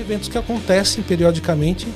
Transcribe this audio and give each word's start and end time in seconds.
eventos 0.00 0.28
que 0.28 0.38
acontecem 0.38 1.02
periodicamente 1.02 1.86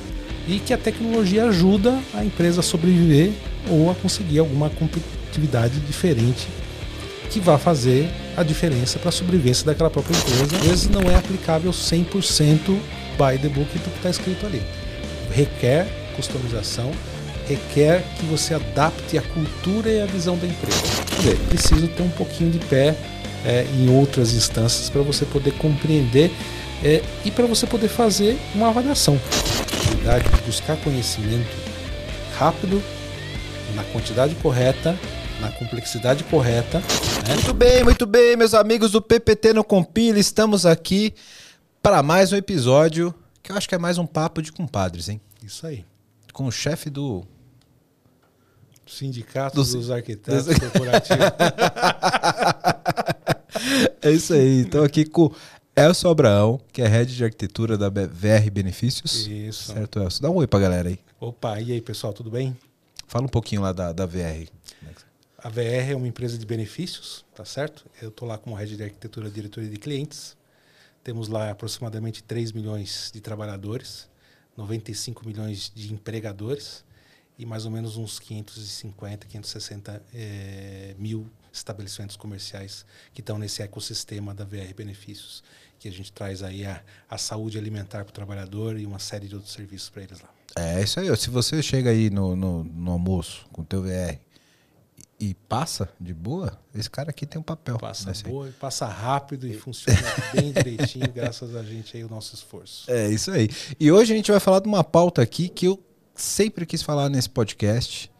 e 0.47 0.59
que 0.59 0.73
a 0.73 0.77
tecnologia 0.77 1.45
ajuda 1.45 1.99
a 2.13 2.23
empresa 2.23 2.61
a 2.61 2.63
sobreviver 2.63 3.31
ou 3.69 3.91
a 3.91 3.95
conseguir 3.95 4.39
alguma 4.39 4.69
competitividade 4.69 5.79
diferente 5.81 6.47
que 7.29 7.39
vá 7.39 7.57
fazer 7.57 8.09
a 8.35 8.43
diferença 8.43 8.99
para 8.99 9.09
a 9.09 9.11
sobrevivência 9.11 9.65
daquela 9.65 9.89
própria 9.89 10.15
empresa. 10.17 10.43
Às 10.43 10.67
vezes 10.67 10.89
não 10.89 11.01
é 11.09 11.15
aplicável 11.15 11.71
100% 11.71 12.77
by 13.17 13.37
the 13.41 13.47
book 13.47 13.71
do 13.79 13.89
que 13.89 13.97
está 13.97 14.09
escrito 14.09 14.45
ali. 14.45 14.61
Requer 15.31 15.87
customização, 16.15 16.91
requer 17.47 18.03
que 18.19 18.25
você 18.25 18.53
adapte 18.53 19.17
a 19.17 19.21
cultura 19.21 19.89
e 19.89 20.01
a 20.01 20.05
visão 20.05 20.37
da 20.37 20.45
empresa. 20.45 20.81
Quer 21.07 21.15
dizer, 21.15 21.37
preciso 21.47 21.87
ter 21.87 22.03
um 22.03 22.09
pouquinho 22.09 22.51
de 22.51 22.59
pé 22.59 22.95
é, 23.45 23.65
em 23.75 23.89
outras 23.89 24.33
instâncias 24.33 24.89
para 24.89 25.01
você 25.01 25.25
poder 25.25 25.51
compreender 25.53 26.31
é, 26.83 27.03
e 27.23 27.31
para 27.31 27.45
você 27.45 27.67
poder 27.67 27.87
fazer 27.87 28.37
uma 28.55 28.69
avaliação. 28.69 29.19
A 30.07 30.17
de 30.17 30.41
buscar 30.43 30.77
conhecimento 30.77 31.49
rápido, 32.37 32.81
na 33.75 33.83
quantidade 33.85 34.33
correta, 34.35 34.97
na 35.39 35.51
complexidade 35.51 36.23
correta. 36.23 36.79
Né? 37.27 37.35
Muito 37.35 37.53
bem, 37.53 37.83
muito 37.83 38.05
bem, 38.05 38.35
meus 38.35 38.53
amigos 38.53 38.91
do 38.91 39.01
PPT 39.01 39.53
no 39.53 39.63
Compila, 39.63 40.19
estamos 40.19 40.65
aqui 40.65 41.13
para 41.81 42.01
mais 42.01 42.31
um 42.31 42.35
episódio 42.35 43.13
que 43.43 43.51
eu 43.51 43.57
acho 43.57 43.67
que 43.67 43.75
é 43.75 43.77
mais 43.77 43.97
um 43.97 44.05
papo 44.05 44.41
de 44.41 44.51
compadres, 44.51 45.09
hein? 45.09 45.19
Isso 45.43 45.65
aí. 45.65 45.83
Com 46.31 46.45
o 46.45 46.51
chefe 46.51 46.89
do 46.89 47.23
Sindicato 48.87 49.55
dos, 49.55 49.73
dos 49.73 49.89
Arquitetos 49.89 50.45
dos... 50.45 50.57
Corporativos. 50.59 51.25
é 54.01 54.11
isso 54.11 54.33
aí. 54.33 54.61
Então 54.61 54.83
aqui 54.83 55.05
com 55.05 55.33
Elcio 55.81 56.09
Abraão, 56.09 56.61
que 56.71 56.81
é 56.81 56.87
head 56.87 57.15
de 57.15 57.23
arquitetura 57.23 57.75
da 57.75 57.89
VR 57.89 58.51
Benefícios. 58.51 59.25
Isso. 59.25 59.73
Certo, 59.73 59.99
Elcio? 59.99 60.21
Dá 60.21 60.29
um 60.29 60.35
oi 60.35 60.45
pra 60.45 60.59
galera 60.59 60.89
aí. 60.89 60.99
Opa, 61.19 61.59
e 61.59 61.71
aí 61.71 61.81
pessoal, 61.81 62.13
tudo 62.13 62.29
bem? 62.29 62.55
Fala 63.07 63.25
um 63.25 63.29
pouquinho 63.29 63.61
lá 63.61 63.73
da, 63.73 63.91
da 63.91 64.05
VR. 64.05 64.47
A 65.39 65.49
VR 65.49 65.89
é 65.89 65.95
uma 65.95 66.07
empresa 66.07 66.37
de 66.37 66.45
benefícios, 66.45 67.25
tá 67.33 67.43
certo? 67.43 67.83
Eu 67.99 68.09
estou 68.09 68.27
lá 68.27 68.37
como 68.37 68.55
head 68.55 68.77
de 68.77 68.83
arquitetura 68.83 69.27
e 69.27 69.31
diretoria 69.31 69.69
de 69.69 69.77
clientes. 69.77 70.37
Temos 71.03 71.27
lá 71.27 71.49
aproximadamente 71.49 72.21
3 72.21 72.51
milhões 72.51 73.09
de 73.11 73.19
trabalhadores, 73.19 74.07
95 74.55 75.25
milhões 75.25 75.71
de 75.73 75.91
empregadores 75.91 76.85
e 77.39 77.45
mais 77.45 77.65
ou 77.65 77.71
menos 77.71 77.97
uns 77.97 78.19
550, 78.19 79.25
560 79.25 80.03
é, 80.13 80.95
mil 80.99 81.27
estabelecimentos 81.51 82.15
comerciais 82.15 82.85
que 83.13 83.21
estão 83.21 83.39
nesse 83.39 83.63
ecossistema 83.63 84.33
da 84.33 84.45
VR 84.45 84.73
Benefícios, 84.75 85.43
que 85.81 85.87
a 85.87 85.91
gente 85.91 86.13
traz 86.13 86.43
aí 86.43 86.63
a, 86.63 86.79
a 87.09 87.17
saúde 87.17 87.57
alimentar 87.57 88.03
para 88.03 88.11
o 88.11 88.13
trabalhador 88.13 88.77
e 88.77 88.85
uma 88.85 88.99
série 88.99 89.27
de 89.27 89.33
outros 89.33 89.51
serviços 89.51 89.89
para 89.89 90.03
eles 90.03 90.21
lá. 90.21 90.29
É 90.55 90.83
isso 90.83 90.99
aí. 90.99 91.17
Se 91.17 91.31
você 91.31 91.61
chega 91.63 91.89
aí 91.89 92.11
no, 92.11 92.35
no, 92.35 92.63
no 92.63 92.91
almoço 92.91 93.47
com 93.51 93.63
o 93.63 93.65
teu 93.65 93.81
VR 93.81 94.19
e 95.19 95.33
passa 95.33 95.89
de 95.99 96.13
boa, 96.13 96.55
esse 96.75 96.87
cara 96.87 97.09
aqui 97.09 97.25
tem 97.25 97.41
um 97.41 97.43
papel. 97.43 97.79
Passa 97.79 98.13
boa, 98.23 98.45
aí. 98.45 98.51
passa 98.51 98.85
rápido 98.85 99.47
e 99.47 99.57
funciona 99.57 99.99
bem 100.31 100.51
direitinho, 100.53 101.11
graças 101.11 101.55
a 101.55 101.63
gente 101.63 101.97
aí, 101.97 102.03
o 102.03 102.09
nosso 102.09 102.35
esforço. 102.35 102.89
É 102.91 103.09
isso 103.09 103.31
aí. 103.31 103.49
E 103.79 103.91
hoje 103.91 104.13
a 104.13 104.15
gente 104.15 104.29
vai 104.29 104.39
falar 104.39 104.59
de 104.59 104.67
uma 104.67 104.83
pauta 104.83 105.19
aqui 105.23 105.49
que 105.49 105.65
eu 105.65 105.83
sempre 106.13 106.63
quis 106.67 106.83
falar 106.83 107.09
nesse 107.09 107.29
podcast, 107.29 108.11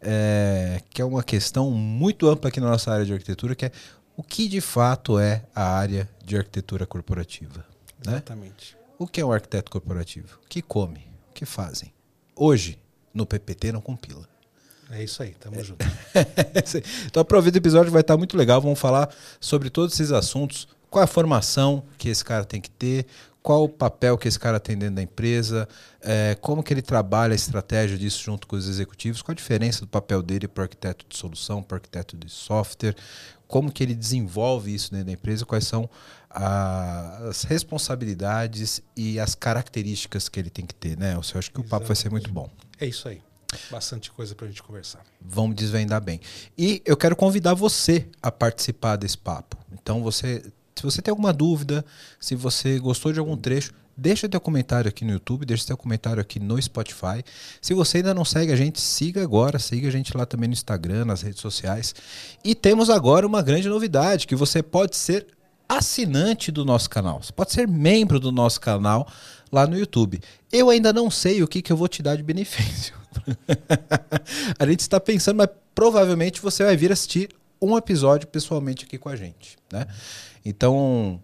é, 0.00 0.82
que 0.90 1.00
é 1.00 1.04
uma 1.04 1.22
questão 1.22 1.70
muito 1.70 2.28
ampla 2.28 2.48
aqui 2.48 2.58
na 2.58 2.70
nossa 2.70 2.90
área 2.90 3.06
de 3.06 3.12
arquitetura, 3.12 3.54
que 3.54 3.66
é 3.66 3.72
o 4.16 4.22
que 4.22 4.48
de 4.48 4.60
fato 4.60 5.16
é 5.16 5.44
a 5.54 5.76
área 5.76 6.08
de 6.24 6.36
arquitetura 6.36 6.86
corporativa. 6.86 7.66
Né? 8.04 8.12
Exatamente. 8.12 8.76
O 8.98 9.06
que 9.06 9.20
é 9.20 9.24
um 9.24 9.32
arquiteto 9.32 9.70
corporativo? 9.70 10.38
O 10.44 10.48
que 10.48 10.62
come? 10.62 11.06
O 11.30 11.34
que 11.34 11.44
fazem? 11.44 11.92
Hoje, 12.34 12.78
no 13.12 13.26
PPT 13.26 13.72
não 13.72 13.80
compila. 13.80 14.28
É 14.90 15.02
isso 15.02 15.22
aí, 15.22 15.34
tamo 15.34 15.58
é. 15.58 15.64
junto. 15.64 15.84
então 17.06 17.20
aproveita 17.20 17.58
o 17.58 17.60
episódio, 17.60 17.90
vai 17.90 18.02
estar 18.02 18.16
muito 18.16 18.36
legal. 18.36 18.60
Vamos 18.60 18.78
falar 18.78 19.12
sobre 19.40 19.70
todos 19.70 19.94
esses 19.94 20.12
assuntos. 20.12 20.68
Qual 20.90 21.02
a 21.02 21.06
formação 21.06 21.84
que 21.98 22.08
esse 22.08 22.24
cara 22.24 22.44
tem 22.44 22.60
que 22.60 22.70
ter? 22.70 23.06
Qual 23.42 23.64
o 23.64 23.68
papel 23.68 24.16
que 24.16 24.26
esse 24.26 24.38
cara 24.38 24.58
tem 24.58 24.76
dentro 24.78 24.94
da 24.94 25.02
empresa? 25.02 25.68
É, 26.00 26.34
como 26.40 26.62
que 26.62 26.72
ele 26.72 26.80
trabalha 26.80 27.32
a 27.32 27.34
estratégia 27.34 27.98
disso 27.98 28.22
junto 28.22 28.46
com 28.46 28.56
os 28.56 28.68
executivos? 28.68 29.20
Qual 29.20 29.32
a 29.32 29.36
diferença 29.36 29.80
do 29.80 29.86
papel 29.86 30.22
dele 30.22 30.48
para 30.48 30.62
o 30.62 30.64
arquiteto 30.64 31.04
de 31.06 31.16
solução, 31.16 31.62
para 31.62 31.74
o 31.74 31.76
arquiteto 31.76 32.16
de 32.16 32.30
software? 32.30 32.94
Como 33.54 33.70
que 33.70 33.84
ele 33.84 33.94
desenvolve 33.94 34.74
isso 34.74 34.90
dentro 34.90 35.06
da 35.06 35.12
empresa? 35.12 35.46
Quais 35.46 35.64
são 35.64 35.88
a, 36.28 37.18
as 37.28 37.44
responsabilidades 37.44 38.82
e 38.96 39.20
as 39.20 39.36
características 39.36 40.28
que 40.28 40.40
ele 40.40 40.50
tem 40.50 40.66
que 40.66 40.74
ter, 40.74 40.98
né? 40.98 41.14
Eu 41.14 41.20
acho 41.38 41.52
que 41.52 41.60
o 41.60 41.62
papo 41.62 41.86
vai 41.86 41.94
ser 41.94 42.10
muito 42.10 42.32
bom. 42.32 42.50
É 42.80 42.86
isso 42.86 43.06
aí. 43.06 43.22
Bastante 43.70 44.10
coisa 44.10 44.34
para 44.34 44.46
a 44.46 44.48
gente 44.48 44.60
conversar. 44.60 45.04
Vamos 45.20 45.54
desvendar 45.54 46.02
bem. 46.02 46.20
E 46.58 46.82
eu 46.84 46.96
quero 46.96 47.14
convidar 47.14 47.54
você 47.54 48.08
a 48.20 48.28
participar 48.28 48.96
desse 48.96 49.16
papo. 49.16 49.56
Então, 49.72 50.02
você, 50.02 50.42
se 50.74 50.82
você 50.82 51.00
tem 51.00 51.12
alguma 51.12 51.32
dúvida, 51.32 51.84
se 52.18 52.34
você 52.34 52.80
gostou 52.80 53.12
de 53.12 53.20
algum 53.20 53.36
trecho, 53.36 53.72
deixa 53.96 54.28
teu 54.28 54.40
comentário 54.40 54.88
aqui 54.88 55.04
no 55.04 55.12
YouTube, 55.12 55.46
deixa 55.46 55.66
teu 55.66 55.76
comentário 55.76 56.20
aqui 56.20 56.40
no 56.40 56.60
Spotify. 56.60 57.24
Se 57.60 57.74
você 57.74 57.98
ainda 57.98 58.14
não 58.14 58.24
segue 58.24 58.52
a 58.52 58.56
gente, 58.56 58.80
siga 58.80 59.22
agora, 59.22 59.58
siga 59.58 59.88
a 59.88 59.90
gente 59.90 60.16
lá 60.16 60.26
também 60.26 60.48
no 60.48 60.52
Instagram, 60.52 61.04
nas 61.04 61.22
redes 61.22 61.40
sociais. 61.40 61.94
E 62.42 62.54
temos 62.54 62.90
agora 62.90 63.26
uma 63.26 63.42
grande 63.42 63.68
novidade, 63.68 64.26
que 64.26 64.34
você 64.34 64.62
pode 64.62 64.96
ser 64.96 65.26
assinante 65.68 66.50
do 66.50 66.64
nosso 66.64 66.90
canal. 66.90 67.22
Você 67.22 67.32
pode 67.32 67.52
ser 67.52 67.66
membro 67.66 68.20
do 68.20 68.30
nosso 68.30 68.60
canal 68.60 69.08
lá 69.50 69.66
no 69.66 69.78
YouTube. 69.78 70.20
Eu 70.52 70.70
ainda 70.70 70.92
não 70.92 71.10
sei 71.10 71.42
o 71.42 71.48
que, 71.48 71.62
que 71.62 71.72
eu 71.72 71.76
vou 71.76 71.88
te 71.88 72.02
dar 72.02 72.16
de 72.16 72.22
benefício. 72.22 72.94
a 74.58 74.66
gente 74.66 74.80
está 74.80 75.00
pensando, 75.00 75.36
mas 75.36 75.48
provavelmente 75.74 76.40
você 76.40 76.64
vai 76.64 76.76
vir 76.76 76.92
assistir 76.92 77.30
um 77.60 77.76
episódio 77.76 78.28
pessoalmente 78.28 78.84
aqui 78.84 78.98
com 78.98 79.08
a 79.08 79.16
gente, 79.16 79.56
né? 79.72 79.86
Então, 80.44 81.20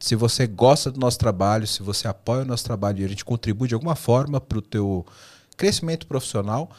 se 0.00 0.14
você 0.14 0.46
gosta 0.46 0.90
do 0.90 1.00
nosso 1.00 1.18
trabalho, 1.18 1.66
se 1.66 1.82
você 1.82 2.06
apoia 2.06 2.42
o 2.42 2.44
nosso 2.44 2.64
trabalho 2.64 3.00
e 3.00 3.04
a 3.04 3.08
gente 3.08 3.24
contribui 3.24 3.68
de 3.68 3.74
alguma 3.74 3.96
forma 3.96 4.40
para 4.40 4.58
o 4.58 4.62
teu 4.62 5.04
crescimento 5.56 6.06
profissional 6.06 6.70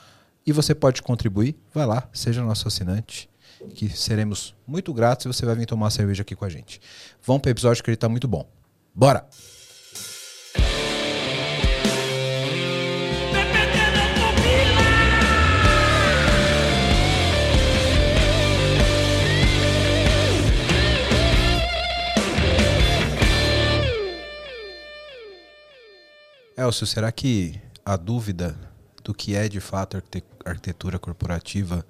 e 0.46 0.52
você 0.52 0.74
pode 0.74 1.02
contribuir, 1.02 1.56
vai 1.74 1.86
lá, 1.86 2.08
seja 2.14 2.44
nosso 2.44 2.68
assinante, 2.68 3.30
que 3.76 3.90
seremos 3.90 4.56
muito 4.66 4.94
gratos 4.94 5.26
e 5.26 5.28
você 5.28 5.46
vai 5.46 5.56
vir 5.56 5.66
tomar 5.66 5.86
uma 5.86 5.92
cerveja 5.92 6.22
aqui 6.22 6.36
com 6.36 6.46
a 6.46 6.50
gente. 6.50 6.80
Vamos 7.22 7.42
para 7.42 7.50
o 7.50 7.52
episódio 7.52 7.84
que 7.84 7.90
ele 7.90 7.96
está 7.96 8.08
muito 8.08 8.28
bom. 8.28 8.48
Bora! 8.96 9.28
Elcio, 26.60 26.86
será 26.86 27.10
que 27.10 27.58
a 27.86 27.96
dúvida 27.96 28.54
do 29.02 29.14
que 29.14 29.34
é 29.34 29.48
de 29.48 29.62
fato 29.62 29.96
arquitetura 30.44 31.00
corporativa 31.00 31.86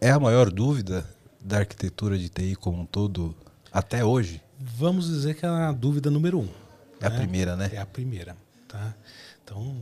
é 0.00 0.10
a 0.10 0.20
maior 0.20 0.48
dúvida 0.48 1.04
da 1.40 1.58
arquitetura 1.58 2.16
de 2.16 2.28
TI 2.28 2.54
como 2.54 2.82
um 2.82 2.86
todo 2.86 3.34
até 3.72 4.04
hoje? 4.04 4.40
Vamos 4.60 5.08
dizer 5.08 5.34
que 5.34 5.44
é 5.44 5.48
a 5.48 5.72
dúvida 5.72 6.08
número 6.08 6.38
um. 6.38 6.48
É 7.00 7.08
né? 7.08 7.16
a 7.16 7.18
primeira, 7.18 7.56
né? 7.56 7.70
É 7.72 7.78
a 7.78 7.86
primeira. 7.86 8.36
Tá? 8.68 8.94
Então, 9.42 9.76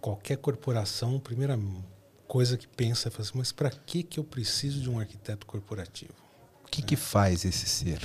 qualquer 0.00 0.38
corporação, 0.38 1.16
a 1.16 1.20
primeira 1.20 1.58
coisa 2.26 2.56
que 2.56 2.66
pensa 2.66 3.10
é 3.10 3.20
assim, 3.20 3.32
mas 3.34 3.52
para 3.52 3.68
que, 3.68 4.02
que 4.02 4.18
eu 4.18 4.24
preciso 4.24 4.80
de 4.80 4.88
um 4.88 4.98
arquiteto 4.98 5.44
corporativo? 5.44 6.14
O 6.64 6.68
que, 6.68 6.80
né? 6.80 6.86
que 6.86 6.96
faz 6.96 7.44
esse 7.44 7.66
ser? 7.66 8.00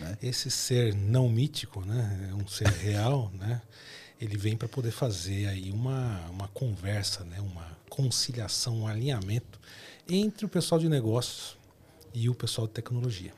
Né? 0.00 0.18
Esse 0.20 0.50
ser 0.50 0.96
não 0.96 1.28
mítico, 1.28 1.84
né? 1.84 2.30
É 2.32 2.34
um 2.34 2.48
ser 2.48 2.66
real, 2.66 3.30
né? 3.34 3.62
Ele 4.20 4.36
vem 4.36 4.56
para 4.56 4.68
poder 4.68 4.90
fazer 4.90 5.46
aí 5.46 5.70
uma, 5.70 6.20
uma 6.30 6.48
conversa, 6.48 7.24
né, 7.24 7.40
uma 7.40 7.66
conciliação, 7.88 8.80
um 8.80 8.86
alinhamento 8.86 9.58
entre 10.08 10.44
o 10.44 10.48
pessoal 10.48 10.80
de 10.80 10.88
negócios 10.88 11.56
e 12.14 12.28
o 12.28 12.34
pessoal 12.34 12.66
de 12.66 12.72
tecnologia. 12.72 13.32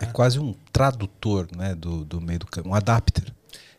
É 0.00 0.04
ah. 0.04 0.12
quase 0.12 0.38
um 0.38 0.54
tradutor 0.72 1.48
né, 1.54 1.74
do, 1.74 2.04
do 2.04 2.20
meio 2.20 2.40
do 2.40 2.46
caminho, 2.46 2.72
um 2.72 2.76
adapter. 2.76 3.34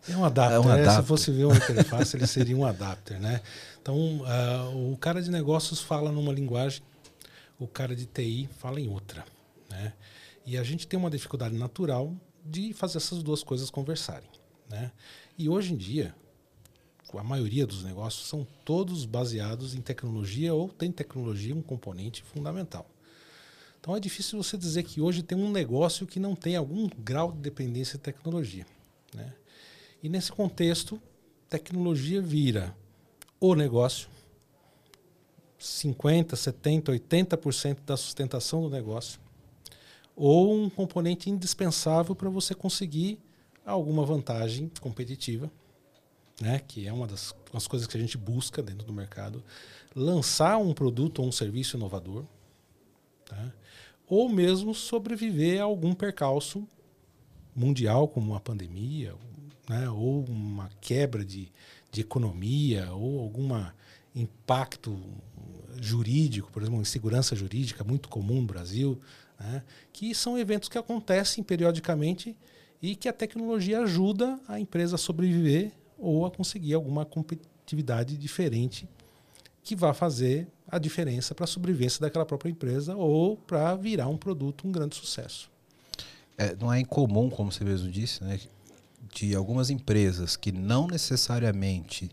É 0.08 0.16
um 0.16 0.24
adapter. 0.24 0.56
É 0.56 0.60
um 0.60 0.64
adapter. 0.64 0.88
É, 0.88 1.02
se 1.02 1.08
fosse 1.08 1.32
ver 1.32 1.46
uma 1.46 1.56
interface, 1.56 2.16
ele 2.16 2.28
seria 2.28 2.56
um 2.56 2.66
adapter. 2.66 3.20
Né? 3.20 3.42
Então, 3.82 3.96
uh, 3.98 4.94
o 4.94 4.98
cara 4.98 5.22
de 5.22 5.32
negócios 5.32 5.82
fala 5.82 6.12
numa 6.12 6.32
linguagem, 6.32 6.82
o 7.60 7.68
cara 7.68 7.96
de 7.96 8.06
TI 8.06 8.50
fala 8.60 8.80
em 8.80 8.88
outra. 8.88 9.26
Né? 9.70 9.94
E 10.46 10.58
a 10.58 10.64
gente 10.64 10.88
tem 10.88 10.98
uma 10.98 11.10
dificuldade 11.10 11.56
natural 11.56 12.14
de 12.46 12.74
fazer 12.74 12.98
essas 12.98 13.22
duas 13.22 13.44
coisas 13.44 13.70
conversarem. 13.70 14.30
Né? 14.70 14.92
E 15.40 15.48
hoje 15.48 15.74
em 15.74 15.78
dia, 15.78 16.14
a 17.14 17.24
maioria 17.24 17.66
dos 17.66 17.82
negócios 17.82 18.28
são 18.28 18.46
todos 18.66 19.06
baseados 19.06 19.74
em 19.74 19.80
tecnologia 19.80 20.54
ou 20.54 20.68
tem 20.68 20.92
tecnologia 20.92 21.56
um 21.56 21.62
componente 21.62 22.22
fundamental. 22.22 22.86
Então 23.80 23.96
é 23.96 24.02
difícil 24.02 24.44
você 24.44 24.58
dizer 24.58 24.84
que 24.84 25.00
hoje 25.00 25.24
tem 25.24 25.38
um 25.38 25.50
negócio 25.50 26.06
que 26.06 26.20
não 26.20 26.36
tem 26.36 26.58
algum 26.58 26.90
grau 26.90 27.32
de 27.32 27.38
dependência 27.38 27.98
de 27.98 28.04
tecnologia. 28.04 28.68
Né? 29.16 29.34
E 30.04 30.10
nesse 30.10 30.30
contexto, 30.30 31.02
tecnologia 31.48 32.22
vira 32.22 32.76
o 33.40 33.56
negócio, 33.56 34.10
50, 35.58 36.36
70, 36.36 36.92
80% 36.92 37.78
da 37.86 37.96
sustentação 37.96 38.62
do 38.64 38.70
negócio, 38.70 39.22
ou 40.18 40.54
um 40.54 40.70
componente 40.70 41.30
indispensável 41.30 42.14
para 42.14 42.30
você 42.30 42.54
conseguir 42.54 43.18
alguma 43.72 44.06
vantagem 44.06 44.72
competitiva, 44.80 45.52
né, 46.42 46.60
que 46.60 46.88
é 46.88 46.94
uma 46.94 47.06
das, 47.06 47.36
das 47.52 47.68
coisas 47.68 47.88
que 47.88 47.98
a 47.98 48.00
gente 48.00 48.18
busca 48.18 48.62
dentro 48.62 48.86
do 48.86 48.94
mercado, 48.94 49.44
lançar 49.96 50.58
um 50.58 50.74
produto 50.74 51.20
ou 51.20 51.28
um 51.28 51.32
serviço 51.32 51.76
inovador, 51.76 52.26
tá? 53.26 53.54
ou 54.08 54.30
mesmo 54.30 54.74
sobreviver 54.74 55.62
a 55.62 55.66
algum 55.66 55.94
percalço 55.94 56.68
mundial, 57.56 58.08
como 58.08 58.32
uma 58.32 58.40
pandemia, 58.40 59.14
né, 59.68 59.90
ou 59.90 60.24
uma 60.26 60.70
quebra 60.82 61.24
de, 61.24 61.52
de 61.92 62.02
economia, 62.02 62.92
ou 62.94 63.20
algum 63.20 63.50
impacto 64.16 65.00
jurídico, 65.80 66.52
por 66.52 66.62
exemplo, 66.62 66.82
insegurança 66.82 67.36
jurídica 67.36 67.84
muito 67.84 68.10
comum 68.10 68.42
no 68.42 68.48
Brasil, 68.48 69.00
né, 69.40 69.64
que 69.94 70.16
são 70.16 70.38
eventos 70.38 70.70
que 70.70 70.78
acontecem 70.78 71.44
periodicamente 71.44 72.36
e 72.82 72.96
que 72.96 73.10
a 73.10 73.14
tecnologia 73.14 73.82
ajuda 73.82 74.40
a 74.48 74.60
empresa 74.60 74.96
a 74.96 74.98
sobreviver 74.98 75.72
ou 75.98 76.26
a 76.26 76.32
conseguir 76.32 76.74
alguma 76.74 77.06
competitividade 77.06 78.18
diferente 78.18 78.88
que 79.64 79.76
vá 79.76 79.94
fazer 79.94 80.48
a 80.68 80.78
diferença 80.78 81.36
para 81.36 81.44
a 81.44 81.48
sobrevivência 81.48 82.00
daquela 82.00 82.26
própria 82.26 82.50
empresa 82.50 82.96
ou 82.96 83.36
para 83.36 83.76
virar 83.76 84.08
um 84.08 84.18
produto 84.18 84.68
um 84.68 84.72
grande 84.72 84.96
sucesso. 84.96 85.52
É, 86.38 86.56
não 86.56 86.72
é 86.72 86.80
incomum, 86.80 87.30
como 87.30 87.52
você 87.52 87.64
mesmo 87.66 87.92
disse, 87.92 88.24
né, 88.24 88.40
de 89.14 89.36
algumas 89.36 89.70
empresas 89.70 90.38
que 90.38 90.52
não 90.52 90.88
necessariamente 90.88 92.10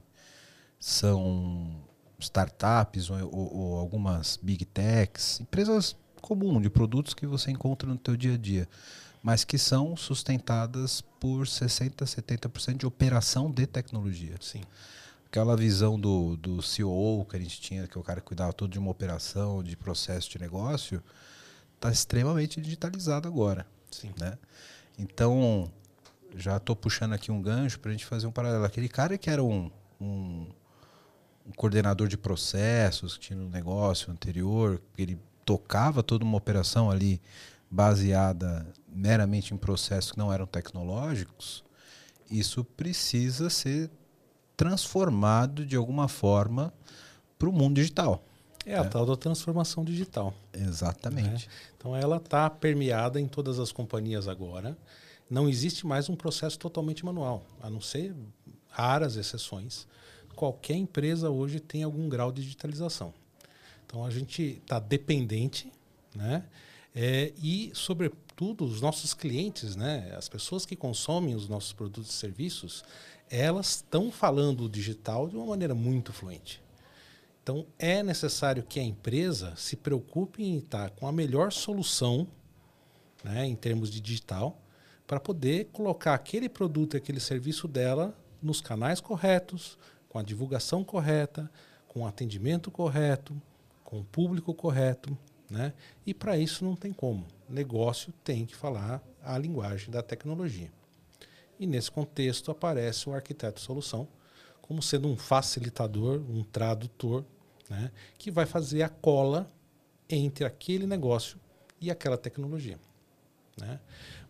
são 0.81 1.71
startups 2.19 3.09
ou, 3.09 3.19
ou, 3.33 3.57
ou 3.57 3.77
algumas 3.79 4.39
big 4.43 4.65
techs, 4.65 5.41
empresas 5.41 5.97
comuns 6.21 6.61
de 6.61 6.69
produtos 6.69 7.15
que 7.15 7.27
você 7.27 7.51
encontra 7.51 7.89
no 7.89 7.97
teu 7.97 8.17
dia 8.17 8.35
a 8.35 8.37
dia 8.37 8.69
mas 9.27 9.43
que 9.43 9.59
são 9.59 9.97
sustentadas 9.97 11.01
por 11.19 11.47
60%, 11.47 11.97
70% 11.97 12.77
de 12.77 12.87
operação 12.87 13.51
de 13.51 13.67
tecnologia. 13.67 14.37
Sim. 14.41 14.63
Aquela 15.27 15.57
visão 15.57 15.99
do, 15.99 16.37
do 16.37 16.63
CEO 16.63 17.27
que 17.29 17.35
a 17.35 17.41
gente 17.41 17.61
tinha, 17.61 17.89
que 17.89 17.99
é 17.99 18.01
o 18.01 18.05
cara 18.05 18.21
que 18.21 18.27
cuidava 18.29 18.53
todo 18.53 18.71
de 18.71 18.79
uma 18.79 18.89
operação, 18.89 19.65
de 19.65 19.77
processo 19.77 20.31
de 20.31 20.39
negócio, 20.39 21.03
está 21.75 21.91
extremamente 21.91 22.61
digitalizado 22.61 23.27
agora. 23.27 23.67
Sim. 23.91 24.13
Né? 24.17 24.39
Então, 24.97 25.73
já 26.37 26.59
estou 26.59 26.77
puxando 26.77 27.15
aqui 27.15 27.33
um 27.33 27.43
gancho 27.43 27.81
para 27.81 27.91
a 27.91 27.95
gente 27.95 28.07
fazer 28.07 28.29
um 28.29 28.33
paralelo. 28.33 28.65
Aquele 28.65 28.89
cara 28.89 29.19
que 29.19 29.29
era 29.29 29.43
um, 29.43 29.69
um, 30.01 30.47
um 31.45 31.53
coordenador 31.57 32.07
de 32.07 32.17
processos, 32.17 33.19
que 33.19 33.27
tinha 33.27 33.39
um 33.41 33.51
negócio 33.51 34.13
anterior, 34.13 34.81
que 34.95 35.03
ele 35.03 35.19
tocava 35.45 36.01
toda 36.01 36.25
uma 36.25 36.39
operação 36.39 36.89
ali 36.89 37.21
baseada 37.71 38.67
meramente 38.89 39.53
em 39.53 39.57
processos 39.57 40.13
que 40.13 40.19
não 40.19 40.33
eram 40.33 40.47
tecnológicos, 40.47 41.65
isso 42.31 42.65
precisa 42.65 43.51
ser 43.51 43.91
transformado 44.57 45.65
de 45.65 45.77
alguma 45.77 46.09
forma 46.09 46.73
para 47.39 47.49
o 47.49 47.53
mundo 47.53 47.77
digital. 47.77 48.25
É 48.65 48.77
a 48.77 48.83
é. 48.83 48.89
tal 48.89 49.07
da 49.07 49.15
transformação 49.15 49.85
digital. 49.85 50.35
Exatamente. 50.53 51.47
Né? 51.47 51.55
Então 51.77 51.95
ela 51.95 52.17
está 52.17 52.49
permeada 52.51 53.21
em 53.21 53.29
todas 53.29 53.61
as 53.61 53.71
companhias 53.71 54.27
agora. 54.27 54.77
Não 55.31 55.49
existe 55.49 55.87
mais 55.87 56.09
um 56.09 56.17
processo 56.17 56.59
totalmente 56.59 57.05
manual, 57.05 57.47
a 57.61 57.69
não 57.69 57.81
ser 57.81 58.15
raras 58.69 59.17
exceções. 59.17 59.87
Qualquer 60.35 60.75
empresa 60.75 61.31
hoje 61.31 61.61
tem 61.61 61.83
algum 61.83 62.09
grau 62.09 62.33
de 62.33 62.43
digitalização. 62.43 63.15
Então 63.87 64.05
a 64.05 64.11
gente 64.11 64.61
está 64.63 64.79
dependente, 64.79 65.73
né? 66.15 66.45
É, 66.99 67.35
e, 67.37 67.71
sobretudo, 67.75 68.65
os 68.65 68.81
nossos 68.81 69.13
clientes, 69.13 69.77
né, 69.77 70.15
as 70.17 70.31
pessoas 70.31 70.65
que 70.65 70.75
consomem 70.75 71.35
os 71.35 71.47
nossos 71.47 71.75
produtos 71.75 72.09
e 72.09 72.15
serviços, 72.15 72.83
elas 73.29 73.77
estão 73.77 74.11
falando 74.11 74.65
o 74.65 74.69
digital 74.69 75.29
de 75.29 75.37
uma 75.37 75.45
maneira 75.45 75.75
muito 75.75 76.11
fluente. 76.11 76.63
Então, 77.43 77.67
é 77.79 78.03
necessário 78.03 78.63
que 78.63 78.81
a 78.81 78.83
empresa 78.83 79.53
se 79.57 79.77
preocupe 79.77 80.43
em 80.43 80.57
estar 80.57 80.89
com 80.93 81.07
a 81.07 81.13
melhor 81.13 81.53
solução 81.53 82.27
né, 83.23 83.45
em 83.45 83.55
termos 83.55 83.91
de 83.91 84.01
digital 84.01 84.59
para 85.07 85.21
poder 85.21 85.67
colocar 85.67 86.15
aquele 86.15 86.49
produto 86.49 86.95
e 86.95 86.97
aquele 86.97 87.21
serviço 87.21 87.69
dela 87.69 88.17
nos 88.43 88.63
canais 88.63 89.01
corretos, 89.03 89.79
com 90.09 90.19
a 90.19 90.23
divulgação 90.23 90.83
correta, 90.83 91.51
com 91.87 92.01
o 92.01 92.07
atendimento 92.07 92.71
correto, 92.71 93.41
com 93.85 94.01
o 94.01 94.05
público 94.05 94.55
correto. 94.55 95.17
Né? 95.49 95.73
E 96.05 96.13
para 96.13 96.37
isso 96.37 96.65
não 96.65 96.75
tem 96.75 96.93
como. 96.93 97.27
Negócio 97.49 98.13
tem 98.25 98.45
que 98.45 98.57
falar 98.57 99.03
a 99.23 99.39
linguagem 99.39 99.91
da 99.91 100.03
tecnologia. 100.03 100.71
E 101.59 101.67
nesse 101.67 101.91
contexto 101.91 102.51
aparece 102.51 103.09
o 103.09 103.15
arquiteto 103.15 103.61
solução 103.61 104.09
como 104.67 104.83
sendo 104.83 105.09
um 105.09 105.17
facilitador, 105.17 106.21
um 106.29 106.43
tradutor, 106.43 107.25
né? 107.71 107.91
que 108.19 108.31
vai 108.31 108.47
fazer 108.47 108.83
a 108.83 108.89
cola 108.89 109.51
entre 110.09 110.45
aquele 110.45 110.87
negócio 110.87 111.39
e 111.81 111.91
aquela 111.91 112.19
tecnologia. 112.19 112.79
Né? 113.57 113.79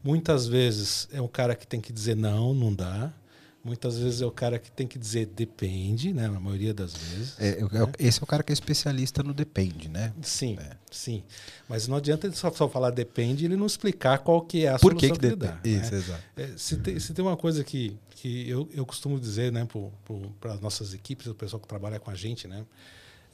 Muitas 0.04 0.46
vezes 0.46 1.08
é 1.10 1.20
um 1.20 1.28
cara 1.28 1.56
que 1.56 1.66
tem 1.66 1.80
que 1.80 1.92
dizer 1.92 2.14
não, 2.14 2.54
não 2.54 2.72
dá. 2.72 3.12
Muitas 3.66 3.98
vezes 3.98 4.22
é 4.22 4.26
o 4.26 4.30
cara 4.30 4.60
que 4.60 4.70
tem 4.70 4.86
que 4.86 4.96
dizer 4.96 5.26
depende, 5.26 6.12
né? 6.12 6.28
Na 6.28 6.38
maioria 6.38 6.72
das 6.72 6.94
vezes. 6.96 7.34
É, 7.36 7.60
né? 7.60 7.92
Esse 7.98 8.20
é 8.20 8.22
o 8.22 8.26
cara 8.26 8.44
que 8.44 8.52
é 8.52 8.54
especialista 8.54 9.24
no 9.24 9.34
depende, 9.34 9.88
né? 9.88 10.14
Sim, 10.22 10.56
é. 10.60 10.76
sim. 10.88 11.24
Mas 11.68 11.88
não 11.88 11.96
adianta 11.96 12.28
ele 12.28 12.36
só, 12.36 12.48
só, 12.52 12.68
falar 12.68 12.90
depende 12.90 13.42
e 13.42 13.46
ele 13.48 13.56
não 13.56 13.66
explicar 13.66 14.18
qual 14.18 14.40
que 14.40 14.64
é 14.64 14.68
a 14.68 14.78
Por 14.78 14.92
solução 14.92 15.16
que, 15.16 15.20
que, 15.20 15.30
que 15.30 15.36
dá. 15.36 15.58
Isso, 15.64 15.92
né? 15.92 15.98
exato. 15.98 16.22
É, 16.36 16.50
se, 16.56 16.76
tem, 16.76 17.00
se 17.00 17.12
tem 17.12 17.24
uma 17.24 17.36
coisa 17.36 17.64
que, 17.64 17.98
que 18.10 18.48
eu, 18.48 18.68
eu 18.72 18.86
costumo 18.86 19.18
dizer 19.18 19.50
né, 19.50 19.66
para 20.38 20.52
as 20.52 20.60
nossas 20.60 20.94
equipes, 20.94 21.26
o 21.26 21.34
pessoal 21.34 21.58
que 21.58 21.66
trabalha 21.66 21.98
com 21.98 22.12
a 22.12 22.14
gente, 22.14 22.46
né? 22.46 22.64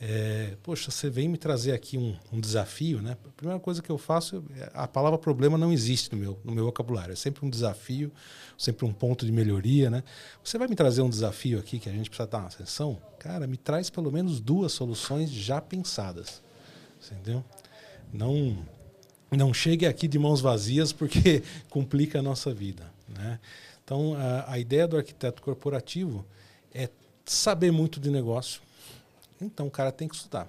É, 0.05 0.57
poxa, 0.65 0.91
você 0.91 1.09
vem 1.09 1.29
me 1.29 1.39
trazer 1.39 1.71
aqui 1.71 1.97
um, 1.97 2.17
um, 2.33 2.41
desafio, 2.41 3.01
né? 3.01 3.17
A 3.25 3.29
primeira 3.37 3.61
coisa 3.61 3.81
que 3.81 3.89
eu 3.89 3.97
faço, 3.97 4.43
a 4.75 4.89
palavra 4.89 5.17
problema 5.17 5.57
não 5.57 5.73
existe 5.73 6.11
no 6.11 6.19
meu, 6.19 6.41
no 6.45 6.53
meu 6.53 6.65
vocabulário. 6.65 7.13
É 7.13 7.17
sempre 7.17 7.47
um 7.47 7.49
desafio, 7.49 8.11
sempre 8.59 8.85
um 8.85 8.93
ponto 8.93 9.25
de 9.25 9.31
melhoria, 9.31 9.89
né? 9.91 10.03
Você 10.43 10.59
vai 10.59 10.67
me 10.67 10.75
trazer 10.75 11.03
um 11.03 11.09
desafio 11.09 11.57
aqui 11.61 11.79
que 11.79 11.89
a 11.89 11.93
gente 11.93 12.11
precisa 12.11 12.29
dar 12.29 12.39
uma 12.39 12.49
atenção? 12.49 13.01
Cara, 13.17 13.47
me 13.47 13.57
traz 13.57 13.91
pelo 13.91 14.11
menos 14.11 14.41
duas 14.41 14.73
soluções 14.73 15.31
já 15.31 15.61
pensadas, 15.61 16.43
entendeu? 17.07 17.45
Não, 18.13 18.59
não 19.31 19.55
chegue 19.55 19.87
aqui 19.87 20.09
de 20.09 20.19
mãos 20.19 20.41
vazias 20.41 20.93
porque 20.93 21.45
complica 21.71 22.19
a 22.19 22.23
nossa 22.23 22.53
vida, 22.53 22.93
né? 23.09 23.39
Então, 23.85 24.17
a, 24.17 24.55
a 24.55 24.59
ideia 24.59 24.89
do 24.89 24.97
arquiteto 24.97 25.41
corporativo 25.41 26.27
é 26.75 26.89
saber 27.25 27.71
muito 27.71 28.01
de 28.01 28.11
negócio, 28.11 28.61
então 29.45 29.67
o 29.67 29.71
cara 29.71 29.93
tem 29.93 30.09
que 30.09 30.15
estudar. 30.15 30.49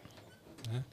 Né? 0.72 0.84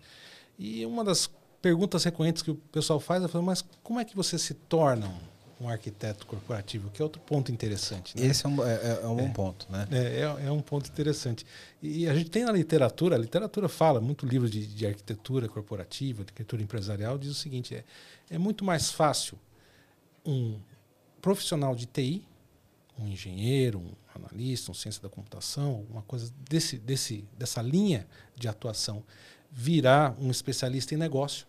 E 0.58 0.84
uma 0.84 1.04
das 1.04 1.30
perguntas 1.62 2.04
recorrentes 2.04 2.42
que 2.42 2.50
o 2.50 2.54
pessoal 2.54 3.00
faz 3.00 3.22
é: 3.22 3.38
mas 3.40 3.64
como 3.82 4.00
é 4.00 4.04
que 4.04 4.16
você 4.16 4.38
se 4.38 4.54
torna 4.54 5.06
um, 5.60 5.64
um 5.64 5.68
arquiteto 5.68 6.26
corporativo? 6.26 6.90
Que 6.90 7.00
é 7.00 7.04
outro 7.04 7.20
ponto 7.22 7.50
interessante. 7.52 8.18
Né? 8.18 8.26
Esse 8.26 8.46
é 8.46 8.48
um, 8.48 8.64
é, 8.64 8.74
é, 8.74 9.00
é 9.02 9.06
um 9.06 9.16
bom 9.16 9.26
é. 9.26 9.28
ponto. 9.28 9.66
Né? 9.70 9.88
É, 9.90 9.96
é, 9.96 10.46
é, 10.46 10.50
um 10.50 10.60
ponto 10.60 10.88
interessante. 10.88 11.46
E 11.82 12.08
a 12.08 12.14
gente 12.14 12.30
tem 12.30 12.44
na 12.44 12.52
literatura, 12.52 13.16
a 13.16 13.18
literatura 13.18 13.68
fala, 13.68 14.00
muito 14.00 14.26
livro 14.26 14.48
de, 14.48 14.66
de 14.66 14.86
arquitetura 14.86 15.48
corporativa, 15.48 16.24
de 16.24 16.30
arquitetura 16.30 16.62
empresarial, 16.62 17.18
diz 17.18 17.30
o 17.30 17.34
seguinte: 17.34 17.74
é, 17.74 17.84
é 18.30 18.38
muito 18.38 18.64
mais 18.64 18.90
fácil 18.90 19.38
um 20.24 20.58
profissional 21.20 21.74
de 21.74 21.86
TI 21.86 22.26
um 23.00 23.08
engenheiro, 23.08 23.80
um 23.80 23.92
analista, 24.14 24.70
um 24.70 24.74
ciência 24.74 25.02
da 25.02 25.08
computação, 25.08 25.86
uma 25.90 26.02
coisa 26.02 26.32
desse, 26.48 26.78
desse, 26.78 27.24
dessa 27.36 27.62
linha 27.62 28.06
de 28.36 28.48
atuação, 28.48 29.02
virar 29.50 30.16
um 30.20 30.30
especialista 30.30 30.94
em 30.94 30.98
negócio, 30.98 31.46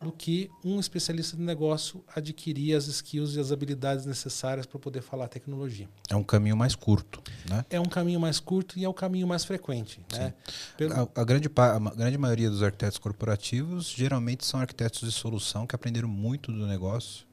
do 0.00 0.12
que 0.12 0.48
um 0.64 0.78
especialista 0.78 1.36
de 1.36 1.42
negócio 1.42 2.04
adquirir 2.14 2.76
as 2.76 2.86
skills 2.86 3.34
e 3.34 3.40
as 3.40 3.50
habilidades 3.50 4.06
necessárias 4.06 4.64
para 4.64 4.78
poder 4.78 5.02
falar 5.02 5.26
tecnologia. 5.26 5.88
É 6.08 6.14
um 6.14 6.22
caminho 6.22 6.56
mais 6.56 6.76
curto, 6.76 7.20
né? 7.48 7.64
É 7.68 7.80
um 7.80 7.86
caminho 7.86 8.20
mais 8.20 8.38
curto 8.38 8.78
e 8.78 8.84
é 8.84 8.88
o 8.88 8.94
caminho 8.94 9.26
mais 9.26 9.44
frequente. 9.44 10.00
Né? 10.12 10.32
Pelo... 10.76 10.94
A, 10.94 11.08
a, 11.20 11.24
grande, 11.24 11.50
a 11.56 11.78
grande 11.96 12.16
maioria 12.16 12.48
dos 12.48 12.62
arquitetos 12.62 12.98
corporativos 12.98 13.88
geralmente 13.88 14.46
são 14.46 14.60
arquitetos 14.60 15.00
de 15.00 15.10
solução 15.10 15.66
que 15.66 15.74
aprenderam 15.74 16.08
muito 16.08 16.52
do 16.52 16.66
negócio 16.66 17.26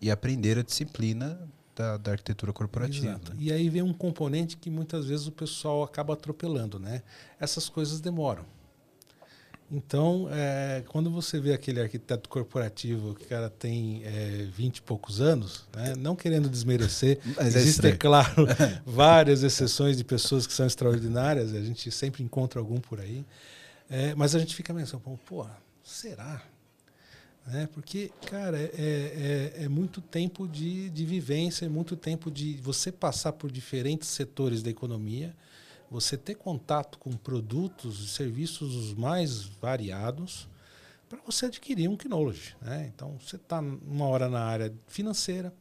e 0.00 0.10
aprenderam 0.10 0.62
a 0.62 0.64
disciplina 0.64 1.38
da, 1.80 1.96
da 1.96 2.12
arquitetura 2.12 2.52
corporativa. 2.52 3.08
Exato. 3.08 3.34
E 3.38 3.50
aí 3.50 3.68
vem 3.70 3.82
um 3.82 3.92
componente 3.92 4.56
que 4.56 4.68
muitas 4.68 5.06
vezes 5.06 5.26
o 5.26 5.32
pessoal 5.32 5.82
acaba 5.82 6.12
atropelando, 6.12 6.78
né? 6.78 7.02
Essas 7.38 7.68
coisas 7.68 8.00
demoram. 8.00 8.44
Então, 9.72 10.28
é, 10.32 10.82
quando 10.88 11.08
você 11.10 11.38
vê 11.38 11.52
aquele 11.52 11.80
arquiteto 11.80 12.28
corporativo 12.28 13.14
que 13.14 13.24
cara 13.24 13.48
tem 13.48 14.02
é, 14.04 14.48
20 14.52 14.78
e 14.78 14.82
poucos 14.82 15.20
anos, 15.20 15.64
né, 15.72 15.94
não 15.96 16.16
querendo 16.16 16.50
desmerecer, 16.50 17.20
Mas 17.36 17.54
é 17.54 17.58
existem, 17.60 17.92
é 17.92 17.96
claro, 17.96 18.48
várias 18.84 19.44
exceções 19.44 19.96
de 19.96 20.02
pessoas 20.02 20.44
que 20.44 20.52
são 20.52 20.66
extraordinárias, 20.66 21.54
a 21.54 21.60
gente 21.60 21.88
sempre 21.92 22.20
encontra 22.24 22.58
algum 22.58 22.80
por 22.80 22.98
aí, 22.98 23.24
é, 23.88 24.12
mas 24.16 24.34
a 24.34 24.40
gente 24.40 24.56
fica 24.56 24.74
pensando, 24.74 25.00
pô, 25.24 25.46
será? 25.84 26.42
Né? 27.50 27.68
Porque, 27.72 28.12
cara, 28.26 28.56
é, 28.58 28.70
é, 29.58 29.64
é, 29.64 29.68
muito 29.68 30.00
tempo 30.00 30.46
de, 30.46 30.88
de 30.90 31.04
vivência, 31.04 31.66
é 31.66 31.68
muito 31.68 31.96
tempo 31.96 32.30
de 32.30 32.54
você 32.58 32.92
passar 32.92 33.32
por 33.32 33.50
diferentes 33.50 34.08
setores 34.08 34.62
da 34.62 34.70
economia, 34.70 35.34
você 35.90 36.16
ter 36.16 36.36
contato 36.36 36.96
com 36.98 37.10
produtos 37.10 38.04
e 38.04 38.08
serviços 38.08 38.76
os 38.76 38.94
mais 38.94 39.42
variados 39.60 40.48
para 41.08 41.18
você 41.26 41.46
adquirir 41.46 41.88
um 41.88 41.98
knowledge. 42.08 42.54
Né? 42.62 42.88
Então, 42.94 43.18
você 43.20 43.34
está 43.34 43.58
uma 43.58 44.06
hora 44.06 44.28
na 44.28 44.44
área 44.44 44.72
financeira, 44.86 45.52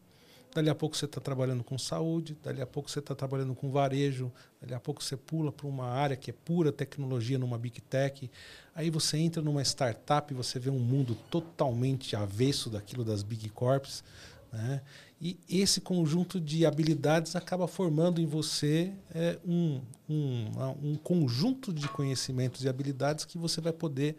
dali 0.53 0.69
a 0.69 0.75
pouco 0.75 0.97
você 0.97 1.05
está 1.05 1.21
trabalhando 1.21 1.63
com 1.63 1.77
saúde, 1.77 2.37
dali 2.43 2.61
a 2.61 2.67
pouco 2.67 2.89
você 2.89 2.99
está 2.99 3.13
trabalhando 3.13 3.53
com 3.53 3.69
varejo, 3.69 4.31
dali 4.61 4.73
a 4.73 4.79
pouco 4.79 5.03
você 5.03 5.15
pula 5.15 5.51
para 5.51 5.67
uma 5.67 5.85
área 5.85 6.15
que 6.15 6.31
é 6.31 6.33
pura 6.33 6.71
tecnologia 6.71 7.37
numa 7.37 7.57
big 7.57 7.79
tech, 7.81 8.29
aí 8.73 8.89
você 8.89 9.17
entra 9.17 9.41
numa 9.41 9.61
startup 9.61 10.33
e 10.33 10.35
você 10.35 10.59
vê 10.59 10.69
um 10.69 10.79
mundo 10.79 11.15
totalmente 11.29 12.15
avesso 12.15 12.69
daquilo 12.69 13.03
das 13.03 13.21
big 13.23 13.49
corps, 13.49 14.03
né? 14.51 14.81
E 15.21 15.37
esse 15.49 15.81
conjunto 15.81 16.39
de 16.39 16.65
habilidades 16.65 17.35
acaba 17.35 17.67
formando 17.67 18.21
em 18.21 18.25
você 18.25 18.93
é, 19.13 19.37
um, 19.45 19.81
um, 20.09 20.45
um 20.81 20.95
conjunto 20.95 21.73
de 21.73 21.89
conhecimentos 21.89 22.63
e 22.63 22.69
habilidades 22.69 23.25
que 23.25 23.37
você 23.37 23.59
vai 23.59 23.73
poder 23.73 24.15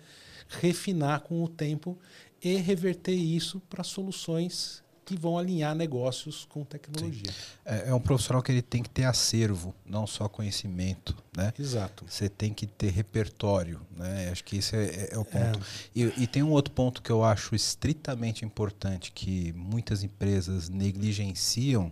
refinar 0.46 1.22
com 1.22 1.42
o 1.42 1.48
tempo 1.48 1.98
e 2.42 2.54
reverter 2.56 3.14
isso 3.14 3.60
para 3.60 3.82
soluções 3.82 4.82
que 5.10 5.16
vão 5.16 5.36
alinhar 5.36 5.74
negócios 5.74 6.46
com 6.48 6.62
tecnologia. 6.62 7.32
É, 7.64 7.88
é, 7.88 7.94
um 7.94 7.98
profissional 7.98 8.40
que 8.40 8.52
ele 8.52 8.62
tem 8.62 8.80
que 8.80 8.88
ter 8.88 9.02
acervo, 9.02 9.74
não 9.84 10.06
só 10.06 10.28
conhecimento, 10.28 11.16
né? 11.36 11.52
Exato. 11.58 12.04
Você 12.08 12.28
tem 12.28 12.54
que 12.54 12.64
ter 12.64 12.90
repertório, 12.90 13.80
né? 13.90 14.28
Acho 14.30 14.44
que 14.44 14.58
esse 14.58 14.76
é, 14.76 14.84
é, 14.84 15.08
é 15.14 15.18
o 15.18 15.24
ponto. 15.24 15.58
É. 15.58 15.62
E, 15.96 16.22
e, 16.22 16.26
tem 16.28 16.44
um 16.44 16.52
outro 16.52 16.72
ponto 16.72 17.02
que 17.02 17.10
eu 17.10 17.24
acho 17.24 17.56
estritamente 17.56 18.44
importante 18.44 19.10
que 19.10 19.52
muitas 19.54 20.04
empresas 20.04 20.68
negligenciam 20.68 21.90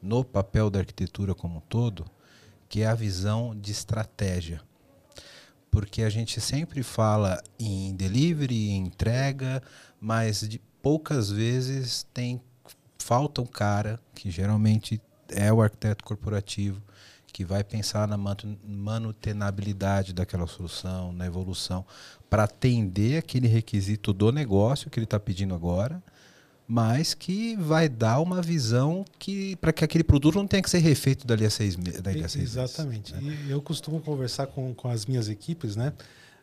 no 0.00 0.24
papel 0.24 0.70
da 0.70 0.78
arquitetura 0.78 1.34
como 1.34 1.58
um 1.58 1.62
todo, 1.68 2.06
que 2.66 2.80
é 2.80 2.86
a 2.86 2.94
visão 2.94 3.54
de 3.54 3.72
estratégia 3.72 4.62
porque 5.70 6.02
a 6.02 6.08
gente 6.08 6.40
sempre 6.40 6.82
fala 6.82 7.42
em 7.58 7.94
delivery, 7.94 8.70
em 8.70 8.86
entrega, 8.86 9.62
mas 10.00 10.40
de, 10.40 10.58
poucas 10.82 11.30
vezes 11.30 12.06
tem 12.12 12.40
falta 12.98 13.40
um 13.40 13.46
cara 13.46 14.00
que 14.14 14.30
geralmente 14.30 15.00
é 15.28 15.52
o 15.52 15.62
arquiteto 15.62 16.04
corporativo 16.04 16.82
que 17.32 17.44
vai 17.44 17.62
pensar 17.62 18.08
na 18.08 18.16
manutenabilidade 18.16 20.12
daquela 20.12 20.46
solução, 20.46 21.12
na 21.12 21.26
evolução, 21.26 21.84
para 22.28 22.44
atender 22.44 23.18
aquele 23.18 23.46
requisito 23.46 24.12
do 24.12 24.32
negócio 24.32 24.90
que 24.90 24.98
ele 24.98 25.04
está 25.04 25.20
pedindo 25.20 25.54
agora, 25.54 26.02
mas 26.66 27.14
que 27.14 27.56
vai 27.56 27.88
dar 27.88 28.20
uma 28.20 28.42
visão 28.42 29.04
que 29.18 29.56
para 29.56 29.72
que 29.72 29.84
aquele 29.84 30.04
produto 30.04 30.34
não 30.34 30.46
tenha 30.46 30.62
que 30.62 30.68
ser 30.68 30.78
refeito 30.78 31.26
dali 31.26 31.44
a 31.44 31.50
seis, 31.50 31.76
dali 31.76 32.24
a 32.24 32.28
seis 32.28 32.56
Exatamente. 32.56 33.14
meses. 33.14 33.28
Né? 33.28 33.46
E 33.46 33.50
eu 33.50 33.62
costumo 33.62 34.00
conversar 34.00 34.48
com, 34.48 34.74
com 34.74 34.88
as 34.88 35.06
minhas 35.06 35.28
equipes, 35.28 35.76
né? 35.76 35.92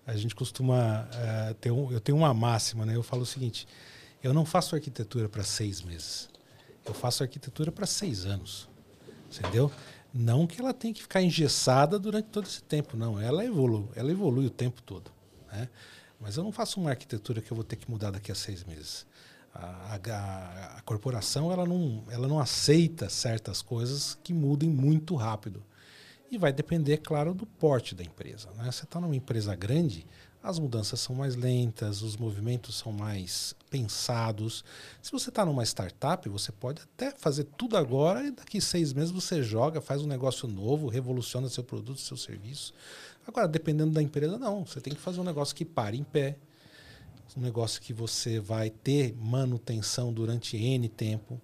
A 0.08 0.16
gente 0.16 0.34
costuma 0.34 1.02
uh, 1.02 1.54
ter 1.56 1.72
um, 1.72 1.92
eu 1.92 2.00
tenho 2.00 2.18
uma 2.18 2.34
máxima, 2.34 2.86
né? 2.86 2.96
Eu 2.96 3.04
falo 3.04 3.24
o 3.24 3.26
seguinte: 3.26 3.68
eu 4.26 4.34
não 4.34 4.44
faço 4.44 4.74
arquitetura 4.74 5.30
para 5.30 5.44
seis 5.44 5.84
meses. 5.84 6.28
Eu 6.84 6.96
faço 6.96 7.22
arquitetura 7.22 7.72
para 7.72 7.86
seis 7.86 8.26
anos. 8.26 8.68
Entendeu? 9.32 9.72
Não 10.12 10.48
que 10.48 10.60
ela 10.60 10.74
tenha 10.74 10.94
que 10.94 11.04
ficar 11.04 11.22
engessada 11.22 12.00
durante 12.00 12.30
todo 12.30 12.46
esse 12.46 12.64
tempo, 12.64 12.98
não. 12.98 13.20
Ela 13.20 13.46
evolui, 13.46 13.86
ela 13.96 14.12
evolui 14.12 14.48
o 14.48 14.50
tempo 14.50 14.82
todo. 14.82 15.12
Né? 15.52 15.70
Mas 16.20 16.38
eu 16.38 16.44
não 16.44 16.52
faço 16.52 16.80
uma 16.80 16.90
arquitetura 16.90 17.40
que 17.40 17.52
eu 17.52 17.56
vou 17.56 17.64
ter 17.64 17.76
que 17.76 17.90
mudar 17.90 18.10
daqui 18.10 18.32
a 18.32 18.36
seis 18.36 18.64
meses. 18.64 19.06
A, 19.54 19.96
a, 19.96 20.78
a, 20.78 20.82
corporação 20.82 21.52
ela 21.52 21.66
não, 21.66 22.04
ela 22.10 22.28
não 22.28 22.40
aceita 22.40 23.08
certas 23.10 23.62
coisas 23.62 24.18
que 24.24 24.34
mudem 24.34 24.70
muito 24.70 25.14
rápido. 25.16 25.64
E 26.32 26.38
vai 26.38 26.52
depender, 26.52 26.98
claro, 26.98 27.32
do 27.32 27.46
porte 27.46 27.94
da 27.94 28.04
empresa. 28.04 28.50
Né? 28.58 28.72
Você 28.72 28.86
está 28.86 29.00
numa 29.00 29.16
empresa 29.16 29.56
grande, 29.56 30.06
as 30.46 30.60
mudanças 30.60 31.00
são 31.00 31.16
mais 31.16 31.36
lentas, 31.36 32.04
os 32.04 32.16
movimentos 32.16 32.78
são 32.78 32.92
mais 32.92 33.56
pensados. 33.68 34.64
Se 35.02 35.12
você 35.12 35.30
está 35.30 35.44
numa 35.44 35.64
startup, 35.64 36.30
você 36.30 36.52
pode 36.52 36.84
até 36.84 37.10
fazer 37.18 37.46
tudo 37.58 37.76
agora 37.76 38.24
e 38.24 38.30
daqui 38.30 38.62
seis 38.62 38.94
meses 38.94 39.10
você 39.10 39.42
joga, 39.42 39.82
faz 39.82 40.04
um 40.04 40.08
negócio 40.08 40.48
novo, 40.48 40.88
revoluciona 40.88 41.50
seu 41.50 41.64
produto, 41.64 42.00
seu 42.00 42.16
serviço. 42.16 42.76
Agora, 43.28 43.48
dependendo 43.48 43.92
da 43.92 44.04
empresa, 44.04 44.38
não. 44.38 44.64
Você 44.64 44.80
tem 44.80 44.94
que 44.94 45.02
fazer 45.02 45.20
um 45.20 45.24
negócio 45.24 45.56
que 45.56 45.66
pare 45.66 45.98
em 45.98 46.04
pé, 46.04 46.38
um 47.36 47.42
negócio 47.42 47.82
que 47.82 47.92
você 47.92 48.40
vai 48.40 48.70
ter 48.70 49.16
manutenção 49.16 50.14
durante 50.14 50.58
N 50.58 50.88
tempo, 50.88 51.42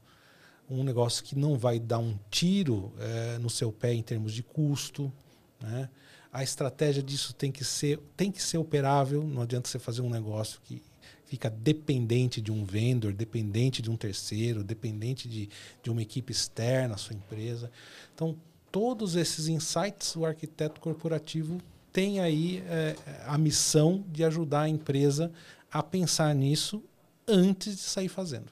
um 0.69 0.83
negócio 0.83 1.23
que 1.23 1.35
não 1.35 1.57
vai 1.57 1.79
dar 1.79 1.97
um 1.97 2.17
tiro 2.29 2.93
é, 2.99 3.39
no 3.39 3.49
seu 3.49 3.71
pé 3.71 3.95
em 3.95 4.03
termos 4.03 4.31
de 4.31 4.43
custo. 4.43 5.11
Né? 5.59 5.89
A 6.31 6.43
estratégia 6.43 7.03
disso 7.03 7.33
tem 7.33 7.51
que 7.51 7.63
ser 7.63 7.99
tem 8.15 8.31
que 8.31 8.41
ser 8.41 8.57
operável. 8.57 9.23
Não 9.23 9.41
adianta 9.41 9.67
você 9.67 9.79
fazer 9.79 10.01
um 10.01 10.09
negócio 10.09 10.59
que 10.63 10.81
fica 11.25 11.49
dependente 11.49 12.41
de 12.41 12.51
um 12.51 12.65
vendedor, 12.65 13.13
dependente 13.13 13.81
de 13.81 13.89
um 13.89 13.95
terceiro, 13.95 14.65
dependente 14.65 15.29
de, 15.29 15.49
de 15.81 15.89
uma 15.89 16.01
equipe 16.01 16.31
externa 16.31 16.95
à 16.95 16.97
sua 16.97 17.15
empresa. 17.15 17.71
Então, 18.13 18.35
todos 18.69 19.15
esses 19.15 19.47
insights, 19.47 20.13
o 20.17 20.25
arquiteto 20.25 20.81
corporativo 20.81 21.61
tem 21.93 22.19
aí 22.19 22.61
é, 22.67 22.95
a 23.25 23.37
missão 23.37 24.03
de 24.11 24.25
ajudar 24.25 24.63
a 24.63 24.69
empresa 24.69 25.31
a 25.71 25.81
pensar 25.81 26.35
nisso 26.35 26.83
antes 27.25 27.77
de 27.77 27.81
sair 27.81 28.09
fazendo. 28.09 28.47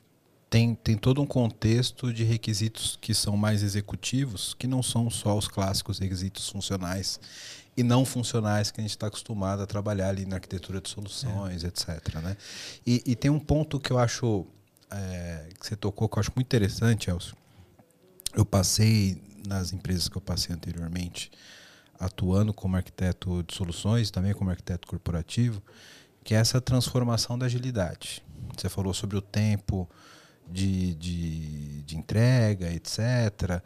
Tem, 0.49 0.73
tem 0.73 0.97
todo 0.97 1.21
um 1.21 1.27
contexto 1.27 2.11
de 2.11 2.23
requisitos 2.23 2.97
que 2.99 3.13
são 3.13 3.37
mais 3.37 3.61
executivos, 3.61 4.55
que 4.55 4.65
não 4.65 4.81
são 4.81 5.09
só 5.09 5.37
os 5.37 5.47
clássicos 5.47 5.99
requisitos 5.99 6.49
funcionais 6.49 7.19
e 7.75 7.83
não 7.83 8.03
funcionais 8.05 8.71
que 8.71 8.81
a 8.81 8.83
gente 8.83 8.91
está 8.91 9.07
acostumado 9.07 9.61
a 9.61 9.65
trabalhar 9.65 10.09
ali 10.09 10.25
na 10.25 10.35
arquitetura 10.35 10.81
de 10.81 10.89
soluções, 10.89 11.63
é. 11.63 11.67
etc. 11.67 12.15
Né? 12.15 12.35
E, 12.85 13.01
e, 13.05 13.15
tem 13.15 13.31
um 13.31 13.39
ponto 13.39 13.79
que 13.79 13.91
eu 13.91 13.97
acho 13.97 14.45
é, 14.91 15.47
que 15.59 15.65
você 15.65 15.75
tocou 15.75 16.09
que 16.09 16.17
eu 16.17 16.19
acho 16.19 16.31
muito 16.35 16.47
interessante, 16.47 17.09
Elcio. 17.09 17.35
Eu 18.33 18.45
passei 18.45 19.21
nas 19.47 19.71
empresas 19.73 20.07
que 20.07 20.17
eu 20.17 20.21
passei 20.21 20.53
anteriormente, 20.53 21.31
atuando 21.99 22.53
como 22.53 22.75
arquiteto 22.75 23.43
de 23.43 23.55
soluções, 23.55 24.11
também 24.11 24.33
como 24.33 24.49
arquiteto 24.49 24.87
corporativo, 24.87 25.61
que 26.23 26.35
é 26.35 26.37
essa 26.37 26.59
transformação 26.59 27.37
da 27.37 27.45
agilidade. 27.45 28.23
Você 28.55 28.69
falou 28.69 28.93
sobre 28.93 29.17
o 29.17 29.21
tempo 29.21 29.89
de, 30.47 30.95
de, 30.95 31.81
de 31.83 31.97
entrega, 31.97 32.71
etc 32.73 33.61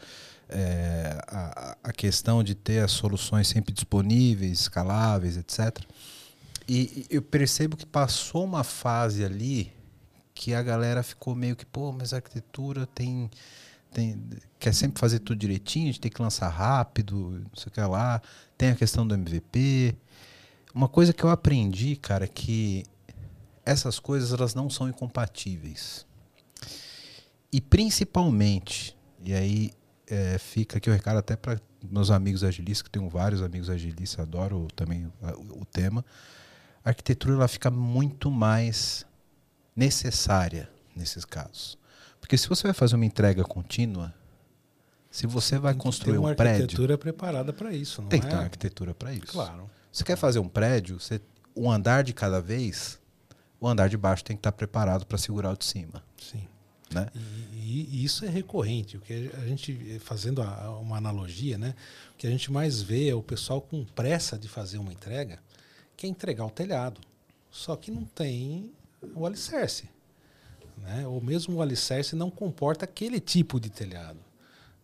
é, 0.50 1.18
a, 1.28 1.78
a, 1.84 1.92
questão 1.92 2.44
de 2.44 2.54
ter 2.54 2.80
as 2.84 2.92
soluções 2.92 3.48
sempre 3.48 3.74
disponíveis, 3.74 4.62
escaláveis, 4.62 5.38
etc. 5.38 5.80
E, 6.68 7.08
e 7.10 7.16
eu 7.16 7.22
percebo 7.22 7.76
que 7.76 7.86
passou 7.86 8.44
uma 8.44 8.64
fase 8.64 9.24
ali 9.24 9.72
que 10.34 10.54
a 10.54 10.62
galera 10.62 11.04
ficou 11.04 11.36
meio 11.36 11.56
que, 11.56 11.66
pô, 11.66 11.92
mas 11.92 12.14
a 12.14 12.18
arquitetura 12.18 12.88
tem, 12.88 13.30
tem 13.92 14.22
quer 14.60 14.74
sempre 14.74 15.00
fazer 15.00 15.20
tudo 15.20 15.38
direitinho, 15.38 15.86
a 15.86 15.88
gente 15.88 16.02
tem 16.02 16.12
que 16.12 16.22
lançar 16.22 16.50
rápido, 16.50 17.44
não 17.52 17.56
sei 17.56 17.68
o 17.68 17.72
que 17.72 17.82
lá. 17.82 18.22
Tem 18.58 18.70
a 18.70 18.76
questão 18.76 19.06
do 19.06 19.14
MVP. 19.14 19.96
Uma 20.74 20.88
coisa 20.88 21.14
que 21.14 21.24
eu 21.24 21.30
aprendi, 21.30 21.96
cara, 21.96 22.28
que 22.28 22.84
essas 23.66 24.00
coisas 24.00 24.34
elas 24.34 24.56
não 24.56 24.70
são 24.70 24.90
incompatíveis. 24.90 26.06
E 27.52 27.62
principalmente, 27.62 28.98
e 29.24 29.34
aí 29.34 29.72
é, 30.08 30.38
fica 30.38 30.78
aqui 30.78 30.90
o 30.90 30.94
recado 30.94 31.18
até 31.18 31.36
para 31.36 31.60
meus 31.90 32.12
amigos 32.12 32.44
agilistas, 32.44 32.82
que 32.82 32.90
tenho 32.90 33.10
vários 33.10 33.42
amigos 33.42 33.70
agilistas, 33.70 34.20
adoro 34.20 34.68
também 34.76 35.06
o, 35.06 35.62
o 35.62 35.66
tema. 35.66 36.04
A 36.84 36.90
arquitetura 36.90 37.34
ela 37.34 37.48
fica 37.48 37.70
muito 37.72 38.30
mais 38.30 39.06
necessária 39.76 40.70
nesses 40.96 41.26
casos. 41.26 41.78
Porque 42.20 42.38
se 42.38 42.48
você 42.48 42.64
vai 42.64 42.74
fazer 42.74 42.96
uma 42.96 43.06
entrega 43.06 43.44
contínua, 43.44 44.14
se 45.10 45.28
você 45.28 45.60
vai 45.60 45.74
construir 45.74 46.18
um 46.18 46.24
prédio. 46.24 46.36
Tem 46.38 46.46
uma 46.46 46.54
arquitetura 46.54 46.98
preparada 46.98 47.54
para 47.54 47.72
isso, 47.74 48.02
não 48.02 48.10
tem 48.10 48.20
é? 48.20 48.22
que 48.22 48.28
ter 48.28 48.36
uma 48.36 48.44
arquitetura 48.44 48.94
para 48.94 49.14
isso. 49.14 49.34
Claro. 49.34 49.70
Você 49.92 50.04
quer 50.04 50.16
fazer 50.16 50.40
um 50.40 50.48
prédio, 50.48 51.00
você, 51.00 51.22
um 51.56 51.70
andar 51.70 52.04
de 52.04 52.14
cada 52.14 52.42
vez, 52.42 53.00
o 53.60 53.68
andar 53.68 53.90
de 53.90 53.98
baixo 53.98 54.24
tem 54.24 54.36
que 54.36 54.40
estar 54.40 54.52
preparado 54.52 55.06
para 55.06 55.18
segurar 55.18 55.52
o 55.52 55.58
de 55.58 55.66
cima. 55.66 56.04
Sim. 56.20 56.48
Né? 56.94 57.08
E, 57.54 57.90
e, 57.92 58.06
isso 58.06 58.26
é 58.26 58.30
recorrente. 58.30 58.98
O 58.98 59.02
que 59.02 59.32
a 59.34 59.46
gente, 59.48 60.00
fazendo 60.00 60.42
a, 60.42 60.78
uma 60.80 60.98
analogia, 60.98 61.58
né? 61.58 61.74
o 62.14 62.18
que 62.18 62.28
a 62.28 62.30
gente 62.30 62.52
mais 62.52 62.82
vê 62.82 63.10
é 63.10 63.16
o 63.16 63.24
pessoal 63.24 63.62
com 63.62 63.84
pressa 63.84 64.38
de 64.38 64.48
fazer 64.48 64.78
uma 64.78 64.92
entrega, 64.92 65.40
quer 65.98 66.08
entregar 66.08 66.46
o 66.46 66.52
telhado. 66.52 67.02
só 67.50 67.76
que 67.76 67.92
não 67.92 68.04
tem 68.04 68.72
o 69.16 69.26
alicerce. 69.26 69.90
Né? 70.78 71.08
Ou 71.08 71.22
mesmo 71.22 71.58
o 71.58 71.62
alicerce 71.62 72.16
não 72.16 72.30
comporta 72.30 72.86
aquele 72.86 73.20
tipo 73.20 73.60
de 73.60 73.70
telhado. 73.70 74.20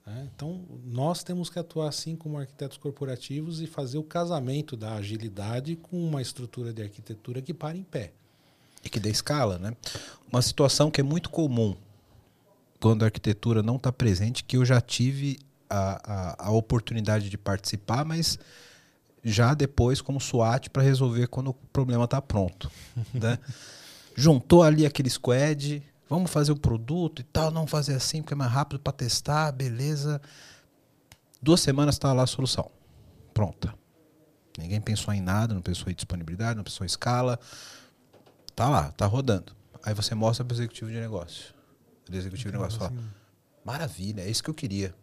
Né? 0.06 0.28
Então, 0.34 0.62
nós 0.86 1.24
temos 1.24 1.50
que 1.50 1.60
atuar 1.60 1.90
assim 1.90 2.16
como 2.16 2.40
arquitetos 2.40 2.78
corporativos 2.78 3.62
e 3.62 3.68
fazer 3.68 3.98
o 3.98 4.04
casamento 4.04 4.76
da 4.76 4.96
agilidade 4.96 5.76
com 5.76 6.04
uma 6.04 6.22
estrutura 6.22 6.74
de 6.74 6.82
arquitetura 6.82 7.42
que 7.42 7.54
para 7.54 7.78
em 7.78 7.84
pé. 7.84 8.12
E 8.84 8.90
que 8.90 9.00
dê 9.00 9.10
escala, 9.10 9.60
né? 9.60 9.76
Uma 10.32 10.42
situação 10.42 10.90
que 10.90 11.02
é 11.02 11.04
muito 11.04 11.30
comum 11.30 11.76
quando 12.80 13.04
a 13.04 13.06
arquitetura 13.06 13.62
não 13.62 13.76
está 13.76 13.92
presente, 13.92 14.44
que 14.44 14.58
eu 14.58 14.66
já 14.66 14.80
tive 14.80 15.40
a, 15.70 16.46
a, 16.46 16.48
a 16.48 16.52
oportunidade 16.52 17.30
de 17.30 17.38
participar, 17.38 18.06
mas 18.06 18.40
já 19.24 19.54
depois 19.54 20.02
como 20.02 20.20
SWAT 20.20 20.70
para 20.70 20.82
resolver 20.82 21.28
quando 21.28 21.50
o 21.50 21.54
problema 21.54 22.06
está 22.06 22.22
pronto. 22.22 22.72
né? 23.14 23.38
Juntou 24.16 24.64
ali 24.64 24.86
aquele 24.86 25.10
squad, 25.10 25.84
vamos 26.10 26.32
fazer 26.32 26.52
o 26.52 26.60
produto 26.60 27.20
e 27.20 27.24
tal, 27.24 27.52
não 27.52 27.68
fazer 27.68 27.96
assim 27.96 28.22
porque 28.22 28.34
é 28.34 28.38
mais 28.38 28.52
rápido 28.52 28.80
para 28.80 28.94
testar, 28.94 29.52
beleza. 29.52 30.22
Duas 31.42 31.62
semanas 31.62 31.96
está 31.96 32.12
lá 32.14 32.24
a 32.24 32.28
solução. 32.28 32.72
Pronta. 33.34 33.74
Ninguém 34.58 34.82
pensou 34.82 35.14
em 35.14 35.22
nada, 35.22 35.54
não 35.54 35.62
pensou 35.62 35.90
em 35.90 35.96
disponibilidade, 35.96 36.58
não 36.58 36.64
pensou 36.64 36.84
em 36.84 36.88
escala. 36.88 37.40
Tá 38.56 38.68
lá, 38.68 38.92
tá 38.92 39.06
rodando. 39.06 39.56
Aí 39.84 39.94
você 39.94 40.14
mostra 40.14 40.44
para 40.44 40.54
o 40.54 40.58
executivo 40.58 40.92
de 40.92 41.00
negócio. 41.00 41.59
O 42.12 42.16
executivo 42.16 42.52
de 42.52 42.58
negócio 42.58 42.80
fala: 42.80 42.94
Maravilha, 43.64 44.22
é 44.22 44.30
isso 44.30 44.44
que 44.44 44.50
eu 44.50 44.54
queria. 44.54 44.94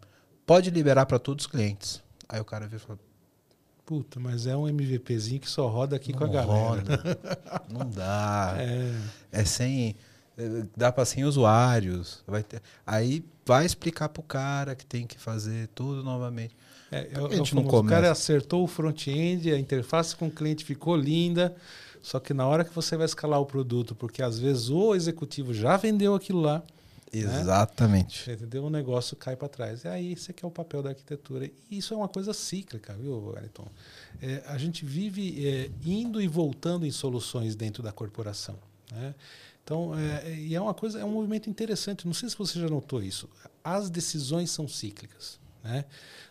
Pode 0.45 0.69
liberar 0.69 1.05
para 1.05 1.19
todos 1.19 1.45
os 1.45 1.51
clientes. 1.51 2.01
Aí 2.27 2.39
o 2.39 2.45
cara 2.45 2.65
vira 2.65 2.77
e 2.77 2.85
fala: 2.85 2.99
Puta, 3.85 4.19
mas 4.19 4.45
é 4.45 4.55
um 4.55 4.67
MVPzinho 4.67 5.39
que 5.39 5.49
só 5.49 5.67
roda 5.67 5.95
aqui 5.95 6.11
não 6.11 6.19
com 6.19 6.25
a 6.25 6.27
galera. 6.27 6.55
Roda. 6.55 7.19
não 7.69 7.89
dá. 7.89 8.55
É, 8.57 8.93
é 9.31 9.45
sem. 9.45 9.95
Dá 10.75 10.91
para 10.91 11.05
100 11.05 11.25
usuários. 11.25 12.23
Vai 12.27 12.43
ter, 12.43 12.61
aí 12.85 13.25
vai 13.45 13.65
explicar 13.65 14.09
pro 14.09 14.21
cara 14.21 14.75
que 14.75 14.85
tem 14.85 15.07
que 15.07 15.17
fazer 15.17 15.67
tudo 15.69 16.03
novamente. 16.03 16.55
É, 16.91 17.09
eu, 17.13 17.25
a 17.25 17.35
gente 17.35 17.55
não 17.55 17.63
começa. 17.63 17.85
O 17.85 17.89
cara 17.89 18.11
acertou 18.11 18.63
o 18.63 18.67
front-end, 18.67 19.51
a 19.51 19.57
interface 19.57 20.15
com 20.15 20.27
o 20.27 20.31
cliente 20.31 20.63
ficou 20.63 20.95
linda, 20.95 21.55
só 22.01 22.19
que 22.19 22.33
na 22.33 22.45
hora 22.45 22.63
que 22.63 22.73
você 22.73 22.95
vai 22.95 23.05
escalar 23.05 23.39
o 23.39 23.45
produto, 23.45 23.95
porque 23.95 24.21
às 24.21 24.37
vezes 24.39 24.69
o 24.69 24.93
executivo 24.93 25.53
já 25.53 25.75
vendeu 25.77 26.13
aquilo 26.13 26.41
lá? 26.41 26.63
Exatamente. 27.11 28.29
Né? 28.29 28.35
Entendeu? 28.35 28.65
O 28.65 28.69
negócio 28.69 29.15
cai 29.15 29.35
para 29.35 29.47
trás. 29.47 29.83
E 29.83 29.87
aí, 29.87 30.13
esse 30.13 30.31
aqui 30.31 30.43
é 30.43 30.47
o 30.47 30.51
papel 30.51 30.83
da 30.83 30.89
arquitetura. 30.89 31.49
E 31.69 31.77
isso 31.77 31.93
é 31.93 31.97
uma 31.97 32.07
coisa 32.07 32.33
cíclica, 32.33 32.93
viu, 32.95 33.27
Wellington? 33.27 33.67
É, 34.21 34.43
a 34.47 34.57
gente 34.57 34.85
vive 34.85 35.45
é, 35.47 35.71
indo 35.85 36.21
e 36.21 36.27
voltando 36.27 36.85
em 36.85 36.91
soluções 36.91 37.55
dentro 37.55 37.81
da 37.81 37.91
corporação. 37.91 38.57
Né? 38.91 39.15
Então, 39.63 39.97
é, 39.97 40.33
e 40.35 40.55
é 40.55 40.61
uma 40.61 40.73
coisa, 40.73 40.99
é 40.99 41.05
um 41.05 41.11
movimento 41.11 41.49
interessante. 41.49 42.05
Não 42.05 42.13
sei 42.13 42.29
se 42.29 42.37
você 42.37 42.59
já 42.59 42.69
notou 42.69 43.01
isso. 43.01 43.29
As 43.63 43.89
decisões 43.89 44.51
são 44.51 44.67
cíclicas. 44.67 45.39
Né? 45.63 45.85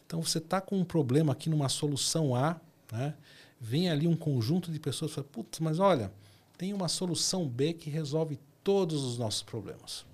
Então, 0.07 0.23
você 0.23 0.39
está 0.39 0.61
com 0.61 0.79
um 0.79 0.85
problema 0.85 1.33
aqui 1.33 1.49
numa 1.49 1.69
solução 1.69 2.35
A, 2.35 2.61
né? 2.93 3.15
vem 3.61 3.89
ali 3.89 4.07
um 4.07 4.17
conjunto 4.17 4.71
de 4.71 4.79
pessoas 4.79 5.11
e 5.11 5.15
fala, 5.15 5.27
putz, 5.31 5.59
mas 5.59 5.79
olha, 5.79 6.13
tem 6.59 6.73
uma 6.73 6.89
solução 6.89 7.49
B 7.49 7.73
que 7.73 7.91
resolve 7.91 8.39
todos 8.63 9.03
os 9.03 9.19
nossos 9.19 9.43
problemas. 9.43 10.05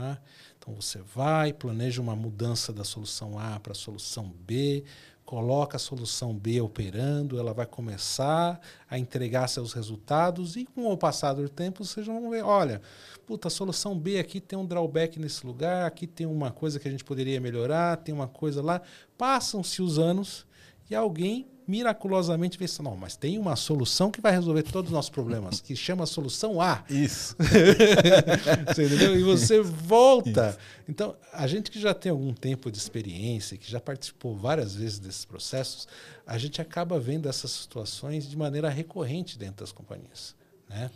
Tá? 0.00 0.18
Então 0.58 0.74
você 0.74 1.02
vai, 1.14 1.52
planeja 1.52 2.00
uma 2.00 2.16
mudança 2.16 2.72
da 2.72 2.84
solução 2.84 3.38
A 3.38 3.60
para 3.60 3.72
a 3.72 3.74
solução 3.74 4.32
B, 4.46 4.82
coloca 5.26 5.76
a 5.76 5.78
solução 5.78 6.34
B 6.34 6.58
operando, 6.58 7.38
ela 7.38 7.52
vai 7.52 7.66
começar 7.66 8.58
a 8.88 8.98
entregar 8.98 9.46
seus 9.46 9.74
resultados 9.74 10.56
e 10.56 10.64
com 10.64 10.90
o 10.90 10.96
passar 10.96 11.34
do 11.34 11.46
tempo 11.50 11.84
vocês 11.84 12.06
vão 12.06 12.30
ver, 12.30 12.42
olha, 12.42 12.80
puta, 13.26 13.48
a 13.48 13.50
solução 13.50 13.98
B 13.98 14.18
aqui 14.18 14.40
tem 14.40 14.58
um 14.58 14.64
drawback 14.64 15.20
nesse 15.20 15.46
lugar, 15.46 15.86
aqui 15.86 16.06
tem 16.06 16.26
uma 16.26 16.50
coisa 16.50 16.80
que 16.80 16.88
a 16.88 16.90
gente 16.90 17.04
poderia 17.04 17.38
melhorar, 17.38 17.98
tem 17.98 18.14
uma 18.14 18.26
coisa 18.26 18.62
lá. 18.62 18.80
Passam-se 19.18 19.82
os 19.82 19.98
anos 19.98 20.46
e 20.88 20.94
alguém 20.94 21.46
miraculosamente 21.70 22.58
vê 22.58 22.64
isso. 22.64 22.82
Não, 22.82 22.96
mas 22.96 23.16
tem 23.16 23.38
uma 23.38 23.54
solução 23.54 24.10
que 24.10 24.20
vai 24.20 24.32
resolver 24.32 24.64
todos 24.64 24.90
os 24.90 24.94
nossos 24.94 25.10
problemas, 25.10 25.60
que 25.60 25.76
chama 25.76 26.04
solução 26.04 26.60
A. 26.60 26.82
Isso. 26.90 27.36
você 28.66 28.86
entendeu? 28.86 29.18
E 29.18 29.22
você 29.22 29.60
volta. 29.60 30.50
Isso. 30.50 30.58
Então, 30.88 31.14
a 31.32 31.46
gente 31.46 31.70
que 31.70 31.80
já 31.80 31.94
tem 31.94 32.10
algum 32.10 32.34
tempo 32.34 32.70
de 32.70 32.78
experiência, 32.78 33.56
que 33.56 33.70
já 33.70 33.80
participou 33.80 34.36
várias 34.36 34.74
vezes 34.74 34.98
desses 34.98 35.24
processos, 35.24 35.86
a 36.26 36.36
gente 36.36 36.60
acaba 36.60 36.98
vendo 36.98 37.28
essas 37.28 37.52
situações 37.52 38.28
de 38.28 38.36
maneira 38.36 38.68
recorrente 38.68 39.38
dentro 39.38 39.64
das 39.64 39.70
companhias. 39.70 40.34
Né? 40.70 40.88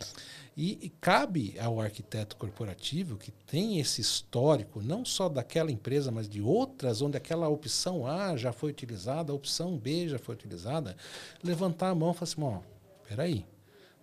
E, 0.55 0.79
e, 0.85 0.89
cabe 0.89 1.59
ao 1.59 1.81
arquiteto 1.81 2.37
corporativo 2.37 3.17
que 3.17 3.29
tem 3.29 3.77
esse 3.77 3.99
histórico, 3.99 4.81
não 4.81 5.03
só 5.03 5.27
daquela 5.27 5.69
empresa, 5.69 6.11
mas 6.11 6.29
de 6.29 6.41
outras, 6.41 7.01
onde 7.01 7.17
aquela 7.17 7.49
opção 7.49 8.07
A 8.07 8.37
já 8.37 8.53
foi 8.53 8.69
utilizada, 8.71 9.33
a 9.33 9.35
opção 9.35 9.77
B 9.77 10.07
já 10.07 10.17
foi 10.17 10.33
utilizada, 10.33 10.95
levantar 11.43 11.89
a 11.89 11.95
mão 11.95 12.11
e 12.11 12.13
falar 12.13 12.23
assim: 12.23 12.41
ó, 12.41 12.59
peraí, 13.05 13.45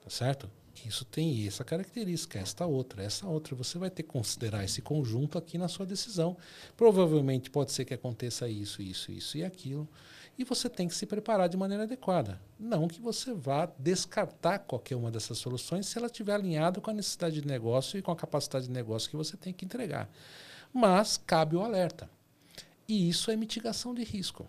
tá 0.04 0.10
certo? 0.10 0.50
Isso 0.86 1.06
tem 1.06 1.46
essa 1.46 1.64
característica, 1.64 2.38
esta 2.38 2.66
outra, 2.66 3.02
essa 3.02 3.26
outra. 3.26 3.54
Você 3.54 3.78
vai 3.78 3.88
ter 3.88 4.02
que 4.02 4.10
considerar 4.10 4.64
esse 4.64 4.82
conjunto 4.82 5.38
aqui 5.38 5.56
na 5.56 5.68
sua 5.68 5.86
decisão. 5.86 6.36
Provavelmente 6.76 7.48
pode 7.48 7.72
ser 7.72 7.84
que 7.84 7.94
aconteça 7.94 8.48
isso, 8.48 8.82
isso, 8.82 9.10
isso 9.10 9.38
e 9.38 9.44
aquilo 9.44 9.88
e 10.38 10.44
você 10.44 10.68
tem 10.68 10.88
que 10.88 10.94
se 10.94 11.06
preparar 11.06 11.48
de 11.48 11.56
maneira 11.56 11.84
adequada. 11.84 12.40
Não 12.58 12.88
que 12.88 13.00
você 13.00 13.32
vá 13.34 13.66
descartar 13.78 14.60
qualquer 14.60 14.96
uma 14.96 15.10
dessas 15.10 15.38
soluções 15.38 15.86
se 15.86 15.98
ela 15.98 16.06
estiver 16.06 16.34
alinhada 16.34 16.80
com 16.80 16.90
a 16.90 16.94
necessidade 16.94 17.40
de 17.40 17.46
negócio 17.46 17.98
e 17.98 18.02
com 18.02 18.10
a 18.10 18.16
capacidade 18.16 18.66
de 18.66 18.72
negócio 18.72 19.10
que 19.10 19.16
você 19.16 19.36
tem 19.36 19.52
que 19.52 19.64
entregar. 19.64 20.10
Mas 20.72 21.16
cabe 21.18 21.54
o 21.54 21.62
alerta. 21.62 22.08
E 22.88 23.08
isso 23.08 23.30
é 23.30 23.36
mitigação 23.36 23.94
de 23.94 24.02
risco. 24.02 24.48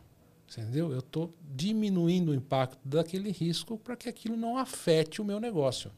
Entendeu? 0.50 0.92
Eu 0.92 1.00
estou 1.00 1.34
diminuindo 1.42 2.32
o 2.32 2.36
impacto 2.36 2.78
daquele 2.86 3.32
risco 3.32 3.78
para 3.78 3.96
que 3.96 4.08
aquilo 4.08 4.38
não 4.38 4.58
afete 4.58 5.22
o 5.22 5.26
meu 5.26 5.40
negócio. 5.40 5.92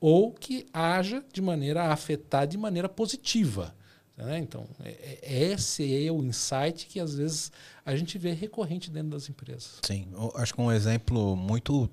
Ou 0.00 0.32
que 0.32 0.66
haja 0.72 1.24
de 1.32 1.40
maneira 1.40 1.84
a 1.84 1.92
afetar 1.92 2.46
de 2.46 2.58
maneira 2.58 2.88
positiva. 2.88 3.74
Né? 4.16 4.38
Então, 4.38 4.66
é, 4.80 5.18
é, 5.22 5.52
esse 5.52 6.06
é 6.06 6.10
o 6.10 6.22
insight 6.22 6.86
que 6.86 7.00
às 7.00 7.14
vezes 7.14 7.50
a 7.84 7.96
gente 7.96 8.16
vê 8.16 8.32
recorrente 8.32 8.90
dentro 8.90 9.10
das 9.10 9.28
empresas. 9.28 9.78
Sim, 9.82 10.06
acho 10.36 10.54
que 10.54 10.60
um 10.60 10.70
exemplo 10.70 11.36
muito 11.36 11.90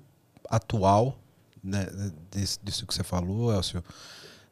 atual 0.48 1.18
né, 1.62 1.86
disso, 2.30 2.58
disso 2.62 2.86
que 2.86 2.94
você 2.94 3.02
falou, 3.02 3.52
Elcio, 3.52 3.82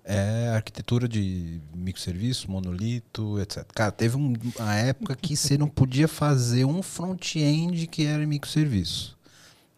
é 0.04 0.48
a 0.48 0.54
arquitetura 0.56 1.08
de 1.08 1.60
microserviços, 1.74 2.46
monolito, 2.46 3.38
etc. 3.40 3.64
Cara, 3.74 3.92
teve 3.92 4.16
uma 4.16 4.74
época 4.74 5.14
que 5.14 5.36
você 5.36 5.58
não 5.58 5.68
podia 5.68 6.08
fazer 6.08 6.64
um 6.64 6.82
front-end 6.82 7.86
que 7.86 8.06
era 8.06 8.26
microserviço. 8.26 9.16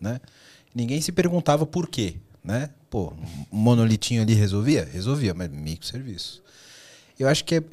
Né? 0.01 0.21
Ninguém 0.75 1.01
se 1.01 1.13
perguntava 1.13 1.67
por 1.67 1.89
quê. 1.89 2.17
Né? 2.43 2.71
Pô, 2.89 3.13
um 3.53 3.59
monolitinho 3.59 4.23
ali 4.23 4.35
resolvia? 4.35 4.85
Resolvia, 4.85 5.35
mas 5.35 5.51
microserviço. 5.51 6.42
Eu 7.23 7.29
acho 7.29 7.45
que 7.45 7.57
é, 7.57 7.65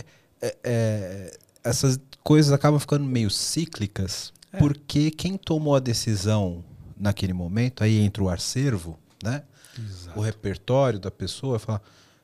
é, 0.42 0.58
é, 0.64 1.38
essas 1.64 2.00
coisas 2.24 2.52
acabam 2.52 2.80
ficando 2.80 3.06
meio 3.06 3.30
cíclicas, 3.30 4.32
é. 4.54 4.58
porque 4.58 5.12
quem 5.12 5.38
tomou 5.38 5.76
a 5.76 5.80
decisão 5.80 6.64
naquele 6.98 7.34
momento, 7.34 7.84
aí 7.84 7.98
entra 7.98 8.24
o 8.24 8.30
acervo, 8.30 9.00
né? 9.24 9.44
Exato. 9.78 10.20
O 10.20 10.22
repertório 10.22 11.00
da 11.00 11.10
pessoa, 11.10 11.58
fala, 11.58 11.82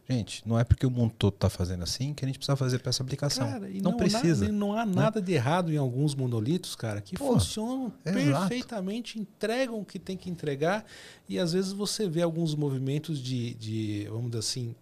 gente, 0.07 0.47
não 0.47 0.59
é 0.59 0.63
porque 0.63 0.85
o 0.85 0.91
mundo 0.91 1.13
todo 1.17 1.33
está 1.33 1.49
fazendo 1.49 1.83
assim 1.83 2.13
que 2.13 2.23
a 2.23 2.27
gente 2.27 2.37
precisa 2.37 2.55
fazer 2.55 2.79
para 2.79 2.89
essa 2.89 3.01
aplicação. 3.01 3.47
Cara, 3.47 3.67
não, 3.67 3.91
não, 3.91 3.97
precisa. 3.97 4.47
não 4.51 4.77
há 4.77 4.85
né? 4.85 4.93
nada 4.93 5.21
de 5.21 5.33
errado 5.33 5.71
em 5.71 5.77
alguns 5.77 6.13
monolitos, 6.13 6.75
cara, 6.75 7.01
que 7.01 7.15
Pô, 7.15 7.33
funcionam 7.33 7.91
perfeitamente, 8.03 9.19
entregam 9.19 9.79
o 9.79 9.85
que 9.85 9.97
tem 9.97 10.17
que 10.17 10.29
entregar 10.29 10.85
e 11.27 11.39
às 11.39 11.53
vezes 11.53 11.71
você 11.71 12.07
vê 12.07 12.21
alguns 12.21 12.53
movimentos 12.53 13.19
de, 13.19 13.53
de 13.55 14.07
vamos 14.09 14.27
dizer 14.27 14.39
assim, 14.39 14.75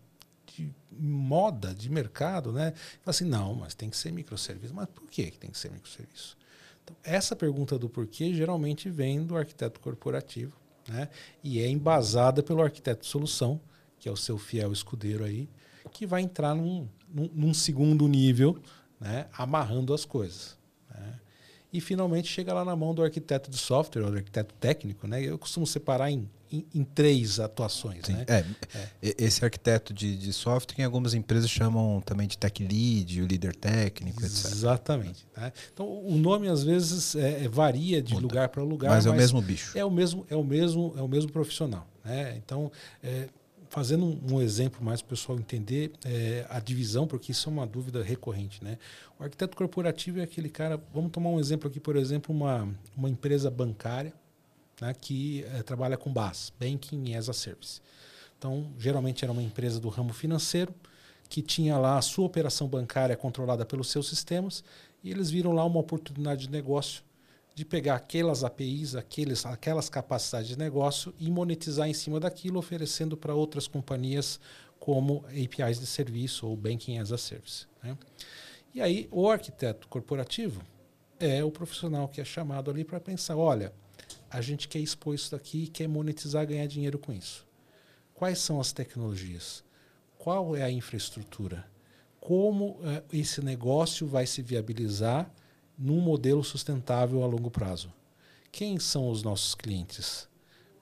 moda, 0.99 1.73
de 1.73 1.89
mercado, 1.89 2.51
né? 2.51 2.71
Fala 3.01 3.07
assim, 3.07 3.25
não, 3.25 3.55
mas 3.55 3.73
tem 3.73 3.89
que 3.89 3.97
ser 3.97 4.11
microserviço. 4.11 4.73
Mas 4.73 4.87
por 4.89 5.09
que 5.09 5.31
tem 5.31 5.49
que 5.49 5.57
ser 5.57 5.71
microserviço? 5.71 6.37
Então, 6.83 6.95
essa 7.03 7.35
pergunta 7.35 7.77
do 7.77 7.89
porquê 7.89 8.33
geralmente 8.33 8.89
vem 8.89 9.23
do 9.23 9.37
arquiteto 9.37 9.79
corporativo, 9.79 10.55
né? 10.87 11.09
E 11.43 11.59
é 11.59 11.69
embasada 11.69 12.43
pelo 12.43 12.61
arquiteto 12.61 13.01
de 13.01 13.07
solução, 13.07 13.59
que 13.99 14.09
é 14.09 14.11
o 14.11 14.17
seu 14.17 14.37
fiel 14.37 14.71
escudeiro 14.71 15.23
aí, 15.23 15.49
que 15.91 16.05
vai 16.05 16.21
entrar 16.21 16.53
num, 16.53 16.87
num, 17.07 17.29
num 17.33 17.53
segundo 17.53 18.07
nível, 18.07 18.61
né? 18.99 19.27
Amarrando 19.37 19.93
as 19.93 20.05
coisas. 20.05 20.57
E 21.73 21.81
finalmente 21.81 22.27
chega 22.27 22.53
lá 22.53 22.63
na 22.63 22.75
mão 22.75 22.93
do 22.93 23.03
arquiteto 23.03 23.49
de 23.49 23.57
software, 23.57 24.03
ou 24.03 24.11
do 24.11 24.17
arquiteto 24.17 24.53
técnico, 24.55 25.07
né? 25.07 25.21
Eu 25.21 25.37
costumo 25.37 25.65
separar 25.65 26.11
em 26.11 26.29
em, 26.53 26.65
em 26.75 26.83
três 26.83 27.39
atuações. 27.39 28.07
Né? 28.07 28.25
É, 28.27 28.45
é. 28.77 29.15
Esse 29.17 29.43
arquiteto 29.43 29.91
de, 29.91 30.15
de 30.15 30.31
software, 30.31 30.79
em 30.79 30.85
algumas 30.85 31.15
empresas 31.15 31.49
chamam 31.49 31.99
também 32.01 32.27
de 32.27 32.37
tech 32.37 32.63
lead, 32.63 33.21
o 33.21 33.25
líder 33.25 33.55
técnico, 33.55 34.23
etc. 34.23 34.45
Exatamente. 34.45 35.25
Né? 35.35 35.51
Então, 35.73 35.87
o 35.87 36.15
nome 36.15 36.47
às 36.47 36.63
vezes 36.63 37.15
é, 37.15 37.45
é 37.45 37.47
varia 37.47 38.01
de 38.03 38.15
lugar 38.15 38.49
para 38.49 38.61
lugar, 38.61 38.91
mas, 38.91 39.05
mas, 39.05 39.05
é 39.07 39.09
o 39.09 39.15
mesmo 39.15 39.41
bicho. 39.41 39.77
É 39.77 39.83
o 39.83 39.89
mesmo, 39.89 40.25
é 40.29 40.35
o 40.35 40.43
mesmo, 40.43 40.93
é 40.95 41.01
o 41.01 41.07
mesmo 41.07 41.31
profissional. 41.31 41.87
Né? 42.05 42.35
Então, 42.37 42.71
é, 43.01 43.27
fazendo 43.73 44.19
um, 44.31 44.39
exemplo 44.39 44.85
mais 44.85 45.01
para 45.01 45.07
o 45.07 45.09
pessoal 45.17 45.39
entender 45.39 45.91
é, 46.05 46.45
a 46.47 46.59
divisão, 46.59 47.07
porque 47.07 47.31
isso 47.31 47.49
é 47.49 47.51
uma 47.51 47.65
dúvida 47.65 48.03
recorrente. 48.03 48.63
Né? 48.63 48.77
O 49.19 49.23
arquiteto 49.23 49.57
corporativo 49.57 50.19
é 50.19 50.23
aquele 50.23 50.47
cara. 50.47 50.79
Vamos 50.93 51.11
tomar 51.11 51.31
um 51.31 51.39
exemplo 51.39 51.67
aqui, 51.67 51.79
por 51.79 51.95
exemplo, 51.95 52.35
uma, 52.35 52.69
uma 52.95 53.09
empresa 53.09 53.49
bancária 53.49 54.13
né, 54.79 54.93
que 54.93 55.43
é, 55.55 55.63
trabalha 55.63 55.97
com 55.97 56.13
BAS, 56.13 56.53
Banking 56.59 57.15
as 57.15 57.29
a 57.29 57.33
Service. 57.33 57.81
Então, 58.37 58.71
geralmente 58.77 59.25
era 59.25 59.31
uma 59.31 59.41
empresa 59.41 59.79
do 59.79 59.89
ramo 59.89 60.13
financeiro 60.13 60.71
que 61.27 61.41
tinha 61.41 61.75
lá 61.75 61.97
a 61.97 62.01
sua 62.03 62.25
operação 62.25 62.67
bancária 62.67 63.17
controlada 63.17 63.65
pelos 63.65 63.89
seus 63.89 64.07
sistemas 64.07 64.63
e 65.03 65.09
eles 65.09 65.31
viram 65.31 65.51
lá 65.51 65.65
uma 65.65 65.79
oportunidade 65.79 66.45
de 66.45 66.51
negócio 66.51 67.01
de 67.55 67.63
pegar 67.63 67.95
aquelas 67.95 68.43
APIs, 68.43 68.95
aqueles, 68.95 69.45
aquelas 69.45 69.89
capacidades 69.89 70.47
de 70.47 70.57
negócio 70.57 71.13
e 71.19 71.29
monetizar 71.29 71.87
em 71.87 71.93
cima 71.93 72.19
daquilo, 72.19 72.57
oferecendo 72.57 73.15
para 73.15 73.35
outras 73.35 73.67
companhias 73.67 74.39
como 74.79 75.23
APIs 75.27 75.79
de 75.79 75.85
serviço 75.85 76.47
ou 76.47 76.57
Banking 76.57 76.97
as 76.97 77.11
a 77.11 77.17
Service. 77.17 77.67
Né? 77.81 77.97
E 78.73 78.81
aí 78.81 79.07
o 79.11 79.29
arquiteto 79.29 79.87
corporativo 79.87 80.61
é 81.19 81.43
o 81.43 81.51
profissional 81.51 82.07
que 82.07 82.19
é 82.19 82.25
chamado 82.25 82.71
ali 82.71 82.83
para 82.83 82.99
pensar, 82.99 83.37
olha, 83.37 83.71
a 84.29 84.41
gente 84.41 84.67
quer 84.67 84.79
expor 84.79 85.13
isso 85.13 85.31
daqui, 85.31 85.67
quer 85.67 85.87
monetizar, 85.87 86.45
ganhar 86.45 86.65
dinheiro 86.65 86.97
com 86.97 87.13
isso. 87.13 87.45
Quais 88.13 88.39
são 88.39 88.59
as 88.59 88.73
tecnologias? 88.73 89.63
Qual 90.17 90.55
é 90.55 90.63
a 90.63 90.71
infraestrutura? 90.71 91.65
Como 92.19 92.71
uh, 92.71 93.03
esse 93.11 93.41
negócio 93.43 94.07
vai 94.07 94.25
se 94.25 94.41
viabilizar 94.41 95.31
num 95.77 95.99
modelo 95.99 96.43
sustentável 96.43 97.23
a 97.23 97.27
longo 97.27 97.49
prazo. 97.49 97.91
Quem 98.51 98.79
são 98.79 99.09
os 99.09 99.23
nossos 99.23 99.55
clientes? 99.55 100.27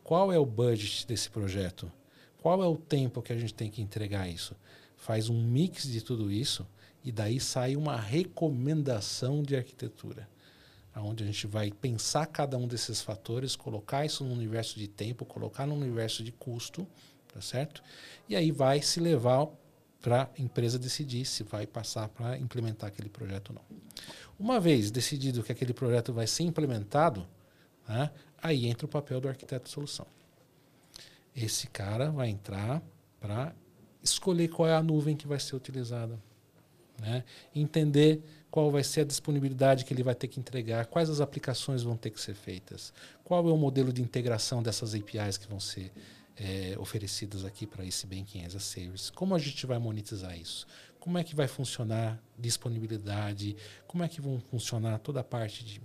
Qual 0.03 0.31
é 0.31 0.37
o 0.37 0.45
budget 0.45 1.07
desse 1.07 1.29
projeto? 1.29 1.91
Qual 2.41 2.61
é 2.63 2.67
o 2.67 2.75
tempo 2.75 3.21
que 3.21 3.31
a 3.31 3.37
gente 3.37 3.53
tem 3.53 3.69
que 3.69 3.81
entregar 3.81 4.27
isso? 4.27 4.55
Faz 4.97 5.29
um 5.29 5.41
mix 5.41 5.83
de 5.83 6.01
tudo 6.01 6.31
isso 6.31 6.67
e 7.03 7.11
daí 7.11 7.39
sai 7.39 7.75
uma 7.75 7.95
recomendação 7.95 9.41
de 9.41 9.55
arquitetura, 9.55 10.27
onde 10.95 11.23
a 11.23 11.25
gente 11.25 11.47
vai 11.47 11.71
pensar 11.71 12.25
cada 12.25 12.57
um 12.57 12.67
desses 12.67 13.01
fatores, 13.01 13.55
colocar 13.55 14.05
isso 14.05 14.23
no 14.23 14.33
universo 14.33 14.77
de 14.77 14.87
tempo, 14.87 15.25
colocar 15.25 15.65
no 15.65 15.75
universo 15.75 16.23
de 16.23 16.31
custo, 16.31 16.87
tá 17.33 17.41
certo? 17.41 17.81
E 18.27 18.35
aí 18.35 18.51
vai 18.51 18.81
se 18.81 18.99
levar 18.99 19.47
para 20.01 20.23
a 20.23 20.41
empresa 20.41 20.79
decidir 20.79 21.25
se 21.25 21.43
vai 21.43 21.67
passar 21.67 22.09
para 22.09 22.37
implementar 22.37 22.87
aquele 22.87 23.09
projeto 23.09 23.49
ou 23.49 23.55
não. 23.55 23.77
Uma 24.39 24.59
vez 24.59 24.89
decidido 24.89 25.43
que 25.43 25.51
aquele 25.51 25.73
projeto 25.73 26.11
vai 26.11 26.25
ser 26.25 26.43
implementado, 26.43 27.27
né, 27.87 28.09
aí 28.41 28.65
entra 28.67 28.85
o 28.85 28.89
papel 28.89 29.21
do 29.21 29.29
arquiteto 29.29 29.65
de 29.65 29.71
solução. 29.71 30.07
Esse 31.35 31.67
cara 31.67 32.09
vai 32.09 32.29
entrar 32.29 32.81
para 33.19 33.53
escolher 34.03 34.47
qual 34.47 34.67
é 34.67 34.75
a 34.75 34.81
nuvem 34.81 35.15
que 35.15 35.27
vai 35.27 35.39
ser 35.39 35.55
utilizada, 35.55 36.19
né, 36.99 37.23
entender 37.53 38.21
qual 38.49 38.69
vai 38.71 38.83
ser 38.83 39.01
a 39.01 39.05
disponibilidade 39.05 39.85
que 39.85 39.93
ele 39.93 40.03
vai 40.03 40.15
ter 40.15 40.27
que 40.27 40.39
entregar, 40.39 40.87
quais 40.87 41.09
as 41.09 41.21
aplicações 41.21 41.83
vão 41.83 41.95
ter 41.95 42.09
que 42.09 42.19
ser 42.19 42.33
feitas, 42.33 42.91
qual 43.23 43.47
é 43.47 43.51
o 43.51 43.57
modelo 43.57 43.93
de 43.93 44.01
integração 44.01 44.61
dessas 44.61 44.93
APIs 44.93 45.37
que 45.37 45.47
vão 45.47 45.59
ser 45.59 45.91
é, 46.41 46.75
oferecidas 46.79 47.45
aqui 47.45 47.67
para 47.67 47.85
esse 47.85 48.07
as 48.43 48.55
a 48.55 48.59
Service. 48.59 49.11
Como 49.11 49.35
a 49.35 49.39
gente 49.39 49.63
vai 49.67 49.77
monetizar 49.77 50.35
isso? 50.37 50.65
Como 50.99 51.17
é 51.17 51.23
que 51.23 51.35
vai 51.35 51.47
funcionar 51.47 52.19
disponibilidade? 52.37 53.55
Como 53.85 54.03
é 54.03 54.07
que 54.07 54.19
vão 54.19 54.39
funcionar 54.39 54.97
toda 54.99 55.19
a 55.19 55.23
parte 55.23 55.63
de 55.63 55.79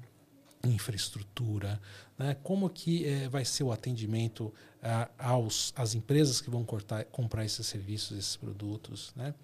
infraestrutura? 0.65 1.79
Né? 2.19 2.35
Como 2.43 2.71
que 2.71 3.07
é, 3.07 3.29
vai 3.29 3.45
ser 3.45 3.65
o 3.65 3.73
atendimento 3.73 4.53
a, 4.83 5.11
aos, 5.19 5.75
às 5.77 5.95
empresas 5.95 6.41
que 6.41 6.49
vão 6.49 6.65
cortar, 6.65 7.05
comprar 7.05 7.45
esses 7.45 7.67
serviços, 7.67 8.17
esses 8.17 8.37
produtos? 8.37 9.13
Né? 9.15 9.35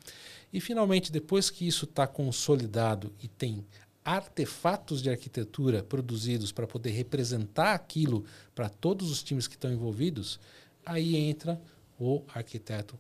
E, 0.51 0.61
finalmente, 0.62 1.12
depois 1.12 1.51
que 1.51 1.66
isso 1.66 1.85
está 1.85 2.07
consolidado 2.07 3.12
e 3.22 3.29
tem 3.29 3.66
artefatos 4.03 5.03
de 5.03 5.11
arquitetura 5.11 5.83
produzidos 5.83 6.51
para 6.51 6.66
poder 6.66 6.90
representar 6.90 7.75
aquilo 7.75 8.25
para 8.55 8.68
todos 8.68 9.11
os 9.11 9.22
times 9.22 9.46
que 9.46 9.55
estão 9.55 9.72
envolvidos, 9.72 10.40
Aí 10.85 11.16
entra 11.16 11.61
o 11.99 12.23
arquiteto 12.35 12.99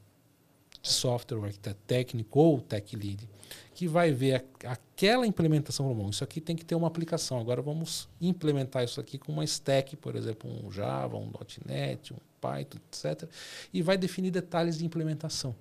de 0.80 0.90
software, 0.90 1.38
o 1.38 1.44
arquiteto 1.44 1.80
técnico 1.86 2.38
ou 2.38 2.58
o 2.58 2.60
tech 2.60 2.96
lead, 2.96 3.28
que 3.74 3.86
vai 3.86 4.12
ver 4.12 4.44
a, 4.64 4.72
aquela 4.72 5.26
implementação. 5.26 5.92
Bom, 5.94 6.10
isso 6.10 6.24
aqui 6.24 6.40
tem 6.40 6.56
que 6.56 6.64
ter 6.64 6.74
uma 6.74 6.86
aplicação. 6.86 7.38
Agora 7.38 7.62
vamos 7.62 8.08
implementar 8.20 8.84
isso 8.84 9.00
aqui 9.00 9.18
com 9.18 9.32
uma 9.32 9.44
stack, 9.44 9.96
por 9.96 10.16
exemplo, 10.16 10.50
um 10.50 10.70
Java, 10.70 11.16
um 11.16 11.30
.NET, 11.66 12.12
um 12.12 12.18
Python, 12.40 12.78
etc. 12.88 13.28
E 13.72 13.82
vai 13.82 13.96
definir 13.96 14.30
detalhes 14.30 14.78
de 14.78 14.84
implementação. 14.84 15.54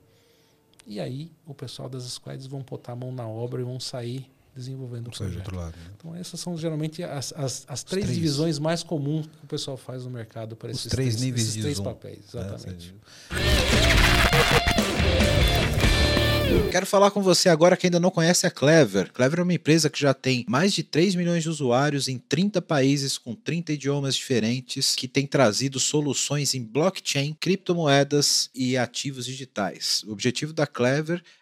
E 0.86 1.00
aí 1.00 1.32
o 1.46 1.54
pessoal 1.54 1.88
das 1.88 2.04
squads 2.04 2.48
vão 2.48 2.62
botar 2.62 2.94
a 2.94 2.96
mão 2.96 3.12
na 3.12 3.28
obra 3.28 3.62
e 3.62 3.64
vão 3.64 3.80
sair 3.80 4.30
desenvolvendo 4.56 5.08
o 5.08 5.12
projeto. 5.12 5.38
Outro 5.38 5.56
lado, 5.56 5.76
né? 5.78 5.92
Então 5.98 6.16
essas 6.16 6.40
são 6.40 6.58
geralmente 6.58 7.04
as, 7.04 7.34
as, 7.34 7.66
as 7.68 7.84
três, 7.84 8.06
três, 8.06 8.16
divisões 8.18 8.60
mais 8.60 8.84
comuns 8.84 9.28
que 9.28 9.44
o 9.44 9.48
pessoal 9.48 9.78
faz 9.78 10.04
no 10.04 10.12
mercado 10.12 10.56
para 10.56 10.72
esses 10.72 10.88
três, 10.88 11.16
três 11.16 11.22
níveis 11.22 11.48
esses 11.48 11.62
três 11.62 11.78
zoom. 11.78 11.84
papéis. 11.84 12.34
Né? 12.34 12.42
Exatamente. 12.42 12.96
Quero 16.70 16.86
falar 16.86 17.12
com 17.12 17.22
você 17.22 17.48
agora 17.48 17.78
que 17.78 17.88
ainda 17.88 18.00
não 18.00 18.12
conhece 18.12 18.46
a 18.46 18.52
Clever. 18.52 19.12
Clever 19.14 19.40
é 19.40 19.44
uma 19.44 19.54
empresa 19.54 19.90
que 19.90 20.00
já 20.00 20.14
tem 20.14 20.46
mais 20.50 20.74
de 20.74 20.84
3 20.84 21.16
milhões 21.16 21.44
de 21.44 21.50
usuários 21.50 22.10
em 22.10 22.18
30 22.18 22.62
países 22.62 23.18
com 23.18 23.34
30 23.34 23.74
idiomas 23.74 24.16
diferentes, 24.16 24.96
que 24.96 25.08
tem 25.08 25.26
trazido 25.26 25.80
soluções 25.80 26.54
em 26.54 26.64
blockchain, 26.64 27.36
criptomoedas 27.40 28.50
e 28.54 28.78
ativos 28.78 29.26
digitais. 29.26 30.04
O 30.06 30.12
objetivo 30.12 30.52
da 30.52 30.68
Clever 30.68 31.24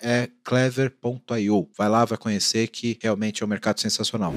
é 0.00 0.28
clever.io. 0.42 1.68
Vai 1.76 1.88
lá, 1.88 2.04
vai 2.04 2.18
conhecer 2.18 2.68
que 2.68 2.98
realmente 3.00 3.42
é 3.42 3.46
um 3.46 3.48
mercado 3.48 3.80
sensacional. 3.80 4.32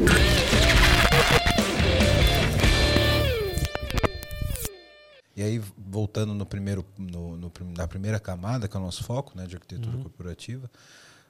E 5.35 5.43
aí, 5.43 5.61
voltando 5.77 6.33
no 6.33 6.47
primeiro, 6.47 6.83
no, 6.97 7.37
no, 7.37 7.51
na 7.77 7.87
primeira 7.87 8.19
camada, 8.19 8.67
que 8.67 8.75
é 8.75 8.79
o 8.79 8.83
nosso 8.83 9.03
foco 9.03 9.37
né, 9.37 9.45
de 9.45 9.55
arquitetura 9.55 9.95
uhum. 9.95 10.01
corporativa, 10.01 10.69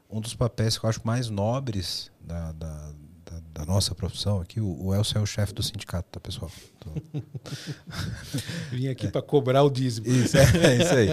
um 0.09 0.21
dos 0.21 0.33
papéis 0.33 0.77
que 0.77 0.85
eu 0.85 0.89
acho 0.89 1.01
mais 1.03 1.29
nobres 1.29 2.09
da, 2.21 2.53
da, 2.53 2.91
da, 3.29 3.41
da 3.59 3.65
nossa 3.65 3.93
profissão 3.93 4.39
aqui, 4.39 4.59
o, 4.59 4.85
o 4.85 4.95
Elcio 4.95 5.17
é 5.17 5.21
o 5.21 5.25
chefe 5.25 5.53
do 5.53 5.61
sindicato, 5.61 6.07
tá, 6.09 6.19
pessoal? 6.19 6.49
Vim 8.71 8.87
aqui 8.87 9.07
é. 9.07 9.11
para 9.11 9.21
cobrar 9.21 9.63
o 9.63 9.69
dízimo. 9.69 10.07
Isso, 10.07 10.37
é, 10.37 10.41
é 10.41 10.77
isso 10.77 10.93
aí. 10.93 11.09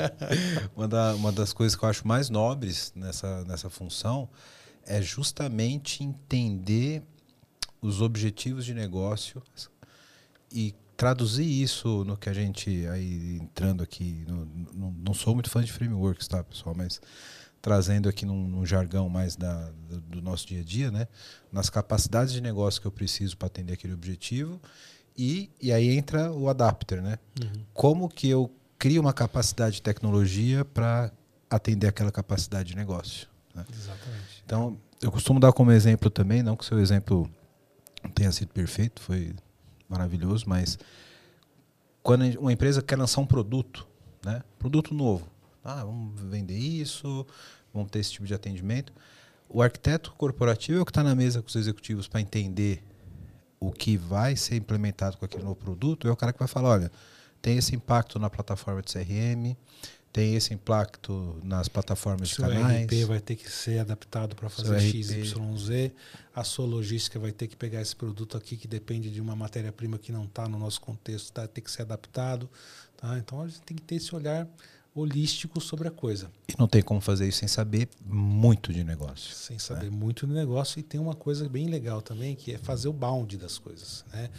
Uma, 0.77 0.88
da, 0.88 1.14
uma 1.14 1.33
das 1.33 1.53
coisas 1.53 1.77
que 1.77 1.85
eu 1.85 1.88
acho 1.88 2.07
mais 2.07 2.31
nobres 2.31 2.92
nessa, 2.94 3.44
nessa 3.44 3.68
função 3.68 4.29
é 4.87 5.03
justamente 5.03 6.05
entender 6.05 7.03
os 7.83 8.00
objetivos 8.00 8.64
de 8.64 8.72
negócio 8.72 9.42
e 10.53 10.74
traduzir 10.96 11.44
isso 11.44 12.05
no 12.05 12.16
que 12.16 12.29
a 12.29 12.33
gente 12.33 12.87
aí 12.87 13.38
entrando 13.42 13.83
aqui 13.83 14.24
no, 14.29 14.44
no, 14.72 14.94
não 15.05 15.12
sou 15.12 15.35
muito 15.35 15.50
fã 15.50 15.62
de 15.62 15.72
frameworks 15.72 16.29
tá 16.29 16.44
pessoal 16.44 16.74
mas 16.74 17.00
trazendo 17.64 18.11
aqui 18.11 18.27
num, 18.27 18.46
num 18.46 18.66
jargão 18.66 19.09
mais 19.09 19.37
da, 19.37 19.70
do, 19.88 19.98
do, 19.98 20.20
nosso 20.20 20.46
dia 20.46 20.61
a 20.61 20.62
dia, 20.62 20.90
né? 20.90 21.09
nas 21.50 21.70
capacidades 21.70 22.31
de 22.31 22.42
negócio 22.42 22.79
que 22.79 22.87
eu 22.87 22.92
preciso 22.92 23.38
para 23.38 23.46
atender 23.46 23.72
aquele 23.72 23.94
objetivo. 23.94 24.61
E, 25.16 25.48
e 25.59 25.72
aí 25.72 25.96
entra 25.96 26.31
o 26.31 26.50
adapter. 26.50 27.00
Né? 27.00 27.18
Uhum. 27.42 27.64
Como 27.72 28.07
que 28.07 28.29
eu 28.29 28.55
crio 28.79 29.00
uma 29.00 29.14
capacidade 29.14 29.77
de 29.77 29.83
tecnologia 29.83 30.62
para 30.62 31.11
atender 31.48 31.87
aquela 31.87 32.12
capacidade 32.12 32.68
de 32.68 32.77
negócio? 32.77 33.29
Né? 33.55 33.64
Exatamente. 33.72 34.42
Então, 34.44 34.79
eu 35.00 35.11
costumo 35.11 35.40
dar 35.40 35.50
como 35.50 35.72
exemplo 35.72 36.11
também, 36.11 36.42
não 36.42 36.57
que 36.57 36.64
o 36.64 36.66
seu 36.66 36.79
exemplo 36.79 37.31
tenha 38.14 38.31
sido 38.31 38.48
perfeito, 38.48 39.00
foi 39.00 39.35
maravilhoso, 39.88 40.44
mas 40.46 40.79
quando 42.03 42.27
uma 42.38 42.53
empresa 42.53 42.83
quer 42.83 42.98
lançar 42.98 43.22
um 43.22 43.27
produto, 43.27 43.88
né? 44.22 44.42
produto 44.59 44.92
novo, 44.92 45.27
ah, 45.64 45.85
vamos 45.85 46.20
vender 46.20 46.57
isso, 46.57 47.27
vamos 47.72 47.90
ter 47.90 48.00
esse 48.00 48.12
tipo 48.12 48.27
de 48.27 48.35
atendimento. 48.35 48.92
O 49.48 49.62
arquiteto 49.62 50.12
corporativo 50.12 50.79
é 50.79 50.83
o 50.83 50.85
que 50.85 50.90
está 50.90 51.03
na 51.03 51.14
mesa 51.14 51.40
com 51.40 51.48
os 51.48 51.57
executivos 51.57 52.07
para 52.09 52.20
entender 52.20 52.83
o 53.61 53.72
que 53.72 53.96
vai 53.96 54.37
ser 54.37 54.57
implementado 54.57 55.16
com 55.16 55.24
aquele 55.24 55.44
novo 55.44 55.57
produto. 55.57 56.07
É 56.07 56.11
o 56.11 56.16
cara 56.16 56.33
que 56.33 56.38
vai 56.38 56.48
falar, 56.48 56.70
olha, 56.70 56.92
tem 57.40 57.57
esse 57.57 57.74
impacto 57.74 58.18
na 58.18 58.29
plataforma 58.29 58.83
de 58.83 58.92
CRM, 58.92 59.57
tem 60.12 60.35
esse 60.37 60.55
impacto 60.55 61.40
nas 61.42 61.68
plataformas 61.68 62.29
de 62.29 62.37
Seu 62.37 62.44
canais. 62.44 62.87
RP 62.87 63.05
vai 63.05 63.20
ter 63.20 63.37
que 63.37 63.50
ser 63.50 63.81
adaptado 63.81 64.37
para 64.37 64.48
fazer 64.48 64.81
Seu 64.81 64.90
X, 64.90 65.11
RP. 65.11 65.38
Y, 65.38 65.57
Z. 65.59 65.92
A 66.35 66.44
sua 66.44 66.66
logística 66.66 67.18
vai 67.18 67.33
ter 67.33 67.48
que 67.48 67.57
pegar 67.57 67.81
esse 67.81 67.96
produto 67.96 68.37
aqui 68.37 68.57
que 68.57 68.68
depende 68.68 69.11
de 69.11 69.20
uma 69.20 69.35
matéria-prima 69.35 69.98
que 69.98 70.12
não 70.12 70.24
está 70.24 70.48
no 70.48 70.59
nosso 70.59 70.81
contexto, 70.81 71.33
tá? 71.33 71.46
tem 71.48 71.62
que 71.62 71.70
ser 71.70 71.83
adaptado. 71.83 72.48
Tá? 72.96 73.18
Então 73.18 73.42
a 73.42 73.48
gente 73.48 73.61
tem 73.62 73.77
que 73.77 73.83
ter 73.83 73.96
esse 73.96 74.14
olhar 74.14 74.48
holístico 74.95 75.61
sobre 75.61 75.89
a 75.89 75.91
coisa, 75.91 76.31
E 76.49 76.55
não 76.59 76.69
tem 76.69 76.81
como 76.83 77.01
fazer 77.01 77.27
isso 77.27 77.39
sem 77.39 77.49
saber 77.49 77.89
muito 78.07 78.73
de 78.73 78.85
negócio. 78.85 79.35
sem 79.35 79.59
saber 79.59 79.91
muito 79.91 80.27
do 80.27 80.33
negócio. 80.33 80.79
E 80.79 80.83
tem 80.83 81.01
uma 81.01 81.15
coisa 81.15 81.49
bem 81.49 81.67
legal 81.67 82.01
também, 82.01 82.37
que 82.37 82.53
é 82.53 82.59
fazer 82.59 82.89
o 82.89 82.93
bound 82.93 83.37
das 83.37 83.59
coisas. 83.59 84.05
Né? 84.13 84.31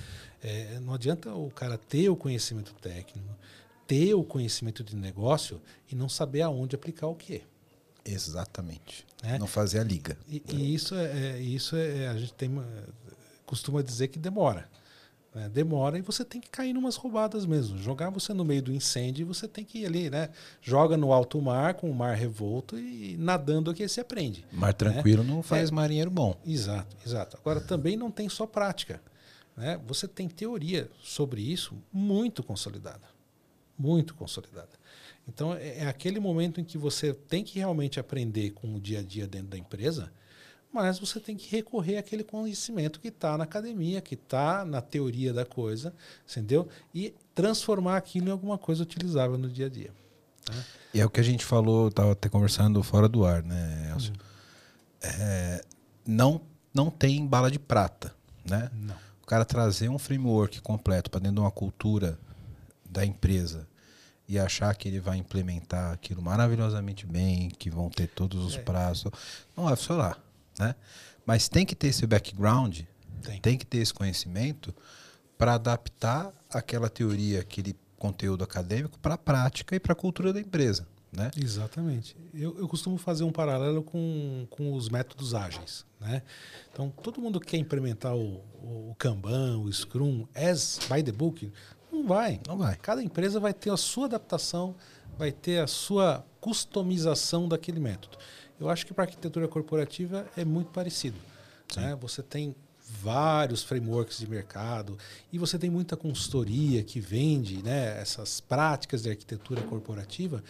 É, 0.41 0.80
não 0.80 0.94
adianta 0.94 1.34
o 1.34 1.50
cara 1.52 1.78
ter 1.78 2.08
o 2.10 2.15
conhecimento 2.15 2.74
técnico, 2.76 3.28
ter 3.86 4.13
o 4.13 4.24
conhecimento 4.24 4.84
de 4.84 4.96
negócio 4.96 5.62
e 5.91 5.96
não 5.96 6.08
saber 6.08 6.41
aonde 6.44 6.76
aplicar 6.76 7.08
o 7.08 7.15
quê. 7.15 7.41
Exatamente. 8.06 9.06
Né? 9.24 9.38
Não 9.38 9.48
fazer 9.48 9.80
a 9.80 9.84
liga. 9.84 10.18
E, 10.28 10.41
e 10.54 10.74
isso 10.74 10.96
é, 10.96 11.34
é- 11.38 11.41
isso 11.41 11.76
é 11.76 12.08
a 12.08 12.18
gente 12.18 12.34
tem 12.34 12.48
uma- 12.50 12.65
costuma 13.46 13.82
dizer 13.82 14.08
que 14.08 14.18
demora. 14.20 14.70
Né? 15.36 15.50
Demora 15.50 16.00
e 16.00 16.02
você 16.02 16.24
tem 16.24 16.39
que 16.39 16.50
cair 16.50 16.71
numas 16.74 16.95
roubadas 16.95 17.45
mesmo. 17.45 17.78
Jogar 17.78 18.10
você 18.10 18.34
no 18.34 18.45
meio 18.45 18.63
do 18.63 18.71
incêndio 18.74 19.24
e 19.24 19.26
você 19.26 19.48
tem 19.48 19.65
que 19.65 19.80
ir 19.80 19.86
ali, 19.86 20.10
né? 20.10 20.30
Joga 20.62 20.95
no 20.95 21.12
alto 21.12 21.41
mar 21.41 21.74
com 21.74 21.91
o 21.91 21.93
mar 21.93 22.15
revolto 22.15 22.80
e 22.80 23.17
nadando 23.17 23.69
aqui 23.69 23.88
você 23.88 24.00
aprende. 24.00 24.45
Mar 24.52 24.74
tranquilo 24.74 25.24
não 25.24 25.43
faz 25.43 25.69
É. 25.69 25.71
marinheiro 25.74 26.10
bom. 26.10 26.39
Exato, 26.45 26.95
exato. 27.06 27.38
Agora 27.38 27.60
também 27.60 27.98
não 27.98 28.10
tem 28.10 28.30
só 28.30 28.48
prática. 28.48 29.02
Né? 29.58 29.80
Você 29.86 30.08
tem 30.08 30.28
teoria 30.30 30.89
sobre 31.04 31.41
isso 31.41 31.76
muito 31.91 32.41
consolidada. 32.41 33.04
Muito 33.78 34.15
consolidada. 34.15 34.69
Então 35.28 35.54
é, 35.54 35.80
é 35.80 35.88
aquele 35.88 36.19
momento 36.19 36.62
em 36.62 36.63
que 36.63 36.78
você 36.78 37.13
tem 37.13 37.43
que 37.43 37.60
realmente 37.60 38.00
aprender 38.00 38.52
com 38.52 38.74
o 38.74 38.80
dia 38.80 39.00
a 39.00 39.04
dia 39.04 39.28
dentro 39.28 39.48
da 39.48 39.58
empresa, 39.58 40.12
mas 40.75 40.99
você 40.99 41.19
tem 41.19 41.35
que 41.35 41.49
recorrer 41.49 41.97
àquele 41.97 42.23
conhecimento 42.23 42.99
que 42.99 43.07
está 43.07 43.38
na 43.38 43.45
academia, 43.45 44.01
que 44.01 44.13
está 44.15 44.63
na 44.65 44.81
teoria 44.81 45.33
da 45.33 45.45
coisa, 45.45 45.93
entendeu? 46.29 46.67
E 46.93 47.15
transformar 47.33 47.97
aquilo 47.97 48.27
em 48.27 48.31
alguma 48.31 48.57
coisa 48.57 48.83
utilizável 48.83 49.38
no 49.38 49.49
dia 49.49 49.65
a 49.65 49.69
dia. 49.69 49.91
né? 50.49 50.63
E 50.93 50.99
é 51.01 51.05
o 51.05 51.09
que 51.09 51.19
a 51.19 51.23
gente 51.23 51.43
falou, 51.43 51.88
estava 51.88 52.11
até 52.11 52.29
conversando 52.29 52.83
fora 52.83 53.07
do 53.09 53.25
ar, 53.25 53.41
né, 53.41 53.89
Elcio? 53.93 54.13
É, 55.01 55.63
não, 56.05 56.41
não 56.73 56.89
tem 56.89 57.25
bala 57.25 57.49
de 57.49 57.59
prata, 57.59 58.13
né? 58.45 58.69
Não. 58.73 58.95
O 59.21 59.25
cara 59.25 59.43
trazer 59.43 59.89
um 59.89 59.97
framework 59.97 60.61
completo 60.61 61.09
para 61.09 61.19
dentro 61.19 61.35
de 61.35 61.41
uma 61.41 61.51
cultura 61.51 62.19
da 62.88 63.03
empresa 63.05 63.67
e 64.27 64.39
achar 64.39 64.73
que 64.75 64.88
ele 64.88 64.99
vai 64.99 65.17
implementar 65.17 65.93
aquilo 65.93 66.21
maravilhosamente 66.21 67.05
bem, 67.05 67.49
que 67.49 67.69
vão 67.69 67.89
ter 67.89 68.07
todos 68.07 68.43
os 68.43 68.55
É. 68.55 68.59
prazos, 68.61 69.11
não 69.55 69.65
vai 69.65 69.75
funcionar, 69.75 70.19
né? 70.60 70.76
Mas 71.26 71.50
tem 71.50 71.65
que 71.65 71.76
ter 71.76 71.88
esse 71.88 72.06
background, 72.06 72.82
Tem. 73.22 73.41
tem 73.41 73.58
que 73.58 73.65
ter 73.65 73.80
esse 73.80 73.94
conhecimento 73.94 74.74
para 75.38 75.56
adaptar 75.56 76.32
aquela 76.50 76.89
teoria, 76.89 77.41
aquele 77.41 77.76
conteúdo 77.98 78.44
acadêmico 78.44 79.00
para 79.00 79.15
a 79.15 79.18
prática 79.18 79.76
e 79.76 79.80
para 79.80 79.94
a 79.94 79.96
cultura 79.96 80.32
da 80.32 80.39
empresa, 80.39 80.88
né? 81.12 81.32
Exatamente. 81.36 82.15
Eu, 82.34 82.58
eu 82.60 82.68
costumo 82.68 82.98
fazer 82.98 83.24
um 83.24 83.32
paralelo 83.32 83.82
com, 83.82 84.46
com 84.50 84.74
os 84.74 84.89
métodos 84.89 85.34
ágeis. 85.34 85.86
Né? 86.00 86.22
Então, 86.72 86.89
todo 87.02 87.20
mundo 87.20 87.39
quer 87.39 87.58
implementar 87.58 88.15
o, 88.15 88.44
o 88.62 88.96
Kanban, 88.98 89.60
o 89.60 89.72
Scrum, 89.72 90.28
as 90.36 90.80
by 90.89 91.02
the 91.02 91.12
book, 91.12 91.52
não 91.91 92.06
vai. 92.06 92.39
Não 92.48 92.58
vai. 92.58 92.76
Cada 92.76 93.02
empresa 93.02 93.39
vai 93.39 93.54
ter 93.54 93.72
a 93.72 93.78
sua 93.78 94.06
adaptação, 94.06 94.76
vai 95.18 95.32
ter 95.32 95.60
a 95.60 95.68
sua 95.68 96.26
customização 96.39 97.48
daquele 97.48 97.80
método. 97.80 98.18
Eu 98.60 98.70
acho 98.70 98.86
que 98.86 98.94
para 98.94 99.04
arquitetura 99.04 99.48
corporativa 99.48 100.26
é 100.38 100.46
muito 100.46 100.72
parecido. 100.72 101.18
Né? 101.76 101.96
Você 102.02 102.22
tem 102.24 102.56
vários 103.02 103.63
frameworks 103.63 104.20
de 104.20 104.28
mercado 104.30 104.98
e 105.34 105.38
você 105.39 105.58
tem 105.58 105.70
muita 105.70 105.98
consultoria 105.98 106.84
que 106.84 107.00
vende 107.00 107.62
né, 107.63 108.00
essas 108.00 108.39
práticas 108.39 109.02
de 109.04 109.10
arquitetura 109.10 109.62
corporativa 109.63 110.44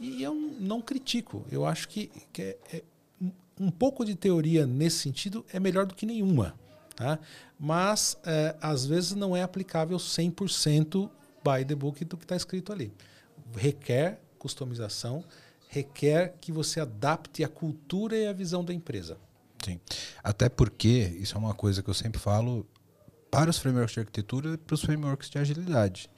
e 0.00 0.22
eu 0.22 0.34
não 0.34 0.80
critico. 0.80 1.44
Eu 1.50 1.64
acho 1.66 1.88
que, 1.88 2.10
que 2.32 2.42
é, 2.42 2.56
é 2.72 2.82
um- 3.20 3.30
um 3.66 3.70
pouco 3.70 4.04
de 4.04 4.14
teoria 4.14 4.66
nesse 4.66 4.98
sentido 4.98 5.44
é 5.52 5.60
melhor 5.60 5.84
do 5.86 5.94
que 5.94 6.06
nenhuma. 6.06 6.54
Tá? 6.96 7.18
Mas 7.60 8.16
é, 8.24 8.56
às 8.60 8.84
vezes 8.86 9.12
não 9.12 9.36
é 9.36 9.42
aplicável 9.42 9.98
100% 9.98 11.08
by 11.44 11.64
the 11.64 11.74
book 11.74 12.04
do 12.06 12.16
que 12.16 12.24
está 12.24 12.34
escrito 12.36 12.72
ali. 12.72 12.92
Requer 13.54 14.18
customização, 14.38 15.22
requer 15.72 16.34
que 16.38 16.52
você 16.52 16.80
adapte 16.80 17.42
a 17.42 17.48
cultura 17.48 18.14
e 18.16 18.26
a 18.26 18.32
visão 18.32 18.62
da 18.62 18.74
empresa. 18.74 19.16
Sim. 19.64 19.80
Até 20.22 20.48
porque, 20.50 21.16
isso 21.18 21.34
é 21.34 21.38
uma 21.38 21.54
coisa 21.54 21.82
que 21.82 21.88
eu 21.88 21.94
sempre 21.94 22.20
falo 22.20 22.66
para 23.30 23.48
os 23.48 23.56
frameworks 23.56 23.94
de 23.94 24.00
arquitetura 24.00 24.54
e 24.54 24.56
para 24.58 24.74
os 24.74 24.82
frameworks 24.82 25.30
de 25.30 25.38
agilidade. 25.38 26.10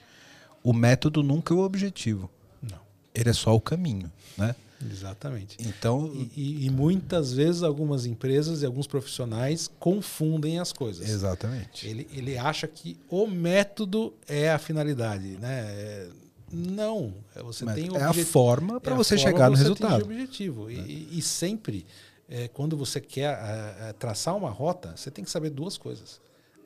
O 0.62 0.72
método 0.72 1.22
nunca 1.22 1.54
é 1.54 1.56
o 1.56 1.60
objetivo. 1.60 2.28
Não. 2.60 2.80
Ele 3.14 3.30
é 3.30 3.32
só 3.32 3.54
o 3.54 3.60
caminho, 3.60 4.10
né? 4.36 4.56
Exatamente. 4.90 5.56
Então, 5.60 6.10
E, 6.12 6.32
e- 6.36 6.66
e 6.66 6.70
muitas 6.70 7.32
vezes 7.32 7.62
algumas 7.62 8.06
empresas 8.06 8.60
e 8.62 8.66
alguns 8.66 8.88
profissionais 8.88 9.70
confundem 9.78 10.58
as 10.58 10.72
coisas. 10.72 11.08
exatamente. 11.08 11.86
Ele, 11.86 12.08
ele 12.12 12.36
acha 12.36 12.66
que 12.66 12.98
o 13.08 13.26
método 13.28 14.12
é 14.26 14.50
a 14.50 14.58
finalidade, 14.58 15.38
né? 15.38 16.08
Não, 16.54 17.14
é 17.34 17.42
você 17.42 17.64
Mas 17.64 17.74
tem 17.74 17.96
é 17.96 18.02
a 18.02 18.12
forma 18.14 18.80
para 18.80 18.94
é 18.94 18.96
você 18.96 19.16
forma 19.16 19.30
chegar 19.30 19.50
no 19.50 19.56
você 19.56 19.62
resultado. 19.62 20.04
objetivo. 20.04 20.70
E, 20.70 20.76
e- 20.78 21.18
e 21.18 21.22
sempre, 21.22 21.86
é, 22.28 22.48
quando 22.48 22.76
você 22.76 23.00
quer 23.00 23.34
é, 23.38 23.88
é, 23.88 23.92
traçar 23.92 24.36
uma 24.36 24.50
rota, 24.50 24.94
você 24.96 25.10
tem 25.10 25.24
que 25.24 25.30
saber 25.30 25.50
duas 25.50 25.76
coisas: 25.76 26.20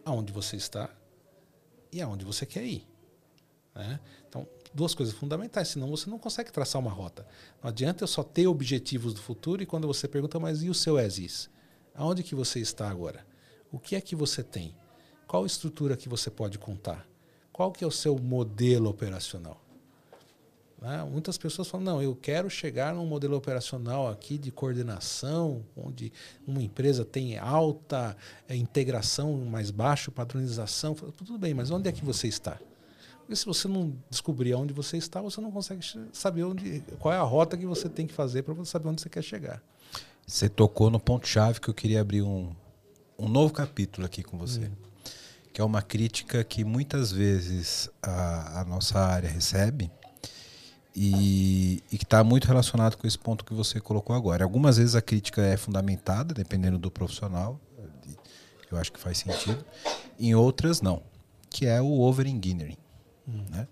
aonde 0.04 0.32
você 0.32 0.56
está 0.56 0.90
e 1.90 2.00
aonde 2.02 2.24
você 2.24 2.44
quer 2.46 2.64
ir. 2.64 2.86
né? 3.74 3.98
Então, 4.28 4.46
duas 4.74 4.94
coisas 4.94 5.14
fundamentais, 5.14 5.68
senão 5.68 5.88
você 5.88 6.10
não 6.10 6.18
consegue 6.18 6.52
traçar 6.52 6.80
uma 6.80 6.90
rota. 6.90 7.26
Não 7.62 7.70
adianta 7.70 8.04
eu 8.04 8.08
só 8.08 8.22
ter 8.22 8.46
objetivos 8.46 9.14
do 9.14 9.20
futuro 9.22 9.62
e 9.62 9.66
quando 9.66 9.86
você 9.86 10.06
pergunta, 10.08 10.38
mas 10.38 10.62
e 10.62 10.68
o 10.68 10.74
seu 10.74 10.98
ESIS? 10.98 11.48
Aonde 11.94 12.22
que 12.22 12.34
você 12.34 12.60
está 12.60 12.88
agora? 12.90 13.26
O 13.72 13.78
que 13.78 13.96
é 13.96 14.00
que 14.00 14.14
você 14.16 14.42
tem? 14.42 14.74
Qual 15.26 15.44
estrutura 15.46 15.96
que 15.96 16.08
você 16.08 16.30
pode 16.30 16.58
contar? 16.58 17.06
Qual 17.52 17.72
que 17.72 17.82
é 17.82 17.86
o 17.86 17.90
seu 17.90 18.16
modelo 18.18 18.88
operacional? 18.90 19.60
Né? 20.80 21.02
Muitas 21.10 21.36
pessoas 21.36 21.68
falam, 21.68 21.84
não, 21.84 22.02
eu 22.02 22.14
quero 22.14 22.48
chegar 22.48 22.94
num 22.94 23.06
modelo 23.06 23.36
operacional 23.36 24.08
aqui 24.08 24.38
de 24.38 24.50
coordenação, 24.50 25.64
onde 25.76 26.12
uma 26.46 26.62
empresa 26.62 27.04
tem 27.04 27.36
alta 27.36 28.16
eh, 28.48 28.54
integração, 28.54 29.36
mais 29.44 29.70
baixo 29.70 30.12
padronização. 30.12 30.92
Eu 30.92 30.96
falo, 30.96 31.12
Tudo 31.12 31.38
bem, 31.38 31.52
mas 31.52 31.70
onde 31.70 31.88
é 31.88 31.92
que 31.92 32.04
você 32.04 32.28
está? 32.28 32.58
Porque 33.18 33.36
se 33.36 33.44
você 33.44 33.68
não 33.68 33.94
descobrir 34.08 34.54
onde 34.54 34.72
você 34.72 34.96
está, 34.96 35.20
você 35.20 35.40
não 35.40 35.50
consegue 35.50 35.84
saber 36.12 36.44
onde, 36.44 36.80
qual 36.98 37.12
é 37.12 37.18
a 37.18 37.22
rota 37.22 37.58
que 37.58 37.66
você 37.66 37.86
tem 37.88 38.06
que 38.06 38.14
fazer 38.14 38.42
para 38.42 38.54
você 38.54 38.70
saber 38.70 38.88
onde 38.88 39.02
você 39.02 39.10
quer 39.10 39.22
chegar. 39.22 39.62
Você 40.26 40.48
tocou 40.48 40.88
no 40.90 40.98
ponto-chave 40.98 41.60
que 41.60 41.68
eu 41.68 41.74
queria 41.74 42.00
abrir 42.00 42.22
um, 42.22 42.54
um 43.18 43.28
novo 43.28 43.52
capítulo 43.52 44.06
aqui 44.06 44.22
com 44.22 44.38
você. 44.38 44.70
Que 45.52 45.60
é 45.60 45.64
uma 45.64 45.82
crítica 45.82 46.42
que 46.44 46.64
muitas 46.64 47.10
vezes 47.10 47.90
a, 48.02 48.60
a 48.60 48.64
nossa 48.64 48.98
área 48.98 49.28
recebe 49.28 49.90
e, 51.00 51.80
e 51.92 51.96
que 51.96 52.02
está 52.02 52.24
muito 52.24 52.48
relacionado 52.48 52.96
com 52.96 53.06
esse 53.06 53.16
ponto 53.16 53.44
que 53.44 53.54
você 53.54 53.80
colocou 53.80 54.16
agora. 54.16 54.42
Algumas 54.42 54.78
vezes 54.78 54.96
a 54.96 55.00
crítica 55.00 55.40
é 55.40 55.56
fundamentada, 55.56 56.34
dependendo 56.34 56.76
do 56.76 56.90
profissional, 56.90 57.60
eu 58.68 58.76
acho 58.76 58.92
que 58.92 58.98
faz 58.98 59.18
sentido, 59.18 59.64
em 60.18 60.34
outras 60.34 60.82
não, 60.82 61.00
que 61.48 61.66
é 61.66 61.80
o 61.80 62.00
over-engineering. 62.00 62.76
Né? 63.26 63.68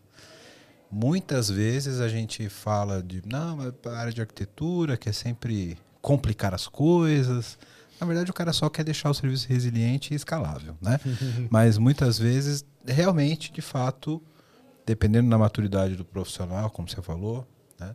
Muitas 0.89 1.51
vezes 1.51 1.99
a 1.99 2.09
gente 2.09 2.49
fala 2.49 3.03
de, 3.03 3.21
não, 3.27 3.57
mas 3.57 3.73
a 3.87 3.99
área 3.99 4.13
de 4.13 4.21
arquitetura 4.21 4.97
quer 4.97 5.13
sempre 5.13 5.77
complicar 6.01 6.55
as 6.55 6.69
coisas. 6.69 7.59
Na 8.01 8.07
verdade, 8.07 8.31
o 8.31 8.35
cara 8.35 8.53
só 8.53 8.71
quer 8.71 8.85
deixar 8.85 9.11
o 9.11 9.15
serviço 9.15 9.49
resiliente 9.49 10.15
e 10.15 10.17
escalável, 10.17 10.77
né? 10.81 11.01
mas 11.51 11.77
muitas 11.77 12.21
vezes, 12.21 12.65
realmente, 12.87 13.51
de 13.51 13.61
fato, 13.61 14.23
dependendo 14.87 15.29
da 15.29 15.37
maturidade 15.37 15.97
do 15.97 16.05
profissional, 16.05 16.71
como 16.71 16.89
você 16.89 17.03
falou, 17.03 17.47
né? 17.79 17.95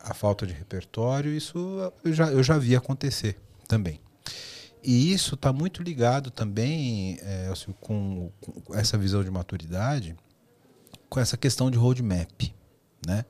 a 0.00 0.12
falta 0.12 0.46
de 0.46 0.52
repertório, 0.52 1.32
isso 1.32 1.92
eu 2.04 2.12
já, 2.12 2.30
eu 2.30 2.42
já 2.42 2.58
vi 2.58 2.74
acontecer 2.74 3.38
também. 3.68 4.00
E 4.82 5.12
isso 5.12 5.34
está 5.34 5.52
muito 5.52 5.82
ligado 5.82 6.30
também 6.30 7.18
é, 7.20 7.46
Elcio, 7.48 7.74
com, 7.80 8.32
com 8.40 8.74
essa 8.74 8.98
visão 8.98 9.22
de 9.22 9.30
maturidade, 9.30 10.16
com 11.08 11.20
essa 11.20 11.36
questão 11.36 11.70
de 11.70 11.78
roadmap, 11.78 12.52
né? 13.06 13.24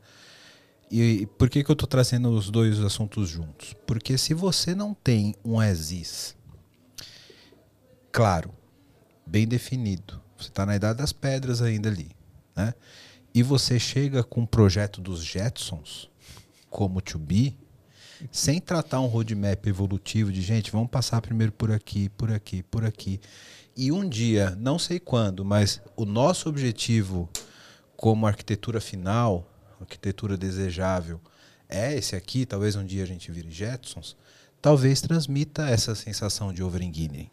E, 0.91 1.23
e 1.23 1.27
por 1.27 1.49
que, 1.49 1.63
que 1.63 1.71
eu 1.71 1.75
estou 1.75 1.89
trazendo 1.89 2.31
os 2.31 2.51
dois 2.51 2.79
assuntos 2.81 3.29
juntos? 3.29 3.75
Porque 3.87 4.17
se 4.17 4.33
você 4.33 4.75
não 4.75 4.95
tem 4.95 5.35
um 5.45 5.63
ESIS 5.63 6.37
claro, 8.11 8.53
bem 9.27 9.47
definido, 9.47 10.21
você 10.37 10.49
está 10.49 10.65
na 10.67 10.75
idade 10.75 10.99
das 10.99 11.13
pedras 11.13 11.63
ainda 11.63 11.89
ali, 11.89 12.11
né? 12.55 12.75
e 13.35 13.43
você 13.43 13.79
chega 13.79 14.23
com 14.23 14.43
um 14.43 14.47
projeto 14.47 15.01
dos 15.01 15.23
Jetsons, 15.23 16.11
como 16.69 17.01
To 17.01 17.19
Be, 17.19 17.57
sem 18.31 18.61
tratar 18.61 19.01
um 19.01 19.07
roadmap 19.07 19.67
evolutivo 19.67 20.31
de 20.31 20.43
gente, 20.43 20.71
vamos 20.71 20.91
passar 20.91 21.21
primeiro 21.23 21.53
por 21.53 21.71
aqui, 21.71 22.09
por 22.11 22.31
aqui, 22.31 22.63
por 22.63 22.85
aqui. 22.85 23.21
E 23.77 23.91
um 23.91 24.07
dia, 24.07 24.55
não 24.59 24.79
sei 24.79 25.01
quando, 25.01 25.45
mas 25.45 25.81
o 25.97 26.05
nosso 26.05 26.49
objetivo 26.49 27.29
como 27.97 28.27
arquitetura 28.27 28.81
final, 28.81 29.47
arquitetura 29.81 30.37
desejável, 30.37 31.21
é 31.69 31.95
esse 31.95 32.17
aqui, 32.17 32.45
talvez 32.45 32.75
um 32.75 32.85
dia 32.85 33.05
a 33.05 33.07
gente 33.07 33.31
vire 33.31 33.51
Jetsons, 33.51 34.17
talvez 34.61 35.01
transmita 35.01 35.69
essa 35.69 35.95
sensação 35.95 36.53
de 36.53 36.63
overengineering. 36.63 37.31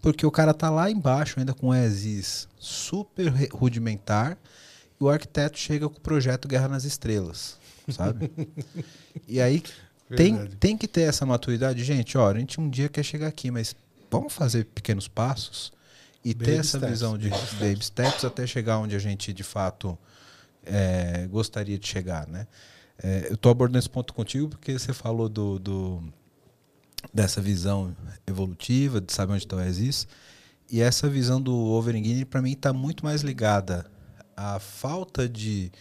Porque 0.00 0.24
o 0.24 0.30
cara 0.30 0.54
tá 0.54 0.70
lá 0.70 0.90
embaixo 0.90 1.38
ainda 1.38 1.54
com 1.54 1.74
ESIS 1.74 2.48
super 2.58 3.32
rudimentar 3.52 4.38
e 5.00 5.04
o 5.04 5.08
arquiteto 5.08 5.58
chega 5.58 5.88
com 5.88 5.98
o 5.98 6.00
projeto 6.00 6.48
Guerra 6.48 6.68
nas 6.68 6.84
Estrelas, 6.84 7.58
sabe? 7.88 8.30
e 9.26 9.40
aí 9.40 9.62
tem, 10.16 10.46
tem 10.46 10.76
que 10.76 10.88
ter 10.88 11.02
essa 11.02 11.26
maturidade. 11.26 11.84
Gente, 11.84 12.16
ó, 12.16 12.30
a 12.30 12.38
gente 12.38 12.60
um 12.60 12.68
dia 12.68 12.88
quer 12.88 13.02
chegar 13.02 13.28
aqui, 13.28 13.50
mas 13.50 13.74
vamos 14.10 14.32
fazer 14.32 14.64
pequenos 14.66 15.06
passos 15.08 15.72
e 16.24 16.34
baby 16.34 16.44
ter 16.44 16.58
essa 16.58 16.78
steps. 16.78 16.90
visão 16.90 17.18
de 17.18 17.30
baby 17.30 17.84
steps 17.84 18.24
até 18.24 18.46
chegar 18.46 18.78
onde 18.78 18.96
a 18.96 18.98
gente 18.98 19.32
de 19.32 19.42
fato 19.42 19.98
é, 20.64 21.26
gostaria 21.30 21.78
de 21.78 21.86
chegar, 21.86 22.26
né? 22.26 22.46
É, 23.00 23.28
eu 23.28 23.34
estou 23.34 23.52
abordando 23.52 23.78
esse 23.78 23.88
ponto 23.88 24.12
contigo 24.12 24.48
porque 24.48 24.76
você 24.76 24.92
falou 24.92 25.28
do, 25.28 25.58
do 25.58 26.02
dessa 27.12 27.40
visão 27.40 27.94
evolutiva, 28.26 29.00
de 29.00 29.12
saber 29.12 29.32
onde 29.34 29.44
está 29.44 29.56
o 29.56 29.60
ESIS. 29.60 30.06
E 30.70 30.80
essa 30.80 31.08
visão 31.08 31.40
do 31.40 31.54
overengineering, 31.54 32.26
para 32.26 32.42
mim, 32.42 32.52
está 32.52 32.72
muito 32.72 33.04
mais 33.04 33.22
ligada 33.22 33.90
à 34.36 34.58
falta 34.58 35.28
de, 35.28 35.72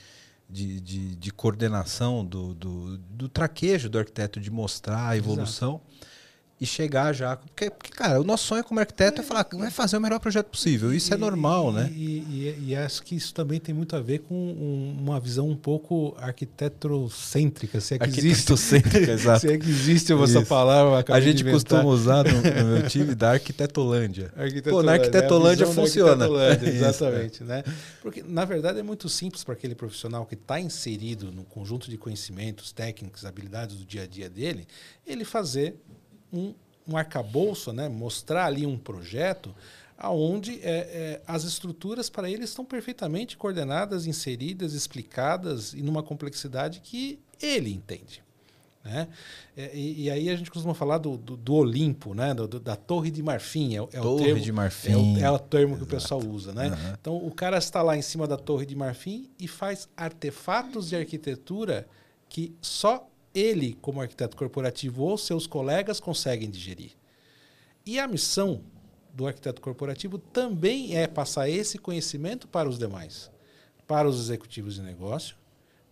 de, 0.49 0.80
de, 0.80 1.15
de 1.15 1.32
coordenação 1.32 2.25
do, 2.25 2.53
do, 2.53 2.97
do, 2.97 3.30
traquejo 3.30 3.89
do 3.89 3.99
arquiteto 3.99 4.39
de 4.39 4.49
mostrar 4.49 5.10
a 5.10 5.17
evolução. 5.17 5.82
Exato 5.91 6.16
e 6.60 6.65
chegar 6.65 7.13
já. 7.13 7.36
Porque, 7.36 7.70
porque, 7.70 7.91
cara, 7.91 8.20
o 8.20 8.24
nosso 8.24 8.46
sonho 8.46 8.63
como 8.63 8.80
arquiteto 8.80 9.22
é, 9.22 9.24
é 9.24 9.28
falar 9.28 9.43
que 9.43 9.56
vai 9.56 9.70
fazer 9.70 9.98
o 9.98 10.02
melhor 10.02 10.20
projeto 10.20 10.48
possível. 10.48 10.91
Isso 10.91 11.13
é 11.13 11.17
normal, 11.17 11.70
e, 11.70 11.74
né? 11.74 11.91
E, 11.93 12.17
e, 12.20 12.63
e, 12.70 12.76
acho 12.76 13.04
que 13.04 13.15
isso 13.15 13.34
também 13.34 13.60
tem 13.60 13.76
muito 13.76 13.96
a 13.96 14.00
ver 14.00 14.20
com 14.20 14.34
um, 14.34 14.98
uma 15.00 15.20
visão 15.20 15.48
um 15.48 15.56
pouco 15.56 16.15
arquitetocêntrica, 16.17 17.80
se 17.80 17.96
é 17.96 18.00
que 18.00 18.10
existe. 18.10 18.54
exato. 19.12 19.41
se 19.41 19.54
é 19.54 19.58
que 19.58 19.70
existe 19.70 20.12
essa 20.13 20.41
palavra. 20.41 21.06
A 21.13 21.20
gente 21.20 21.43
costuma 21.43 21.84
usar 21.84 22.24
no, 22.26 22.41
no, 22.41 22.72
meu 22.74 22.89
time 22.89 23.13
da 23.13 23.32
arquitetolândia. 23.32 24.34
arquitetolândia 24.36 24.63
Pô, 24.72 24.84
na 24.84 24.93
arquitetolândia 24.93 25.63
é 25.63 25.67
funciona. 25.67 26.26
Arquitetolândia, 26.26 26.70
exatamente. 26.70 27.43
né? 27.43 27.63
Porque, 28.02 28.24
na 28.24 28.46
verdade, 28.46 28.80
é 28.80 28.84
muito 28.84 29.08
simples 29.08 29.43
para 29.43 29.54
aquele 29.54 29.76
profissional 29.76 30.26
que 30.26 30.34
está 30.34 30.60
inserido 30.60 31.32
no 31.32 31.43
conjunto 31.43 31.88
de 31.88 31.98
conhecimentos, 31.98 32.72
técnicas, 32.72 33.26
habilidades 33.26 33.76
do 33.76 33.86
dia 33.86 34.04
a 34.04 34.08
dia 34.08 34.28
dele, 34.28 34.65
ele 35.06 35.24
fazer 35.24 35.76
um, 36.31 36.53
um 36.87 36.97
arcabouço, 36.97 37.73
né? 37.73 37.89
mostrar 37.89 38.45
ali 38.45 38.65
um 38.65 38.77
projeto 38.77 39.53
aonde 39.97 40.59
é, 40.61 40.69
é, 40.69 41.21
as 41.25 41.43
estruturas 41.43 42.09
para 42.09 42.29
ele 42.29 42.43
estão 42.43 42.63
perfeitamente 42.63 43.35
coordenadas, 43.35 44.05
inseridas, 44.05 44.73
explicadas 44.73 45.73
e 45.73 45.81
numa 45.81 46.03
complexidade 46.03 46.81
que 46.81 47.19
ele 47.41 47.73
entende. 47.73 48.23
Né? 48.87 49.07
É, 49.55 49.75
e, 49.75 50.03
e, 50.03 50.09
aí 50.09 50.29
a 50.29 50.35
gente 50.35 50.49
costuma 50.49 50.73
falar 50.73 50.97
do, 50.97 51.17
do, 51.17 51.35
do 51.35 51.55
Olimpo, 51.55 52.13
né? 52.13 52.33
Do, 52.33 52.47
do, 52.47 52.59
da 52.59 52.75
Torre 52.77 53.11
de 53.11 53.21
Marfim. 53.21 53.75
É, 53.75 53.79
é 53.79 53.99
torre 53.99 54.07
o 54.07 54.25
termo, 54.25 54.41
de 54.41 54.51
Marfim. 54.53 54.91
É 54.91 54.97
o, 54.97 55.25
é 55.25 55.31
o 55.31 55.39
termo 55.39 55.73
Exato. 55.73 55.77
que 55.77 55.83
o 55.83 55.99
pessoal 55.99 56.21
usa. 56.23 56.53
Né? 56.53 56.69
Uhum. 56.69 56.93
Então 57.01 57.17
o 57.17 57.31
cara 57.31 57.57
está 57.57 57.81
lá 57.81 57.97
em 57.97 58.01
cima 58.01 58.25
da 58.25 58.37
Torre 58.37 58.65
de 58.65 58.75
Marfim 58.77 59.29
e 59.37 59.45
faz 59.45 59.89
artefatos 59.97 60.87
de 60.87 60.95
arquitetura 60.95 61.85
que 62.29 62.55
só 62.61 63.09
ele, 63.33 63.77
como 63.81 64.01
arquiteto 64.01 64.35
corporativo, 64.35 65.03
ou 65.03 65.17
seus 65.17 65.45
colegas 65.47 65.99
conseguem 65.99 66.49
digerir. 66.49 66.91
E 67.85 67.99
a 67.99 68.07
missão 68.07 68.61
do 69.13 69.25
arquiteto 69.25 69.61
corporativo 69.61 70.17
também 70.17 70.95
é 70.95 71.07
passar 71.07 71.49
esse 71.49 71.77
conhecimento 71.77 72.47
para 72.47 72.69
os 72.69 72.77
demais, 72.77 73.31
para 73.87 74.07
os 74.07 74.19
executivos 74.19 74.75
de 74.75 74.81
negócio, 74.81 75.35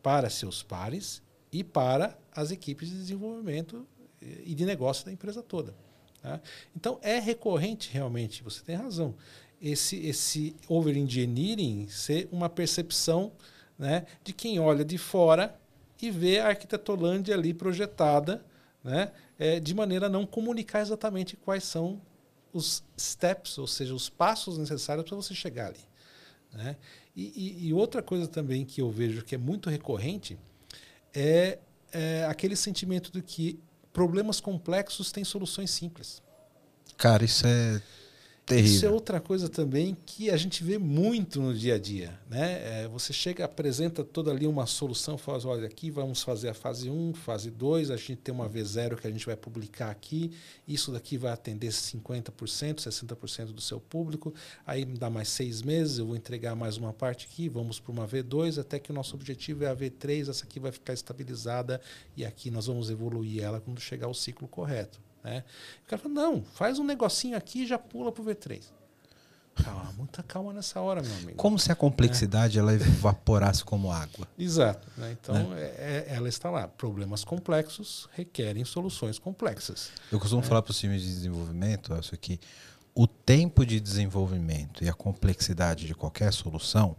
para 0.04 0.30
seus 0.30 0.62
pares 0.62 1.24
e 1.52 1.64
para 1.64 2.18
as 2.32 2.52
equipes 2.52 2.90
de 2.90 2.96
desenvolvimento 2.96 3.88
e 4.22 4.54
de 4.54 4.66
negócio 4.66 5.06
da 5.06 5.12
empresa 5.12 5.42
toda. 5.42 5.74
Tá? 6.22 6.40
Então 6.76 7.00
é 7.02 7.20
recorrente 7.20 7.90
realmente, 7.92 8.44
você 8.44 8.62
tem 8.64 8.76
razão, 8.76 9.16
esse, 9.62 9.98
esse 10.06 10.56
over-engineering 10.68 11.88
ser 11.88 12.28
uma 12.32 12.50
percepção 12.50 13.32
né, 13.78 14.06
de 14.24 14.34
quem 14.34 14.60
olha 14.60 14.86
de 14.86 14.98
fora 14.98 15.60
e 16.08 16.12
ver 16.12 16.40
a 16.40 16.48
arquitetolândia 16.48 17.34
ali 17.34 17.54
projetada, 17.54 18.44
né, 18.84 19.12
é, 19.38 19.60
de 19.60 19.74
maneira 19.74 20.08
a 20.08 20.10
não 20.10 20.26
comunicar 20.26 20.82
exatamente 20.82 21.36
quais 21.36 21.64
são 21.64 22.02
os 22.54 22.84
steps, 22.98 23.58
ou 23.58 23.68
seja, 23.68 23.94
os 23.94 24.10
passos 24.10 24.58
necessários 24.58 25.06
para 25.08 25.16
você 25.16 25.34
chegar 25.34 25.68
ali. 25.68 25.80
Né? 26.54 26.78
E, 27.16 27.24
e, 27.36 27.68
e, 27.68 27.74
outra 27.74 28.02
coisa 28.02 28.28
também 28.28 28.64
que 28.64 28.82
eu 28.82 28.90
vejo 28.90 29.24
que 29.24 29.36
é 29.36 29.38
muito 29.38 29.70
recorrente 29.70 30.38
é, 31.14 31.60
é 31.92 32.26
aquele 32.30 32.56
sentimento 32.56 33.12
de 33.12 33.22
que 33.22 33.60
problemas 33.92 34.40
complexos 34.40 35.12
têm 35.12 35.24
soluções 35.24 35.72
simples. 35.72 36.22
Cara, 36.98 37.26
isso 37.26 37.46
é 37.46 37.82
Terrível. 38.46 38.72
Isso 38.72 38.86
é 38.86 38.90
outra 38.92 39.20
coisa 39.20 39.50
também 39.50 39.98
que 40.06 40.30
a 40.30 40.38
gente 40.38 40.64
vê 40.64 40.78
muito 40.78 41.42
no 41.42 41.52
dia 41.52 41.76
a 41.76 41.80
dia. 41.80 42.20
Né? 42.30 42.84
É, 42.84 42.88
você 42.88 43.12
chega, 43.12 43.44
apresenta 43.44 44.04
toda 44.04 44.30
ali 44.30 44.46
uma 44.46 44.68
solução, 44.68 45.18
fala, 45.18 45.42
olha, 45.48 45.66
aqui 45.66 45.90
vamos 45.90 46.22
fazer 46.22 46.50
a 46.50 46.54
fase 46.54 46.88
1, 46.88 47.16
fase 47.16 47.50
2, 47.50 47.90
a 47.90 47.98
gente 47.98 48.18
tem 48.18 48.32
uma 48.32 48.48
V0 48.48 48.98
que 48.98 49.08
a 49.08 49.10
gente 49.10 49.26
vai 49.26 49.36
publicar 49.36 49.90
aqui, 49.90 50.32
isso 50.68 50.92
daqui 50.92 51.18
vai 51.18 51.32
atender 51.32 51.70
50%, 51.70 52.32
60% 52.76 53.46
do 53.46 53.62
seu 53.62 53.80
público, 53.80 54.32
aí 54.64 54.86
dá 54.86 55.10
mais 55.10 55.30
seis 55.30 55.64
meses, 55.64 55.98
eu 55.98 56.06
vou 56.06 56.16
entregar 56.16 56.56
mais 56.56 56.78
uma 56.78 56.94
parte 56.94 57.26
aqui, 57.26 57.50
vamos 57.50 57.80
para 57.80 57.92
uma 57.92 58.08
V2, 58.08 58.62
até 58.62 58.78
que 58.78 58.92
o 58.92 58.94
nosso 58.94 59.16
objetivo 59.16 59.64
é 59.64 59.68
a 59.70 59.76
V3, 59.76 60.30
essa 60.30 60.44
aqui 60.44 60.60
vai 60.60 60.72
ficar 60.72 60.94
estabilizada 60.94 61.82
e 62.16 62.24
aqui 62.24 62.52
nós 62.52 62.68
vamos 62.68 62.92
evoluir 62.92 63.42
ela 63.42 63.60
quando 63.60 63.80
chegar 63.80 64.06
ao 64.06 64.14
ciclo 64.14 64.48
correto. 64.48 65.05
Né? 65.26 65.44
O 65.84 65.90
cara 65.90 66.00
fala, 66.00 66.14
não, 66.14 66.44
faz 66.54 66.78
um 66.78 66.84
negocinho 66.84 67.36
aqui 67.36 67.64
e 67.64 67.68
já 67.68 67.80
pula 67.80 68.12
pro 68.12 68.24
V3. 68.24 68.62
Calma, 69.56 69.92
muita 69.98 70.22
calma 70.22 70.54
nessa 70.54 70.80
hora, 70.82 71.02
meu 71.02 71.16
amigo. 71.16 71.36
Como 71.36 71.58
se 71.58 71.72
a 71.72 71.76
complexidade 71.76 72.58
é. 72.58 72.62
ela 72.62 72.74
evaporasse 72.74 73.64
como 73.64 73.90
água. 73.90 74.28
Exato. 74.38 74.88
Né? 74.98 75.18
Então, 75.20 75.50
né? 75.50 75.62
É, 75.62 76.06
ela 76.10 76.30
está 76.30 76.52
lá. 76.52 76.68
Problemas 76.68 77.24
complexos 77.24 78.08
requerem 78.14 78.64
soluções 78.66 79.18
complexas. 79.18 79.92
Eu 80.12 80.20
costumo 80.20 80.42
é. 80.42 80.46
falar 80.46 80.62
para 80.62 80.72
os 80.72 80.78
times 80.78 81.02
de 81.02 81.08
desenvolvimento 81.08 81.98
isso 81.98 82.14
aqui. 82.14 82.40
O 82.94 83.08
tempo 83.08 83.66
de 83.66 83.80
desenvolvimento 83.80 84.84
e 84.84 84.90
a 84.90 84.94
complexidade 84.94 85.88
de 85.88 85.96
qualquer 85.96 86.32
solução, 86.34 86.96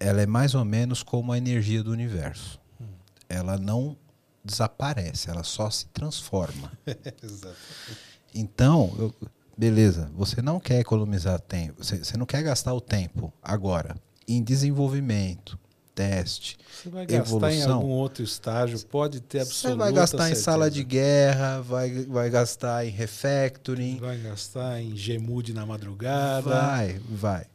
ela 0.00 0.22
é 0.22 0.26
mais 0.26 0.54
ou 0.54 0.64
menos 0.64 1.02
como 1.02 1.32
a 1.32 1.38
energia 1.38 1.82
do 1.82 1.90
universo. 1.90 2.58
Hum. 2.80 2.86
Ela 3.28 3.58
não 3.58 3.96
desaparece, 4.44 5.30
ela 5.30 5.42
só 5.42 5.70
se 5.70 5.86
transforma. 5.86 6.72
então, 8.34 8.92
eu, 8.98 9.14
beleza, 9.56 10.10
você 10.14 10.42
não 10.42 10.58
quer 10.58 10.80
economizar 10.80 11.40
tempo, 11.40 11.82
você, 11.82 11.98
você, 11.98 12.16
não 12.16 12.26
quer 12.26 12.42
gastar 12.42 12.74
o 12.74 12.80
tempo 12.80 13.32
agora 13.42 13.96
em 14.26 14.42
desenvolvimento, 14.42 15.58
teste, 15.94 16.58
você 16.70 16.88
vai 16.88 17.04
evolução. 17.04 17.40
gastar 17.40 17.54
em 17.54 17.62
algum 17.70 17.90
outro 17.90 18.24
estágio, 18.24 18.80
pode 18.86 19.20
ter 19.20 19.40
absoluta 19.40 19.68
Você 19.68 19.74
vai 19.76 19.92
gastar 19.92 20.18
certeza. 20.18 20.40
em 20.40 20.44
sala 20.44 20.70
de 20.70 20.82
guerra, 20.82 21.60
vai, 21.60 21.90
vai 22.04 22.30
gastar 22.30 22.86
em 22.86 22.90
refactoring. 22.90 23.98
Vai 24.00 24.18
gastar 24.18 24.80
em 24.80 24.94
Gmood 24.94 25.52
na 25.52 25.66
madrugada. 25.66 26.48
Vai, 26.48 27.00
vai. 27.10 27.46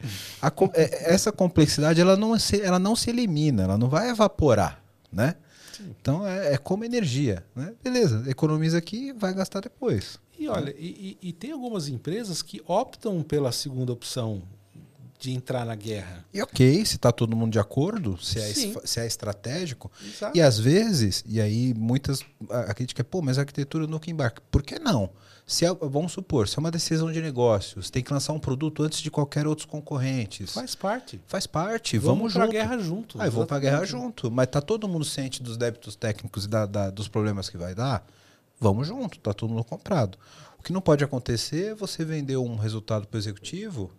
A, 0.41 0.52
é, 0.73 1.13
essa 1.13 1.32
complexidade 1.32 2.00
ela 2.00 2.15
não, 2.15 2.38
se, 2.38 2.62
ela 2.62 2.80
não 2.80 2.95
se 2.95 3.10
elimina, 3.10 3.63
ela 3.63 3.78
não 3.78 3.89
vai 3.89 4.10
evaporar, 4.10 4.82
né? 5.12 5.36
Então 5.84 6.28
é, 6.28 6.54
é, 6.54 6.58
como 6.58 6.84
energia. 6.84 7.46
Né? 7.56 7.74
Beleza, 7.84 8.24
economiza 8.30 8.78
aqui 8.78 9.13
vai 9.13 9.34
gastar 9.34 9.62
depois. 9.62 10.20
E 10.38 10.47
olha, 10.47 10.74
e, 10.78 11.18
e, 11.20 11.34
tem 11.34 11.51
algumas 11.51 11.88
empresas 11.88 12.43
que 12.43 12.62
optam 12.68 13.24
pela 13.24 13.51
segunda 13.51 13.91
opção 13.91 14.43
de 15.20 15.32
entrar 15.32 15.65
na 15.65 15.76
guerra. 15.76 16.24
E 16.34 16.41
ok, 16.41 16.86
se 16.86 16.95
está 16.95 17.11
todo 17.11 17.36
mundo 17.36 17.51
de 17.51 17.59
acordo, 17.59 18.18
se 18.22 18.39
é, 18.39 18.53
se 18.86 18.99
é 18.99 19.07
estratégico. 19.07 19.91
Exato. 20.05 20.38
E 20.38 20.41
às 20.41 20.59
vezes, 20.59 21.24
e 21.26 21.41
aí 21.41 21.74
muitas. 21.74 22.24
A 22.49 22.74
crítica 22.74 23.01
é, 23.01 23.03
pô, 23.03 23.22
mas 23.22 23.38
a 23.38 23.41
arquitetura 23.41 23.88
nunca 23.88 24.09
embarca. 24.11 24.41
Por 24.51 24.61
que 24.61 24.78
não? 24.78 25.09
Se 25.45 25.65
é, 25.65 25.74
vamos 25.74 26.11
supor, 26.11 26.47
se 26.47 26.57
é 26.57 26.59
uma 26.59 26.70
decisão 26.70 27.11
de 27.11 27.22
negócios, 27.22 27.89
tem 27.89 28.03
que 28.03 28.13
lançar 28.13 28.34
um 28.34 28.39
produto 28.39 28.84
antes 28.84 28.99
de 28.99 29.09
qualquer 29.09 29.47
outros 29.47 29.65
concorrentes. 29.65 30.53
Faz 30.53 30.76
parte. 30.76 31.22
Faz 31.26 31.47
parte. 31.47 31.97
Vamos, 31.97 32.34
vamos 32.34 32.34
para 32.34 32.43
a 32.43 32.47
guerra 32.47 32.78
junto. 32.78 33.20
Ah, 33.20 33.30
vamos 33.30 33.47
para 33.47 33.57
a 33.57 33.59
guerra 33.59 33.86
junto. 33.86 34.30
Mas 34.30 34.47
tá 34.47 34.61
todo 34.61 34.88
mundo 34.88 35.05
ciente 35.05 35.41
dos 35.41 35.57
débitos 35.57 35.95
técnicos 35.95 36.45
e 36.45 36.47
da, 36.47 36.65
da, 36.65 36.89
dos 36.89 37.07
problemas 37.07 37.49
que 37.49 37.57
vai 37.57 37.74
dar? 37.74 38.05
Vamos 38.59 38.88
junto, 38.88 39.20
tá 39.20 39.34
todo 39.34 39.49
mundo 39.49 39.63
comprado. 39.63 40.18
O 40.59 40.63
que 40.63 40.74
não 40.74 40.82
pode 40.82 41.03
acontecer 41.03 41.68
é 41.68 41.76
você 41.76 42.03
vender 42.03 42.38
um 42.38 42.57
resultado 42.57 43.07
para 43.07 43.15
o 43.15 43.20
executivo 43.20 43.91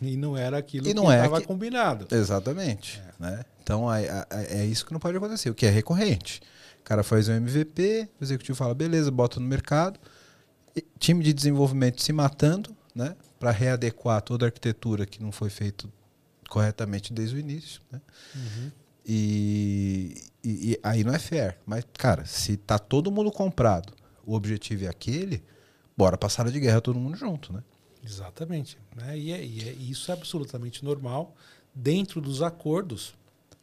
E 0.00 0.16
não 0.16 0.36
era 0.36 0.58
aquilo 0.58 0.86
E 0.86 0.90
que 0.90 0.94
não 0.94 1.10
é 1.10 1.16
estava 1.16 1.40
que- 1.40 1.46
combinado. 1.46 2.06
Exatamente. 2.14 3.02
Né? 3.18 3.44
Então 3.62 3.92
é, 3.92 4.04
é- 4.30 4.58
é 4.60 4.64
isso 4.66 4.84
que 4.86 4.92
não 4.92 5.00
pode 5.00 5.16
acontecer, 5.16 5.50
o 5.50 5.54
que 5.54 5.66
é 5.66 5.70
recorrente. 5.70 6.40
O 6.80 6.84
cara 6.84 7.02
faz 7.02 7.28
um 7.28 7.32
MVP, 7.32 8.08
o 8.20 8.24
executivo 8.24 8.56
fala, 8.56 8.74
beleza, 8.74 9.10
bota 9.10 9.40
no 9.40 9.46
mercado, 9.46 9.98
e 10.76 10.84
time 10.98 11.24
de 11.24 11.32
desenvolvimento 11.32 12.02
se 12.02 12.12
matando, 12.12 12.76
né? 12.94 13.16
Para 13.40 13.50
readequar 13.50 14.22
toda 14.22 14.46
a 14.46 14.48
arquitetura 14.48 15.04
que 15.06 15.22
não 15.22 15.32
foi 15.32 15.50
feito 15.50 15.90
corretamente 16.48 17.12
desde 17.12 17.34
o 17.36 17.38
início. 17.38 17.80
Né? 17.90 18.00
Uhum. 18.34 18.70
E, 19.04 20.14
e- 20.44 20.72
e 20.72 20.80
aí 20.82 21.02
não 21.04 21.14
é 21.14 21.18
fair. 21.18 21.56
Mas, 21.66 21.84
cara, 21.96 22.24
se 22.24 22.56
tá 22.56 22.78
todo 22.78 23.10
mundo 23.10 23.30
comprado, 23.32 23.92
o 24.24 24.34
objetivo 24.34 24.84
é 24.84 24.88
aquele, 24.88 25.42
bora 25.96 26.18
sala 26.28 26.50
de 26.50 26.60
guerra 26.60 26.80
todo 26.80 26.98
mundo 26.98 27.16
junto, 27.16 27.52
né? 27.52 27.62
Exatamente. 28.06 28.78
Né? 28.94 29.18
E, 29.18 29.32
é- 29.32 29.44
e 29.44 29.68
é- 29.68 29.72
e 29.74 29.90
isso 29.90 30.10
é 30.10 30.14
absolutamente 30.14 30.84
normal 30.84 31.34
dentro 31.74 32.20
dos 32.20 32.40
acordos, 32.42 33.14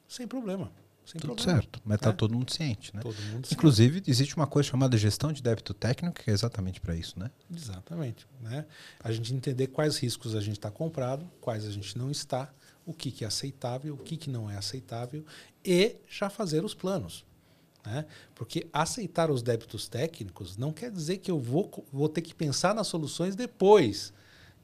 sem 0.07 0.27
problema. 0.27 0.71
Sem 1.05 1.19
Tudo 1.19 1.35
problema. 1.35 1.59
certo. 1.61 1.81
Mas 1.83 1.99
tá 1.99 2.11
É. 2.11 2.13
todo 2.13 2.33
mundo 2.33 2.53
ciente, 2.53 2.95
né? 2.95 3.01
Todo 3.01 3.15
mundo 3.23 3.45
sabe. 3.45 3.55
Inclusive, 3.55 4.03
existe 4.07 4.35
uma 4.37 4.47
coisa 4.47 4.69
chamada 4.69 4.97
gestão 4.97 5.33
de 5.33 5.41
débito 5.43 5.73
técnico, 5.73 6.21
que 6.23 6.29
é 6.29 6.33
exatamente 6.33 6.79
para 6.79 6.95
isso, 6.95 7.19
né? 7.19 7.29
Exatamente. 7.53 8.25
Né? 8.39 8.65
A 9.01 9.11
gente 9.11 9.33
entender 9.33 9.67
quais 9.67 9.97
riscos 9.97 10.33
a 10.33 10.39
gente 10.39 10.57
está 10.59 10.71
comprado, 10.71 11.29
quais 11.41 11.65
a 11.65 11.71
gente 11.71 11.97
não 11.97 12.09
está, 12.09 12.53
o 12.85 12.93
que, 12.93 13.11
que 13.11 13.25
é 13.25 13.27
aceitável, 13.27 13.95
o 13.95 13.97
que, 13.97 14.15
que 14.15 14.29
não 14.29 14.49
é 14.49 14.55
aceitável 14.55 15.25
e 15.63 15.97
já 16.07 16.29
fazer 16.29 16.63
os 16.63 16.73
planos. 16.73 17.25
Né? 17.85 18.05
Porque 18.33 18.65
aceitar 18.71 19.29
os 19.29 19.41
débitos 19.43 19.89
técnicos 19.89 20.55
não 20.55 20.71
quer 20.71 20.89
dizer 20.89 21.17
que 21.17 21.29
eu 21.29 21.37
vou, 21.37 21.85
vou 21.91 22.07
ter 22.07 22.21
que 22.21 22.33
pensar 22.33 22.73
nas 22.73 22.87
soluções 22.87 23.35
depois 23.35 24.13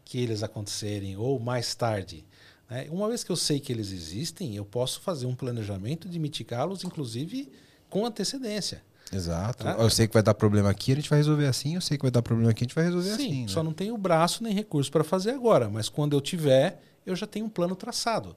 que 0.09 0.17
eles 0.17 0.41
acontecerem 0.41 1.15
ou 1.15 1.39
mais 1.39 1.75
tarde. 1.75 2.25
né? 2.67 2.87
Uma 2.89 3.07
vez 3.07 3.23
que 3.23 3.31
eu 3.31 3.35
sei 3.35 3.59
que 3.59 3.71
eles 3.71 3.91
existem, 3.91 4.55
eu 4.55 4.65
posso 4.65 5.01
fazer 5.01 5.27
um 5.27 5.35
planejamento 5.35 6.09
de 6.09 6.17
mitigá-los, 6.17 6.83
inclusive 6.83 7.47
com 7.87 8.03
antecedência. 8.07 8.81
Exato. 9.13 9.63
Tá. 9.63 9.73
Eu 9.73 9.89
sei 9.91 10.07
que 10.07 10.13
vai 10.15 10.23
dar 10.23 10.33
problema 10.33 10.67
aqui, 10.67 10.93
a 10.93 10.95
gente 10.95 11.09
vai 11.09 11.19
resolver 11.19 11.45
assim. 11.45 11.75
Eu 11.75 11.81
sei 11.81 11.95
que 11.95 12.01
vai 12.01 12.09
dar 12.09 12.23
problema 12.23 12.49
aqui, 12.49 12.63
a 12.63 12.65
gente 12.65 12.73
vai 12.73 12.85
resolver 12.85 13.09
Sim, 13.09 13.13
assim. 13.13 13.41
né? 13.43 13.47
só 13.49 13.61
não 13.61 13.71
tenho 13.71 13.95
braço 13.99 14.43
nem 14.43 14.51
recurso 14.51 14.91
para 14.91 15.03
fazer 15.03 15.29
agora, 15.29 15.69
mas 15.69 15.89
quando 15.89 16.15
eu 16.15 16.21
tiver, 16.21 16.81
eu 17.05 17.15
já 17.15 17.27
tenho 17.27 17.45
um 17.45 17.49
plano 17.49 17.75
traçado. 17.75 18.35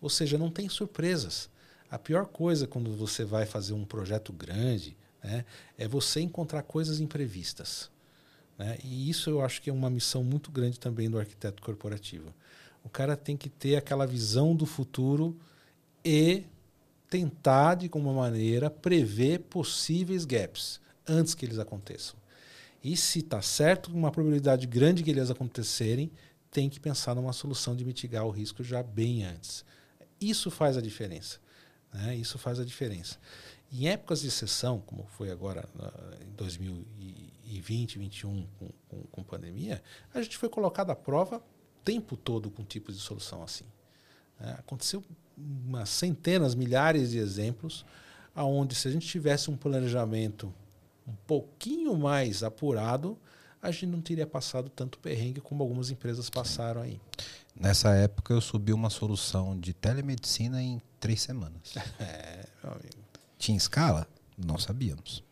Ou 0.00 0.08
seja, 0.08 0.38
não 0.38 0.50
tem 0.50 0.70
surpresas. 0.70 1.50
A 1.90 1.98
pior 1.98 2.24
coisa 2.24 2.66
quando 2.66 2.96
você 2.96 3.26
vai 3.26 3.44
fazer 3.44 3.74
um 3.74 3.84
projeto 3.84 4.32
grande 4.32 4.96
né, 5.22 5.44
é 5.76 5.86
você 5.86 6.22
encontrar 6.22 6.62
coisas 6.62 6.98
imprevistas. 6.98 7.90
Né? 8.60 8.76
E 8.84 9.08
isso 9.08 9.30
eu 9.30 9.42
acho 9.42 9.62
que 9.62 9.70
é 9.70 9.72
uma 9.72 9.88
missão 9.88 10.22
muito 10.22 10.50
grande 10.50 10.78
também 10.78 11.08
do 11.08 11.18
arquiteto 11.18 11.62
corporativo. 11.62 12.34
O 12.84 12.90
cara 12.90 13.16
tem 13.16 13.34
que 13.34 13.48
ter 13.48 13.76
aquela 13.76 14.06
visão 14.06 14.54
do 14.54 14.66
futuro 14.66 15.34
e 16.04 16.44
tentar, 17.08 17.76
de 17.76 17.86
alguma 17.86 18.12
maneira, 18.12 18.68
prever 18.68 19.38
possíveis 19.40 20.26
gaps 20.26 20.78
antes 21.08 21.34
que 21.34 21.46
eles 21.46 21.58
aconteçam. 21.58 22.16
E 22.84 22.98
se 22.98 23.20
está 23.20 23.40
certo, 23.40 23.90
uma 23.90 24.10
probabilidade 24.10 24.66
grande 24.66 25.02
que 25.02 25.10
eles 25.10 25.30
acontecerem, 25.30 26.10
tem 26.50 26.68
que 26.68 26.78
pensar 26.78 27.14
numa 27.14 27.32
solução 27.32 27.74
de 27.74 27.82
mitigar 27.82 28.26
o 28.26 28.30
risco 28.30 28.62
já 28.62 28.82
bem 28.82 29.24
antes. 29.24 29.64
Isso 30.20 30.50
faz 30.50 30.76
a 30.76 30.82
diferença. 30.82 31.38
Né? 31.94 32.14
Isso 32.14 32.36
faz 32.38 32.60
a 32.60 32.64
diferença. 32.64 33.16
Em 33.72 33.88
épocas 33.88 34.20
de 34.20 34.28
exceção, 34.28 34.80
como 34.80 35.06
foi 35.16 35.30
agora 35.30 35.66
em 36.20 36.32
2020, 37.50 37.98
2021, 37.98 38.46
com, 38.58 38.68
com, 38.88 39.02
com 39.10 39.22
pandemia, 39.22 39.82
a 40.14 40.22
gente 40.22 40.36
foi 40.36 40.48
colocado 40.48 40.90
à 40.90 40.96
prova 40.96 41.38
o 41.38 41.84
tempo 41.84 42.16
todo 42.16 42.50
com 42.50 42.64
tipos 42.64 42.96
de 42.96 43.02
solução 43.02 43.42
assim. 43.42 43.64
né? 44.38 44.56
aconteceu 44.58 45.02
umas 45.36 45.88
centenas, 45.88 46.54
milhares 46.54 47.10
de 47.10 47.18
exemplos, 47.18 47.84
aonde 48.34 48.74
se 48.74 48.86
a 48.86 48.90
gente 48.90 49.06
tivesse 49.06 49.50
um 49.50 49.56
planejamento 49.56 50.52
um 51.06 51.14
pouquinho 51.26 51.96
mais 51.96 52.42
apurado, 52.42 53.18
a 53.62 53.70
gente 53.70 53.86
não 53.86 54.00
teria 54.00 54.26
passado 54.26 54.70
tanto 54.70 54.98
perrengue 54.98 55.40
como 55.40 55.62
algumas 55.62 55.90
empresas 55.90 56.30
passaram 56.30 56.82
aí. 56.82 57.00
Nessa 57.54 57.94
época, 57.94 58.32
eu 58.32 58.40
subi 58.40 58.72
uma 58.72 58.88
solução 58.88 59.58
de 59.58 59.74
telemedicina 59.74 60.62
em 60.62 60.80
três 60.98 61.22
semanas. 61.22 61.74
É, 61.98 62.46
meu 62.62 62.72
amigo. 62.72 62.96
Tinha 63.38 63.56
escala? 63.56 64.06
Não 64.36 64.58
sabíamos. 64.58 65.22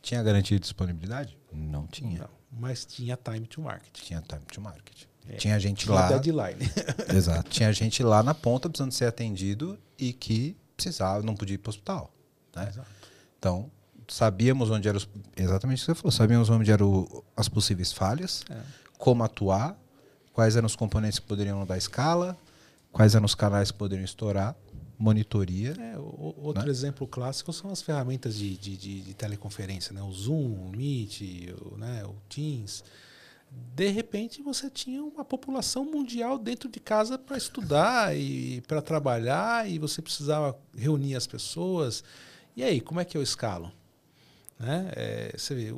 Tinha 0.00 0.22
garantia 0.22 0.56
de 0.56 0.62
disponibilidade? 0.62 1.37
Não 1.52 1.86
tinha. 1.86 2.20
Não, 2.20 2.28
mas 2.60 2.84
tinha 2.84 3.16
time 3.16 3.46
to 3.46 3.60
market. 3.62 3.92
Tinha 3.92 4.20
time 4.20 4.42
to 4.52 4.60
market. 4.60 5.04
É, 5.28 5.36
Tinha 5.36 5.58
gente 5.60 5.84
Tinha 5.84 5.94
lá. 5.94 6.08
deadline. 6.08 6.58
Exato. 7.14 7.50
Tinha 7.50 7.70
gente 7.72 8.02
lá 8.02 8.22
na 8.22 8.32
ponta 8.34 8.68
precisando 8.68 8.92
ser 8.92 9.04
atendido 9.06 9.78
e 9.98 10.12
que 10.12 10.56
precisava, 10.76 11.22
não 11.22 11.34
podia 11.36 11.54
ir 11.54 11.58
para 11.58 11.68
o 11.68 11.70
hospital. 11.70 12.10
Né? 12.56 12.66
Exato. 12.68 12.88
Então, 13.38 13.70
sabíamos 14.08 14.70
onde 14.70 14.88
eram 14.88 15.00
exatamente 15.36 15.78
o 15.78 15.80
que 15.80 15.86
você 15.86 15.94
falou, 15.94 16.12
sabíamos 16.12 16.48
onde 16.48 16.70
eram 16.70 17.22
as 17.36 17.48
possíveis 17.48 17.92
falhas, 17.92 18.42
É. 18.48 18.56
como 18.96 19.22
atuar, 19.22 19.76
quais 20.32 20.56
eram 20.56 20.66
os 20.66 20.74
componentes 20.76 21.18
que 21.18 21.26
poderiam 21.26 21.64
dar 21.66 21.76
escala, 21.76 22.36
quais 22.90 23.14
eram 23.14 23.26
os 23.26 23.34
canais 23.34 23.70
que 23.70 23.76
poderiam 23.76 24.04
estourar, 24.04 24.56
monitoria. 24.98 25.72
É, 25.78 25.98
o- 25.98 26.34
outro 26.38 26.64
Né? 26.64 26.70
exemplo 26.70 27.06
clássico 27.06 27.52
são 27.52 27.70
as 27.70 27.80
ferramentas 27.80 28.36
de, 28.36 28.56
de, 28.56 28.76
de- 28.76 29.00
de 29.02 29.14
teleconferência, 29.14 29.92
né? 29.92 30.02
o 30.02 30.12
Zoom, 30.12 30.66
o 30.66 30.70
Meet, 30.76 31.20
o, 31.72 31.76
né? 31.76 32.04
o 32.04 32.14
Teams. 32.28 32.82
De 33.74 33.88
repente 33.88 34.42
você 34.42 34.68
tinha 34.68 35.02
uma 35.02 35.24
população 35.24 35.84
mundial 35.84 36.38
dentro 36.38 36.68
de 36.68 36.80
casa 36.80 37.16
para 37.16 37.36
estudar 37.38 38.14
e 38.16 38.60
para 38.62 38.82
trabalhar 38.82 39.68
e 39.70 39.78
você 39.78 40.02
precisava 40.02 40.58
reunir 40.76 41.14
as 41.14 41.26
pessoas. 41.26 42.04
E 42.56 42.62
aí, 42.62 42.80
como 42.80 43.00
é 43.00 43.04
que 43.04 43.16
eu 43.16 43.22
escalo? 43.22 43.72
Né? 44.58 44.90
É, 44.96 45.34
você 45.36 45.54
vê, 45.54 45.70
o, 45.72 45.76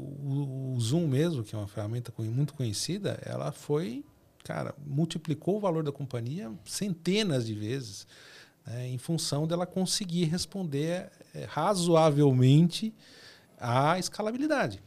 o 0.75 0.81
Zoom 0.81 1.07
mesmo, 1.07 1.45
que 1.45 1.55
é 1.55 1.59
uma 1.59 1.69
ferramenta 1.69 2.13
muito 2.19 2.55
conhecida, 2.55 3.21
ela 3.25 3.53
foi, 3.53 4.03
cara, 4.43 4.75
multiplicou 4.87 5.59
o 5.59 5.61
valor 5.61 5.85
da 5.85 5.93
companhia 5.93 6.51
centenas 6.65 7.47
de 7.47 7.55
vezes 7.55 8.07
né, 8.71 8.89
em 8.89 8.99
função 8.99 9.47
dela 9.47 9.67
conseguir 9.67 10.25
responder 10.25 11.11
é, 11.35 11.45
razoavelmente 11.45 12.95
à 13.59 13.99
escalabilidade. 13.99 14.81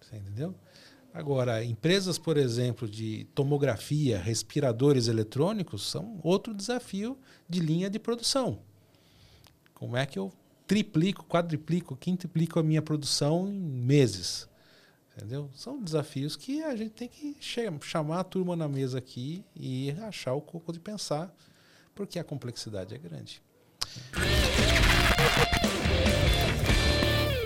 Você 0.00 0.16
entendeu? 0.16 0.54
Agora, 1.14 1.64
empresas, 1.64 2.18
por 2.18 2.36
exemplo, 2.36 2.88
de 2.88 3.24
tomografia, 3.34 4.18
respiradores 4.18 5.06
eletrônicos, 5.06 5.88
são 5.88 6.20
outro 6.22 6.52
desafio 6.54 7.16
de 7.48 7.60
linha 7.60 7.88
de 7.88 7.98
produção. 7.98 8.60
Como 9.74 9.96
é 9.96 10.04
que 10.04 10.18
eu 10.18 10.32
triplico, 10.66 11.24
quadriplico, 11.24 11.96
quintuplico 11.96 12.58
a 12.58 12.62
minha 12.62 12.82
produção 12.82 13.48
em 13.48 13.58
meses? 13.58 14.48
Entendeu? 15.16 15.50
São 15.54 15.82
desafios 15.82 16.36
que 16.36 16.62
a 16.62 16.76
gente 16.76 16.92
tem 16.92 17.08
que 17.08 17.36
chamar 17.80 18.20
a 18.20 18.24
turma 18.24 18.54
na 18.54 18.68
mesa 18.68 18.98
aqui 18.98 19.44
e 19.54 19.90
achar 20.02 20.34
o 20.34 20.40
coco 20.40 20.72
de 20.72 20.78
pensar, 20.78 21.34
porque 22.00 22.18
a 22.18 22.24
complexidade 22.24 22.94
é 22.94 22.98
grande. 22.98 23.42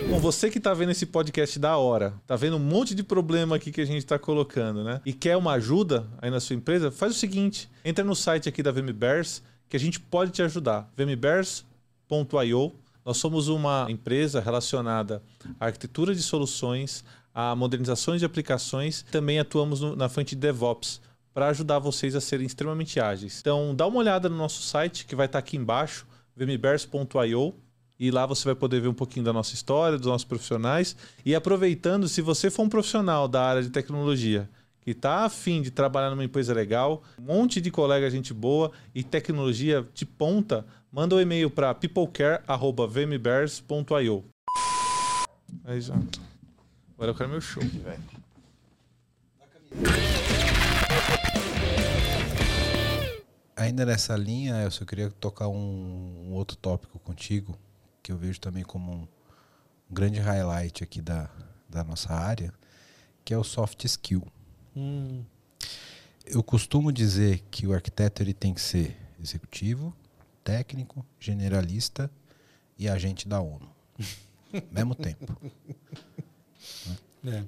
Bom, 0.09 0.17
você 0.17 0.49
que 0.49 0.61
tá 0.61 0.73
vendo 0.73 0.93
esse 0.93 1.05
podcast 1.05 1.59
da 1.59 1.75
hora, 1.75 2.13
tá 2.25 2.37
vendo 2.37 2.55
um 2.55 2.59
monte 2.59 2.95
de 2.95 3.03
problema 3.03 3.57
aqui 3.57 3.69
que 3.69 3.81
a 3.81 3.85
gente 3.85 4.05
tá 4.05 4.17
colocando, 4.17 4.81
né? 4.81 5.01
E 5.05 5.11
quer 5.11 5.35
uma 5.35 5.51
ajuda 5.51 6.07
aí 6.21 6.31
na 6.31 6.39
sua 6.39 6.55
empresa, 6.55 6.89
faz 6.89 7.11
o 7.11 7.19
seguinte, 7.19 7.69
entra 7.83 8.01
no 8.05 8.15
site 8.15 8.47
aqui 8.47 8.63
da 8.63 8.71
VMBears 8.71 9.43
que 9.67 9.75
a 9.75 9.79
gente 9.79 9.99
pode 9.99 10.31
te 10.31 10.41
ajudar. 10.41 10.89
vmbears.io 10.95 12.71
Nós 13.03 13.17
somos 13.17 13.49
uma 13.49 13.87
empresa 13.89 14.39
relacionada 14.39 15.21
à 15.59 15.65
arquitetura 15.65 16.15
de 16.15 16.23
soluções, 16.23 17.03
a 17.33 17.53
modernizações 17.57 18.21
de 18.21 18.25
aplicações, 18.25 19.03
também 19.11 19.37
atuamos 19.37 19.81
na 19.97 20.07
frente 20.07 20.29
de 20.29 20.39
DevOps 20.39 21.01
para 21.35 21.49
ajudar 21.49 21.77
vocês 21.79 22.15
a 22.15 22.21
serem 22.21 22.47
extremamente 22.47 22.97
ágeis. 22.97 23.41
Então, 23.41 23.75
dá 23.75 23.85
uma 23.85 23.99
olhada 23.99 24.29
no 24.29 24.37
nosso 24.37 24.61
site 24.61 25.05
que 25.05 25.17
vai 25.17 25.25
estar 25.25 25.39
aqui 25.39 25.57
embaixo, 25.57 26.07
vmbears.io. 26.33 27.53
E 27.99 28.09
lá 28.09 28.25
você 28.25 28.45
vai 28.45 28.55
poder 28.55 28.79
ver 28.79 28.87
um 28.87 28.93
pouquinho 28.93 29.25
da 29.25 29.33
nossa 29.33 29.53
história, 29.53 29.97
dos 29.97 30.07
nossos 30.07 30.23
profissionais. 30.23 30.95
E 31.25 31.35
aproveitando, 31.35 32.07
se 32.07 32.21
você 32.21 32.49
for 32.49 32.63
um 32.63 32.69
profissional 32.69 33.27
da 33.27 33.43
área 33.43 33.61
de 33.61 33.69
tecnologia 33.69 34.49
que 34.79 34.91
está 34.91 35.25
afim 35.25 35.61
de 35.61 35.71
trabalhar 35.71 36.09
numa 36.09 36.23
empresa 36.23 36.53
legal, 36.53 37.03
um 37.19 37.23
monte 37.23 37.59
de 37.59 37.69
colega 37.69 38.09
gente 38.09 38.33
boa 38.33 38.71
e 38.93 39.03
tecnologia 39.03 39.85
de 39.93 40.05
ponta, 40.05 40.65
manda 40.89 41.15
um 41.15 41.19
e-mail 41.19 41.49
para 41.49 41.73
peoplecare.vmbears.io. 41.73 44.23
Já. 45.79 45.95
Agora 46.93 47.11
eu 47.11 47.15
quero 47.15 47.29
meu 47.29 47.41
show. 47.41 47.61
Ainda 53.55 53.85
nessa 53.85 54.15
linha, 54.17 54.55
eu 54.61 54.71
só 54.71 54.83
queria 54.83 55.09
tocar 55.09 55.47
um, 55.47 56.27
um 56.27 56.33
outro 56.33 56.57
tópico 56.57 56.99
contigo, 56.99 57.57
que 58.03 58.11
eu 58.11 58.17
vejo 58.17 58.39
também 58.39 58.63
como 58.63 58.91
um, 58.91 59.07
um 59.89 59.93
grande 59.93 60.19
highlight 60.19 60.83
aqui 60.83 61.01
da, 61.01 61.29
da 61.69 61.83
nossa 61.83 62.13
área, 62.13 62.53
que 63.23 63.33
é 63.33 63.37
o 63.37 63.43
soft 63.43 63.85
skill. 63.85 64.27
Hum, 64.75 65.23
eu 66.25 66.43
costumo 66.43 66.91
dizer 66.91 67.43
que 67.49 67.65
o 67.65 67.73
arquiteto 67.73 68.21
ele 68.21 68.33
tem 68.33 68.53
que 68.53 68.59
ser 68.59 68.97
executivo, 69.23 69.95
técnico, 70.43 71.05
generalista 71.17 72.11
e 72.77 72.89
agente 72.89 73.27
da 73.27 73.39
ONU. 73.39 73.69
Mesmo 74.69 74.95
tempo. 74.95 75.37
É. 77.25 77.43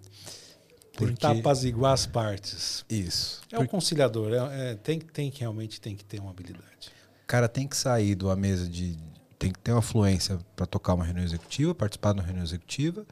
Porque- 0.98 1.14
Tentar 1.14 1.32
apaziguar 1.40 1.94
as 1.94 2.06
partes. 2.06 2.84
Isso. 2.90 3.42
É 3.52 3.60
o 3.60 3.68
conciliador. 3.68 4.34
é- 4.34 4.72
é- 4.72 4.76
tem, 4.76 5.00
tem 5.00 5.30
que 5.32 5.40
realmente 5.42 5.80
tem 5.80 5.96
que 5.96 6.04
ter 6.04 6.20
uma 6.20 6.32
habilidade. 6.32 6.92
O 7.24 7.28
cara 7.28 7.48
tem 7.48 7.68
que 7.68 7.78
sair 7.78 8.16
de 8.16 8.26
uma 8.26 8.36
mesa 8.36 8.68
de. 8.68 8.98
Tem 9.40 9.52
que 9.52 9.60
ter 9.60 9.72
uma 9.72 9.82
fluência 9.82 10.40
para 10.56 10.66
tocar 10.66 10.94
uma 10.96 11.06
reunião 11.06 11.24
executiva, 11.24 11.76
participar 11.76 12.14
de 12.14 12.20
uma 12.20 12.26
reunião 12.26 12.44
executiva. 12.44 13.06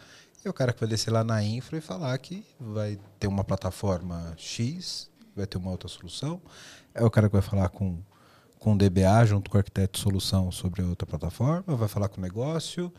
E 0.44 0.50
o 0.50 0.54
cara 0.54 0.74
que 0.74 0.80
vai 0.80 0.90
descer 0.90 1.12
lá 1.12 1.24
na 1.24 1.44
infra 1.44 1.78
e 1.78 1.82
falar 1.82 2.18
que 2.18 2.44
vai 2.60 2.98
ter 3.20 3.28
uma 3.28 3.44
plataforma 3.44 4.34
X, 4.38 5.10
vai 5.36 5.46
ter 5.46 5.58
uma 5.58 5.70
outra 5.72 5.88
solução. 5.88 6.42
É 6.94 7.04
o 7.04 7.10
cara 7.12 7.28
que 7.28 7.34
vai 7.34 7.42
falar 7.42 7.70
com, 7.70 8.00
com 8.60 8.74
o 8.74 8.78
DBA 8.78 9.26
junto 9.26 9.50
com 9.52 9.58
o 9.58 9.60
arquiteto 9.60 9.98
de 9.98 10.04
solução 10.04 10.52
sobre 10.52 10.82
a 10.82 10.86
outra 10.86 11.06
plataforma, 11.06 11.76
vai 11.76 11.88
falar 11.88 12.10
com 12.10 12.20
o 12.20 12.24
negócio 12.24 12.92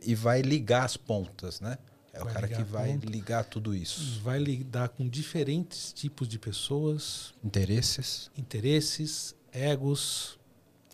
e 0.00 0.14
vai 0.14 0.40
ligar 0.42 0.84
as 0.84 0.96
pontas, 0.96 1.60
né? 1.60 1.76
É 2.14 2.22
o 2.22 2.26
cara 2.26 2.46
que 2.48 2.62
vai 2.62 2.92
ponta. 2.92 3.06
ligar 3.06 3.44
tudo 3.44 3.74
isso. 3.74 4.20
Vai 4.20 4.38
lidar 4.38 4.88
com 4.90 5.08
diferentes 5.08 5.92
tipos 5.92 6.28
de 6.28 6.38
pessoas, 6.38 7.34
Interesses. 7.42 8.30
interesses, 8.36 9.34
egos, 9.52 10.38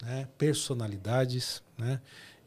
né, 0.02 0.26
personalidades. 0.38 1.62
Né? 1.76 2.00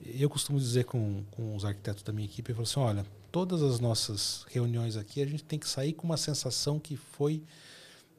Eu 0.04 0.30
costumo 0.30 0.60
dizer 0.60 0.86
com, 0.86 1.24
com 1.32 1.56
os 1.56 1.64
arquitetos 1.64 2.02
da 2.04 2.12
minha 2.12 2.26
equipe, 2.26 2.52
eu 2.52 2.56
falo 2.56 2.68
assim, 2.68 2.80
olha, 2.80 3.06
todas 3.32 3.62
as 3.62 3.80
nossas 3.80 4.46
reuniões 4.50 4.98
aqui, 4.98 5.22
a 5.22 5.26
gente 5.26 5.44
tem 5.44 5.60
que 5.60 5.68
sair 5.70 5.94
com 5.94 6.06
uma 6.06 6.18
sensação 6.18 6.80
que 6.80 6.96
foi 6.98 7.44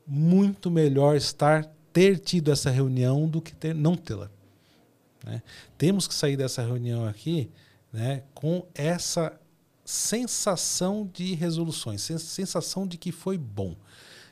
muito 0.07 0.71
melhor 0.71 1.17
estar 1.17 1.65
ter 1.93 2.19
tido 2.19 2.51
essa 2.53 2.71
reunião 2.71 3.29
do 3.29 3.41
que 3.41 3.55
ter 3.55 3.75
não 3.75 3.97
tê-la. 3.97 4.31
né? 5.25 5.43
Temos 5.79 6.07
que 6.09 6.15
sair 6.15 6.37
dessa 6.37 6.63
reunião 6.63 7.07
aqui 7.07 7.51
né, 7.93 8.25
com 8.35 8.67
essa 8.75 9.33
sensação 9.85 11.09
de 11.13 11.35
resoluções, 11.35 12.03
sen- 12.03 12.19
sensação 12.19 12.87
de 12.87 12.97
que 12.99 13.13
foi 13.13 13.37
bom. 13.39 13.77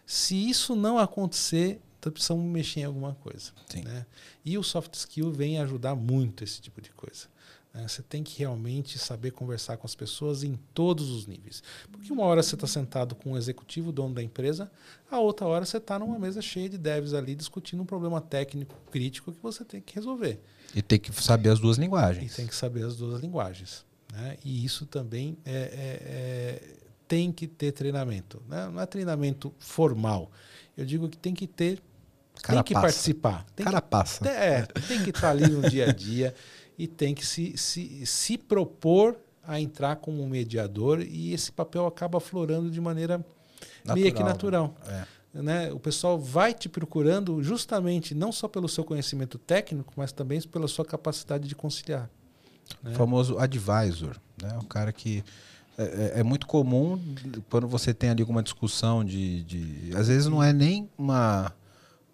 Se 0.06 0.34
isso 0.48 0.74
não 0.74 0.98
acontecer, 0.98 1.80
então 1.98 2.10
precisamos 2.12 2.44
mexer 2.44 2.80
em 2.80 2.84
alguma 2.84 3.14
coisa. 3.14 3.52
Né? 3.84 4.04
E 4.44 4.58
o 4.58 4.62
soft 4.62 4.94
skill 4.94 5.30
vem 5.32 5.58
ajudar 5.60 5.94
muito 5.94 6.42
esse 6.42 6.60
tipo 6.60 6.80
de 6.80 6.90
coisa. 6.90 7.26
né? 7.72 7.86
Você 7.86 8.02
tem 8.02 8.22
que 8.24 8.38
realmente 8.38 8.98
saber 8.98 9.30
conversar 9.30 9.76
com 9.76 9.86
as 9.86 9.94
pessoas 9.94 10.42
em 10.42 10.58
todos 10.74 11.08
os 11.10 11.26
níveis. 11.26 11.62
Porque 11.90 12.12
uma 12.12 12.24
hora 12.24 12.42
você 12.42 12.54
está 12.56 12.66
sentado 12.66 13.14
com 13.14 13.32
o 13.32 13.38
executivo, 13.38 13.90
o 13.90 13.92
dono 13.92 14.12
da 14.14 14.22
empresa, 14.22 14.70
a 15.10 15.18
outra 15.20 15.46
hora 15.46 15.64
você 15.64 15.76
está 15.76 15.98
numa 15.98 16.18
mesa 16.18 16.42
cheia 16.42 16.68
de 16.68 16.76
devs 16.76 17.14
ali 17.14 17.34
discutindo 17.34 17.82
um 17.82 17.86
problema 17.86 18.20
técnico 18.20 18.74
crítico 18.90 19.32
que 19.32 19.40
você 19.42 19.64
tem 19.64 19.80
que 19.80 19.94
resolver. 19.94 20.40
E 20.74 20.82
tem 20.82 20.98
que 20.98 21.12
saber 21.22 21.50
as 21.50 21.60
duas 21.60 21.78
E 21.78 21.80
linguagens. 21.80 22.34
tem 22.34 22.46
que 22.46 22.54
saber 22.54 22.84
as 22.84 22.96
duas 22.96 23.20
linguagens. 23.22 23.84
Né? 24.12 24.36
E 24.44 24.64
isso 24.64 24.84
também 24.86 25.36
é, 25.44 25.52
é- 25.52 25.58
é- 26.04 26.76
tem 27.08 27.32
que 27.32 27.46
ter 27.46 27.72
treinamento. 27.72 28.42
Né? 28.48 28.68
Não 28.68 28.80
é 28.80 28.86
treinamento 28.86 29.52
formal. 29.58 30.30
Eu 30.76 30.84
digo 30.84 31.08
que 31.08 31.16
tem 31.18 31.34
que 31.34 31.46
ter, 31.46 31.76
tem 31.76 32.42
Cara 32.42 32.62
que 32.62 32.74
passa. 32.74 32.86
participar. 32.86 33.46
Tem 33.56 33.64
cara 33.64 33.80
passa. 33.82 34.22
que, 34.24 34.28
é, 34.28 34.62
tem 34.86 35.02
que 35.02 35.10
estar 35.10 35.30
ali 35.30 35.46
no 35.48 35.68
dia 35.68 35.90
a 35.90 35.92
dia 35.92 36.34
e 36.78 36.86
tem 36.86 37.14
que 37.14 37.26
se, 37.26 37.56
se, 37.56 38.04
se 38.06 38.38
propor 38.38 39.18
a 39.44 39.60
entrar 39.60 39.96
como 39.96 40.22
um 40.22 40.28
mediador 40.28 41.00
e 41.02 41.32
esse 41.34 41.50
papel 41.50 41.86
acaba 41.86 42.18
aflorando 42.18 42.70
de 42.70 42.80
maneira 42.80 43.24
meio 43.94 44.12
que 44.14 44.22
natural. 44.22 44.74
né? 44.86 45.06
É. 45.34 45.42
né, 45.42 45.72
o 45.72 45.80
pessoal 45.80 46.18
vai 46.18 46.54
te 46.54 46.68
procurando 46.68 47.42
justamente 47.42 48.14
não 48.14 48.30
só 48.30 48.46
pelo 48.46 48.68
seu 48.68 48.84
conhecimento 48.84 49.38
técnico, 49.38 49.92
mas 49.96 50.12
também 50.12 50.40
pela 50.42 50.68
sua 50.68 50.84
capacidade 50.84 51.48
de 51.48 51.54
conciliar. 51.56 52.08
Né? 52.82 52.92
O 52.92 52.94
famoso 52.94 53.38
advisor, 53.38 54.16
né? 54.42 54.58
O 54.60 54.64
cara 54.66 54.92
que 54.92 55.22
é, 55.78 55.82
é- 56.16 56.20
é 56.20 56.22
muito 56.22 56.46
comum 56.46 57.00
quando 57.50 57.66
você 57.66 57.94
tem 57.94 58.10
ali 58.10 58.20
alguma 58.22 58.42
discussão 58.42 59.04
de, 59.04 59.42
de- 59.44 59.96
às 59.96 60.08
vezes 60.08 60.26
não 60.28 60.42
é 60.42 60.52
nem 60.52 60.88
uma 60.98 61.52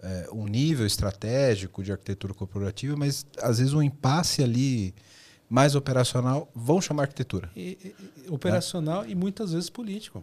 é, 0.01 0.29
um 0.33 0.47
nível 0.47 0.87
estratégico 0.87 1.83
de 1.83 1.91
arquitetura 1.91 2.33
corporativa, 2.33 2.97
mas 2.97 3.27
às 3.43 3.59
vezes 3.59 3.73
um 3.75 3.83
impasse 3.83 4.43
ali 4.45 4.95
mais 5.51 5.75
operacional 5.75 6.49
vão 6.55 6.81
chamar 6.81 7.03
arquitetura. 7.05 7.51
E- 7.57 7.95
e- 8.25 8.31
operacional 8.31 9.05
e 9.07 9.15
muitas 9.17 9.53
vezes 9.53 9.69
político. 9.69 10.23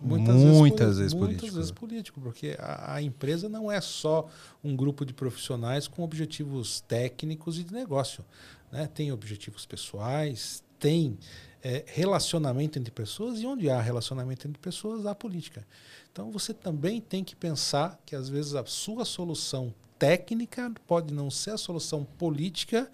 Muitas 0.00 0.34
poli- 0.36 0.44
vezes 0.44 0.62
muitas 0.62 0.96
político. 1.12 1.56
vezes 1.56 1.70
político, 1.70 2.20
porque 2.20 2.56
a, 2.58 2.94
a 2.94 3.02
empresa 3.02 3.48
não 3.48 3.70
é 3.72 3.80
só 3.80 4.28
um 4.62 4.74
grupo 4.76 5.04
de 5.04 5.12
profissionais 5.12 5.86
com 5.88 6.02
objetivos 6.02 6.80
técnicos 6.82 7.58
e 7.58 7.64
de 7.64 7.72
negócio. 7.74 8.24
Né? 8.70 8.88
Tem 8.92 9.12
objetivos 9.12 9.66
pessoais, 9.66 10.62
tem 10.78 11.18
é, 11.62 11.84
relacionamento 11.86 12.78
entre 12.78 12.90
pessoas, 12.90 13.40
e 13.40 13.46
onde 13.46 13.68
há 13.68 13.80
relacionamento 13.80 14.48
entre 14.48 14.60
pessoas, 14.60 15.06
há 15.06 15.14
política. 15.14 15.66
Então 16.12 16.30
você 16.30 16.54
também 16.54 17.00
tem 17.00 17.22
que 17.22 17.36
pensar 17.36 18.00
que 18.04 18.16
às 18.16 18.28
vezes 18.28 18.54
a 18.54 18.64
sua 18.64 19.04
solução 19.04 19.74
técnica 19.98 20.72
pode 20.86 21.12
não 21.12 21.30
ser 21.30 21.50
a 21.50 21.58
solução 21.58 22.04
política 22.04 22.90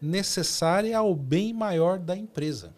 necessária 0.00 0.96
ao 0.96 1.14
bem 1.14 1.52
maior 1.52 1.98
da 1.98 2.16
empresa. 2.16 2.74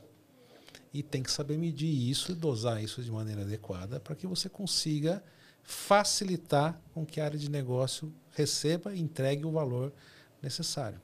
E 0.94 1.02
tem 1.02 1.22
que 1.22 1.30
saber 1.30 1.56
medir 1.56 1.88
isso 1.88 2.32
e 2.32 2.34
dosar 2.34 2.82
isso 2.82 3.02
de 3.02 3.10
maneira 3.10 3.42
adequada 3.42 3.98
para 3.98 4.14
que 4.14 4.26
você 4.26 4.48
consiga 4.48 5.22
facilitar 5.62 6.80
com 6.92 7.06
que 7.06 7.20
a 7.20 7.24
área 7.24 7.38
de 7.38 7.50
negócio 7.50 8.12
receba 8.32 8.94
e 8.94 9.00
entregue 9.00 9.46
o 9.46 9.50
valor 9.50 9.92
necessário. 10.42 11.00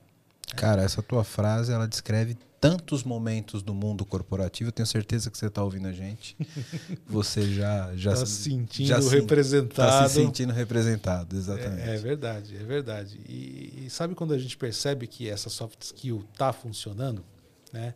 Cara, 0.55 0.81
essa 0.81 1.01
tua 1.01 1.23
frase 1.23 1.71
ela 1.71 1.87
descreve 1.87 2.35
tantos 2.59 3.03
momentos 3.03 3.61
do 3.61 3.73
mundo 3.73 4.03
corporativo. 4.05 4.67
Eu 4.67 4.71
tenho 4.73 4.85
certeza 4.85 5.31
que 5.31 5.37
você 5.37 5.45
está 5.45 5.63
ouvindo 5.63 5.87
a 5.87 5.93
gente. 5.93 6.35
Você 7.07 7.53
já 7.53 7.91
já 7.95 8.11
Está 8.13 8.25
se 8.25 8.43
sentindo 8.43 8.87
já 8.87 9.01
se- 9.01 9.15
representado. 9.15 9.89
Tá 9.89 10.09
se 10.09 10.15
sentindo 10.15 10.51
representado, 10.51 11.37
exatamente. 11.37 11.87
É, 11.89 11.95
é 11.95 11.97
verdade, 11.97 12.55
é 12.57 12.63
verdade. 12.63 13.19
E, 13.29 13.85
e 13.85 13.89
sabe 13.89 14.13
quando 14.13 14.33
a 14.33 14.37
gente 14.37 14.57
percebe 14.57 15.07
que 15.07 15.29
essa 15.29 15.49
soft 15.49 15.81
skill 15.81 16.25
está 16.33 16.51
funcionando? 16.51 17.23
Né? 17.71 17.93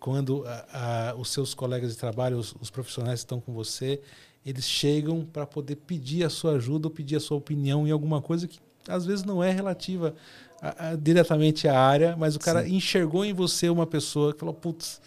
Quando 0.00 0.44
a- 0.46 1.10
a- 1.10 1.14
os 1.14 1.30
seus 1.30 1.54
colegas 1.54 1.92
de 1.92 1.96
trabalho, 1.98 2.36
os, 2.38 2.52
os 2.60 2.68
profissionais 2.70 3.20
que 3.20 3.26
estão 3.26 3.40
com 3.40 3.52
você, 3.52 4.00
eles 4.44 4.64
chegam 4.68 5.24
para 5.24 5.46
poder 5.46 5.76
pedir 5.76 6.24
a 6.24 6.30
sua 6.30 6.54
ajuda 6.56 6.88
ou 6.88 6.90
pedir 6.92 7.14
a 7.16 7.20
sua 7.20 7.36
opinião 7.36 7.86
em 7.86 7.90
alguma 7.92 8.20
coisa 8.20 8.48
que 8.48 8.58
às 8.88 9.04
vezes 9.06 9.24
não 9.24 9.44
é 9.44 9.52
relativa 9.52 10.14
a- 10.60 10.90
a- 10.90 10.96
diretamente 10.96 11.66
à 11.68 11.78
área, 11.78 12.16
mas 12.18 12.36
o 12.36 12.38
cara 12.38 12.64
Sim. 12.64 12.76
enxergou 12.76 13.24
em 13.24 13.32
você 13.32 13.68
uma 13.70 13.86
pessoa 13.86 14.32
que 14.32 14.40
falou, 14.40 14.54
putz, 14.54 15.00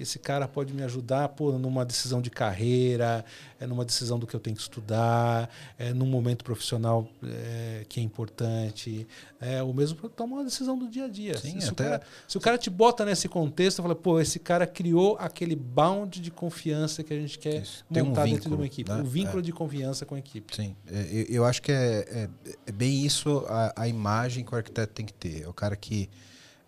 esse 0.00 0.18
cara 0.18 0.46
pode 0.48 0.72
me 0.72 0.82
ajudar 0.82 1.28
pô, 1.30 1.52
numa 1.58 1.84
decisão 1.84 2.20
de 2.22 2.30
carreira, 2.30 3.24
é 3.60 3.66
numa 3.66 3.84
decisão 3.84 4.18
do 4.18 4.26
que 4.26 4.34
eu 4.34 4.40
tenho 4.40 4.54
que 4.56 4.62
estudar, 4.62 5.50
é 5.78 5.92
num 5.92 6.06
momento 6.06 6.44
profissional 6.44 7.08
é, 7.24 7.84
que 7.88 8.00
é 8.00 8.02
importante, 8.02 9.06
é 9.40 9.62
o 9.62 9.72
mesmo 9.72 9.96
para 9.98 10.08
tomar 10.08 10.36
uma 10.36 10.44
decisão 10.44 10.78
do 10.78 10.88
dia 10.88 11.04
a 11.04 11.08
dia. 11.08 11.36
Sim, 11.36 11.60
se, 11.60 11.66
se 11.66 11.68
o 11.68 11.72
até- 11.72 11.84
cara, 11.84 12.02
se 12.26 12.36
o 12.36 12.40
cara 12.40 12.58
te 12.58 12.70
bota 12.70 13.04
nesse 13.04 13.28
contexto, 13.28 13.82
fala, 13.82 13.94
pô, 13.94 14.20
esse 14.20 14.38
cara 14.38 14.66
criou 14.66 15.16
aquele 15.18 15.56
bound 15.56 16.20
de 16.20 16.30
confiança 16.30 17.02
que 17.02 17.12
a 17.12 17.16
gente 17.16 17.38
quer 17.38 17.62
Isso. 17.62 17.84
Tem 17.92 18.02
um 18.02 18.06
montar 18.06 18.24
dentro 18.24 18.36
de 18.38 18.44
vínculo, 18.44 18.56
uma 18.60 18.66
equipe, 18.66 18.90
né? 18.90 19.00
o 19.00 19.04
vínculo 19.04 19.38
É. 19.40 19.42
de 19.42 19.52
confiança 19.52 20.06
com 20.06 20.14
a 20.14 20.18
equipe. 20.18 20.54
Sim, 20.54 20.76
é, 20.86 21.08
eu, 21.10 21.24
eu 21.36 21.44
acho 21.44 21.60
que 21.62 21.72
é, 21.72 22.28
é- 22.44 22.52
é 22.66 22.72
bem 22.72 23.04
isso 23.04 23.44
a, 23.48 23.72
a 23.82 23.88
imagem 23.88 24.44
que 24.44 24.52
o 24.52 24.56
arquiteto 24.56 24.92
tem 24.92 25.04
que 25.06 25.12
ter. 25.14 25.42
É 25.42 25.48
o 25.48 25.52
cara 25.52 25.76
que 25.76 26.08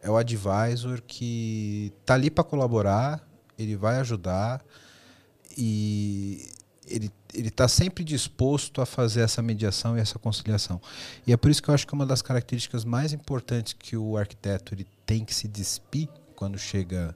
é 0.03 0.11
o 0.11 0.17
advisor 0.17 1.03
que 1.07 1.93
tá 2.05 2.15
ali 2.15 2.31
para 2.31 2.45
colaborar, 2.45 3.27
ele 3.59 3.77
vai 3.77 3.99
ajudar 4.01 4.65
e 5.57 6.49
ele 6.87 7.11
ele 7.33 7.47
está 7.47 7.69
sempre 7.69 8.03
disposto 8.03 8.81
a 8.81 8.87
fazer 8.87 9.21
essa 9.21 9.41
mediação 9.41 9.97
e 9.97 10.01
essa 10.01 10.19
conciliação. 10.19 10.81
E 11.25 11.33
é 11.33 11.37
por 11.37 11.49
isso 11.49 11.63
que 11.63 11.69
eu 11.71 11.75
acho 11.75 11.87
que 11.87 11.93
uma 11.93 12.05
das 12.05 12.21
características 12.23 12.85
mais 12.85 13.13
importantes 13.13 13.73
que 13.73 13.97
o 13.97 14.17
arquiteto 14.17 14.75
ele 14.75 14.85
tem 15.07 15.25
que 15.25 15.33
se 15.33 15.47
despir 15.47 16.09
quando 16.35 16.59
chega 16.59 17.15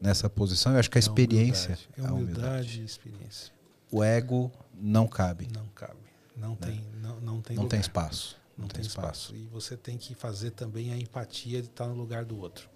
nessa 0.00 0.28
posição, 0.28 0.72
eu 0.72 0.80
acho 0.80 0.90
que 0.90 0.98
a 0.98 1.00
experiência, 1.00 1.78
É 1.96 2.04
a 2.04 2.12
humildade, 2.12 2.80
e 2.80 2.84
experiência. 2.84 3.52
o 3.88 4.02
ego 4.02 4.50
não 4.74 5.06
cabe, 5.06 5.46
Não 5.54 5.66
cabe. 5.68 5.94
Não 6.36 6.56
tem, 6.56 6.84
não, 7.00 7.20
não 7.20 7.40
tem 7.40 7.54
não 7.56 7.62
lugar. 7.62 7.70
tem 7.70 7.80
espaço. 7.80 8.36
Não, 8.56 8.68
tem 8.68 8.82
espaço. 8.82 9.34
E 9.36 9.46
você 9.48 9.76
tem 9.76 9.98
que 9.98 10.14
fazer 10.14 10.50
também 10.52 10.92
a 10.92 10.96
empatia 10.96 11.60
de 11.60 11.68
estar 11.68 11.86
no 11.86 11.94
lugar 11.94 12.24
do 12.24 12.38
outro. 12.38 12.68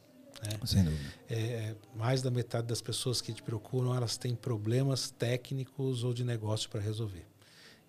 né? 0.42 0.58
Sem 0.64 0.84
dúvida. 0.84 1.14
É, 1.28 1.74
mais 1.94 2.22
da 2.22 2.30
metade 2.30 2.66
das 2.66 2.80
pessoas 2.82 3.20
que 3.20 3.32
te 3.32 3.42
procuram, 3.42 3.94
elas 3.94 4.16
têm 4.16 4.34
problemas 4.34 5.10
técnicos 5.10 6.04
ou 6.04 6.12
de 6.12 6.24
negócio 6.24 6.68
para 6.68 6.80
resolver. 6.80 7.26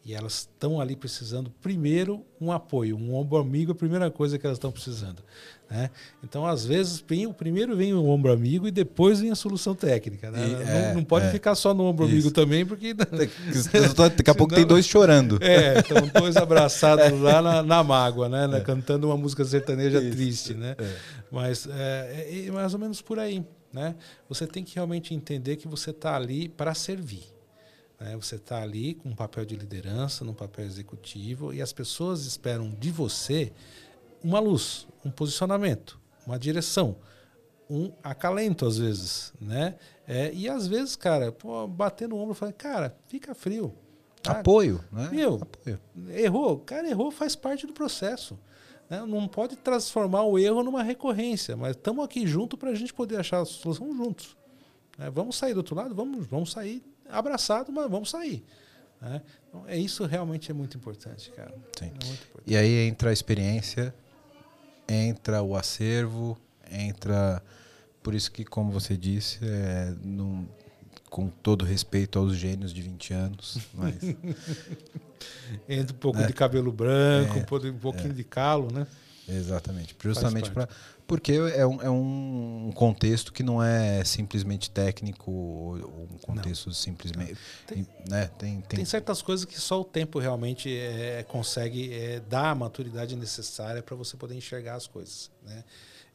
E 0.03 0.15
elas 0.15 0.49
estão 0.51 0.81
ali 0.81 0.95
precisando, 0.95 1.51
primeiro, 1.61 2.25
um 2.39 2.51
apoio. 2.51 2.97
Um 2.97 3.13
ombro 3.13 3.37
amigo 3.37 3.71
é 3.71 3.73
a 3.73 3.75
primeira 3.75 4.09
coisa 4.09 4.39
que 4.39 4.45
elas 4.45 4.57
estão 4.57 4.71
precisando. 4.71 5.21
Né? 5.69 5.91
Então, 6.23 6.43
às 6.43 6.65
vezes, 6.65 7.03
vem, 7.07 7.27
o 7.27 7.33
primeiro 7.33 7.77
vem 7.77 7.93
o 7.93 8.03
ombro 8.07 8.31
amigo 8.33 8.67
e 8.67 8.71
depois 8.71 9.19
vem 9.19 9.29
a 9.29 9.35
solução 9.35 9.75
técnica. 9.75 10.31
Né? 10.31 10.47
E, 10.47 10.51
não, 10.51 10.61
é, 10.61 10.93
não, 10.95 11.03
pode 11.03 11.27
é. 11.27 11.31
ficar 11.31 11.53
só 11.53 11.71
no 11.71 11.83
ombro 11.83 12.05
Isso. 12.05 12.13
amigo 12.13 12.31
também, 12.31 12.65
porque. 12.65 12.95
Daqui 12.97 14.29
a 14.29 14.33
pouco 14.33 14.55
tem 14.55 14.65
dois 14.65 14.87
chorando. 14.87 15.37
É, 15.39 15.79
estão 15.79 16.07
dois 16.19 16.35
abraçados 16.35 17.17
lá 17.21 17.39
na, 17.39 17.61
na 17.61 17.83
mágoa, 17.83 18.27
né? 18.27 18.47
né? 18.47 18.59
Cantando 18.59 19.07
uma 19.07 19.15
música 19.15 19.45
sertaneja 19.45 20.01
triste, 20.01 20.55
né? 20.55 20.75
Mas 21.31 21.67
é, 21.67 22.25
é- 22.27 22.45
é 22.47 22.51
mais 22.51 22.73
ou 22.73 22.79
menos 22.79 23.03
por 23.03 23.19
aí, 23.19 23.45
né? 23.71 23.95
Você 24.27 24.47
tem 24.47 24.63
que 24.63 24.75
realmente 24.75 25.13
entender 25.13 25.57
que 25.57 25.67
você 25.67 25.91
está 25.91 26.15
ali 26.15 26.49
para 26.49 26.73
servir. 26.73 27.23
Né? 28.01 28.15
Você 28.15 28.35
está 28.35 28.61
ali 28.63 28.95
com 28.95 29.09
um 29.09 29.15
papel 29.15 29.45
de 29.45 29.55
liderança, 29.55 30.25
num 30.25 30.33
papel 30.33 30.65
executivo, 30.65 31.53
e 31.53 31.61
as 31.61 31.71
pessoas 31.71 32.25
esperam 32.25 32.71
de 32.71 32.89
você 32.89 33.53
uma 34.23 34.39
luz, 34.39 34.87
um 35.05 35.11
posicionamento, 35.11 35.99
uma 36.25 36.39
direção, 36.39 36.97
um 37.69 37.91
acalento 38.03 38.65
às 38.65 38.77
vezes, 38.79 39.31
né? 39.39 39.75
É, 40.07 40.33
e 40.33 40.49
às 40.49 40.65
vezes, 40.67 40.95
cara, 40.95 41.31
pô, 41.31 41.67
bater 41.67 42.09
no 42.09 42.17
ombro 42.17 42.33
e 42.33 42.35
falar, 42.35 42.53
cara, 42.53 42.97
fica 43.07 43.35
frio. 43.35 43.73
tá? 44.21 44.39
Apoio, 44.39 44.83
né? 44.91 45.09
Meu, 45.11 45.35
Apoio. 45.35 45.79
errou, 46.09 46.57
cara, 46.59 46.89
errou, 46.89 47.11
faz 47.11 47.35
parte 47.35 47.67
do 47.67 47.73
processo. 47.73 48.37
né? 48.89 49.05
Não 49.05 49.27
pode 49.27 49.55
transformar 49.55 50.23
o 50.23 50.39
erro 50.39 50.63
numa 50.63 50.81
recorrência, 50.83 51.55
mas 51.55 51.75
estamos 51.75 52.03
aqui 52.03 52.25
junto 52.25 52.57
para 52.57 52.71
a 52.71 52.75
gente 52.75 52.93
poder 52.93 53.17
achar 53.17 53.41
a 53.41 53.45
solução 53.45 53.95
juntos. 53.95 54.35
né? 54.97 55.09
Vamos 55.11 55.37
sair 55.37 55.53
do 55.53 55.57
outro 55.57 55.75
lado, 55.75 55.93
vamos, 55.95 56.25
vamos 56.27 56.51
sair 56.51 56.83
abraçado, 57.11 57.71
mas 57.71 57.89
vamos 57.89 58.09
sair. 58.09 58.43
né? 59.01 59.21
Então, 59.49 59.63
é 59.67 59.77
isso 59.77 60.05
realmente 60.05 60.49
é 60.51 60.53
muito 60.53 60.77
importante, 60.77 61.31
cara. 61.31 61.53
Sim. 61.77 61.85
É 61.85 61.87
importante. 61.87 62.43
E 62.47 62.55
aí 62.55 62.87
entra 62.87 63.09
a 63.09 63.13
experiência, 63.13 63.93
entra 64.87 65.41
o 65.41 65.55
acervo, 65.55 66.37
entra. 66.71 67.41
Por 68.03 68.13
isso 68.15 68.31
que, 68.31 68.43
como 68.45 68.71
você 68.71 68.95
disse, 68.97 69.39
é, 69.43 69.93
num- 70.03 70.47
com 71.09 71.27
todo 71.27 71.65
respeito 71.65 72.17
aos 72.17 72.35
gênios 72.35 72.73
de 72.73 72.81
20 72.81 73.13
anos, 73.13 73.57
mas 73.73 73.95
Entra 75.67 75.93
um 75.95 75.99
pouco 75.99 76.19
É. 76.19 76.25
de 76.27 76.33
cabelo 76.33 76.71
branco, 76.71 77.33
É. 77.37 77.41
um 77.69 77.69
um 77.71 77.77
pouquinho 77.79 78.13
de 78.13 78.23
calo, 78.23 78.71
né? 78.71 78.87
exatamente. 79.27 79.95
Justamente 80.01 80.49
para. 80.51 80.67
Porque 81.11 81.33
é 81.33 81.67
um, 81.67 81.81
é 81.81 81.89
um 81.89 82.71
contexto 82.73 83.33
que 83.33 83.43
não 83.43 83.61
é 83.61 84.01
simplesmente 84.05 84.71
técnico, 84.71 85.29
ou 85.29 86.07
um 86.09 86.17
contexto 86.21 86.73
simplesmente. 86.73 87.37
Tem- 87.67 87.85
né? 88.07 88.27
tem, 88.39 88.61
tem, 88.61 88.77
Tem 88.77 88.85
certas 88.85 89.21
coisas 89.21 89.43
que 89.43 89.59
só 89.59 89.81
o 89.81 89.83
tempo 89.83 90.19
realmente 90.19 90.73
é, 90.73 91.21
consegue 91.27 91.93
é, 91.93 92.21
dar 92.21 92.51
a 92.51 92.55
maturidade 92.55 93.13
necessária 93.17 93.83
para 93.83 93.93
você 93.93 94.15
poder 94.15 94.35
enxergar 94.35 94.75
as 94.75 94.87
coisas. 94.87 95.29
Né? 95.45 95.65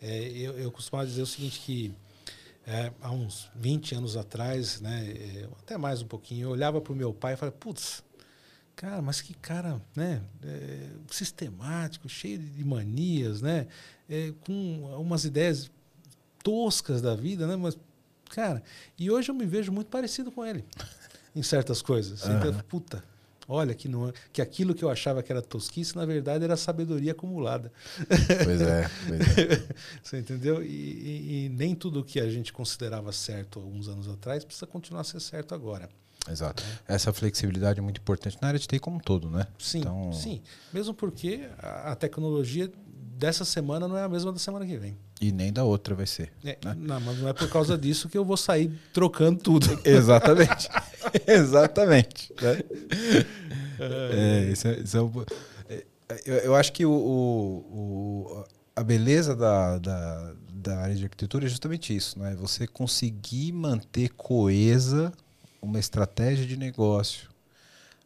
É, 0.00 0.28
eu, 0.30 0.58
eu 0.58 0.72
costumava 0.72 1.06
dizer 1.06 1.20
o 1.20 1.26
seguinte 1.26 1.60
que 1.60 1.94
é, 2.66 2.90
há 3.02 3.10
uns 3.10 3.50
20 3.54 3.96
anos 3.96 4.16
atrás, 4.16 4.80
né, 4.80 5.14
é, 5.14 5.48
até 5.58 5.76
mais 5.76 6.00
um 6.00 6.06
pouquinho, 6.06 6.46
eu 6.46 6.50
olhava 6.52 6.80
para 6.80 6.94
o 6.94 6.96
meu 6.96 7.12
pai 7.12 7.34
e 7.34 7.36
falava, 7.36 7.54
putz, 7.58 8.02
cara, 8.74 9.00
mas 9.00 9.20
que 9.20 9.34
cara 9.34 9.80
né, 9.94 10.22
é, 10.42 10.88
sistemático, 11.10 12.08
cheio 12.08 12.38
de 12.38 12.64
manias, 12.64 13.40
né, 13.40 13.66
é, 14.08 14.32
com 14.46 14.84
umas 15.00 15.24
ideias 15.24 15.70
toscas 16.42 17.02
da 17.02 17.14
vida, 17.14 17.46
né, 17.46 17.56
mas, 17.56 17.76
cara, 18.30 18.62
e 18.98 19.10
hoje 19.10 19.30
eu 19.30 19.34
me 19.34 19.46
vejo 19.46 19.72
muito 19.72 19.88
parecido 19.88 20.30
com 20.30 20.44
ele 20.44 20.64
em 21.34 21.42
certas 21.42 21.82
coisas. 21.82 22.22
Aham. 22.24 22.38
entende? 22.48 22.62
Puta, 22.64 23.02
olha 23.48 23.74
que, 23.74 23.88
não, 23.88 24.12
que 24.32 24.40
aquilo 24.40 24.74
que 24.74 24.84
eu 24.84 24.88
achava 24.90 25.22
que 25.22 25.32
era 25.32 25.42
tosquice, 25.42 25.96
na 25.96 26.06
verdade 26.06 26.44
era 26.44 26.56
sabedoria 26.56 27.12
acumulada. 27.12 27.72
Pois 28.44 28.60
é, 28.60 28.90
pois 29.08 29.38
é. 29.38 29.74
Você 30.02 30.18
entendeu? 30.18 30.62
E, 30.62 30.66
e- 30.68 31.44
e 31.46 31.48
nem 31.48 31.74
tudo 31.74 32.04
que 32.04 32.20
a 32.20 32.30
gente 32.30 32.52
considerava 32.52 33.10
certo 33.12 33.58
alguns 33.58 33.88
anos 33.88 34.08
atrás 34.08 34.44
precisa 34.44 34.66
continuar 34.66 35.00
a 35.00 35.04
ser 35.04 35.20
certo 35.20 35.54
agora. 35.54 35.88
Exato. 36.28 36.60
Essa 36.88 37.12
flexibilidade 37.12 37.78
é 37.78 37.82
muito 37.82 38.00
importante 38.00 38.36
na 38.42 38.48
área 38.48 38.58
de 38.58 38.66
TI 38.66 38.80
como 38.80 38.96
um 38.96 39.00
todo, 39.00 39.30
né? 39.30 39.46
Sim, 39.58 39.78
Então- 39.80 40.12
sim. 40.12 40.42
Mesmo 40.72 40.92
porque 40.92 41.48
a, 41.58 41.92
a 41.92 41.94
tecnologia 41.94 42.68
dessa 43.18 43.44
semana 43.44 43.88
não 43.88 43.96
é 43.96 44.02
a 44.04 44.08
mesma 44.08 44.32
da 44.32 44.38
semana 44.38 44.66
que 44.66 44.76
vem. 44.76 44.96
E 45.20 45.32
nem 45.32 45.52
da 45.52 45.64
outra 45.64 45.94
vai 45.94 46.06
ser. 46.06 46.30
É, 46.44 46.58
Né? 46.64 46.76
Não, 46.78 47.00
mas 47.00 47.18
não 47.18 47.28
é 47.28 47.32
por 47.32 47.48
causa 47.48 47.76
disso 47.78 48.08
que 48.08 48.16
eu 48.18 48.24
vou 48.24 48.36
sair 48.36 48.70
trocando 48.92 49.38
tudo. 49.40 49.66
Exatamente. 49.84 50.68
Exatamente. 51.26 52.32
né? 52.40 52.62
É, 53.78 54.50
isso 54.52 54.68
é- 54.68 54.78
isso 54.80 54.96
é 54.96 55.02
um- 55.02 55.24
é, 55.68 55.84
eu, 56.24 56.34
eu 56.36 56.54
acho 56.54 56.72
que 56.72 56.84
o, 56.84 56.90
o- 56.90 58.34
o- 58.40 58.44
a 58.74 58.82
beleza 58.82 59.34
da, 59.34 59.78
da, 59.78 60.34
da 60.52 60.78
área 60.80 60.94
de 60.94 61.04
arquitetura 61.04 61.46
é 61.46 61.48
justamente 61.48 61.94
isso, 61.96 62.18
né? 62.18 62.34
Você 62.38 62.66
conseguir 62.66 63.52
manter 63.52 64.10
coesa 64.10 65.12
uma 65.62 65.78
estratégia 65.78 66.46
de 66.46 66.56
negócio 66.56 67.28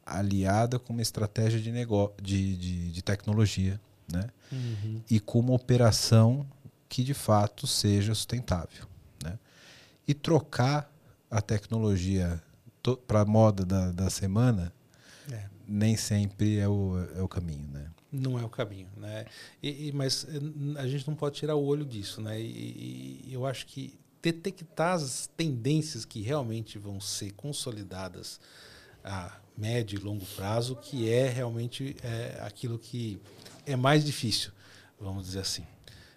aliada 0.06 0.78
com 0.78 0.92
uma 0.92 1.02
estratégia 1.02 1.60
de, 1.60 1.70
nego 1.70 2.12
de, 2.22 2.56
de, 2.56 2.90
de 2.92 3.02
tecnologia, 3.02 3.80
né? 4.12 4.26
Uhum. 4.52 5.00
e 5.08 5.20
com 5.20 5.38
uma 5.38 5.52
operação 5.54 6.44
que 6.88 7.04
de 7.04 7.14
fato 7.14 7.66
seja 7.66 8.14
sustentável. 8.14 8.84
Né? 9.22 9.38
E 10.08 10.12
trocar 10.14 10.92
a 11.30 11.40
tecnologia 11.40 12.42
para 13.06 13.20
a 13.20 13.24
moda 13.24 13.64
da, 13.64 13.92
da 13.92 14.10
semana 14.10 14.72
É. 15.30 15.44
nem 15.68 15.96
sempre 15.96 16.58
é 16.58 16.66
o, 16.68 16.94
é 17.16 17.22
o 17.22 17.28
caminho. 17.28 17.68
Né? 17.72 17.86
Não 18.10 18.36
é 18.38 18.44
o 18.44 18.48
caminho, 18.48 18.88
né? 18.96 19.26
E, 19.62 19.88
e- 19.88 19.92
mas 19.92 20.26
eh, 20.28 20.80
a 20.80 20.88
gente 20.88 21.06
não 21.06 21.14
pode 21.14 21.36
tirar 21.36 21.54
o 21.54 21.64
olho 21.64 21.84
disso, 21.84 22.20
né? 22.20 22.40
E, 22.40 23.20
e 23.24 23.32
eu 23.32 23.46
acho 23.46 23.66
que 23.66 23.96
detectar 24.20 24.94
as 24.94 25.28
tendências 25.36 26.04
que 26.04 26.20
realmente 26.20 26.76
vão 26.76 27.00
ser 27.00 27.30
consolidadas 27.34 28.40
a 29.04 29.38
médio 29.56 29.98
e 29.98 30.02
longo 30.02 30.26
prazo, 30.34 30.74
que 30.74 31.08
é 31.08 31.28
realmente 31.28 31.94
é, 32.02 32.40
aquilo 32.42 32.78
que 32.78 33.20
é 33.72 33.76
mais 33.76 34.04
difícil, 34.04 34.50
vamos 35.00 35.26
dizer 35.26 35.40
assim. 35.40 35.64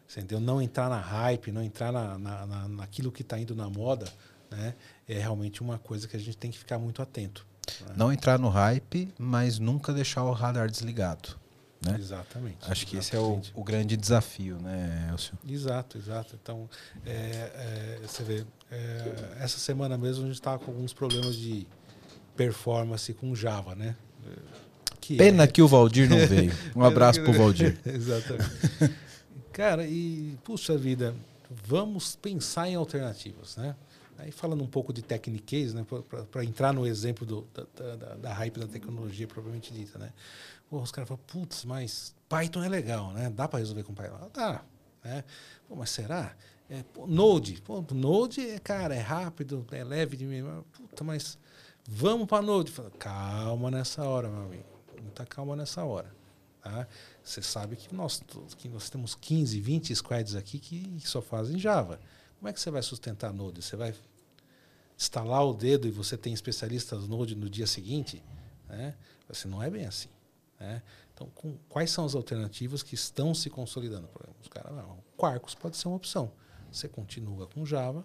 Você 0.08 0.20
entendeu? 0.20 0.40
Não 0.40 0.62
entrar 0.62 0.90
na 0.90 1.00
hype, 1.00 1.52
não 1.52 1.64
entrar 1.64 1.92
na, 1.92 2.18
na, 2.20 2.46
na- 2.46 2.68
naquilo 2.68 3.12
que 3.12 3.22
está 3.24 3.40
indo 3.40 3.56
na 3.56 3.70
moda, 3.70 4.06
né? 4.52 4.76
É 5.08 5.18
realmente 5.20 5.62
uma 5.62 5.80
coisa 5.80 6.08
que 6.08 6.16
a 6.16 6.20
gente 6.20 6.38
tem 6.38 6.52
que 6.52 6.58
ficar 6.58 6.78
muito 6.78 7.02
atento. 7.02 7.46
né? 7.88 7.94
Não 7.96 8.12
entrar 8.14 8.38
no 8.38 8.50
hype, 8.50 9.12
mas 9.18 9.58
nunca 9.60 9.92
deixar 9.92 10.24
o 10.24 10.32
radar 10.32 10.70
desligado. 10.70 11.36
Né? 11.86 11.98
Exatamente. 12.00 12.58
Acho 12.72 12.86
que 12.88 12.96
esse 12.96 13.14
é 13.16 13.20
o, 13.20 13.42
o 13.56 13.64
grande 13.64 13.98
desafio, 13.98 14.58
né, 14.58 15.10
Elcio? 15.12 15.38
Exato, 15.46 15.98
exato. 15.98 16.38
Então, 16.42 16.70
é, 17.06 17.10
é, 17.12 18.00
você 18.08 18.24
vê, 18.24 18.46
é, 18.72 19.36
essa 19.40 19.58
semana 19.60 19.98
mesmo 19.98 20.24
a 20.24 20.28
gente 20.28 20.36
estava 20.36 20.60
com 20.60 20.72
alguns 20.72 20.94
problemas 20.94 21.36
de 21.36 21.68
performance 22.38 23.14
com 23.14 23.36
Java, 23.36 23.76
né? 23.76 23.96
Que 25.04 25.18
Pena 25.18 25.44
é- 25.44 25.48
que 25.48 25.62
o 25.62 25.68
Valdir 25.68 26.10
não 26.10 26.26
veio. 26.26 26.54
Um 26.74 26.82
abraço 26.82 27.22
pro 27.22 27.34
Valdir. 27.34 27.78
Exatamente. 27.86 28.96
Cara, 29.52 29.86
e 29.86 30.38
puxa 30.46 30.78
vida, 30.78 31.14
vamos 31.66 32.16
pensar 32.16 32.70
em 32.70 32.76
alternativas, 32.76 33.58
né? 33.58 33.76
Aí 34.18 34.32
falando 34.32 34.64
um 34.64 34.68
pouco 34.68 34.94
de 34.94 35.02
techniques, 35.02 35.74
né, 35.74 35.86
para 36.32 36.46
entrar 36.46 36.72
no 36.72 36.88
exemplo 36.88 37.26
do, 37.26 37.46
da, 37.54 37.96
da, 37.96 38.16
da 38.16 38.34
hype 38.34 38.58
da 38.62 38.68
tecnologia 38.68 39.28
propriamente 39.28 39.74
dita, 39.74 40.00
né? 40.00 40.10
Pô, 40.70 40.80
os 40.80 40.90
caras 40.92 41.10
falam, 41.10 41.22
putz, 41.28 41.66
mas 41.66 42.16
Python 42.30 42.64
é 42.64 42.70
legal, 42.70 43.12
né? 43.12 43.30
Dá 43.30 43.46
para 43.46 43.60
resolver 43.60 43.84
com 43.84 43.94
Python? 43.94 44.30
Dá, 44.34 44.64
né? 45.04 45.26
Pô, 45.68 45.76
mas 45.76 45.90
será? 45.90 46.34
É, 46.70 46.82
pô, 46.94 47.06
Node, 47.06 47.62
pô, 47.62 47.84
Node, 47.92 48.40
é, 48.40 48.58
cara, 48.58 48.96
é 48.96 49.02
rápido, 49.02 49.66
é 49.72 49.84
leve 49.84 50.16
de 50.16 50.26
memória. 50.26 50.64
Puta, 50.72 51.04
mas 51.04 51.38
vamos 51.86 52.26
para 52.26 52.42
Node. 52.42 52.72
Fala, 52.72 52.90
calma 52.92 53.70
nessa 53.70 54.06
hora, 54.06 54.30
meu 54.30 54.44
amigo. 54.44 54.73
Muita 55.14 55.28
calma 55.28 55.56
nessa 55.56 55.86
hora. 55.86 56.12
Tá? 56.60 56.88
Você 57.24 57.40
sabe 57.44 57.76
que 57.76 57.94
nós, 57.94 58.24
que 58.58 58.68
nós 58.68 58.90
temos 58.90 59.14
15, 59.14 59.62
20 59.62 59.96
squads 59.96 60.34
aqui 60.34 60.58
que 60.58 61.00
só 61.06 61.22
fazem 61.22 61.60
Java. 61.60 62.00
Como 62.40 62.50
é 62.50 62.54
que 62.54 62.60
você 62.60 62.72
vai 62.72 62.82
sustentar 62.82 63.32
Node? 63.32 63.62
Você 63.62 63.76
vai 63.76 63.94
estalar 64.98 65.46
o 65.46 65.54
dedo 65.54 65.88
e 65.88 65.92
você 65.92 66.18
tem 66.18 66.34
especialistas 66.34 67.08
Node 67.08 67.36
no 67.36 67.48
dia 67.48 67.68
seguinte? 67.68 68.24
Né? 68.68 68.96
Assim, 69.30 69.48
não 69.48 69.62
é 69.62 69.70
bem 69.70 69.86
assim. 69.86 70.10
Né? 70.60 70.82
Então, 71.14 71.30
com, 71.36 71.60
quais 71.70 71.92
são 71.92 72.06
as 72.06 72.16
alternativas 72.16 72.82
que 72.82 72.96
estão 72.96 73.36
se 73.36 73.52
consolidando? 73.52 74.08
Por 74.08 74.24
exemplo, 74.24 74.42
os 74.42 74.48
caras, 74.48 74.74
o 74.74 74.98
Quarkus 75.16 75.54
pode 75.54 75.78
ser 75.78 75.90
uma 75.90 75.98
opção. 75.98 76.32
Você 76.72 76.90
continua 76.90 77.46
com 77.46 77.64
Java 77.64 78.04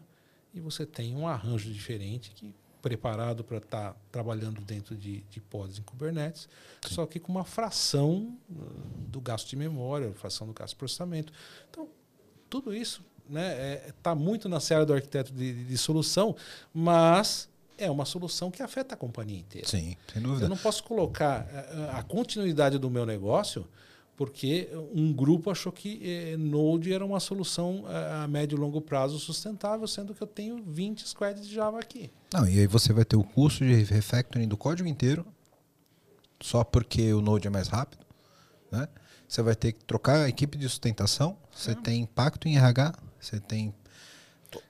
e 0.52 0.60
você 0.60 0.84
tem 0.84 1.16
um 1.16 1.26
arranjo 1.26 1.72
diferente 1.72 2.32
que 2.32 2.54
preparado 2.88 3.44
para 3.44 3.58
estar 3.58 3.92
tá 3.92 3.96
trabalhando 4.10 4.62
dentro 4.62 4.96
de, 4.96 5.20
de 5.30 5.40
pods 5.42 5.78
em 5.78 5.82
Kubernetes, 5.82 6.48
Sim. 6.86 6.94
só 6.94 7.06
que 7.06 7.20
com 7.20 7.30
uma 7.30 7.44
fração 7.44 8.34
do 9.08 9.20
gasto 9.20 9.46
de 9.50 9.56
memória, 9.56 10.10
fração 10.14 10.46
do 10.46 10.54
gasto 10.54 10.70
de 10.70 10.76
processamento. 10.76 11.30
Então, 11.70 11.86
tudo 12.48 12.74
isso 12.74 13.04
está 13.26 13.34
né, 13.34 13.52
é, 13.52 13.92
tá 14.02 14.14
muito 14.14 14.48
na 14.48 14.58
seara 14.58 14.86
do 14.86 14.94
arquiteto 14.94 15.32
de, 15.34 15.52
de, 15.52 15.64
de, 15.64 15.78
solução, 15.78 16.34
mas 16.72 17.46
é 17.76 17.90
uma 17.90 18.06
solução 18.06 18.50
que 18.50 18.62
afeta 18.62 18.94
a 18.94 18.98
companhia 18.98 19.38
inteira. 19.38 19.68
Sim, 19.68 19.94
sem 20.10 20.22
dúvida. 20.22 20.46
Eu 20.46 20.48
não 20.48 20.56
posso 20.56 20.82
colocar 20.82 21.46
eh, 21.52 21.90
a 21.92 22.02
continuidade 22.02 22.78
do 22.78 22.88
meu 22.88 23.04
negócio 23.04 23.68
porque 24.18 24.68
um 24.92 25.12
grupo 25.12 25.48
achou 25.48 25.70
que 25.70 26.00
eh, 26.02 26.36
Node 26.36 26.92
era 26.92 27.06
uma 27.06 27.20
solução 27.20 27.84
eh, 27.88 28.22
a 28.24 28.26
médio 28.26 28.56
e 28.56 28.60
longo 28.60 28.80
prazo 28.80 29.16
sustentável, 29.16 29.86
sendo 29.86 30.12
que 30.12 30.20
eu 30.20 30.26
tenho 30.26 30.60
20 30.60 31.08
squads 31.08 31.46
de 31.46 31.54
Java 31.54 31.78
aqui. 31.78 32.10
Não, 32.34 32.44
e 32.44 32.58
aí 32.58 32.66
você 32.66 32.92
vai 32.92 33.04
ter 33.04 33.14
o 33.14 33.22
custo 33.22 33.64
de 33.64 33.74
refactoring 33.84 34.48
do 34.48 34.56
código 34.56 34.88
inteiro, 34.88 35.24
só 36.40 36.64
porque 36.64 37.12
o 37.12 37.20
Node 37.20 37.46
é 37.46 37.50
mais 37.50 37.68
rápido. 37.68 38.04
Né? 38.72 38.88
Você 39.28 39.40
vai 39.40 39.54
ter 39.54 39.70
que 39.70 39.84
trocar 39.84 40.24
a 40.24 40.28
equipe 40.28 40.58
de 40.58 40.68
sustentação, 40.68 41.38
você 41.54 41.76
tem 41.76 42.02
impacto 42.02 42.48
em 42.48 42.56
RH, 42.56 42.94
você 43.20 43.38
tem. 43.38 43.72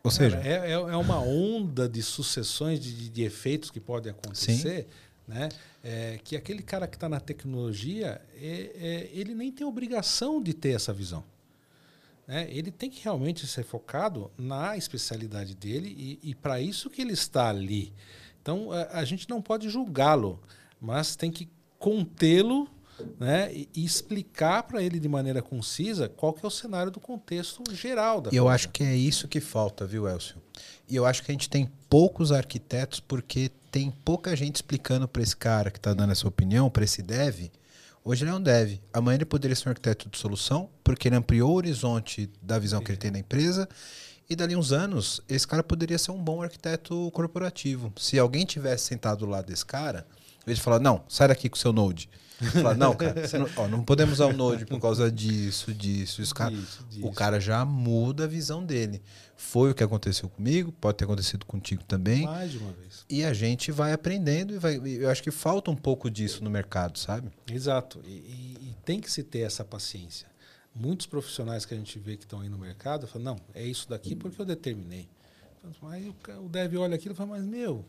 Ou 0.05 0.11
seja. 0.11 0.43
É, 0.45 0.73
é, 0.73 0.73
é 0.73 0.97
uma 0.97 1.21
onda 1.21 1.89
de 1.89 2.03
sucessões 2.03 2.81
de, 2.81 3.09
de 3.09 3.23
efeitos 3.23 3.71
que 3.71 3.81
podem 3.81 4.13
acontecer. 4.13 4.83
Sim. 4.83 5.08
Né? 5.29 5.51
É, 5.85 6.19
que 6.25 6.35
aquele 6.35 6.63
cara 6.63 6.89
que 6.89 6.97
está 6.97 7.09
na 7.09 7.21
tecnologia, 7.21 8.21
é, 8.35 8.71
é, 8.75 9.11
ele 9.13 9.35
nem 9.35 9.53
tem 9.53 9.67
obrigação 9.67 10.43
de 10.43 10.55
ter 10.55 10.71
essa 10.71 10.93
visão. 10.93 11.23
Né? 12.27 12.49
Ele 12.51 12.71
tem 12.71 12.89
que 12.89 13.05
realmente 13.05 13.47
ser 13.47 13.63
focado 13.63 14.31
na 14.39 14.77
especialidade 14.77 15.55
dele 15.55 15.95
e, 16.23 16.31
e 16.31 16.35
para 16.35 16.61
isso 16.61 16.89
que 16.89 17.03
ele 17.03 17.13
está 17.13 17.51
ali. 17.51 17.93
Então 18.41 18.73
a, 18.73 19.01
a 19.01 19.05
gente 19.05 19.29
não 19.29 19.43
pode 19.43 19.69
julgá-lo, 19.69 20.41
mas 20.81 21.15
tem 21.15 21.31
que 21.31 21.47
contê-lo 21.79 22.69
né, 23.19 23.53
e, 23.53 23.69
explicar 23.77 24.65
para 24.65 24.83
ele 24.83 24.99
de 24.99 25.09
maneira 25.09 25.41
concisa 25.41 26.09
qual 26.09 26.33
que 26.33 26.45
é 26.45 26.49
o 26.49 26.51
cenário 26.51 26.91
do 26.91 27.01
contexto 27.01 27.63
geral 27.73 28.21
da 28.21 28.31
E 28.33 28.37
eu 28.37 28.49
acho 28.49 28.71
que 28.71 28.83
é 28.83 28.97
isso 28.97 29.29
que 29.29 29.41
falta, 29.41 29.87
viu, 29.87 30.09
Elcio? 30.09 30.37
E 30.89 30.97
eu 30.97 31.07
acho 31.07 31.23
que 31.23 31.31
a 31.31 31.35
gente 31.35 31.49
tem 31.49 31.71
poucos 31.89 32.33
arquitetos 32.33 32.99
porque 33.01 33.51
tem 33.71 33.91
pouca 33.91 34.35
gente 34.35 34.57
explicando 34.57 35.07
para 35.07 35.23
esse 35.23 35.37
cara 35.37 35.71
que 35.71 35.79
está 35.79 35.95
dando 35.95 36.13
essa 36.13 36.27
opinião, 36.27 36.71
para 36.71 36.85
esse 36.85 37.03
dev. 37.03 37.51
Hoje 38.05 38.25
ele 38.25 38.31
é 38.31 38.35
um 38.35 38.41
dev. 38.41 38.79
Amanhã 38.93 39.17
ele 39.17 39.25
poderia 39.25 39.55
ser 39.55 39.69
um 39.69 39.71
arquiteto 39.71 40.09
de 40.09 40.17
solução, 40.17 40.71
porque 40.83 41.09
ele 41.09 41.17
ampliou 41.17 41.51
o 41.51 41.55
horizonte 41.55 42.31
da 42.41 42.59
visão 42.59 42.79
Sim. 42.79 42.85
que 42.85 42.91
ele 42.93 42.99
tem 42.99 43.11
na 43.11 43.19
empresa. 43.19 43.69
E 44.31 44.37
dali 44.37 44.55
uns 44.55 44.73
anos, 44.73 45.23
esse 45.29 45.47
cara 45.47 45.63
poderia 45.63 45.99
ser 45.99 46.11
um 46.11 46.23
bom 46.23 46.43
arquiteto 46.43 47.11
corporativo. 47.13 47.93
Se 47.97 48.19
alguém 48.19 48.45
tivesse 48.45 48.85
sentado 48.85 49.21
do 49.21 49.27
lado 49.27 49.47
desse 49.47 49.65
cara, 49.65 50.07
ele 50.47 50.61
falar: 50.61 50.81
não, 50.81 51.03
sai 51.09 51.29
daqui 51.29 51.49
com 51.49 51.57
o 51.57 51.59
seu 51.59 51.73
Node. 51.73 52.09
Fala, 52.53 52.75
não, 52.75 52.95
cara, 52.95 53.15
não, 53.37 53.49
ó, 53.57 53.69
não, 53.69 53.83
podemos 53.83 54.15
usar 54.15 54.27
o 54.27 54.33
Node 54.33 54.65
por 54.65 54.81
causa 54.81 55.11
disso, 55.11 55.75
disso. 55.75 56.23
Isso, 56.23 56.35
cara, 56.35 56.55
disso. 56.55 56.85
O 57.03 57.13
cara 57.13 57.41
já 57.41 57.65
muda 57.65 58.25
a 58.25 58.27
visão 58.29 58.65
dele. 58.65 59.03
Foi 59.41 59.71
o 59.71 59.75
que 59.75 59.85
aconteceu 59.85 60.29
comigo, 60.29 60.73
pode 60.73 60.99
ter 60.99 61.05
acontecido 61.05 61.47
contigo 61.47 61.85
também. 61.85 62.25
Mais 62.25 62.51
de 62.51 62.59
uma 62.59 62.73
vez. 62.73 63.07
E 63.09 63.23
a 63.23 63.33
gente 63.33 63.71
vai 63.71 63.93
aprendendo 63.93 64.53
e 64.53 64.59
vai. 64.59 64.81
Eu 64.85 65.09
acho 65.09 65.23
que 65.23 65.31
falta 65.31 65.71
um 65.71 65.77
pouco 65.77 66.11
disso 66.11 66.43
no 66.43 66.51
mercado, 66.51 66.99
sabe? 66.99 67.31
Exato. 67.49 68.01
E, 68.05 68.11
e, 68.11 68.71
e 68.71 68.77
tem 68.85 69.01
que 69.01 69.09
se 69.09 69.23
ter 69.23 69.41
essa 69.41 69.65
paciência. 69.65 70.27
Muitos 70.75 71.07
profissionais 71.07 71.65
que 71.65 71.73
a 71.73 71.77
gente 71.77 72.01
vê 72.01 72.17
que 72.17 72.25
estão 72.25 72.41
aí 72.41 72.49
no 72.49 72.59
mercado 72.59 73.07
falam, 73.07 73.37
não, 73.37 73.41
é 73.55 73.65
isso 73.65 73.89
daqui 73.89 74.17
porque 74.17 74.43
eu 74.43 74.45
determinei. 74.45 75.09
Aí 75.85 76.13
o 76.45 76.49
dev 76.49 76.75
olha 76.77 76.97
aquilo 76.97 77.15
e 77.15 77.17
fala, 77.17 77.31
mas 77.31 77.47
meu, 77.47 77.85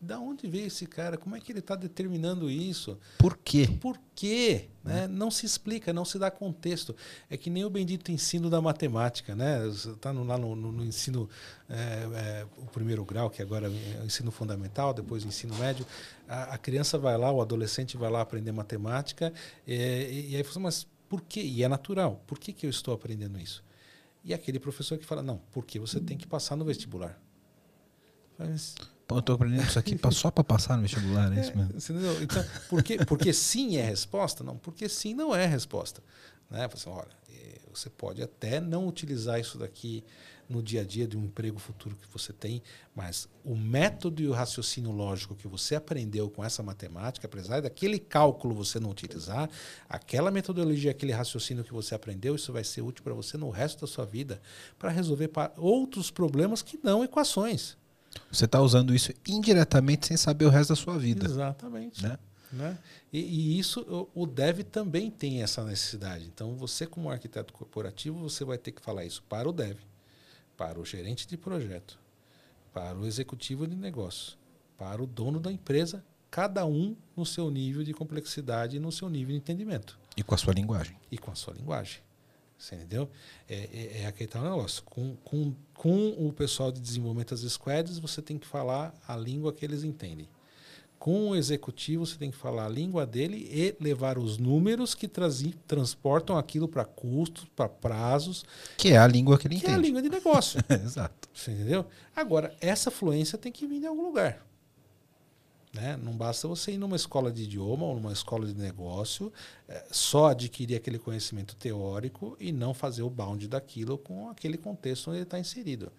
da 0.00 0.18
onde 0.18 0.46
veio 0.46 0.66
esse 0.66 0.86
cara? 0.86 1.16
Como 1.16 1.34
é 1.34 1.40
que 1.40 1.50
ele 1.50 1.60
está 1.60 1.74
determinando 1.74 2.50
isso? 2.50 2.98
Por 3.18 3.36
quê? 3.36 3.68
Por 3.80 3.98
quê? 4.14 4.68
Né? 4.84 5.04
É. 5.04 5.08
Não 5.08 5.30
se 5.30 5.46
explica, 5.46 5.92
não 5.92 6.04
se 6.04 6.18
dá 6.18 6.30
contexto. 6.30 6.94
É 7.30 7.36
que 7.36 7.48
nem 7.48 7.64
o 7.64 7.70
bendito 7.70 8.12
ensino 8.12 8.50
da 8.50 8.60
matemática, 8.60 9.34
né? 9.34 9.66
Está 9.66 10.12
lá 10.12 10.38
no, 10.38 10.54
no, 10.54 10.72
no 10.72 10.84
ensino, 10.84 11.28
é, 11.68 11.74
é, 11.74 12.46
o 12.58 12.66
primeiro 12.66 13.04
grau, 13.04 13.30
que 13.30 13.40
agora 13.40 13.66
é 13.66 14.02
o 14.02 14.04
ensino 14.04 14.30
fundamental, 14.30 14.92
depois 14.92 15.24
o 15.24 15.28
ensino 15.28 15.54
médio. 15.56 15.86
A, 16.28 16.54
a 16.54 16.58
criança 16.58 16.98
vai 16.98 17.16
lá, 17.16 17.32
o 17.32 17.40
adolescente 17.40 17.96
vai 17.96 18.10
lá 18.10 18.20
aprender 18.20 18.52
matemática, 18.52 19.32
é, 19.66 20.10
e, 20.10 20.32
e 20.32 20.36
aí 20.36 20.42
você 20.42 20.58
mas 20.58 20.86
por 21.08 21.22
quê? 21.22 21.40
E 21.40 21.62
é 21.62 21.68
natural. 21.68 22.22
Por 22.26 22.38
que, 22.38 22.52
que 22.52 22.66
eu 22.66 22.70
estou 22.70 22.92
aprendendo 22.92 23.38
isso? 23.38 23.64
E 24.24 24.34
aquele 24.34 24.58
professor 24.58 24.98
que 24.98 25.06
fala, 25.06 25.22
não, 25.22 25.40
porque 25.52 25.78
você 25.78 26.00
tem 26.00 26.18
que 26.18 26.26
passar 26.26 26.56
no 26.56 26.64
vestibular. 26.64 27.20
Mas, 28.36 28.74
eu 29.08 29.18
estou 29.20 29.34
aprendendo 29.34 29.62
isso 29.62 29.78
aqui 29.78 29.98
só 30.10 30.30
para 30.30 30.42
passar 30.42 30.76
no 30.76 30.82
vestibular, 30.82 31.32
é 31.36 31.40
isso 31.40 31.52
é, 31.52 31.54
mesmo. 31.54 32.22
Então, 32.22 32.44
porque, 32.68 33.04
porque 33.04 33.32
sim 33.32 33.76
é 33.76 33.82
resposta? 33.82 34.42
Não, 34.42 34.56
porque 34.56 34.88
sim 34.88 35.14
não 35.14 35.34
é 35.34 35.46
resposta. 35.46 36.02
Né? 36.50 36.68
Assim, 36.72 36.90
olha, 36.90 37.08
é, 37.30 37.60
você 37.72 37.88
pode 37.88 38.22
até 38.22 38.60
não 38.60 38.88
utilizar 38.88 39.38
isso 39.38 39.58
daqui 39.58 40.04
no 40.48 40.62
dia 40.62 40.82
a 40.82 40.84
dia 40.84 41.06
de 41.06 41.16
um 41.16 41.24
emprego 41.24 41.58
futuro 41.58 41.96
que 41.96 42.06
você 42.12 42.32
tem, 42.32 42.62
mas 42.94 43.28
o 43.44 43.56
método 43.56 44.22
e 44.22 44.28
o 44.28 44.32
raciocínio 44.32 44.90
lógico 44.90 45.34
que 45.34 45.48
você 45.48 45.74
aprendeu 45.74 46.30
com 46.30 46.44
essa 46.44 46.62
matemática, 46.62 47.26
apesar 47.26 47.62
daquele 47.62 47.98
cálculo 47.98 48.54
você 48.54 48.78
não 48.78 48.90
utilizar, 48.90 49.50
aquela 49.88 50.30
metodologia, 50.30 50.90
aquele 50.90 51.12
raciocínio 51.12 51.64
que 51.64 51.72
você 51.72 51.94
aprendeu, 51.94 52.34
isso 52.34 52.52
vai 52.52 52.64
ser 52.64 52.82
útil 52.82 53.02
para 53.02 53.14
você 53.14 53.36
no 53.36 53.50
resto 53.50 53.80
da 53.80 53.86
sua 53.86 54.04
vida 54.04 54.40
para 54.78 54.90
resolver 54.90 55.30
outros 55.56 56.10
problemas 56.10 56.62
que 56.62 56.78
não 56.82 57.02
equações. 57.02 57.76
Você 58.30 58.44
está 58.44 58.60
usando 58.60 58.94
isso 58.94 59.12
indiretamente 59.26 60.06
sem 60.06 60.16
saber 60.16 60.44
o 60.44 60.50
resto 60.50 60.70
da 60.70 60.76
sua 60.76 60.98
vida. 60.98 61.26
Exatamente. 61.26 62.02
Né? 62.02 62.18
Né? 62.52 62.78
E, 63.12 63.20
e, 63.20 63.58
isso 63.58 64.08
o 64.14 64.26
dev 64.26 64.60
também 64.60 65.10
tem 65.10 65.42
essa 65.42 65.64
necessidade. 65.64 66.24
Então, 66.26 66.54
você 66.56 66.86
como 66.86 67.10
arquiteto 67.10 67.52
corporativo, 67.52 68.18
você 68.18 68.44
vai 68.44 68.58
ter 68.58 68.72
que 68.72 68.80
falar 68.80 69.04
isso 69.04 69.22
para 69.28 69.48
o 69.48 69.52
dev, 69.52 69.78
para 70.56 70.80
o 70.80 70.84
gerente 70.84 71.26
de 71.26 71.36
projeto, 71.36 71.98
para 72.72 72.96
o 72.96 73.06
executivo 73.06 73.66
de 73.66 73.76
negócio, 73.76 74.38
para 74.78 75.02
o 75.02 75.06
dono 75.06 75.40
da 75.40 75.50
empresa, 75.50 76.04
cada 76.30 76.64
um 76.66 76.96
no 77.16 77.24
seu 77.24 77.50
nível 77.50 77.82
de 77.82 77.92
complexidade 77.92 78.76
e 78.76 78.80
no 78.80 78.92
seu 78.92 79.08
nível 79.08 79.32
de 79.32 79.38
entendimento. 79.38 79.98
E 80.16 80.22
com 80.22 80.34
a 80.34 80.38
sua 80.38 80.54
linguagem. 80.54 80.96
E 81.10 81.18
com 81.18 81.30
a 81.30 81.34
sua 81.34 81.54
linguagem. 81.54 82.00
Você 82.58 82.74
entendeu? 82.74 83.08
É, 83.48 83.68
é, 83.72 84.02
é 84.02 84.06
aquele 84.06 84.28
tal 84.28 84.42
negócio. 84.42 84.82
Com, 84.84 85.16
com, 85.24 85.54
com 85.74 86.08
o 86.26 86.32
pessoal 86.32 86.72
de 86.72 86.80
desenvolvimento 86.80 87.30
das 87.30 87.40
squads, 87.52 87.98
você 87.98 88.22
tem 88.22 88.38
que 88.38 88.46
falar 88.46 88.94
a 89.06 89.16
língua 89.16 89.52
que 89.52 89.64
eles 89.64 89.84
entendem. 89.84 90.28
Com 90.98 91.30
o 91.30 91.36
executivo, 91.36 92.06
você 92.06 92.16
tem 92.16 92.30
que 92.30 92.36
falar 92.36 92.64
a 92.64 92.68
língua 92.68 93.04
dele 93.06 93.46
e 93.52 93.76
levar 93.78 94.16
os 94.18 94.38
números 94.38 94.94
que 94.94 95.06
trazem, 95.06 95.52
transportam 95.66 96.38
aquilo 96.38 96.66
para 96.66 96.86
custos, 96.86 97.44
para 97.54 97.68
prazos. 97.68 98.44
Que 98.78 98.88
é 98.88 98.96
a 98.98 99.06
língua 99.06 99.38
que 99.38 99.46
ele 99.46 99.56
que 99.56 99.60
entende. 99.60 99.72
Que 99.72 99.76
é 99.76 99.78
a 99.78 99.86
língua 99.86 100.02
de 100.02 100.08
negócio. 100.08 100.58
Exato. 100.68 101.28
Você 101.34 101.52
entendeu? 101.52 101.84
Agora, 102.14 102.54
essa 102.60 102.90
fluência 102.90 103.36
tem 103.36 103.52
que 103.52 103.66
vir 103.66 103.80
de 103.80 103.86
algum 103.86 104.04
lugar. 104.06 104.45
Né? 105.76 105.94
Não 106.02 106.16
basta 106.16 106.48
você 106.48 106.72
ir 106.72 106.78
numa 106.78 106.96
escola 106.96 107.30
de 107.30 107.42
idioma 107.42 107.84
ou 107.84 107.94
numa 107.94 108.12
escola 108.12 108.46
de 108.46 108.54
negócio, 108.54 109.30
é, 109.68 109.84
só 109.90 110.28
adquirir 110.28 110.74
aquele 110.74 110.98
conhecimento 110.98 111.54
teórico 111.54 112.34
e 112.40 112.50
não 112.50 112.72
fazer 112.72 113.02
o 113.02 113.10
bound 113.10 113.46
daquilo 113.46 113.98
com 113.98 114.30
aquele 114.30 114.56
contexto 114.56 115.08
onde 115.08 115.18
ele 115.18 115.24
está 115.24 115.38
inserido. 115.38 115.92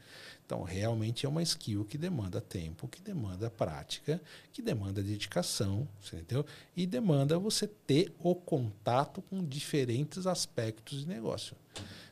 Então, 0.43 0.63
realmente 0.63 1.27
é 1.27 1.29
uma 1.29 1.43
skill 1.43 1.85
que 1.85 1.95
demanda 1.95 2.41
tempo, 2.41 2.87
que 2.87 3.01
demanda 3.01 3.51
prática, 3.51 4.19
que 4.51 4.63
demanda 4.63 5.03
dedicação, 5.03 5.87
entendeu? 6.11 6.43
E 6.75 6.87
demanda 6.87 7.37
você 7.37 7.67
ter 7.67 8.11
o 8.17 8.33
contato 8.33 9.21
com 9.21 9.45
diferentes 9.45 10.25
aspectos 10.25 11.01
de 11.01 11.07
negócio. 11.07 11.55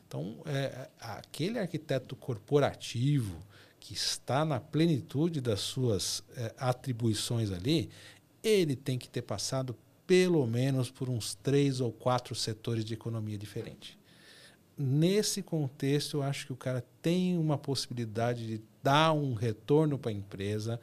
Então, 0.07 0.37
é, 0.45 0.87
aquele 0.99 1.57
arquiteto 1.57 2.15
corporativo, 2.15 3.41
que 3.85 3.93
está 3.93 4.43
na 4.43 4.59
plenitude 4.59 5.39
das 5.39 5.59
suas 5.59 6.23
é, 6.35 6.51
atribuições 6.57 7.51
ali, 7.51 7.91
ele 8.43 8.75
tem 8.75 8.97
que 8.97 9.07
ter 9.07 9.21
passado 9.21 9.77
pelo 10.07 10.43
menos 10.47 10.89
por 10.89 11.07
uns 11.07 11.35
três 11.35 11.79
ou 11.79 11.91
quatro 11.91 12.33
setores 12.33 12.83
de 12.83 12.95
economia 12.95 13.37
diferente. 13.37 13.95
Nesse 14.75 15.43
contexto, 15.43 16.17
eu 16.17 16.23
acho 16.23 16.47
que 16.47 16.53
o 16.53 16.55
cara 16.55 16.83
tem 16.99 17.37
uma 17.37 17.59
possibilidade 17.59 18.47
de 18.47 18.61
dar 18.81 19.13
um 19.13 19.35
retorno 19.35 19.99
para 19.99 20.09
a 20.09 20.15
empresa 20.15 20.81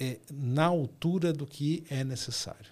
é, 0.00 0.18
na 0.32 0.64
altura 0.64 1.34
do 1.34 1.46
que 1.46 1.84
é 1.90 2.02
necessário. 2.02 2.70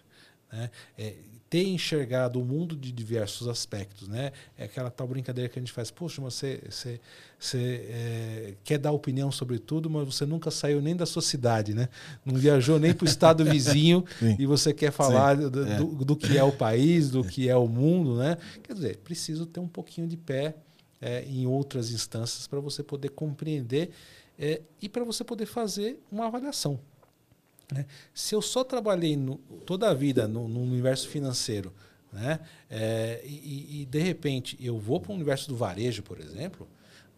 Né? 0.51 0.71
É, 0.97 1.17
ter 1.49 1.67
enxergado 1.69 2.41
o 2.41 2.45
mundo 2.45 2.75
de 2.77 2.91
diversos 2.91 3.47
aspectos, 3.47 4.09
né? 4.09 4.33
É 4.59 4.65
aquela 4.65 4.91
tal 4.91 5.07
brincadeira 5.07 5.49
que 5.49 5.59
a 5.59 5.63
gente 5.63 5.73
faz, 5.73 5.91
poxa, 5.91 6.21
você, 6.21 6.61
você, 6.69 7.01
você 7.39 7.87
é, 7.89 8.55
quer 8.65 8.79
dar 8.79 8.93
opinião 8.93 9.31
sobre 9.31 9.59
tudo, 9.59 9.89
mas 9.89 10.05
você 10.05 10.27
nunca 10.27 10.51
saiu 10.51 10.81
nem 10.81 10.97
da 10.97 11.07
sua 11.07 11.23
cidade, 11.23 11.75
né? 11.75 11.89
Não 12.25 12.35
viajou 12.35 12.79
nem 12.79 12.93
para 12.93 13.05
o 13.05 13.09
estado 13.09 13.45
vizinho 13.47 14.05
e 14.39 14.47
você 14.47 14.73
quer 14.73 14.91
falar 14.91 15.37
do, 15.37 15.65
é. 15.65 15.77
do, 15.77 15.87
do, 16.05 16.17
que 16.17 16.37
é 16.37 16.43
o 16.43 16.53
país, 16.53 17.11
do 17.11 17.23
que 17.23 17.49
é 17.49 17.57
o 17.57 17.69
mundo, 17.69 18.17
né? 18.17 18.37
Quer 18.63 18.73
dizer, 18.73 18.97
preciso 18.99 19.47
ter 19.47 19.61
um 19.61 19.69
pouquinho 19.69 20.09
de 20.09 20.17
pé 20.17 20.57
é, 21.01 21.25
em 21.25 21.47
outras 21.47 21.91
instâncias 21.91 22.47
para 22.47 22.59
você 22.61 22.83
poder 22.83 23.11
compreender 23.11 23.91
é, 24.39 24.63
e 24.81 24.89
para 24.89 25.05
você 25.05 25.23
poder 25.23 25.47
fazer 25.47 26.01
uma 26.11 26.27
avaliação. 26.27 26.81
Né? 27.73 27.87
Se 28.13 28.35
eu 28.35 28.43
só 28.43 28.63
trabalhei 28.63 29.17
no, 29.17 29.37
toda 29.67 29.91
a 29.91 29.95
vida 29.95 30.29
no, 30.29 30.49
no 30.49 30.61
universo 30.63 31.09
financeiro 31.09 31.73
né? 32.15 32.39
É, 32.71 33.21
e, 33.25 33.83
e, 33.83 33.87
de 33.87 33.99
repente 33.99 34.57
eu 34.61 34.79
vou 34.79 35.01
para 35.01 35.11
o 35.11 35.15
universo 35.15 35.49
do 35.49 35.57
varejo, 35.57 36.01
por 36.03 36.21
exemplo, 36.21 36.69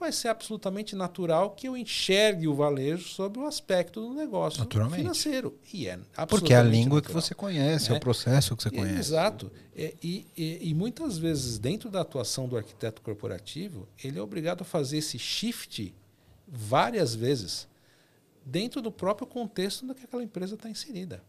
vai 0.00 0.10
ser 0.10 0.28
absolutamente 0.28 0.96
natural 0.96 1.50
que 1.50 1.68
eu 1.68 1.76
enxergue 1.76 2.48
o 2.48 2.54
varejo 2.54 3.06
sob 3.08 3.38
o 3.38 3.46
aspecto 3.46 4.00
do 4.00 4.14
negócio 4.14 4.66
financeiro. 4.94 5.54
E 5.72 5.86
é 5.86 5.98
Porque 6.26 6.52
é 6.52 6.56
a 6.56 6.62
língua 6.62 7.00
que 7.02 7.08
natural. 7.08 7.22
você 7.22 7.34
conhece, 7.34 7.90
é, 7.90 7.94
É. 7.94 7.96
o 7.98 8.00
processo 8.00 8.56
que 8.56 8.62
você 8.62 8.70
conhece. 8.70 8.98
Exato. 8.98 9.52
É, 9.76 9.94
E, 10.02 10.26
e, 10.36 10.70
e 10.70 10.74
muitas 10.74 11.18
vezes, 11.18 11.58
dentro 11.58 11.90
da 11.90 12.00
atuação 12.00 12.48
do 12.48 12.56
arquiteto 12.56 13.02
corporativo, 13.02 13.86
ele 14.02 14.18
é 14.18 14.22
obrigado 14.22 14.62
a 14.62 14.64
fazer 14.64 14.98
esse 14.98 15.18
shift 15.18 15.94
várias 16.48 17.14
vezes 17.14 17.68
dentro 18.46 18.80
do 18.80 18.92
próprio 18.92 19.26
contexto 19.26 19.84
no 19.84 19.94
que 19.94 20.04
aquela 20.04 20.22
empresa 20.22 20.54
está 20.54 20.70
inserida. 20.70 21.22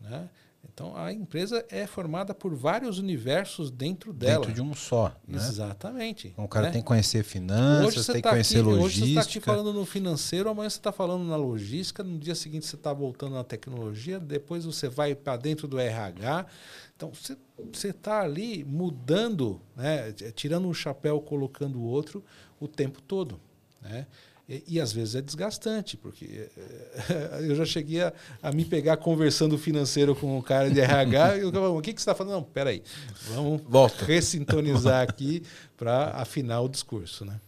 Né? 0.00 0.28
Então, 0.72 0.96
a 0.96 1.12
empresa 1.12 1.64
é 1.68 1.86
formada 1.86 2.34
por 2.34 2.54
vários 2.54 2.98
universos 2.98 3.70
dentro 3.70 4.12
dela. 4.12 4.46
Dentro 4.46 4.54
de 4.54 4.60
um 4.60 4.74
só. 4.74 5.14
Né? 5.26 5.36
Exatamente. 5.36 6.28
Então, 6.28 6.44
o 6.44 6.48
cara 6.48 6.66
né? 6.66 6.72
tem 6.72 6.82
que 6.82 6.86
conhecer 6.86 7.22
finanças, 7.22 8.06
tem 8.06 8.16
que 8.16 8.22
tá 8.22 8.30
conhecer 8.30 8.60
aqui, 8.60 8.68
Hoje 8.68 8.78
você 8.78 9.04
está 9.06 9.20
aqui 9.20 9.28
logística. 9.28 9.52
falando 9.52 9.72
no 9.72 9.84
financeiro, 9.84 10.48
amanhã 10.48 10.68
você 10.68 10.78
está 10.78 10.90
falando 10.90 11.24
na 11.24 11.36
logística, 11.36 12.02
no 12.02 12.18
dia 12.18 12.34
seguinte 12.34 12.66
você 12.66 12.76
está 12.76 12.92
voltando 12.92 13.34
na 13.34 13.44
tecnologia, 13.44 14.18
depois 14.18 14.64
você 14.64 14.88
vai 14.88 15.14
para 15.14 15.36
dentro 15.36 15.68
do 15.68 15.78
RH. 15.78 16.46
Então 16.96 17.12
você 17.12 17.36
você 17.72 17.88
está 17.88 18.20
ali 18.20 18.64
mudando, 18.64 19.60
né, 19.74 20.12
tirando 20.34 20.68
um 20.68 20.74
chapéu, 20.74 21.20
colocando 21.20 21.78
o 21.78 21.82
outro 21.82 22.24
o 22.60 22.68
tempo 22.68 23.00
todo. 23.02 23.40
Né? 23.80 24.06
E, 24.48 24.64
e 24.66 24.80
às 24.80 24.92
vezes 24.92 25.14
é 25.14 25.20
desgastante, 25.20 25.96
porque 25.96 26.48
eh, 26.56 27.40
eu 27.48 27.54
já 27.54 27.66
cheguei 27.66 28.00
a, 28.02 28.12
a 28.42 28.50
me 28.50 28.64
pegar 28.64 28.96
conversando 28.96 29.58
financeiro 29.58 30.16
com 30.16 30.38
o 30.38 30.42
cara 30.42 30.70
de 30.70 30.80
RH 30.80 31.36
e 31.38 31.40
eu 31.42 31.52
falava, 31.52 31.72
o 31.74 31.82
que, 31.82 31.92
que 31.92 32.00
você 32.00 32.04
está 32.10 32.14
falando? 32.14 32.32
Não, 32.34 32.42
peraí, 32.42 32.82
vamos 33.34 33.60
Volta. 33.68 34.04
ressintonizar 34.06 35.02
aqui 35.06 35.42
para 35.76 36.12
afinar 36.12 36.60
o 36.62 36.68
discurso. 36.68 37.24
Né? 37.26 37.38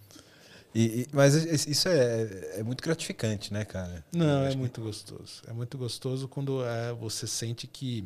E- 0.75 1.01
e- 1.01 1.07
mas 1.13 1.35
es- 1.35 1.67
isso 1.67 1.89
é, 1.89 2.59
é 2.59 2.63
muito 2.63 2.83
gratificante, 2.85 3.53
né, 3.53 3.65
cara? 3.65 4.05
Não, 4.13 4.43
é 4.43 4.49
acho 4.49 4.51
que- 4.57 4.59
muito 4.59 4.81
gostoso. 4.83 5.43
É 5.49 5.53
muito 5.55 5.79
gostoso 5.79 6.29
quando 6.29 6.63
é, 6.65 6.93
você 6.93 7.27
sente 7.27 7.67
que 7.67 8.05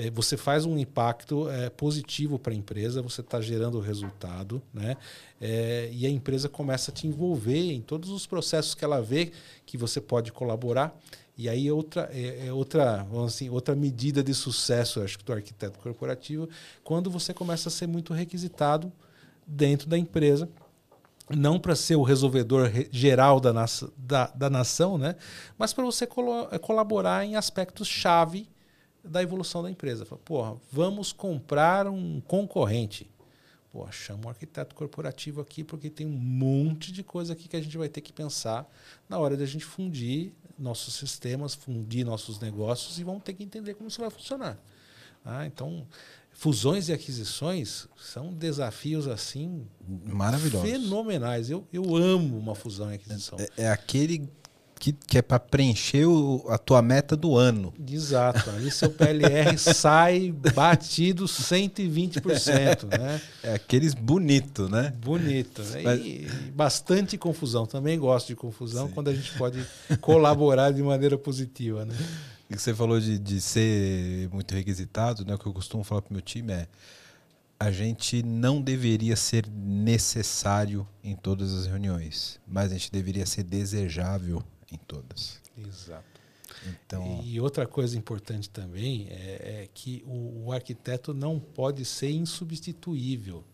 é, 0.00 0.10
você 0.10 0.34
faz 0.36 0.64
um 0.64 0.78
impacto 0.78 1.48
é, 1.50 1.68
positivo 1.68 2.38
para 2.38 2.52
a 2.54 2.56
empresa, 2.56 3.02
você 3.02 3.20
está 3.20 3.38
gerando 3.40 3.78
resultado, 3.80 4.62
né? 4.72 4.96
É, 5.38 5.90
e 5.92 6.06
a 6.06 6.08
empresa 6.10 6.48
começa 6.48 6.90
a 6.90 6.94
te 6.94 7.06
envolver 7.06 7.72
em 7.72 7.82
todos 7.82 8.08
os 8.08 8.26
processos 8.26 8.74
que 8.74 8.82
ela 8.82 9.02
vê 9.02 9.30
que 9.66 9.76
você 9.76 10.00
pode 10.00 10.32
colaborar. 10.32 10.98
E 11.36 11.48
aí 11.48 11.70
outra 11.70 12.08
é, 12.12 12.46
é 12.46 12.52
outra, 12.52 13.06
assim, 13.26 13.50
outra 13.50 13.74
medida 13.74 14.22
de 14.22 14.32
sucesso, 14.32 15.02
acho 15.02 15.18
que 15.18 15.24
do 15.24 15.32
arquiteto 15.34 15.78
corporativo, 15.78 16.48
quando 16.82 17.10
você 17.10 17.34
começa 17.34 17.68
a 17.68 17.72
ser 17.72 17.86
muito 17.86 18.14
requisitado 18.14 18.90
dentro 19.46 19.88
da 19.88 19.98
empresa 19.98 20.48
não 21.36 21.60
para 21.60 21.76
ser 21.76 21.94
o 21.94 22.02
resolvedor 22.02 22.68
re- 22.68 22.88
geral 22.90 23.38
da, 23.38 23.52
naça- 23.52 23.92
da, 23.96 24.26
da 24.34 24.50
nação, 24.50 24.98
né? 24.98 25.14
mas 25.56 25.72
para 25.72 25.84
você 25.84 26.04
eh, 26.04 26.58
colaborar 26.58 27.24
em 27.24 27.36
aspectos 27.36 27.86
chave 27.86 28.48
da 29.04 29.22
evolução 29.22 29.62
da 29.62 29.70
empresa. 29.70 30.04
Fala, 30.04 30.20
Porra, 30.24 30.56
vamos 30.70 31.12
comprar 31.12 31.86
um 31.86 32.20
concorrente. 32.20 33.10
Pô, 33.72 33.90
chama 33.92 34.26
um 34.26 34.28
arquiteto 34.28 34.74
corporativo 34.74 35.40
aqui 35.40 35.62
porque 35.62 35.88
tem 35.88 36.06
um 36.06 36.10
monte 36.10 36.90
de 36.90 37.04
coisa 37.04 37.34
aqui 37.34 37.48
que 37.48 37.56
a 37.56 37.62
gente 37.62 37.78
vai 37.78 37.88
ter 37.88 38.00
que 38.00 38.12
pensar 38.12 38.68
na 39.08 39.18
hora 39.18 39.36
da 39.36 39.46
gente 39.46 39.64
fundir 39.64 40.32
nossos 40.58 40.94
sistemas, 40.94 41.54
fundir 41.54 42.04
nossos 42.04 42.40
negócios 42.40 42.98
e 42.98 43.04
vamos 43.04 43.22
ter 43.22 43.32
que 43.32 43.44
entender 43.44 43.74
como 43.74 43.88
isso 43.88 44.00
vai 44.00 44.10
funcionar. 44.10 44.58
Ah, 45.24 45.46
então, 45.46 45.86
fusões 46.32 46.88
e 46.88 46.92
aquisições 46.92 47.86
são 47.96 48.32
desafios 48.32 49.06
assim 49.06 49.66
Maravilhoso. 50.04 50.64
fenomenais. 50.64 51.48
Eu, 51.48 51.66
eu 51.72 51.94
amo 51.94 52.38
uma 52.38 52.54
fusão 52.54 52.90
e 52.90 52.94
aquisição. 52.94 53.38
É, 53.38 53.64
é 53.64 53.70
aquele 53.70 54.28
que, 54.80 54.92
que 54.92 55.18
é 55.18 55.22
para 55.22 55.38
preencher 55.38 56.06
o- 56.06 56.44
a 56.48 56.56
tua 56.58 56.80
meta 56.80 57.14
do 57.14 57.36
ano. 57.36 57.72
Exato. 57.88 58.48
Ali 58.50 58.70
seu 58.70 58.90
PLR 58.90 59.56
sai 59.60 60.32
batido 60.32 61.26
120%. 61.26 62.84
Né? 62.98 63.20
É 63.42 63.54
aqueles 63.54 63.94
bonito, 63.94 64.68
né? 64.68 64.92
Bonito. 65.00 65.62
né? 65.62 65.82
Mas- 65.82 66.00
E 66.00 66.26
bastante 66.54 67.18
confusão. 67.18 67.66
Também 67.66 67.98
gosto 67.98 68.28
de 68.28 68.34
confusão 68.36 68.88
Sim. 68.88 68.94
quando 68.94 69.08
a 69.08 69.14
gente 69.14 69.36
pode 69.36 69.64
colaborar 70.00 70.72
de 70.72 70.82
maneira 70.82 71.18
positiva. 71.18 71.84
Né? 71.84 71.94
E 72.48 72.56
que 72.56 72.62
você 72.62 72.74
falou 72.74 72.98
de, 72.98 73.18
de 73.18 73.40
ser 73.40 74.28
muito 74.32 74.54
requisitado, 74.54 75.24
né? 75.24 75.34
O 75.34 75.38
que 75.38 75.46
eu 75.46 75.52
costumo 75.52 75.84
falar 75.84 76.02
pro 76.02 76.12
meu 76.12 76.22
time 76.22 76.52
é 76.52 76.66
a 77.60 77.70
gente 77.70 78.22
não 78.22 78.62
deveria 78.62 79.14
ser 79.14 79.46
necessário 79.46 80.86
em 81.04 81.14
todas 81.14 81.52
as 81.52 81.66
reuniões, 81.66 82.40
mas 82.48 82.70
a 82.72 82.74
gente 82.74 82.90
deveria 82.90 83.26
ser 83.26 83.42
desejável 83.42 84.42
em 84.72 84.78
todas. 84.78 85.40
Exato. 85.56 86.20
Então, 86.66 87.22
E 87.24 87.40
outra 87.40 87.66
coisa 87.66 87.96
importante 87.96 88.50
também 88.50 89.06
é, 89.08 89.62
é 89.62 89.68
que 89.72 90.02
o, 90.06 90.46
o 90.46 90.52
arquiteto 90.52 91.14
não 91.14 91.38
pode 91.38 91.84
ser 91.84 92.10
insubstituível. 92.10 93.44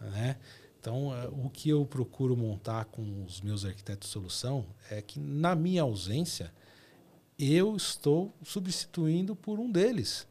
Né? 0.00 0.36
Então, 0.80 1.14
eh, 1.14 1.28
o 1.28 1.48
que 1.48 1.70
eu 1.70 1.86
procuro 1.86 2.36
montar 2.36 2.86
com 2.86 3.24
os 3.24 3.40
meus 3.40 3.64
arquitetos 3.64 4.08
de 4.08 4.12
solução 4.12 4.66
é 4.90 5.00
que, 5.00 5.20
na 5.20 5.54
minha 5.54 5.82
ausência, 5.82 6.52
eu 7.38 7.76
estou 7.76 8.34
substituindo 8.42 9.36
por 9.36 9.60
um 9.60 9.70
deles. 9.70 10.26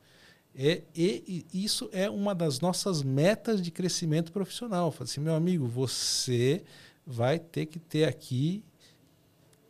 É, 0.54 0.84
e, 0.94 1.46
e 1.54 1.64
isso 1.64 1.90
é 1.94 2.10
uma 2.10 2.36
das 2.36 2.60
nossas 2.60 3.02
metas 3.02 3.62
de 3.62 3.72
crescimento 3.72 4.32
profissional. 4.34 4.92
Fala 4.92 5.06
assim, 5.06 5.22
meu 5.22 5.34
amigo, 5.34 5.66
você 5.66 6.64
vai 7.06 7.40
ter 7.40 7.68
que 7.68 7.80
ter 7.80 8.04
aqui, 8.04 8.62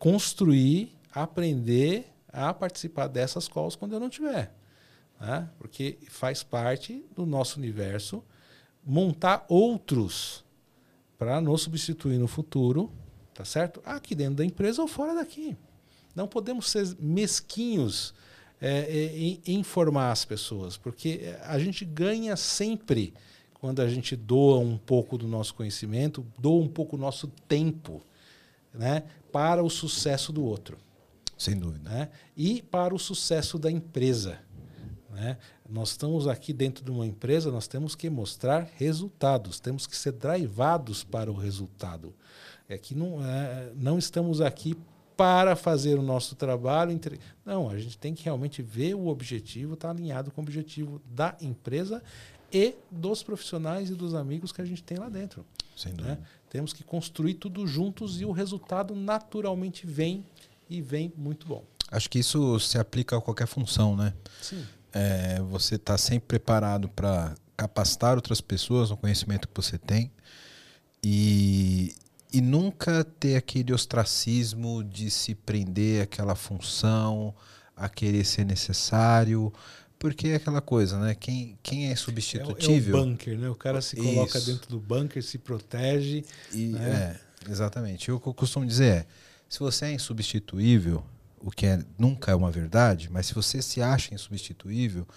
construir, 0.01 0.97
aprender 1.13 2.07
a 2.33 2.51
participar 2.55 3.05
dessas 3.05 3.47
calls 3.47 3.75
quando 3.75 3.93
eu 3.93 3.99
não 3.99 4.09
tiver. 4.09 4.51
Né? 5.19 5.47
Porque 5.59 5.99
faz 6.09 6.41
parte 6.41 7.05
do 7.15 7.23
nosso 7.23 7.59
universo 7.59 8.23
montar 8.83 9.45
outros 9.47 10.43
para 11.19 11.39
nos 11.39 11.61
substituir 11.61 12.17
no 12.17 12.27
futuro, 12.27 12.91
tá 13.31 13.45
certo? 13.45 13.79
Aqui 13.85 14.15
dentro 14.15 14.37
da 14.37 14.43
empresa 14.43 14.81
ou 14.81 14.87
fora 14.87 15.13
daqui. 15.13 15.55
Não 16.15 16.27
podemos 16.27 16.71
ser 16.71 16.97
mesquinhos 16.99 18.11
é, 18.59 18.79
é, 18.79 19.15
em, 19.15 19.39
em 19.45 19.59
informar 19.59 20.11
as 20.11 20.25
pessoas, 20.25 20.77
porque 20.77 21.35
a 21.43 21.59
gente 21.59 21.85
ganha 21.85 22.35
sempre 22.35 23.13
quando 23.53 23.83
a 23.83 23.87
gente 23.87 24.15
doa 24.15 24.57
um 24.57 24.79
pouco 24.79 25.15
do 25.15 25.27
nosso 25.27 25.53
conhecimento, 25.53 26.25
doa 26.39 26.59
um 26.59 26.67
pouco 26.67 26.97
do 26.97 27.01
nosso 27.01 27.27
tempo 27.47 28.01
né, 28.73 29.03
para 29.32 29.63
o 29.63 29.69
sucesso 29.69 30.32
do 30.32 30.43
outro 30.43 30.77
sem 31.38 31.57
dúvida. 31.57 31.89
né? 31.89 32.09
e 32.38 32.61
para 32.61 32.93
o 32.93 32.99
sucesso 32.99 33.57
da 33.57 33.71
empresa. 33.71 34.39
Né? 35.09 35.38
Nós 35.67 35.89
estamos 35.89 36.27
aqui 36.27 36.53
dentro 36.53 36.84
de 36.86 36.91
uma 36.91 37.05
empresa, 37.05 37.51
nós 37.51 37.67
temos 37.67 37.95
que 37.95 38.09
mostrar 38.09 38.69
resultados, 38.77 39.59
temos 39.59 39.88
que 39.88 39.97
ser 39.97 40.11
drivados 40.13 41.03
para 41.03 41.32
o 41.32 41.36
resultado. 41.36 42.13
É 42.69 42.77
que 42.77 42.93
não, 42.93 43.25
é, 43.25 43.71
não 43.75 43.97
estamos 43.97 44.39
aqui 44.39 44.77
para 45.17 45.55
fazer 45.55 45.97
o 45.99 46.01
nosso 46.01 46.36
trabalho. 46.36 46.91
entre- 46.91 47.19
Não, 47.45 47.69
a 47.69 47.77
gente 47.77 47.97
tem 47.97 48.13
que 48.13 48.23
realmente 48.23 48.61
ver 48.61 48.93
o 48.95 49.07
objetivo, 49.07 49.73
estar 49.73 49.89
alinhado 49.89 50.32
com 50.32 50.41
o 50.41 50.43
objetivo 50.43 51.01
da 51.05 51.36
empresa 51.41 52.01
e 52.51 52.75
dos 52.89 53.23
profissionais 53.23 53.89
e 53.89 53.95
dos 53.95 54.13
amigos 54.13 54.51
que 54.51 54.61
a 54.61 54.65
gente 54.65 54.84
tem 54.84 54.97
lá 54.97 55.09
dentro. 55.09 55.45
Sem 55.75 55.93
Né? 55.93 56.17
Temos 56.51 56.73
que 56.73 56.83
construir 56.83 57.35
tudo 57.35 57.65
juntos 57.65 58.19
e 58.19 58.25
o 58.25 58.31
resultado 58.31 58.93
naturalmente 58.93 59.87
vem 59.87 60.25
e 60.69 60.81
vem 60.81 61.13
muito 61.15 61.47
bom. 61.47 61.63
Acho 61.89 62.09
que 62.09 62.19
isso 62.19 62.59
se 62.59 62.77
aplica 62.77 63.17
a 63.17 63.21
qualquer 63.21 63.47
função, 63.47 63.95
né? 63.95 64.13
Sim. 64.41 64.61
É, 64.91 65.39
você 65.43 65.75
está 65.75 65.97
sempre 65.97 66.27
preparado 66.27 66.89
para 66.89 67.33
capacitar 67.55 68.17
outras 68.17 68.41
pessoas 68.41 68.89
no 68.89 68.97
conhecimento 68.97 69.47
que 69.47 69.53
você 69.55 69.77
tem 69.77 70.11
e, 71.01 71.95
e 72.33 72.41
nunca 72.41 73.05
ter 73.05 73.37
aquele 73.37 73.71
ostracismo 73.71 74.83
de 74.83 75.09
se 75.09 75.33
prender 75.33 76.03
àquela 76.03 76.35
função, 76.35 77.33
a 77.77 77.87
querer 77.87 78.25
ser 78.25 78.45
necessário, 78.45 79.53
porque 80.01 80.29
é 80.29 80.35
aquela 80.35 80.61
coisa, 80.61 80.99
né? 80.99 81.13
Quem, 81.13 81.55
quem 81.61 81.89
é 81.89 81.91
É, 81.91 81.95
substitutível. 81.95 82.97
É 82.97 83.01
o 83.01 83.05
bunker, 83.05 83.37
né? 83.37 83.49
O 83.49 83.55
cara 83.55 83.79
se 83.81 83.95
coloca 83.95 84.35
Isso. 84.39 84.47
dentro 84.51 84.67
do 84.67 84.79
bunker, 84.79 85.21
se 85.23 85.37
protege. 85.37 86.25
E, 86.51 86.69
né? 86.69 87.19
é, 87.47 87.49
exatamente. 87.51 88.11
O 88.11 88.19
que 88.19 88.27
eu 88.27 88.33
costumo 88.33 88.65
dizer 88.65 88.85
é: 88.91 89.05
se 89.47 89.59
você 89.59 89.85
é 89.85 89.93
insubstituível, 89.93 91.05
o 91.39 91.51
que 91.51 91.67
é, 91.67 91.83
nunca 91.99 92.31
é 92.31 92.35
uma 92.35 92.49
verdade, 92.49 93.09
mas 93.11 93.27
se 93.27 93.35
você 93.35 93.61
se 93.61 93.79
acha 93.79 94.15
insubstituível, 94.15 95.07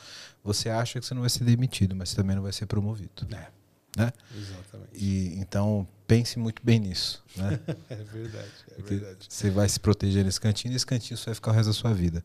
você 0.43 0.69
acha 0.69 1.01
que 1.01 1.07
você 1.07 1.15
não 1.15 1.23
vai 1.23 1.31
ser 1.31 1.45
demitido, 1.45 1.97
mas 1.97 2.11
você 2.11 2.17
também 2.17 2.37
não 2.37 2.43
vai 2.43 2.53
ser 2.53 2.67
promovido. 2.67 3.27
É, 3.33 3.49
Né? 3.97 4.13
exatamente. 4.37 4.91
E, 5.03 5.35
então, 5.39 5.89
pense 6.07 6.39
muito 6.39 6.61
bem 6.63 6.79
nisso. 6.79 7.25
Né? 7.37 7.59
É 7.89 7.97
verdade, 7.97 8.53
é 8.71 8.75
Porque 8.75 8.97
verdade. 8.97 9.27
Você 9.31 9.49
vai 9.49 9.67
se 9.67 9.81
proteger 9.81 10.25
nesse 10.27 10.39
cantinho 10.41 10.73
e 10.73 10.77
esse 10.77 10.85
cantinho 10.85 11.17
você 11.17 11.25
vai 11.25 11.35
ficar 11.35 11.53
o 11.53 11.55
resto 11.55 11.69
da 11.69 11.73
sua 11.73 11.95
vida. 11.95 12.23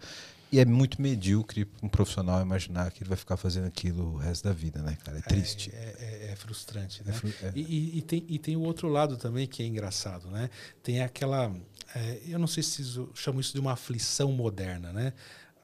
E 0.52 0.60
é 0.60 0.66
muito 0.66 1.00
medíocre 1.02 1.68
um 1.84 1.88
profissional 1.88 2.42
imaginar 2.42 2.90
que 2.92 3.04
ele 3.04 3.10
vai 3.10 3.18
ficar 3.18 3.38
fazendo 3.38 3.68
aquilo 3.68 4.14
o 4.14 4.18
resto 4.18 4.46
da 4.46 4.54
vida, 4.54 4.82
né, 4.82 4.98
cara? 5.04 5.20
É 5.20 5.22
triste. 5.22 5.70
É, 5.74 5.96
é, 6.00 6.32
é 6.32 6.36
frustrante, 6.36 7.04
né? 7.04 7.12
É 7.12 7.14
fru- 7.14 7.34
é. 7.44 7.52
E, 7.56 8.00
e- 8.00 8.02
tem, 8.02 8.26
e 8.28 8.40
tem 8.40 8.56
o 8.56 8.62
outro 8.62 8.88
lado 8.88 9.16
também 9.16 9.46
que 9.48 9.62
é 9.62 9.66
engraçado, 9.68 10.28
né? 10.32 10.50
Tem 10.82 11.02
aquela. 11.02 11.56
é, 11.96 12.20
eu 12.28 12.40
não 12.40 12.48
sei 12.48 12.64
se 12.64 12.82
isso, 12.82 13.10
chamo 13.14 13.40
isso 13.40 13.54
de 13.54 13.60
uma 13.60 13.74
aflição 13.74 14.32
moderna, 14.32 14.92
né? 14.92 15.14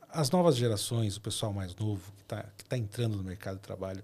As 0.10 0.30
novas 0.30 0.56
gerações, 0.56 1.18
o 1.18 1.22
pessoal 1.22 1.52
mais 1.52 1.76
novo 1.76 2.04
que 2.18 2.22
está 2.22 2.44
que 2.56 2.64
tá 2.66 2.78
entrando 2.78 3.18
no 3.18 3.24
mercado 3.24 3.56
de 3.56 3.64
trabalho, 3.64 4.04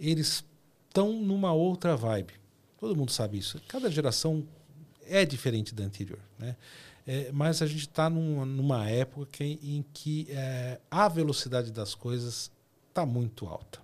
eles 0.00 0.44
estão 0.88 1.12
numa 1.12 1.52
outra 1.52 1.96
vibe. 1.96 2.34
Todo 2.80 2.96
mundo 2.96 3.12
sabe 3.12 3.38
isso. 3.38 3.60
Cada 3.68 3.88
geração 3.90 4.44
é 5.06 5.24
diferente 5.24 5.74
da 5.74 5.84
anterior, 5.84 6.18
né? 6.38 6.56
É, 7.10 7.32
mas 7.32 7.62
a 7.62 7.66
gente 7.66 7.88
está 7.88 8.10
numa, 8.10 8.44
numa 8.44 8.86
época 8.88 9.26
que- 9.32 9.58
em 9.62 9.82
que 9.94 10.26
é, 10.28 10.78
a 10.90 11.08
velocidade 11.08 11.72
das 11.72 11.94
coisas 11.94 12.50
está 12.90 13.06
muito 13.06 13.46
alta 13.46 13.80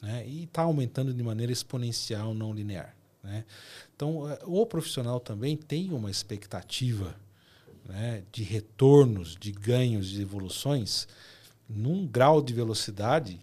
né? 0.00 0.26
e 0.26 0.44
está 0.44 0.62
aumentando 0.62 1.12
de 1.12 1.22
maneira 1.22 1.52
exponencial, 1.52 2.32
não 2.32 2.52
linear. 2.54 2.96
Né? 3.22 3.44
Então, 3.94 4.28
eh, 4.30 4.38
o 4.46 4.64
profissional 4.64 5.20
também 5.20 5.56
tem 5.56 5.92
uma 5.92 6.10
expectativa 6.10 7.14
né, 7.84 8.22
de 8.32 8.42
retornos, 8.42 9.36
de 9.38 9.52
ganhos, 9.52 10.08
de 10.08 10.22
evoluções, 10.22 11.06
num 11.68 12.06
grau 12.06 12.40
de 12.42 12.52
velocidade 12.54 13.40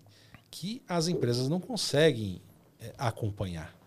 que 0.49 0.81
as 0.87 1.07
empresas 1.07 1.47
não 1.47 1.59
conseguem 1.59 2.41
eh, 2.81 2.93
acompanhar. 2.97 3.78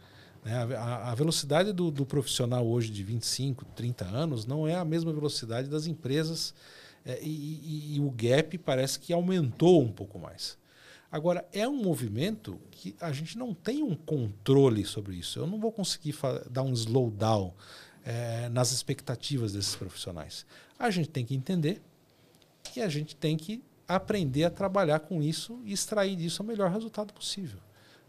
Né? 0.45 0.77
A, 0.77 1.15
velocidade 1.15 1.73
do, 1.73 1.91
do 1.91 2.05
profissional 2.05 2.67
hoje 2.67 2.91
de 2.91 3.03
25, 3.03 3.65
30 3.77 4.05
anos 4.05 4.45
não 4.47 4.67
é 4.67 4.75
a 4.75 4.85
mesma 4.85 5.13
velocidade 5.13 5.69
das 5.69 5.87
empresas 5.87 6.53
eh, 7.05 7.21
e, 7.23 7.29
e- 7.29 7.97
e 7.97 8.01
o 8.01 8.11
gap 8.11 8.57
parece 8.59 8.99
que 8.99 9.13
aumentou 9.13 9.81
um 9.83 9.93
pouco 9.93 10.19
mais. 10.19 10.59
Agora, 11.11 11.47
é 11.53 11.69
um 11.69 11.77
movimento 11.77 12.59
que 12.71 12.97
a 13.01 13.13
gente 13.13 13.37
não 13.39 13.53
tem 13.55 13.83
um 13.83 13.95
controle 13.95 14.85
sobre 14.85 15.15
isso. 15.17 15.39
Eu 15.39 15.47
não 15.47 15.61
vou 15.61 15.71
conseguir 15.71 16.15
dar 16.51 16.63
um 16.63 16.73
slowdown 16.73 17.53
eh, 18.05 18.49
nas 18.49 18.73
expectativas 18.73 19.53
desses 19.53 19.77
profissionais. 19.77 20.45
A 20.79 20.91
gente 20.91 21.11
tem 21.11 21.25
que 21.25 21.35
entender 21.35 21.81
e 22.75 22.81
a 22.81 22.89
gente 22.89 23.15
tem 23.15 23.37
que 23.37 23.63
aprender 23.87 24.45
a 24.45 24.51
trabalhar 24.51 25.01
com 25.01 25.23
isso 25.23 25.61
e 25.65 25.73
extrair 25.73 26.17
disso 26.17 26.43
o 26.43 26.47
melhor 26.47 26.71
resultado 26.71 27.13
possível. 27.13 27.61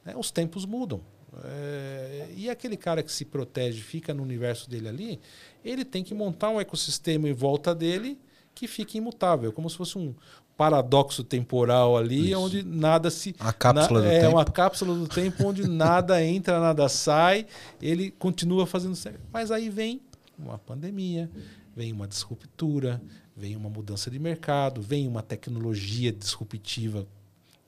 né? 0.06 0.16
Os 0.16 0.32
tempos 0.32 0.66
mudam. 0.66 1.02
É, 1.44 2.28
e 2.36 2.50
aquele 2.50 2.78
cara 2.78 3.02
que 3.02 3.12
se 3.12 3.26
protege, 3.26 3.82
fica 3.82 4.14
no 4.14 4.22
universo 4.24 4.70
dele 4.70 4.88
ali, 4.88 5.20
ele 5.64 5.84
tem 5.84 6.04
que 6.04 6.14
montar 6.14 6.50
um 6.50 6.60
ecossistema 6.60 7.28
em 7.28 7.34
volta 7.34 7.74
dele 7.74 8.20
que 8.54 8.68
fique 8.68 8.98
imutável, 8.98 9.52
como 9.52 9.70
se 9.70 9.76
fosse 9.76 9.98
um 9.98 10.14
paradoxo 10.56 11.24
temporal 11.24 11.98
ali, 11.98 12.30
Isso. 12.32 12.40
onde 12.40 12.64
nada 12.64 13.10
se. 13.10 13.36
A 13.40 13.52
cápsula 13.52 14.02
na- 14.02 14.08
do 14.08 14.12
é 14.14 14.20
tempo. 14.20 14.32
uma 14.36 14.46
cápsula 14.46 14.94
do 14.96 15.08
tempo 15.08 15.44
onde 15.48 15.68
nada 15.68 16.22
entra, 16.24 16.60
nada 16.60 16.88
sai, 16.88 17.48
ele 17.82 18.12
continua 18.12 18.68
fazendo 18.68 18.96
certo. 18.96 19.20
Mas 19.32 19.50
aí 19.50 19.70
vem 19.70 20.02
uma 20.38 20.60
pandemia, 20.60 21.30
vem 21.76 21.92
uma 21.92 22.08
disruptura, 22.08 23.02
vem 23.36 23.56
uma 23.56 23.70
mudança 23.70 24.12
de 24.12 24.20
mercado, 24.20 24.80
vem 24.82 25.08
uma 25.08 25.24
tecnologia 25.24 26.12
disruptiva, 26.12 27.08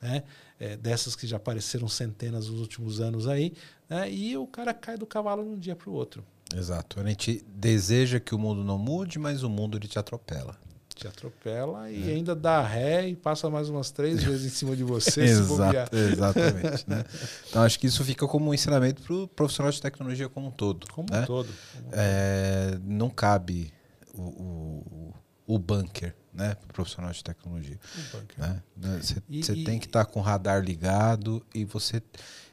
né? 0.00 0.22
É, 0.58 0.76
dessas 0.76 1.14
que 1.14 1.26
já 1.26 1.36
apareceram 1.36 1.86
centenas 1.86 2.48
nos 2.48 2.60
últimos 2.60 3.00
anos 3.00 3.28
aí, 3.28 3.52
né? 3.90 4.10
e 4.10 4.36
o 4.38 4.46
cara 4.46 4.72
cai 4.72 4.96
do 4.96 5.04
cavalo 5.04 5.42
de 5.44 5.50
um 5.50 5.58
dia 5.58 5.76
para 5.76 5.90
o 5.90 5.92
outro. 5.92 6.24
Exato. 6.54 6.98
A 6.98 7.04
gente 7.06 7.44
deseja 7.46 8.18
que 8.20 8.34
o 8.34 8.38
mundo 8.38 8.64
não 8.64 8.78
mude, 8.78 9.18
mas 9.18 9.42
o 9.42 9.50
mundo 9.50 9.76
ele 9.76 9.86
te 9.88 9.98
atropela. 9.98 10.56
Te 10.94 11.06
atropela 11.06 11.90
É. 11.90 11.92
e 11.92 12.10
ainda 12.10 12.34
dá 12.34 12.62
ré 12.62 13.06
e 13.06 13.14
passa 13.14 13.50
mais 13.50 13.68
umas 13.68 13.90
três 13.90 14.22
vezes 14.24 14.46
em 14.46 14.54
cima 14.56 14.74
de 14.74 14.82
você. 14.82 15.24
Exato, 15.24 15.94
exatamente. 15.94 16.88
né? 16.88 17.04
Então 17.50 17.62
acho 17.62 17.78
que 17.78 17.86
isso 17.86 18.02
fica 18.02 18.26
como 18.26 18.48
um 18.48 18.54
ensinamento 18.54 19.02
para 19.02 19.14
o 19.14 19.28
profissional 19.28 19.70
de 19.70 19.82
tecnologia 19.82 20.26
como 20.28 20.48
um 20.48 20.50
todo. 20.50 20.86
Como 20.90 21.06
né? 21.10 21.20
um 21.20 21.26
todo. 21.26 21.48
É, 21.92 22.78
não 22.82 23.10
cabe 23.10 23.70
o, 24.14 24.22
o, 24.22 25.14
o 25.46 25.58
bunker 25.58 26.14
né, 26.32 26.54
para 26.54 26.64
o 26.70 26.72
profissional 26.72 27.10
de 27.12 27.22
tecnologia. 27.24 27.78
Bunker. 28.12 28.38
né? 28.38 28.62
Você 29.00 29.22
você 29.28 29.52
e- 29.54 29.64
tem 29.64 29.78
que 29.78 29.86
estar 29.86 30.04
com 30.04 30.20
o 30.20 30.22
radar 30.22 30.62
ligado 30.62 31.44
e 31.54 31.64
você. 31.64 32.02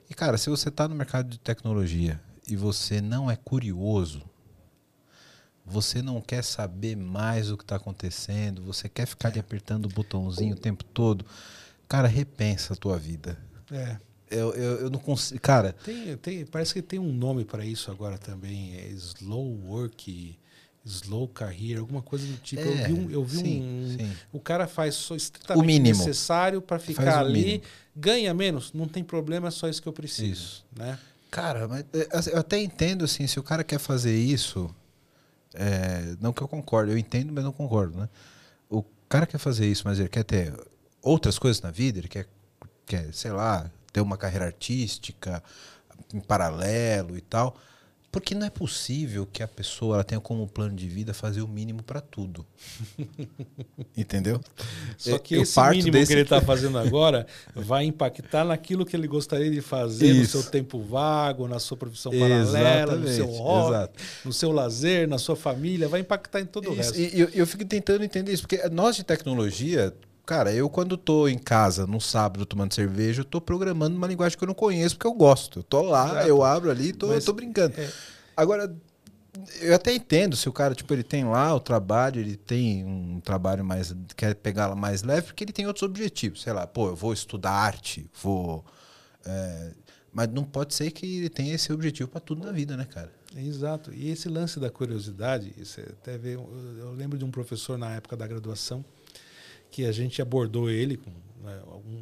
E 0.09 0.13
cara, 0.13 0.37
se 0.37 0.49
você 0.49 0.69
está 0.69 0.87
no 0.87 0.95
mercado 0.95 1.29
de 1.29 1.39
tecnologia 1.39 2.21
e 2.47 2.55
você 2.55 3.01
não 3.01 3.29
é 3.29 3.35
curioso, 3.35 4.21
você 5.65 6.01
não 6.01 6.21
quer 6.21 6.43
saber 6.43 6.95
mais 6.95 7.49
o 7.49 7.57
que 7.57 7.63
está 7.63 7.77
acontecendo, 7.77 8.61
você 8.63 8.89
quer 8.89 9.05
ficar 9.05 9.29
ali 9.29 9.39
apertando 9.39 9.85
o 9.85 9.89
botãozinho 9.89 10.55
o 10.55 10.59
tempo 10.59 10.83
todo, 10.83 11.25
cara, 11.87 12.07
repensa 12.07 12.73
a 12.73 12.77
tua 12.77 12.97
vida. 12.97 13.37
É. 13.71 13.97
Eu, 14.29 14.53
eu, 14.55 14.79
eu 14.81 14.89
não 14.89 14.99
consigo. 14.99 15.39
Cara, 15.39 15.73
Tem, 15.73 16.17
tem, 16.17 16.45
parece 16.45 16.73
que 16.73 16.81
tem 16.81 16.97
um 16.99 17.13
nome 17.13 17.45
para 17.45 17.63
isso 17.65 17.91
agora 17.91 18.17
também. 18.17 18.75
É 18.77 18.87
slow 18.87 19.45
work, 19.65 20.37
slow 20.85 21.27
career, 21.27 21.79
alguma 21.79 22.01
coisa 22.01 22.25
do 22.25 22.37
tipo. 22.37 22.61
eu 22.61 22.73
É, 22.73 22.87
vi 22.87 22.93
um. 22.93 23.09
Eu 23.09 23.23
vi 23.23 23.37
sim, 23.37 23.61
um 23.61 23.97
sim. 23.97 24.11
O 24.31 24.39
cara 24.39 24.67
faz 24.67 24.95
só 24.95 25.15
estritamente 25.15 25.63
O 25.63 25.65
mínimo. 25.65 25.97
necessário 25.97 26.61
para 26.61 26.77
ficar 26.79 27.19
ali, 27.19 27.43
mínimo. 27.43 27.63
ganha 27.95 28.33
menos, 28.33 28.73
não 28.73 28.87
tem 28.87 29.03
problema, 29.03 29.47
é 29.47 29.51
só 29.51 29.67
isso 29.69 29.81
que 29.81 29.87
eu 29.87 29.93
preciso. 29.93 30.31
Isso. 30.31 30.65
Né? 30.75 30.97
Cara, 31.31 31.67
mas 31.67 31.85
é, 31.93 32.07
assim, 32.11 32.29
eu 32.31 32.37
até 32.39 32.59
entendo 32.61 33.05
assim, 33.05 33.25
se 33.27 33.39
o 33.39 33.43
cara 33.43 33.63
quer 33.63 33.79
fazer 33.79 34.15
isso, 34.15 34.69
é, 35.53 36.15
não 36.19 36.33
que 36.33 36.41
eu 36.41 36.47
concordo, 36.47 36.91
eu 36.91 36.97
entendo, 36.97 37.31
mas 37.33 37.43
não 37.43 37.51
concordo, 37.53 37.97
né? 37.97 38.09
O 38.69 38.83
cara 39.09 39.25
quer 39.25 39.37
fazer 39.37 39.65
isso, 39.69 39.83
mas 39.85 39.99
ele 39.99 40.09
quer 40.09 40.23
ter 40.23 40.53
outras 41.01 41.39
coisas 41.39 41.61
na 41.61 41.71
vida, 41.71 41.99
ele 41.99 42.07
quer, 42.07 42.27
quer 42.85 43.11
sei 43.13 43.31
lá, 43.31 43.69
ter 43.91 44.01
uma 44.01 44.17
carreira 44.17 44.45
artística 44.45 45.41
em 46.13 46.19
paralelo 46.19 47.17
e 47.17 47.21
tal. 47.21 47.55
Porque 48.13 48.35
não 48.35 48.45
é 48.45 48.49
possível 48.51 49.25
que 49.25 49.41
a 49.41 49.47
pessoa 49.47 49.95
ela 49.95 50.03
tenha 50.03 50.21
como 50.21 50.47
plano 50.47 50.75
de 50.75 50.87
vida 50.87 51.15
fazer 51.15 51.41
o 51.41 51.47
mínimo 51.47 51.81
para 51.81 51.99
tudo. 51.99 52.45
Entendeu? 53.97 54.39
Só 54.97 55.17
que 55.17 55.33
Eu 55.35 55.41
esse 55.41 55.55
parto 55.55 55.75
mínimo 55.77 55.91
desse- 55.93 56.07
que 56.07 56.13
ele 56.13 56.21
está 56.21 56.39
fazendo 56.45 56.77
agora 56.77 57.25
vai 57.55 57.85
impactar 57.85 58.43
naquilo 58.45 58.85
que 58.85 58.95
ele 58.95 59.07
gostaria 59.07 59.49
de 59.49 59.61
fazer 59.61 60.07
Isso. 60.11 60.37
no 60.37 60.43
seu 60.43 60.51
tempo 60.51 60.79
vago, 60.81 61.47
na 61.47 61.57
sua 61.59 61.75
profissão 61.75 62.11
paralela, 62.11 62.95
no 62.95 63.07
seu 63.07 63.25
Exatamente, 63.25 63.37
hobby, 63.41 63.75
exato. 63.75 64.03
no 64.25 64.33
seu 64.33 64.51
lazer, 64.51 65.07
na 65.07 65.17
sua 65.17 65.35
família, 65.35 65.87
vai 65.87 66.01
impactar 66.01 66.39
em 66.39 66.45
todo 66.45 66.69
o 66.69 66.73
Isso, 66.79 66.93
resto. 66.93 66.99
E 66.99 67.19
eu, 67.19 67.29
eu 67.33 67.47
fico 67.47 67.65
tentando 67.65 68.03
entender 68.03 68.31
isso, 68.31 68.43
porque 68.43 68.61
nós 68.69 68.95
de 68.95 69.03
tecnologia, 69.03 69.91
cara, 70.25 70.53
eu 70.53 70.69
quando 70.69 70.97
tô 70.97 71.27
em 71.27 71.37
casa 71.37 71.85
no 71.85 71.99
sábado 71.99 72.45
tomando 72.45 72.73
cerveja, 72.73 73.21
eu 73.21 73.25
tô 73.25 73.41
programando 73.41 73.95
uma 73.95 74.07
linguagem 74.07 74.37
que 74.37 74.43
eu 74.43 74.47
não 74.47 74.53
conheço, 74.55 74.95
porque 74.95 75.07
eu 75.07 75.13
gosto. 75.13 75.59
Eu 75.59 75.63
tô 75.63 75.81
lá, 75.81 76.09
Exato. 76.09 76.27
eu 76.27 76.43
abro 76.43 76.71
ali, 76.71 76.93
tô, 76.93 77.07
Mas, 77.07 77.25
tô 77.25 77.33
brincando. 77.33 77.79
é. 77.79 77.89
Agora, 78.35 78.75
eu 79.61 79.73
até 79.73 79.93
entendo 79.93 80.35
se 80.35 80.47
o 80.47 80.53
cara, 80.53 80.75
tipo, 80.75 80.93
ele 80.93 81.03
tem 81.03 81.25
lá 81.25 81.53
o 81.55 81.59
trabalho, 81.59 82.19
ele 82.19 82.35
tem 82.35 82.85
um 82.85 83.19
trabalho 83.19 83.63
mais, 83.65 83.93
quer 84.15 84.35
pegá-la 84.35 84.75
mais 84.75 85.03
leve, 85.03 85.27
porque 85.27 85.43
ele 85.43 85.51
tem 85.53 85.65
outros 85.67 85.83
objetivos. 85.83 86.41
Sei 86.41 86.53
lá, 86.53 86.65
pô, 86.67 86.89
eu 86.89 86.95
vou 86.95 87.13
estudar 87.13 87.51
arte, 87.51 88.09
vou. 88.21 88.63
é, 89.25 89.71
mas 90.11 90.29
não 90.29 90.43
pode 90.43 90.75
ser 90.75 90.91
que 90.91 91.17
ele 91.17 91.29
tenha 91.29 91.55
esse 91.55 91.73
objetivo 91.73 92.07
para 92.07 92.21
tudo 92.21 92.45
na 92.45 92.51
vida, 92.51 92.77
né, 92.77 92.85
cara? 92.85 93.11
Exato. 93.35 93.91
E 93.91 94.09
esse 94.11 94.29
lance 94.29 94.59
da 94.59 94.69
curiosidade, 94.69 95.51
você 95.57 95.81
até 95.81 96.17
vê, 96.19 96.35
eu 96.35 96.47
eu 96.77 96.91
lembro 96.93 97.17
de 97.17 97.25
um 97.25 97.31
professor 97.31 97.79
na 97.79 97.95
época 97.95 98.15
da 98.15 98.27
graduação 98.27 98.85
que 99.73 99.85
a 99.87 99.91
gente 99.91 100.21
abordou 100.21 100.69
ele, 100.69 100.97
com, 100.97 101.09
né, 101.41 101.59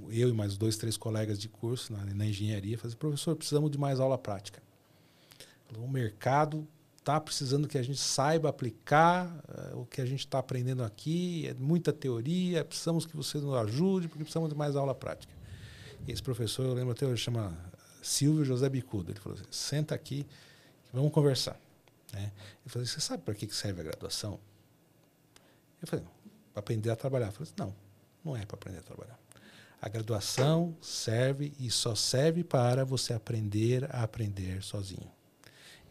eu 0.09 0.27
e 0.27 0.33
mais 0.33 0.57
dois, 0.57 0.75
três 0.75 0.97
colegas 0.97 1.39
de 1.39 1.47
curso 1.47 1.93
na, 1.93 2.03
na 2.03 2.25
engenharia, 2.25 2.77
falou 2.77 2.89
assim, 2.89 2.97
professor, 2.97 3.33
precisamos 3.33 3.71
de 3.71 3.77
mais 3.77 3.97
aula 3.97 4.17
prática. 4.17 4.61
O 5.77 5.87
mercado 5.87 6.67
está 6.97 7.17
precisando 7.17 7.69
que 7.69 7.77
a 7.77 7.81
gente 7.81 7.97
saiba 7.97 8.49
aplicar 8.49 9.33
eh, 9.47 9.75
o 9.75 9.85
que 9.85 10.01
a 10.01 10.05
gente 10.05 10.19
está 10.19 10.39
aprendendo 10.39 10.83
aqui, 10.83 11.47
é 11.47 11.53
muita 11.53 11.93
teoria, 11.93 12.65
precisamos 12.65 13.05
que 13.05 13.15
você 13.15 13.37
nos 13.37 13.55
ajude, 13.55 14.09
porque 14.09 14.25
precisamos 14.25 14.49
de 14.49 14.55
mais 14.55 14.75
aula 14.75 14.93
prática. 14.93 15.33
E 16.05 16.11
esse 16.11 16.21
professor, 16.21 16.65
eu 16.65 16.73
lembro 16.73 16.91
até 16.91 17.05
hoje, 17.05 17.23
chama 17.23 17.57
Silvio 18.01 18.43
José 18.43 18.67
Bicudo. 18.67 19.13
Ele 19.13 19.19
falou 19.21 19.39
assim: 19.39 19.47
senta 19.49 19.95
aqui, 19.95 20.27
vamos 20.91 21.13
conversar. 21.13 21.57
Né? 22.11 22.33
Ele 22.63 22.69
falou 22.69 22.83
assim: 22.83 22.95
você 22.95 22.99
sabe 22.99 23.23
para 23.23 23.33
que 23.33 23.47
serve 23.55 23.79
a 23.79 23.83
graduação? 23.85 24.37
Eu 25.81 25.87
falei: 25.87 26.05
para 26.53 26.59
aprender 26.59 26.89
a 26.89 26.95
trabalhar. 26.95 27.27
Eu 27.27 27.31
falei 27.31 27.43
assim, 27.51 27.53
não, 27.57 27.75
não 28.23 28.37
é 28.37 28.45
para 28.45 28.55
aprender 28.55 28.79
a 28.79 28.83
trabalhar. 28.83 29.19
A 29.81 29.89
graduação 29.89 30.75
serve 30.81 31.53
e 31.59 31.71
só 31.71 31.95
serve 31.95 32.43
para 32.43 32.85
você 32.85 33.13
aprender 33.13 33.85
a 33.95 34.03
aprender 34.03 34.61
sozinho. 34.63 35.09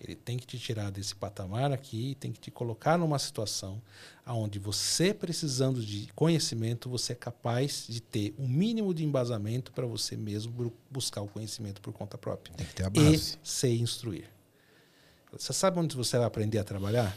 Ele 0.02 0.14
tem 0.14 0.38
que 0.38 0.46
te 0.46 0.58
tirar 0.58 0.90
desse 0.90 1.14
patamar 1.14 1.72
aqui, 1.72 2.16
tem 2.18 2.32
que 2.32 2.40
te 2.40 2.50
colocar 2.50 2.96
numa 2.96 3.18
situação 3.18 3.82
onde 4.26 4.58
você, 4.58 5.12
precisando 5.12 5.84
de 5.84 6.08
conhecimento, 6.14 6.88
você 6.88 7.12
é 7.12 7.16
capaz 7.16 7.84
de 7.88 8.00
ter 8.00 8.32
o 8.38 8.48
mínimo 8.48 8.94
de 8.94 9.04
embasamento 9.04 9.72
para 9.72 9.84
você 9.86 10.16
mesmo 10.16 10.52
bu- 10.52 10.72
buscar 10.90 11.20
o 11.20 11.28
conhecimento 11.28 11.82
por 11.82 11.92
conta 11.92 12.16
própria. 12.16 12.54
Tem 12.54 12.66
que 12.66 12.74
ter 12.74 12.84
a 12.84 12.90
E 12.94 13.10
base. 13.10 13.38
se 13.42 13.68
instruir. 13.68 14.30
Você 15.32 15.52
sabe 15.52 15.78
onde 15.78 15.94
você 15.94 16.16
vai 16.16 16.26
aprender 16.26 16.58
a 16.58 16.64
trabalhar? 16.64 17.14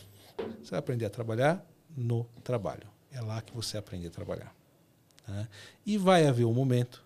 Você 0.61 0.71
vai 0.71 0.79
aprender 0.79 1.05
a 1.05 1.09
trabalhar 1.09 1.65
no 1.95 2.25
trabalho. 2.43 2.87
É 3.13 3.21
lá 3.21 3.41
que 3.41 3.53
você 3.53 3.77
aprende 3.77 4.07
a 4.07 4.09
trabalhar. 4.09 4.53
Tá? 5.25 5.47
E 5.85 5.97
vai 5.97 6.25
haver 6.27 6.45
um 6.45 6.53
momento 6.53 7.03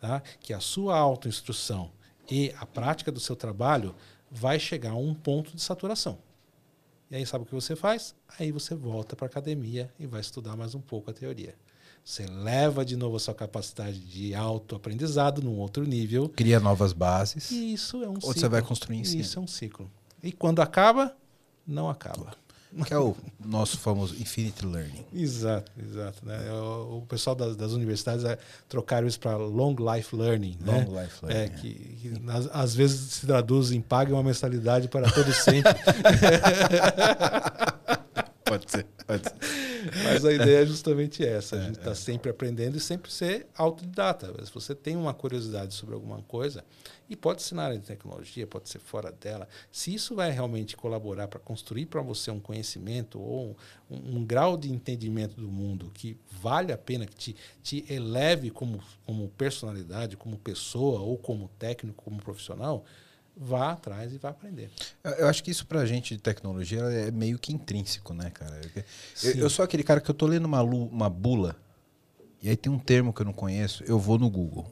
tá? 0.00 0.20
que 0.40 0.52
a 0.52 0.60
sua 0.60 0.96
autoinstrução 0.96 1.90
e 2.30 2.52
a 2.58 2.66
prática 2.66 3.12
do 3.12 3.20
seu 3.20 3.36
trabalho 3.36 3.94
vai 4.30 4.58
chegar 4.58 4.92
a 4.92 4.96
um 4.96 5.14
ponto 5.14 5.54
de 5.54 5.62
saturação. 5.62 6.18
E 7.10 7.16
aí 7.16 7.26
sabe 7.26 7.44
o 7.44 7.46
que 7.46 7.54
você 7.54 7.76
faz? 7.76 8.14
Aí 8.38 8.50
você 8.50 8.74
volta 8.74 9.14
para 9.14 9.26
a 9.26 9.28
academia 9.28 9.92
e 9.98 10.06
vai 10.06 10.20
estudar 10.22 10.56
mais 10.56 10.74
um 10.74 10.80
pouco 10.80 11.10
a 11.10 11.14
teoria. 11.14 11.54
Você 12.02 12.26
leva 12.26 12.84
de 12.84 12.96
novo 12.96 13.16
a 13.16 13.20
sua 13.20 13.34
capacidade 13.34 14.00
de 14.00 14.34
autoaprendizado 14.34 15.42
num 15.42 15.58
outro 15.58 15.84
nível. 15.84 16.28
Cria 16.30 16.58
novas 16.58 16.92
bases. 16.92 17.50
E 17.50 17.74
isso 17.74 18.02
é 18.02 18.08
um 18.08 18.14
Ou 18.14 18.20
ciclo. 18.20 18.34
você 18.34 18.48
vai 18.48 18.62
construir 18.62 18.96
em 18.96 19.04
cima. 19.04 19.20
Isso 19.20 19.38
é 19.38 19.42
um 19.42 19.46
ciclo. 19.46 19.90
E 20.22 20.32
quando 20.32 20.60
acaba, 20.60 21.14
não 21.66 21.88
acaba. 21.88 22.34
Que 22.86 22.94
é 22.94 22.98
o 22.98 23.14
nosso 23.44 23.76
famoso 23.78 24.14
Infinite 24.20 24.64
Learning. 24.64 25.04
Exato, 25.14 25.70
exato. 25.78 26.24
Né? 26.24 26.38
O, 26.52 26.98
o 26.98 27.06
pessoal 27.06 27.36
das, 27.36 27.54
das 27.56 27.72
universidades 27.72 28.24
é, 28.24 28.38
trocaram 28.68 29.06
isso 29.06 29.20
para 29.20 29.36
Long 29.36 29.76
Life 29.78 30.14
Learning. 30.16 30.56
né? 30.60 30.86
Long 30.88 31.00
Life 31.02 31.16
É, 31.24 31.26
Learning. 31.34 31.54
que, 31.56 31.74
que 31.74 32.12
às, 32.28 32.48
às 32.52 32.74
vezes 32.74 33.00
se 33.12 33.26
traduz 33.26 33.72
em 33.72 33.80
pague 33.80 34.12
uma 34.12 34.22
mensalidade 34.22 34.88
para 34.88 35.10
todo 35.10 35.32
sempre. 35.32 35.72
Pode 38.52 38.70
ser, 38.70 38.84
pode 39.06 39.22
ser. 39.22 39.34
Mas 40.04 40.24
a 40.26 40.32
ideia 40.32 40.62
é 40.62 40.66
justamente 40.66 41.24
essa. 41.24 41.56
A 41.56 41.60
gente 41.60 41.78
está 41.78 41.94
sempre 41.94 42.30
aprendendo 42.30 42.76
e 42.76 42.80
sempre 42.80 43.10
ser 43.10 43.46
autodidata. 43.56 44.30
Se 44.44 44.52
você 44.52 44.74
tem 44.74 44.94
uma 44.94 45.14
curiosidade 45.14 45.72
sobre 45.72 45.94
alguma 45.94 46.20
coisa, 46.22 46.62
e 47.08 47.16
pode 47.16 47.42
ser 47.42 47.54
na 47.54 47.64
área 47.64 47.78
de 47.78 47.86
tecnologia, 47.86 48.46
pode 48.46 48.68
ser 48.68 48.78
fora 48.78 49.10
dela, 49.10 49.48
se 49.70 49.94
isso 49.94 50.14
vai 50.14 50.30
realmente 50.30 50.76
colaborar 50.76 51.28
para 51.28 51.40
construir 51.40 51.86
para 51.86 52.02
você 52.02 52.30
um 52.30 52.40
conhecimento 52.40 53.18
ou 53.18 53.56
um, 53.90 54.18
um 54.18 54.24
grau 54.24 54.54
de 54.58 54.70
entendimento 54.70 55.34
do 55.36 55.48
mundo 55.48 55.90
que 55.94 56.18
vale 56.30 56.72
a 56.74 56.78
pena, 56.78 57.06
que 57.06 57.16
te, 57.16 57.36
te 57.62 57.86
eleve 57.88 58.50
como, 58.50 58.82
como 59.06 59.30
personalidade, 59.30 60.14
como 60.14 60.36
pessoa, 60.36 61.00
ou 61.00 61.16
como 61.16 61.48
técnico, 61.58 62.04
como 62.04 62.22
profissional, 62.22 62.84
vá 63.36 63.72
atrás 63.72 64.12
e 64.12 64.18
vá 64.18 64.28
aprender. 64.30 64.70
Eu- 65.02 65.26
acho 65.28 65.42
que 65.42 65.50
isso 65.50 65.66
pra 65.66 65.84
gente 65.86 66.14
de 66.16 66.20
tecnologia 66.22 66.80
é 66.82 67.10
meio 67.10 67.38
que 67.38 67.52
intrínseco, 67.52 68.12
né, 68.14 68.30
cara? 68.30 68.60
Eu, 69.22 69.32
eu 69.34 69.50
sou 69.50 69.64
aquele 69.64 69.82
cara 69.82 70.00
que 70.00 70.10
eu 70.10 70.14
tô 70.14 70.26
lendo 70.26 70.44
uma, 70.44 70.62
uma 70.62 71.08
bula 71.10 71.56
e 72.42 72.48
aí 72.48 72.56
tem 72.56 72.70
um 72.70 72.78
termo 72.78 73.12
que 73.12 73.22
eu 73.22 73.26
não 73.26 73.32
conheço, 73.32 73.82
eu 73.84 73.98
vou 73.98 74.18
no 74.18 74.28
Google. 74.28 74.66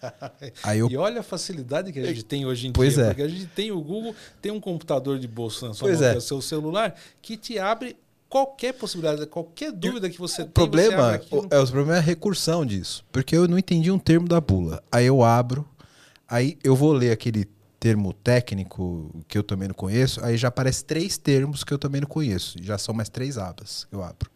Aí 0.62 0.78
eu 0.78 0.88
E 0.90 0.96
olha 0.96 1.20
a 1.20 1.22
facilidade 1.22 1.90
que 1.92 1.98
a 1.98 2.04
gente 2.06 2.22
tem 2.22 2.44
hoje 2.46 2.68
em 2.68 2.72
Pois 2.72 2.94
dia. 2.94 3.04
é. 3.04 3.06
Porque 3.08 3.22
a 3.22 3.28
gente 3.28 3.46
tem 3.46 3.72
o 3.72 3.80
Google, 3.80 4.14
tem 4.40 4.52
um 4.52 4.60
computador 4.60 5.18
de 5.18 5.26
bolso 5.26 5.66
na 5.66 5.72
sua 5.74 5.88
Pois 5.88 5.98
mão, 6.00 6.06
é. 6.08 6.10
que 6.10 6.14
é 6.16 6.18
o 6.18 6.22
seu 6.22 6.40
celular, 6.42 6.94
que 7.22 7.36
te 7.36 7.58
abre 7.58 7.96
qualquer 8.28 8.74
possibilidade, 8.74 9.26
qualquer 9.26 9.72
dúvida 9.72 10.08
que 10.10 10.18
você 10.18 10.42
O 10.42 10.44
tem. 10.44 10.52
você 10.52 10.52
problema 10.52 11.20
o- 11.30 11.46
é, 11.50 11.58
o 11.58 11.66
problema 11.66 11.94
é 11.96 11.98
a 11.98 12.02
recursão 12.02 12.64
disso. 12.64 13.04
Porque 13.10 13.34
eu 13.34 13.48
não 13.48 13.58
entendi 13.58 13.90
um 13.90 13.98
termo 13.98 14.28
da 14.28 14.40
bula. 14.40 14.82
Aí 14.92 15.06
eu 15.06 15.24
abro, 15.24 15.66
aí 16.28 16.58
eu 16.62 16.76
vou 16.76 16.92
ler 16.92 17.10
aquele 17.10 17.48
termo 17.80 18.12
técnico 18.12 19.14
que 19.28 19.38
eu 19.38 19.42
também 19.42 19.68
não 19.68 19.74
conheço, 19.74 20.22
aí 20.24 20.36
já 20.36 20.48
aparece 20.48 20.84
três 20.84 21.16
termos 21.16 21.62
que 21.62 21.72
eu 21.72 21.78
também 21.78 22.00
não 22.00 22.08
conheço. 22.08 22.56
Já 22.62 22.76
são 22.78 22.94
mais 22.94 23.08
três 23.08 23.38
abas 23.38 23.84
que 23.88 23.94
eu 23.94 24.02
abro. 24.02 24.30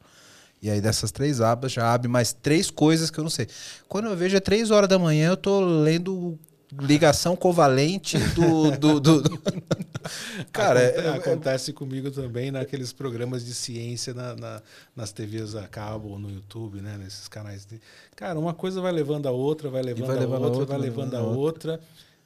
E 0.62 0.70
aí 0.70 0.80
dessas 0.80 1.10
três 1.10 1.40
abas 1.40 1.72
já 1.72 1.92
abre 1.92 2.06
mais 2.08 2.32
três 2.32 2.70
coisas 2.70 3.10
que 3.10 3.18
eu 3.18 3.24
não 3.24 3.30
sei. 3.30 3.48
Quando 3.88 4.06
eu 4.08 4.16
vejo 4.16 4.36
é 4.36 4.40
três 4.40 4.70
horas 4.70 4.88
da 4.88 4.96
manhã, 4.98 5.30
eu 5.30 5.36
tô 5.36 5.60
lendo 5.60 6.38
ligação 6.80 7.34
covalente 7.36 8.16
do. 8.34 8.70
do, 8.78 9.00
do- 9.00 9.22
do- 9.22 9.42
Cara, 10.52 10.80
Aconte- 10.88 11.00
é- 11.00 11.04
é- 11.06 11.08
acontece 11.16 11.72
comigo 11.72 12.10
também 12.10 12.50
naqueles 12.50 12.92
programas 12.92 13.44
de 13.44 13.54
ciência 13.54 14.14
na, 14.14 14.34
na- 14.34 14.62
nas 14.96 15.12
TVs 15.12 15.54
a 15.54 15.66
cabo 15.68 16.08
ou 16.10 16.18
no 16.18 16.30
YouTube, 16.30 16.80
né? 16.80 16.96
Nesses 16.98 17.28
canais. 17.28 17.64
De... 17.66 17.80
Cara, 18.16 18.38
uma 18.38 18.54
coisa 18.54 18.80
vai 18.80 18.92
levando 18.92 19.26
a 19.26 19.30
outra, 19.30 19.68
vai 19.68 19.82
levando, 19.82 20.06
vai 20.06 20.16
a, 20.16 20.20
levando 20.20 20.42
a 20.44 20.46
outra, 20.46 20.60
outra, 20.60 20.76
vai 20.78 20.86
levando 20.88 21.14
a 21.14 21.18
levando 21.18 21.32
a 21.34 21.36
outra. 21.36 21.80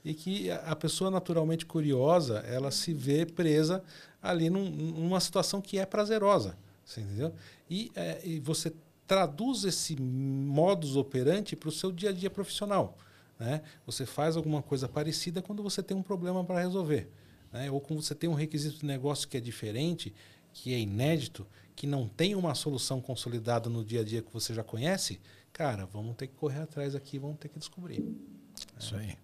E 0.09 0.15
que 0.15 0.49
a 0.53 0.77
pessoa 0.77 1.11
naturalmente 1.11 1.67
curiosa, 1.67 2.39
ela 2.47 2.71
se 2.71 2.95
vê 2.95 3.27
presa 3.27 3.83
ali 4.23 4.49
num- 4.49 4.71
numa 4.71 5.19
situação 5.19 5.61
que 5.61 5.81
é 5.81 5.85
prazerosa. 5.85 6.57
Você 6.85 7.01
entendeu? 7.01 7.35
E, 7.69 7.91
é, 7.97 8.21
e 8.25 8.39
você 8.39 8.73
traduz 9.05 9.65
esse 9.65 10.01
modus 10.01 10.95
operandi 10.95 11.57
para 11.57 11.69
o 11.69 11.73
seu 11.73 11.91
dia 11.91 12.11
a 12.11 12.13
dia 12.13 12.31
profissional. 12.31 12.97
Né? 13.37 13.63
Você 13.85 14.07
faz 14.07 14.37
alguma 14.37 14.63
coisa 14.63 14.89
parecida 14.89 15.43
quando 15.43 15.61
você 15.61 15.83
tem 15.83 15.97
um 15.97 16.05
problema 16.05 16.45
para 16.45 16.61
resolver. 16.61 17.11
Né? 17.53 17.69
Ou 17.69 17.81
quando 17.81 18.01
você 18.01 18.15
tem 18.15 18.31
um 18.31 18.35
requisito 18.35 18.79
de 18.79 18.87
negócio 18.87 19.27
que 19.27 19.37
é 19.37 19.41
diferente, 19.41 20.15
que 20.53 20.73
é 20.73 20.79
inédito, 20.79 21.45
que 21.75 21.85
não 21.85 22.07
tem 22.07 22.37
uma 22.37 22.55
solução 22.55 23.01
consolidada 23.01 23.69
no 23.69 23.85
dia 23.85 24.03
a 24.03 24.05
dia 24.05 24.23
que 24.23 24.33
você 24.33 24.55
já 24.55 24.63
conhece, 24.63 25.21
cara, 25.53 25.85
vamos 25.85 26.15
ter 26.15 26.29
que 26.29 26.35
correr 26.35 26.61
atrás 26.61 26.95
aqui, 26.95 27.19
vamos 27.19 27.39
ter 27.39 27.49
que 27.49 27.59
descobrir. 27.59 28.05
Isso 28.79 28.95
aí. 28.95 29.19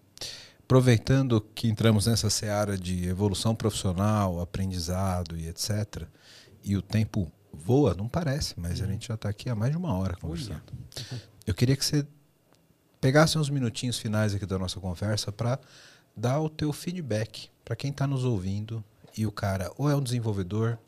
Aproveitando 0.73 1.39
que 1.39 1.67
entramos 1.67 2.07
nessa 2.07 2.31
seara 2.31 2.75
de 2.75 3.07
evolução 3.07 3.53
profissional, 3.53 4.41
aprendizado 4.41 5.37
e 5.37 5.47
etc. 5.47 6.07
E 6.63 6.75
o 6.75 6.81
tempo 6.81 7.31
voa, 7.53 7.93
não 7.93 8.07
parece, 8.07 8.55
mas 8.57 8.81
a 8.81 8.87
gente 8.87 9.07
já 9.07 9.13
está 9.13 9.29
aqui 9.29 9.51
há 9.51 9.53
mais 9.53 9.71
de 9.71 9.77
uma 9.77 9.93
hora 9.93 10.15
conversando. 10.15 10.63
Eu 11.45 11.53
queria 11.53 11.75
que 11.77 11.85
você 11.85 12.03
pegasse 12.99 13.37
uns 13.37 13.51
minutinhos 13.51 13.99
finais 13.99 14.33
aqui 14.33 14.47
da 14.47 14.57
nossa 14.57 14.79
conversa 14.79 15.31
para 15.31 15.59
dar 16.17 16.39
o 16.39 16.49
teu 16.49 16.73
feedback 16.73 17.51
para 17.63 17.75
quem 17.75 17.91
está 17.91 18.07
nos 18.07 18.23
ouvindo 18.23 18.83
e 19.15 19.27
o 19.27 19.31
cara 19.31 19.71
ou 19.77 19.87
é 19.87 19.95
um 19.95 20.01
desenvolvedor, 20.01 20.79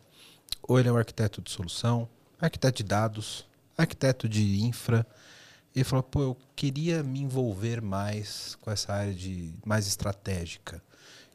ou 0.64 0.80
ele 0.80 0.90
é 0.90 0.92
um 0.92 0.98
arquiteto 0.98 1.44
de 1.44 1.52
solução, 1.52 2.10
arquiteto 2.42 2.78
de 2.78 2.84
dados, 2.86 3.46
arquiteto 3.78 4.28
de 4.28 4.64
infra. 4.64 5.06
Ele 5.76 5.84
falou, 5.84 6.04
pô, 6.04 6.22
eu 6.22 6.38
queria 6.56 7.04
me 7.04 7.20
envolver 7.20 7.82
mais 7.82 8.56
com 8.62 8.72
essa 8.72 8.94
área 8.94 9.14
de 9.14 9.54
mais 9.66 9.88
estratégica. 9.88 10.82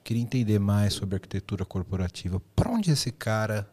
Queria 0.03 0.23
entender 0.23 0.59
mais 0.59 0.95
sobre 0.95 1.17
arquitetura 1.17 1.65
corporativa. 1.65 2.41
Para 2.57 2.71
onde 2.71 2.91
esse 2.91 3.13
cara 3.13 3.71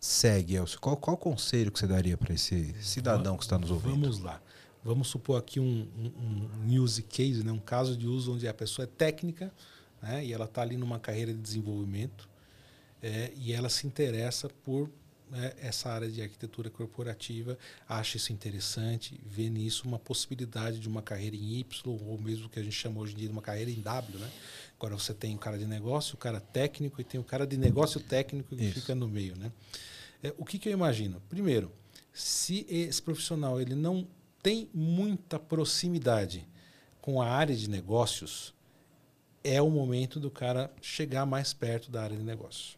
segue, 0.00 0.54
Elcio? 0.54 0.80
Qual, 0.80 0.96
qual 0.96 1.16
conselho 1.16 1.70
que 1.70 1.78
você 1.78 1.86
daria 1.86 2.16
para 2.16 2.32
esse 2.32 2.74
cidadão 2.82 3.36
que 3.36 3.44
está 3.44 3.58
nos 3.58 3.70
ouvindo? 3.70 4.00
Vamos 4.00 4.18
lá. 4.20 4.40
Vamos 4.82 5.08
supor 5.08 5.38
aqui 5.38 5.60
um, 5.60 5.86
um, 5.98 6.48
um 6.64 6.80
use 6.80 7.02
case, 7.02 7.44
né? 7.44 7.52
um 7.52 7.58
caso 7.58 7.96
de 7.96 8.06
uso 8.06 8.34
onde 8.34 8.48
a 8.48 8.54
pessoa 8.54 8.84
é 8.84 8.86
técnica 8.86 9.52
né? 10.00 10.24
e 10.24 10.32
ela 10.32 10.44
está 10.44 10.62
ali 10.62 10.76
numa 10.76 10.98
carreira 10.98 11.34
de 11.34 11.40
desenvolvimento 11.40 12.28
é, 13.02 13.32
e 13.36 13.52
ela 13.52 13.68
se 13.68 13.86
interessa 13.86 14.48
por 14.64 14.88
né, 15.30 15.52
essa 15.58 15.90
área 15.90 16.08
de 16.08 16.22
arquitetura 16.22 16.70
corporativa, 16.70 17.58
acha 17.88 18.16
isso 18.16 18.32
interessante, 18.32 19.20
vê 19.24 19.48
nisso 19.48 19.86
uma 19.86 19.98
possibilidade 19.98 20.78
de 20.78 20.88
uma 20.88 21.02
carreira 21.02 21.36
em 21.36 21.58
Y, 21.58 21.90
ou 21.90 22.18
mesmo 22.18 22.48
que 22.48 22.58
a 22.58 22.62
gente 22.62 22.74
chama 22.74 23.00
hoje 23.00 23.14
em 23.14 23.16
dia 23.16 23.28
de 23.28 23.32
uma 23.32 23.42
carreira 23.42 23.70
em 23.70 23.80
W. 23.80 24.18
Né? 24.18 24.30
Agora 24.78 24.94
você 24.96 25.12
tem 25.12 25.34
o 25.34 25.38
cara 25.38 25.58
de 25.58 25.66
negócio, 25.66 26.14
o 26.14 26.18
cara 26.18 26.40
técnico 26.40 27.00
e 27.00 27.04
tem 27.04 27.20
o 27.20 27.24
cara 27.24 27.46
de 27.46 27.56
negócio 27.56 28.00
técnico 28.00 28.54
que 28.54 28.64
Isso. 28.64 28.80
fica 28.80 28.94
no 28.94 29.08
meio. 29.08 29.36
Né? 29.36 29.50
É, 30.22 30.34
o 30.38 30.44
que, 30.44 30.58
que 30.58 30.68
eu 30.68 30.72
imagino? 30.72 31.20
Primeiro, 31.28 31.72
se 32.12 32.66
esse 32.68 33.02
profissional 33.02 33.60
ele 33.60 33.74
não 33.74 34.06
tem 34.42 34.70
muita 34.72 35.38
proximidade 35.38 36.46
com 37.00 37.20
a 37.20 37.26
área 37.26 37.54
de 37.54 37.68
negócios, 37.68 38.54
é 39.42 39.60
o 39.62 39.70
momento 39.70 40.18
do 40.18 40.30
cara 40.30 40.72
chegar 40.80 41.26
mais 41.26 41.52
perto 41.52 41.90
da 41.90 42.02
área 42.02 42.16
de 42.16 42.22
negócios. 42.22 42.76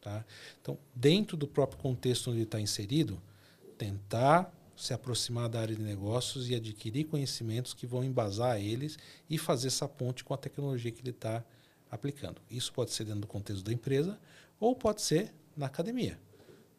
Tá? 0.00 0.24
Então, 0.60 0.78
dentro 0.94 1.36
do 1.36 1.46
próprio 1.46 1.80
contexto 1.80 2.28
onde 2.28 2.38
ele 2.38 2.44
está 2.44 2.60
inserido, 2.60 3.20
tentar 3.76 4.52
se 4.76 4.94
aproximar 4.94 5.48
da 5.48 5.60
área 5.60 5.74
de 5.74 5.82
negócios 5.82 6.48
e 6.48 6.54
adquirir 6.54 7.04
conhecimentos 7.04 7.74
que 7.74 7.86
vão 7.86 8.04
embasar 8.04 8.60
eles 8.60 8.96
e 9.28 9.36
fazer 9.36 9.68
essa 9.68 9.88
ponte 9.88 10.22
com 10.22 10.32
a 10.32 10.36
tecnologia 10.36 10.92
que 10.92 11.00
ele 11.00 11.10
está 11.10 11.44
aplicando. 11.90 12.40
Isso 12.48 12.72
pode 12.72 12.92
ser 12.92 13.04
dentro 13.04 13.22
do 13.22 13.26
contexto 13.26 13.64
da 13.64 13.72
empresa 13.72 14.18
ou 14.60 14.76
pode 14.76 15.02
ser 15.02 15.32
na 15.56 15.66
academia. 15.66 16.18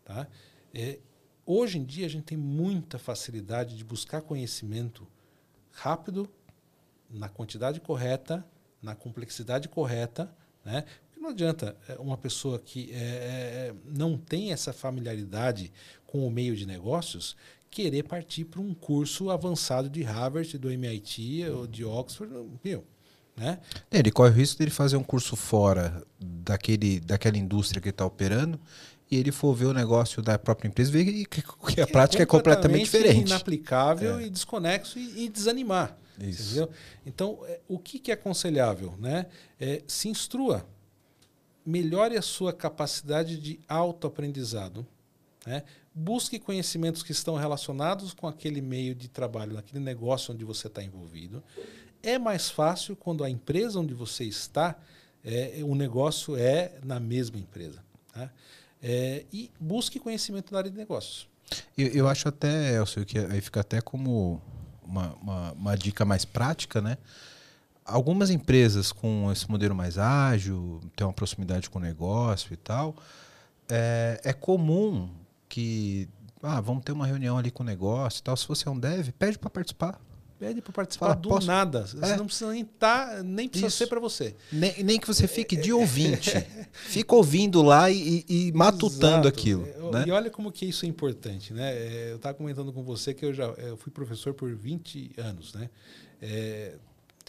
Tá? 0.05 0.27
É, 0.73 0.99
hoje 1.45 1.77
em 1.77 1.83
dia 1.83 2.05
a 2.05 2.09
gente 2.09 2.23
tem 2.23 2.37
muita 2.37 2.97
facilidade 2.97 3.75
de 3.75 3.83
buscar 3.83 4.21
conhecimento 4.21 5.05
rápido, 5.71 6.29
na 7.09 7.27
quantidade 7.27 7.81
correta, 7.81 8.45
na 8.81 8.95
complexidade 8.95 9.67
correta, 9.67 10.33
né? 10.63 10.85
Não 11.19 11.29
adianta 11.29 11.75
é, 11.87 11.95
uma 11.95 12.17
pessoa 12.17 12.57
que 12.59 12.89
é, 12.93 13.73
não 13.85 14.17
tem 14.17 14.51
essa 14.51 14.71
familiaridade 14.71 15.71
com 16.07 16.25
o 16.25 16.31
meio 16.31 16.55
de 16.55 16.65
negócios 16.65 17.35
querer 17.69 18.03
partir 18.03 18.45
para 18.45 18.61
um 18.61 18.73
curso 18.73 19.29
avançado 19.29 19.89
de 19.89 20.01
Harvard, 20.01 20.57
do 20.57 20.71
MIT 20.71 21.45
ou 21.49 21.67
de 21.67 21.85
Oxford, 21.85 22.33
meu, 22.63 22.83
né? 23.37 23.59
Ele 23.91 24.11
corre 24.11 24.31
o 24.31 24.33
risco 24.33 24.63
de 24.63 24.71
fazer 24.71 24.97
um 24.97 25.03
curso 25.03 25.35
fora 25.35 26.03
daquele, 26.19 26.99
daquela 26.99 27.37
indústria 27.37 27.81
que 27.81 27.87
ele 27.87 27.93
está 27.93 28.05
operando 28.05 28.59
e 29.09 29.17
ele 29.17 29.31
for 29.31 29.53
ver 29.53 29.65
o 29.65 29.73
negócio 29.73 30.21
da 30.21 30.37
própria 30.37 30.67
empresa 30.67 30.89
e 30.89 31.03
ver 31.03 31.25
que, 31.25 31.41
que 31.41 31.81
a 31.81 31.87
prática 31.87 32.23
é 32.23 32.25
completamente 32.25 32.85
diferente. 32.85 33.27
inaplicável 33.27 34.21
e 34.21 34.29
desconexo 34.29 34.99
e, 34.99 35.25
e 35.25 35.29
desanimar. 35.29 35.97
Isso. 36.19 36.43
Entendeu? 36.43 36.69
Então, 37.05 37.39
é, 37.45 37.59
o 37.67 37.79
que, 37.79 37.97
que 37.97 38.11
é 38.11 38.13
aconselhável? 38.13 38.93
Né? 38.99 39.25
É, 39.59 39.81
se 39.87 40.09
instrua. 40.09 40.65
Melhore 41.65 42.17
a 42.17 42.21
sua 42.21 42.53
capacidade 42.53 43.39
de 43.39 43.59
autoaprendizado. 43.67 44.85
Né? 45.45 45.63
Busque 45.93 46.39
conhecimentos 46.39 47.03
que 47.03 47.11
estão 47.11 47.35
relacionados 47.35 48.13
com 48.13 48.27
aquele 48.27 48.61
meio 48.61 48.95
de 48.95 49.07
trabalho, 49.07 49.53
naquele 49.53 49.83
negócio 49.83 50.33
onde 50.33 50.45
você 50.45 50.67
está 50.67 50.83
envolvido. 50.83 51.43
É 52.01 52.17
mais 52.17 52.49
fácil 52.49 52.95
quando 52.95 53.23
a 53.23 53.29
empresa 53.29 53.79
onde 53.79 53.93
você 53.93 54.23
está, 54.23 54.77
é, 55.23 55.59
o 55.63 55.75
negócio 55.75 56.35
é 56.35 56.73
na 56.83 56.99
mesma 56.99 57.37
empresa. 57.37 57.83
Tá? 58.13 58.31
É, 58.81 59.25
e 59.31 59.51
busque 59.59 59.99
conhecimento 59.99 60.51
na 60.51 60.59
área 60.59 60.71
de 60.71 60.77
negócios. 60.77 61.27
Eu, 61.77 61.87
eu 61.87 62.07
acho 62.07 62.27
até, 62.27 62.75
Elcio, 62.75 63.05
que 63.05 63.17
aí 63.17 63.41
fica 63.41 63.59
até 63.59 63.81
como 63.81 64.41
uma, 64.83 65.13
uma, 65.15 65.51
uma 65.53 65.77
dica 65.77 66.05
mais 66.05 66.25
prática, 66.25 66.81
né? 66.81 66.97
Algumas 67.89 68.29
empresas 68.29 68.91
com 68.91 69.31
esse 69.31 69.49
modelo 69.49 69.75
mais 69.75 69.97
ágil, 69.97 70.79
tem 70.95 71.05
uma 71.05 71.13
proximidade 71.13 71.69
com 71.69 71.79
o 71.79 71.81
negócio 71.81 72.53
e 72.53 72.57
tal, 72.57 72.95
é, 73.69 74.19
é 74.23 74.33
comum 74.33 75.09
que 75.47 76.07
ah, 76.41 76.61
vamos 76.61 76.83
ter 76.83 76.91
uma 76.91 77.05
reunião 77.05 77.37
ali 77.37 77.51
com 77.51 77.63
o 77.63 77.65
negócio 77.65 78.19
e 78.19 78.23
tal. 78.23 78.35
Se 78.37 78.47
você 78.47 78.67
é 78.67 78.71
um 78.71 78.79
dev, 78.79 79.09
pede 79.17 79.37
para 79.37 79.49
participar. 79.49 79.99
Pede 80.39 80.61
para 80.61 80.71
participar 80.71 81.07
Fala, 81.07 81.19
do 81.19 81.27
posso- 81.27 81.47
nada. 81.47 81.85
Você 81.85 81.97
É. 82.13 82.15
não 82.15 82.25
precisa 82.25 82.49
nem 82.53 82.63
tá, 82.63 83.21
nem 83.25 83.49
precisa 83.49 83.67
Isso. 83.67 83.77
ser 83.77 83.87
para 83.87 83.99
você. 83.99 84.33
Nem, 84.49 84.83
nem 84.83 84.97
que 84.97 85.05
você 85.05 85.27
fique 85.27 85.57
de 85.57 85.73
ouvinte. 85.73 86.31
Fica 86.71 87.13
ouvindo 87.13 87.61
lá 87.61 87.91
e, 87.91 88.23
e 88.29 88.51
matutando 88.53 89.27
Exato. 89.27 89.27
aquilo. 89.27 89.67
É, 89.67 89.91
Né? 89.91 90.03
E 90.07 90.11
olha 90.11 90.29
como 90.29 90.49
que 90.49 90.65
isso 90.65 90.85
é 90.85 90.87
importante, 90.87 91.51
né? 91.51 91.73
É, 91.73 92.11
Eu 92.11 92.15
estava 92.15 92.35
comentando 92.35 92.71
com 92.71 92.83
você 92.83 93.13
que 93.13 93.25
eu 93.25 93.33
já 93.33 93.47
eu 93.47 93.75
fui 93.75 93.91
professor 93.91 94.33
por 94.33 94.55
20 94.55 95.11
anos, 95.17 95.53
né? 95.53 95.69
É, 96.21 96.75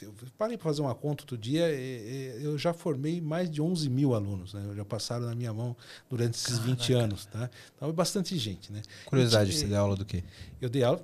eu 0.02 0.14
parei 0.38 0.56
para 0.56 0.64
fazer 0.64 0.80
uma 0.82 0.94
conta 0.94 1.22
outro 1.22 1.36
dia, 1.38 1.68
eu 1.70 2.56
já 2.58 2.72
formei 2.72 3.20
mais 3.20 3.50
de 3.50 3.60
11 3.60 3.88
mil 3.88 4.14
alunos, 4.14 4.54
né? 4.54 4.62
Já 4.76 4.84
passaram 4.84 5.26
na 5.26 5.34
minha 5.34 5.52
mão 5.52 5.76
durante 6.08 6.34
esses 6.34 6.58
20 6.58 6.92
anos, 6.92 7.26
tá? 7.26 7.50
Então 7.76 7.88
é 7.88 7.92
bastante 7.92 8.36
gente, 8.38 8.72
né? 8.72 8.82
Curiosidade, 9.06 9.50
E- 9.50 9.54
você 9.54 9.66
dá 9.66 9.80
aula 9.80 9.96
do 9.96 10.04
quê? 10.04 10.22
Eu 10.60 10.68
dei 10.68 10.82
aula 10.82 11.02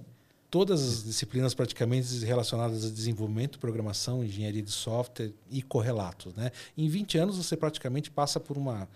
todas 0.51 0.81
as 0.83 1.05
disciplinas 1.05 1.55
praticamente 1.55 2.25
relacionadas 2.25 2.85
a 2.85 2.89
desenvolvimento, 2.91 3.59
programação, 3.59 4.25
engenharia 4.25 4.63
de 4.63 4.71
software 4.71 5.33
e 5.51 5.61
correlatos, 5.61 6.35
né? 6.35 6.51
Em 6.79 6.89
20 6.89 7.19
anos 7.19 7.37
você 7.37 7.57
praticamente 7.57 8.11
passa 8.11 8.39
por 8.41 8.57
uma 8.57 8.89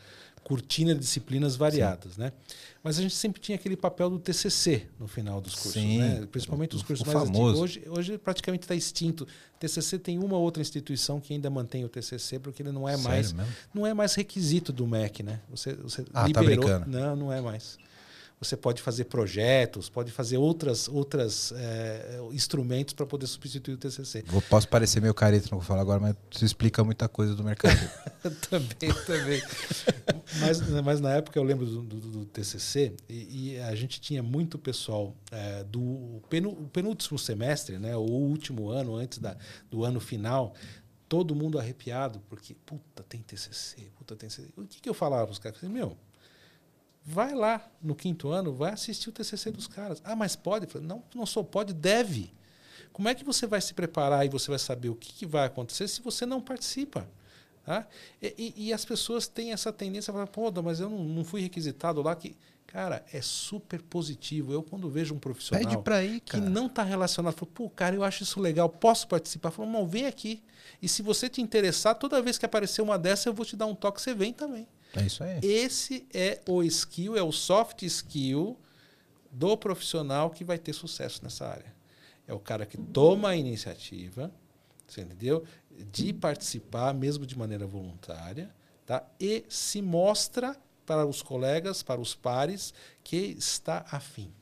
cortina 0.45 0.95
de 0.95 1.01
disciplinas 1.01 1.55
variadas, 1.57 2.17
né? 2.17 2.33
Mas 2.83 2.99
a 2.99 3.03
gente 3.03 3.15
sempre 3.15 3.41
tinha 3.41 3.57
aquele 3.57 3.77
papel 3.77 4.09
do 4.11 4.19
TCC 4.19 4.87
no 4.99 5.07
final 5.07 5.41
dos 5.41 5.55
cursos, 5.55 5.73
Sim, 5.75 5.99
né? 5.99 6.27
Principalmente 6.33 6.75
os 6.75 6.83
o- 6.83 6.85
cursos 6.87 7.07
o 7.07 7.11
mais 7.13 7.27
famoso. 7.29 7.63
antigos. 7.63 7.79
Hoje, 7.79 7.83
hoje 7.89 8.19
praticamente 8.19 8.65
está 8.65 8.75
extinto. 8.75 9.27
TCC 9.59 9.99
tem 9.99 10.19
uma 10.19 10.39
outra 10.39 10.61
instituição 10.63 11.21
que 11.21 11.35
ainda 11.35 11.51
mantém 11.51 11.85
o 11.85 11.89
TCC 11.89 12.39
porque 12.39 12.63
ele 12.63 12.73
não 12.73 12.89
é 12.89 12.93
Sério 12.97 13.09
mais 13.09 13.33
mesmo? 13.33 13.53
não 13.75 13.87
é 13.87 13.93
mais 13.93 14.15
requisito 14.15 14.73
do 14.73 14.87
MEC, 14.87 15.23
né? 15.23 15.41
Você, 15.51 15.75
você 15.75 16.03
Ah, 16.15 16.23
tá 16.23 16.41
liberou. 16.41 16.65
brincando. 16.65 16.91
Não, 16.91 17.15
não 17.17 17.33
é 17.33 17.41
mais. 17.41 17.79
Você 18.43 18.57
pode 18.57 18.81
fazer 18.81 19.05
projetos, 19.05 19.91
pode 19.91 20.11
fazer 20.11 20.39
outras, 20.39 20.89
outras 20.89 21.53
eh, 21.55 22.21
instrumentos 22.33 22.95
para 22.95 23.05
poder 23.05 23.27
substituir 23.27 23.75
o 23.75 23.77
TCC. 23.77 24.25
Vou, 24.27 24.41
posso 24.41 24.67
parecer 24.67 24.99
meio 25.03 25.13
careta 25.13 25.43
no 25.45 25.49
que 25.49 25.55
eu 25.55 25.59
vou 25.59 25.67
falar 25.67 25.83
agora, 25.83 26.01
mas 26.01 26.17
isso 26.35 26.47
explica 26.47 26.83
muita 26.83 27.07
coisa 27.07 27.35
do 27.35 27.45
mercado. 27.45 27.77
também, 28.49 28.95
também. 29.05 29.43
mas, 30.41 30.61
mas 30.83 31.01
na 31.03 31.13
época 31.17 31.39
eu 31.39 31.43
lembro 31.43 31.67
do, 31.67 31.83
do- 31.83 32.01
do 32.01 32.25
TCC 32.25 32.95
e, 33.11 33.53
e 33.57 33.61
a 33.61 33.75
gente 33.75 34.01
tinha 34.01 34.23
muito 34.23 34.59
pessoal 34.59 35.15
eh, 35.31 35.63
do 35.65 36.23
penu, 36.31 36.57
penúltimo 36.73 37.19
semestre, 37.19 37.79
né, 37.79 37.95
o 37.95 38.01
último 38.01 38.71
ano 38.71 38.97
antes 38.97 39.19
da, 39.19 39.37
do 39.71 39.85
ano 39.85 40.01
final, 40.01 40.55
todo 41.07 41.35
mundo 41.35 41.59
arrepiado 41.59 42.23
porque 42.27 42.55
puta 42.65 43.03
tem 43.03 43.21
TCC, 43.21 43.91
puta 43.99 44.17
tem 44.17 44.31
TCC. 44.31 44.49
O 44.57 44.63
que, 44.67 44.81
que 44.81 44.89
eu 44.89 44.95
falava 44.95 45.25
para 45.27 45.33
os 45.33 45.39
caras? 45.39 45.61
Meu, 45.63 45.95
vai 47.05 47.35
lá 47.35 47.67
no 47.83 47.95
quinto 47.95 48.29
ano, 48.29 48.53
vai 48.53 48.73
assistir 48.73 49.09
o 49.09 49.13
TCC 49.13 49.51
dos 49.51 49.67
caras. 49.67 50.01
Ah, 50.05 50.15
mas 50.17 50.37
pode? 50.37 50.67
Não, 50.81 51.03
não 51.15 51.27
só 51.27 51.43
pode, 51.43 51.73
deve. 51.73 52.33
Como 52.93 53.09
é 53.09 53.15
que 53.15 53.25
você 53.25 53.47
vai 53.47 53.61
se 53.61 53.73
preparar 53.75 54.25
e 54.27 54.29
você 54.29 54.51
vai 54.51 54.59
saber 54.59 54.89
o 54.89 54.95
que, 54.95 55.13
que 55.13 55.27
vai 55.27 55.47
acontecer 55.47 55.89
se 55.89 56.01
você 56.03 56.27
não 56.27 56.41
participa? 56.41 57.09
Tá? 57.65 57.87
E, 58.21 58.35
e- 58.57 58.67
e 58.69 58.73
as 58.73 58.85
pessoas 58.85 59.29
têm 59.29 59.53
essa 59.53 59.73
tendência 59.73 60.11
a 60.11 60.15
falar, 60.15 60.27
pô, 60.27 60.51
mas 60.63 60.81
eu 60.81 60.89
não, 60.91 61.05
não 61.05 61.25
fui 61.25 61.41
requisitado 61.43 62.03
lá. 62.03 62.15
que 62.17 62.37
Cara, 62.67 63.05
é 63.13 63.21
super 63.21 63.83
positivo. 63.83 64.53
Eu, 64.53 64.63
quando 64.63 64.89
vejo 64.89 65.13
um 65.13 65.19
profissional 65.19 65.65
Pede 65.69 65.83
pra 65.83 66.05
ir, 66.05 66.21
que 66.21 66.33
cara. 66.33 66.45
não 66.49 66.67
está 66.67 66.85
relacionado, 66.85 67.35
falo, 67.35 67.51
pô, 67.53 67.69
cara, 67.69 67.97
eu 67.97 68.05
acho 68.05 68.23
isso 68.23 68.41
legal, 68.41 68.69
posso 68.69 69.09
participar? 69.09 69.51
Falo, 69.51 69.69
não, 69.69 69.89
vem 69.89 70.07
aqui. 70.07 70.41
E 70.81 70.89
se 70.89 71.03
você 71.03 71.29
te 71.29 71.43
interessar, 71.43 71.97
toda 71.97 72.23
vez 72.23 72.39
que 72.39 72.47
aparecer 72.47 72.81
uma 72.81 72.97
dessa, 72.97 73.29
eu 73.29 73.35
vou 73.35 73.45
te 73.45 73.57
dar 73.57 73.67
um 73.67 73.75
toque, 73.75 74.01
você 74.01 74.15
vem 74.15 74.33
também. 74.33 74.69
É 74.95 75.03
isso 75.03 75.23
aí. 75.23 75.41
Esse 75.43 76.07
é 76.13 76.41
o 76.49 76.63
skill, 76.63 77.17
é 77.17 77.23
o 77.23 77.33
soft 77.33 77.83
skill 77.83 78.59
do 79.31 79.57
profissional 79.57 80.31
que 80.31 80.45
vai 80.45 80.59
ter 80.59 80.73
sucesso 80.73 81.23
nessa 81.23 81.47
área. 81.47 81.73
É 82.27 82.35
o 82.35 82.39
cara 82.39 82.67
que 82.67 82.77
toma 82.77 83.31
a 83.31 83.37
iniciativa, 83.37 84.33
você 84.87 85.03
entendeu? 85.03 85.45
De 85.93 86.13
participar, 86.13 86.93
mesmo 86.93 87.25
de 87.25 87.39
maneira 87.39 87.67
voluntária, 87.67 88.55
tá? 88.85 89.05
E 89.19 89.45
se 89.49 89.81
mostra 89.81 90.57
para 90.85 91.07
os 91.07 91.23
colegas, 91.23 91.83
para 91.83 92.01
os 92.01 92.15
pares, 92.15 92.75
que 93.05 93.17
está 93.17 93.85
afim. 93.91 94.33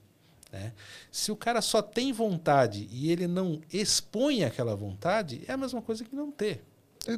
Né? 0.50 0.72
Se 1.12 1.30
o 1.30 1.36
cara 1.36 1.60
só 1.60 1.82
tem 1.82 2.12
vontade 2.12 2.88
e 2.90 3.10
ele 3.12 3.26
não 3.26 3.60
expõe 3.70 4.44
aquela 4.44 4.74
vontade, 4.74 5.42
é 5.46 5.52
a 5.52 5.56
mesma 5.56 5.82
coisa 5.82 6.04
que 6.04 6.16
não 6.16 6.30
ter. 6.30 6.64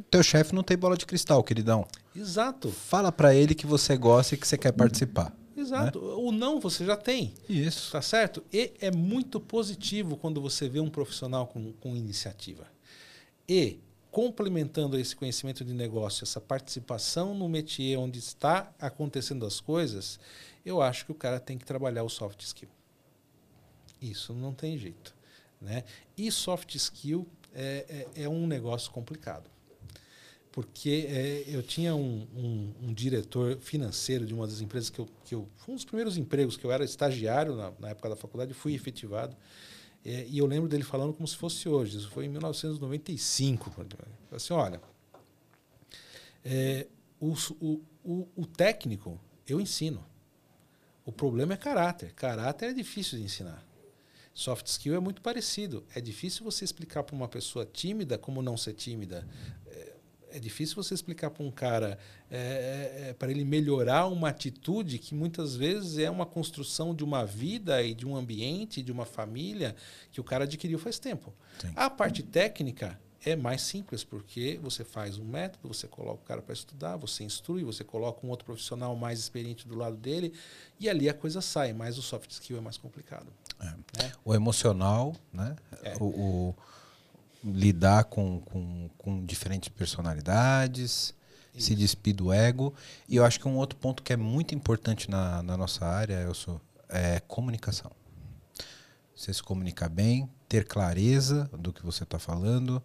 Teu 0.09 0.23
chefe 0.23 0.55
não 0.55 0.63
tem 0.63 0.77
bola 0.77 0.95
de 0.95 1.05
cristal, 1.05 1.43
queridão. 1.43 1.85
Exato. 2.15 2.71
Fala 2.71 3.11
pra 3.11 3.35
ele 3.35 3.53
que 3.53 3.65
você 3.65 3.97
gosta 3.97 4.35
e 4.35 4.37
que 4.37 4.47
você 4.47 4.57
quer 4.57 4.71
participar. 4.71 5.35
Exato. 5.55 5.99
O 5.99 6.31
não 6.31 6.59
você 6.59 6.85
já 6.85 6.95
tem. 6.95 7.33
Isso. 7.47 7.91
Tá 7.91 8.01
certo? 8.01 8.43
E 8.51 8.73
é 8.79 8.89
muito 8.89 9.39
positivo 9.39 10.17
quando 10.17 10.41
você 10.41 10.69
vê 10.69 10.79
um 10.79 10.89
profissional 10.89 11.47
com, 11.47 11.73
com 11.73 11.95
iniciativa. 11.95 12.65
E, 13.47 13.79
complementando 14.09 14.97
esse 14.97 15.15
conhecimento 15.15 15.63
de 15.63 15.73
negócio, 15.73 16.23
essa 16.23 16.39
participação 16.39 17.35
no 17.35 17.49
métier 17.49 17.99
onde 17.99 18.19
está 18.19 18.71
acontecendo 18.79 19.45
as 19.45 19.59
coisas, 19.59 20.19
eu 20.65 20.81
acho 20.81 21.05
que 21.05 21.11
o 21.11 21.15
cara 21.15 21.39
tem 21.39 21.57
que 21.57 21.65
trabalhar 21.65 22.03
o 22.03 22.09
soft 22.09 22.41
skill. 22.41 22.69
Isso 24.01 24.33
não 24.33 24.53
tem 24.53 24.77
jeito. 24.77 25.13
Né? 25.59 25.83
E 26.17 26.31
soft 26.31 26.73
skill 26.75 27.27
é, 27.53 28.07
é, 28.15 28.23
é 28.23 28.29
um 28.29 28.47
negócio 28.47 28.89
complicado. 28.91 29.49
Porque 30.51 31.05
é, 31.09 31.43
eu 31.47 31.63
tinha 31.63 31.95
um, 31.95 32.27
um, 32.35 32.73
um 32.89 32.93
diretor 32.93 33.57
financeiro 33.59 34.25
de 34.25 34.33
uma 34.33 34.45
das 34.45 34.59
empresas 34.59 34.89
que 34.89 34.99
eu, 34.99 35.07
que 35.23 35.33
eu. 35.33 35.47
Foi 35.57 35.71
um 35.73 35.75
dos 35.75 35.85
primeiros 35.85 36.17
empregos 36.17 36.57
que 36.57 36.65
eu 36.65 36.71
era 36.71 36.83
estagiário 36.83 37.55
na, 37.55 37.71
na 37.79 37.89
época 37.89 38.09
da 38.09 38.15
faculdade, 38.17 38.53
fui 38.53 38.73
efetivado. 38.73 39.35
É, 40.03 40.25
e 40.27 40.39
eu 40.39 40.45
lembro 40.45 40.67
dele 40.67 40.83
falando 40.83 41.13
como 41.13 41.25
se 41.27 41.37
fosse 41.37 41.69
hoje. 41.69 41.97
Isso 41.97 42.09
foi 42.09 42.25
em 42.25 42.29
1995. 42.29 43.71
quando- 43.71 43.97
Assim, 44.31 44.53
olha, 44.53 44.81
é, 46.43 46.87
o, 47.19 47.33
o, 47.59 47.81
o, 48.03 48.27
o 48.35 48.45
técnico 48.45 49.19
eu 49.47 49.59
ensino. 49.61 50.03
O 51.05 51.11
problema 51.11 51.53
é 51.53 51.57
caráter. 51.57 52.13
Caráter 52.13 52.69
é 52.69 52.73
difícil 52.73 53.17
de 53.17 53.23
ensinar. 53.25 53.63
Soft 54.33 54.65
skill 54.67 54.95
é 54.95 54.99
muito 54.99 55.21
parecido. 55.21 55.83
É 55.93 55.99
difícil 56.01 56.43
você 56.43 56.63
explicar 56.63 57.03
para 57.03 57.15
uma 57.15 57.27
pessoa 57.27 57.65
tímida 57.65 58.17
como 58.17 58.41
não 58.41 58.55
ser 58.57 58.73
tímida. 58.73 59.27
É, 59.67 59.90
é 60.33 60.39
difícil 60.39 60.75
você 60.75 60.93
explicar 60.93 61.29
para 61.29 61.43
um 61.43 61.51
cara 61.51 61.97
é, 62.29 63.15
para 63.17 63.31
ele 63.31 63.43
melhorar 63.43 64.07
uma 64.07 64.29
atitude 64.29 64.97
que 64.97 65.13
muitas 65.13 65.55
vezes 65.55 65.97
é 65.97 66.09
uma 66.09 66.25
construção 66.25 66.95
de 66.95 67.03
uma 67.03 67.25
vida 67.25 67.81
e 67.83 67.93
de 67.93 68.05
um 68.07 68.15
ambiente, 68.15 68.81
de 68.81 68.91
uma 68.91 69.05
família 69.05 69.75
que 70.11 70.21
o 70.21 70.23
cara 70.23 70.45
adquiriu 70.45 70.79
faz 70.79 70.97
tempo. 70.97 71.33
Sim. 71.59 71.71
A 71.75 71.89
parte 71.89 72.23
técnica 72.23 72.99
é 73.23 73.35
mais 73.35 73.61
simples, 73.61 74.03
porque 74.03 74.59
você 74.63 74.83
faz 74.83 75.17
um 75.17 75.25
método, 75.25 75.67
você 75.67 75.87
coloca 75.87 76.23
o 76.23 76.25
cara 76.25 76.41
para 76.41 76.53
estudar, 76.53 76.95
você 76.97 77.23
instrui, 77.23 77.63
você 77.63 77.83
coloca 77.83 78.25
um 78.25 78.29
outro 78.29 78.45
profissional 78.45 78.95
mais 78.95 79.19
experiente 79.19 79.67
do 79.67 79.75
lado 79.75 79.95
dele, 79.95 80.33
e 80.79 80.89
ali 80.89 81.07
a 81.07 81.13
coisa 81.13 81.39
sai, 81.39 81.71
mas 81.71 81.97
o 81.99 82.01
soft 82.01 82.31
skill 82.31 82.57
é 82.57 82.61
mais 82.61 82.77
complicado. 82.77 83.27
né? 83.95 84.11
O 84.25 84.33
emocional, 84.33 85.15
né? 85.31 85.55
É. 85.83 85.95
O, 85.99 86.05
o 86.05 86.55
lidar 87.43 88.05
com, 88.05 88.39
com, 88.41 88.89
com 88.97 89.25
diferentes 89.25 89.69
personalidades, 89.69 91.13
se 91.57 91.75
despir 91.75 92.15
do 92.15 92.31
ego. 92.31 92.73
E 93.07 93.15
eu 93.15 93.25
acho 93.25 93.39
que 93.39 93.47
um 93.47 93.57
outro 93.57 93.77
ponto 93.77 94.03
que 94.03 94.13
é 94.13 94.17
muito 94.17 94.55
importante 94.55 95.09
na, 95.09 95.43
na 95.43 95.57
nossa 95.57 95.85
área, 95.85 96.21
Elcio, 96.21 96.61
é 96.89 97.19
comunicação. 97.21 97.91
Você 99.15 99.33
se 99.33 99.43
comunicar 99.43 99.89
bem, 99.89 100.29
ter 100.47 100.65
clareza 100.65 101.49
do 101.57 101.71
que 101.71 101.85
você 101.85 102.03
está 102.03 102.17
falando, 102.17 102.81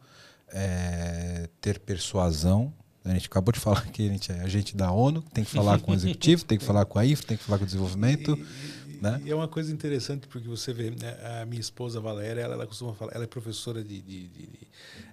é, 0.49 1.49
ter 1.61 1.79
persuasão. 1.79 2.73
A 3.05 3.11
gente 3.11 3.27
acabou 3.27 3.53
de 3.53 3.61
falar 3.61 3.87
que 3.87 4.07
a 4.07 4.13
gente 4.13 4.33
é 4.33 4.41
agente 4.41 4.77
da 4.77 4.91
ONU, 4.91 5.23
tem 5.23 5.45
que 5.45 5.51
falar 5.51 5.81
com 5.81 5.93
o 5.93 5.95
executivo, 5.95 6.45
tem 6.45 6.59
que 6.59 6.65
falar 6.65 6.85
com 6.85 6.99
a 6.99 7.05
IFA, 7.05 7.25
tem 7.25 7.37
que 7.37 7.45
falar 7.45 7.59
com 7.59 7.65
o 7.65 7.67
desenvolvimento. 7.67 8.37
Né? 9.01 9.21
E 9.25 9.31
é 9.31 9.35
uma 9.35 9.49
coisa 9.49 9.73
interessante 9.73 10.27
porque 10.27 10.49
você 10.49 10.73
vê, 10.73 10.91
né, 10.91 11.41
a 11.41 11.47
minha 11.47 11.61
esposa 11.61 12.01
Valéria, 12.01 12.41
ela, 12.41 12.55
ela 12.55 12.67
costuma 12.67 12.95
falar, 12.95 13.15
ela 13.15 13.25
é 13.25 13.27
professora 13.27 13.83
de, 13.83 14.01
de, 14.01 14.29
de, 14.29 14.47
de 14.47 14.69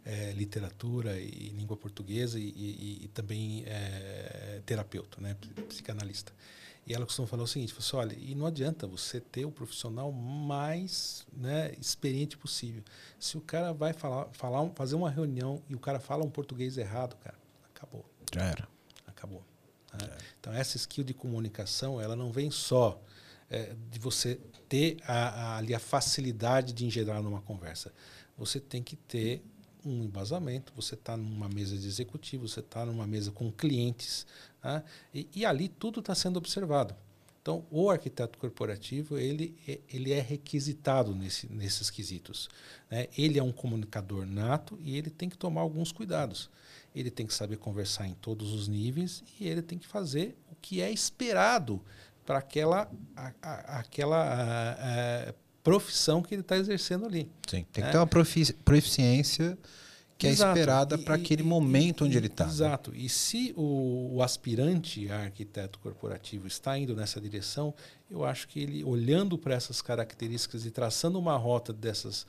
é, 0.05 0.31
literatura 0.34 1.19
e 1.19 1.49
língua 1.49 1.77
portuguesa 1.77 2.39
e, 2.39 2.43
e, 2.43 3.05
e 3.05 3.07
também 3.10 3.64
é, 3.65 4.61
terapeuta, 4.65 5.22
né, 5.22 5.35
psicanalista. 5.68 6.34
E 6.85 6.93
ela 6.93 7.05
costuma 7.05 7.27
falar 7.27 7.43
o 7.43 7.47
seguinte: 7.47 7.73
você 7.73 7.95
assim, 7.95 7.97
olha, 7.97 8.18
e 8.19 8.35
não 8.35 8.45
adianta 8.45 8.85
você 8.85 9.19
ter 9.19 9.45
o 9.45 9.51
profissional 9.51 10.11
mais 10.11 11.26
né, 11.31 11.73
experiente 11.80 12.38
possível. 12.38 12.84
Se 13.19 13.38
o 13.38 13.41
cara 13.41 13.72
vai 13.72 13.93
falar, 13.93 14.27
falar, 14.34 14.69
fazer 14.72 14.95
uma 14.95 15.10
reunião 15.10 15.61
e 15.69 15.76
o 15.76 15.80
cara 15.80 15.99
fala 15.99 16.26
um 16.26 16.30
português 16.30 16.77
errado, 16.77 17.15
cara, 17.23 17.38
acabou. 17.73 18.05
Já 18.34 18.43
era. 18.43 18.68
Acabou. 19.07 19.43
Né? 19.93 20.10
Então 20.39 20.51
essa 20.51 20.76
skill 20.76 21.03
de 21.03 21.14
comunicação, 21.14 22.01
ela 22.01 22.15
não 22.15 22.31
vem 22.31 22.51
só 22.51 23.01
é, 23.53 23.75
de 23.91 23.99
você 23.99 24.39
ter 24.67 24.97
a, 25.07 25.13
a, 25.13 25.57
ali 25.57 25.75
a 25.75 25.80
facilidade 25.80 26.73
de 26.73 26.85
engendrar 26.85 27.21
numa 27.21 27.41
conversa. 27.41 27.93
Você 28.35 28.59
tem 28.59 28.81
que 28.81 28.95
ter 28.95 29.43
um 29.85 30.03
embasamento, 30.03 30.73
você 30.75 30.95
está 30.95 31.15
numa 31.15 31.47
mesa 31.47 31.77
de 31.77 31.88
executivo, 31.88 32.47
você 32.47 32.61
está 32.61 32.84
numa 32.84 33.05
mesa 33.05 33.31
com 33.31 33.51
clientes, 33.51 34.25
né? 34.63 34.84
e, 35.13 35.30
e, 35.35 35.45
ali 35.45 35.67
tudo 35.67 35.99
está 35.99 36.15
sendo 36.15 36.38
observado. 36.38 36.95
Então, 37.41 37.65
o 37.69 37.91
arquiteto 37.91 38.39
corporativo 38.39 39.17
ele, 39.19 39.55
é, 39.67 39.80
ele 39.89 40.13
é 40.13 40.21
requisitado 40.21 41.13
nesse, 41.13 41.51
nesses 41.51 41.89
quesitos. 41.89 42.49
Né? 42.89 43.07
Ele 43.17 43.38
é 43.38 43.43
um 43.43 43.51
comunicador 43.51 44.25
nato 44.25 44.80
e 44.81 44.97
ele 44.97 45.09
tem 45.09 45.30
que 45.30 45.38
tomar 45.38 45.61
alguns 45.61 45.91
cuidados. 45.91 46.49
Ele 46.95 47.11
tem 47.11 47.27
que 47.27 47.34
saber 47.34 47.57
conversar 47.57 48.07
em 48.07 48.13
todos 48.13 48.53
os 48.53 48.67
níveis 48.69 49.23
e 49.39 49.47
ele 49.47 49.61
tem 49.61 49.77
que 49.77 49.85
fazer 49.85 50.38
o 50.49 50.55
que 50.55 50.81
é 50.81 50.89
esperado 50.89 51.81
para 52.25 52.39
aquela, 52.39 52.89
a, 53.15 53.31
a, 53.41 53.79
aquela 53.79 54.77
a, 54.79 55.33
profissão 55.63 56.21
que 56.21 56.33
ele 56.35 56.41
está 56.41 56.57
exercendo 56.57 57.05
ali. 57.05 57.31
Sim, 57.47 57.65
tem 57.65 57.65
que 57.65 57.81
né? 57.81 57.91
ter 57.91 57.97
uma 57.97 58.07
proficiência 58.07 59.57
que 60.17 60.27
exato. 60.27 60.57
é 60.57 60.61
esperada 60.61 60.97
para 60.97 61.15
aquele 61.15 61.41
e, 61.41 61.45
momento 61.45 62.05
onde 62.05 62.17
ele 62.17 62.27
está. 62.27 62.45
Né? 62.45 62.51
Exato. 62.51 62.91
Né? 62.91 62.97
E 62.99 63.09
se 63.09 63.53
o, 63.57 64.15
o, 64.15 64.23
aspirante 64.23 65.09
a 65.11 65.23
arquiteto 65.23 65.79
corporativo 65.79 66.47
está 66.47 66.77
indo 66.77 66.95
nessa 66.95 67.19
direção, 67.19 67.73
eu 68.09 68.23
acho 68.23 68.47
que 68.47 68.59
ele, 68.59 68.83
olhando 68.83 69.37
para 69.37 69.53
essas 69.53 69.81
características 69.81 70.65
e 70.65 70.71
traçando 70.71 71.17
uma 71.19 71.35
rota 71.35 71.73
dessas, 71.73 72.25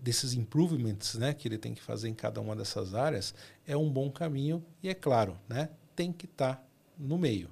desses 0.00 0.34
improvements 0.34 1.14
né, 1.14 1.34
que 1.34 1.48
ele 1.48 1.58
tem 1.58 1.74
que 1.74 1.82
fazer 1.82 2.08
em 2.08 2.14
cada 2.14 2.40
uma 2.40 2.54
dessas 2.54 2.94
áreas, 2.94 3.34
é 3.66 3.76
um 3.76 3.90
bom 3.90 4.10
caminho. 4.10 4.64
E 4.82 4.88
é 4.88 4.94
claro, 4.94 5.36
né, 5.48 5.68
tem 5.94 6.12
que 6.12 6.26
estar 6.26 6.56
tá 6.56 6.62
no 6.98 7.18
meio. 7.18 7.50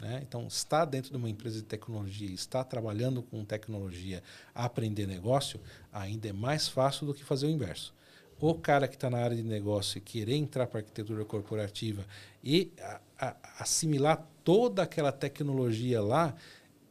Né? 0.00 0.20
Então, 0.26 0.46
estar 0.46 0.84
dentro 0.86 1.10
de 1.10 1.16
uma 1.16 1.28
empresa 1.28 1.56
de 1.56 1.64
tecnologia, 1.64 2.30
estar 2.30 2.64
trabalhando 2.64 3.22
com 3.22 3.44
tecnologia, 3.44 4.22
aprender 4.54 5.06
negócio, 5.06 5.60
ainda 5.92 6.28
é 6.28 6.32
mais 6.32 6.68
fácil 6.68 7.06
do 7.06 7.14
que 7.14 7.22
fazer 7.22 7.46
o 7.46 7.50
inverso. 7.50 7.94
O 8.40 8.54
cara 8.54 8.88
que 8.88 8.94
está 8.94 9.10
na 9.10 9.18
área 9.18 9.36
de 9.36 9.42
negócio 9.42 9.98
e 9.98 10.00
querer 10.00 10.34
entrar 10.34 10.66
para 10.66 10.78
a 10.78 10.80
arquitetura 10.80 11.22
corporativa 11.26 12.06
e 12.42 12.72
a, 12.80 13.00
a, 13.18 13.36
assimilar 13.58 14.26
toda 14.42 14.82
aquela 14.82 15.12
tecnologia 15.12 16.00
lá 16.00 16.34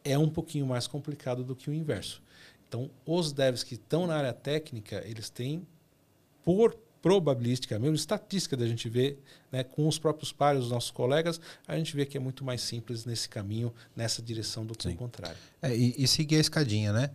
é 0.03 0.15
um 0.15 0.30
pouquinho 0.30 0.68
mais 0.68 0.86
complicado 0.86 1.44
do 1.44 1.56
que 1.56 1.69
o 1.69 1.73
inverso. 1.73 2.22
Então, 2.68 2.91
os 3.03 3.34
devs 3.34 3.64
que 3.64 3.73
estão 3.73 4.06
na 4.06 4.15
área 4.15 4.34
técnica, 4.34 5.03
eles 5.07 5.31
têm, 5.31 5.65
por 6.45 6.77
probabilística, 7.01 7.77
mesmo 7.80 7.95
estatística 7.95 8.57
da 8.57 8.67
gente 8.67 8.89
ver, 8.89 9.21
né, 9.51 9.63
com 9.63 9.88
os 9.88 9.97
próprios 9.97 10.31
pares, 10.31 10.63
os 10.63 10.71
nossos 10.71 10.91
colegas, 10.91 11.39
a 11.67 11.77
gente 11.77 11.95
vê 11.95 12.05
que 12.05 12.17
é 12.17 12.19
muito 12.19 12.43
mais 12.43 12.61
simples 12.61 13.05
nesse 13.05 13.30
caminho, 13.30 13.73
nessa 13.95 14.21
direção 14.21 14.65
do 14.65 14.76
que 14.76 14.84
Sim. 14.84 14.93
o 14.93 14.97
contrário. 14.97 15.38
É, 15.61 15.76
e, 15.76 15.95
e, 15.97 16.07
seguir 16.07 16.38
a 16.38 16.39
escadinha, 16.39 16.91
né? 16.91 17.11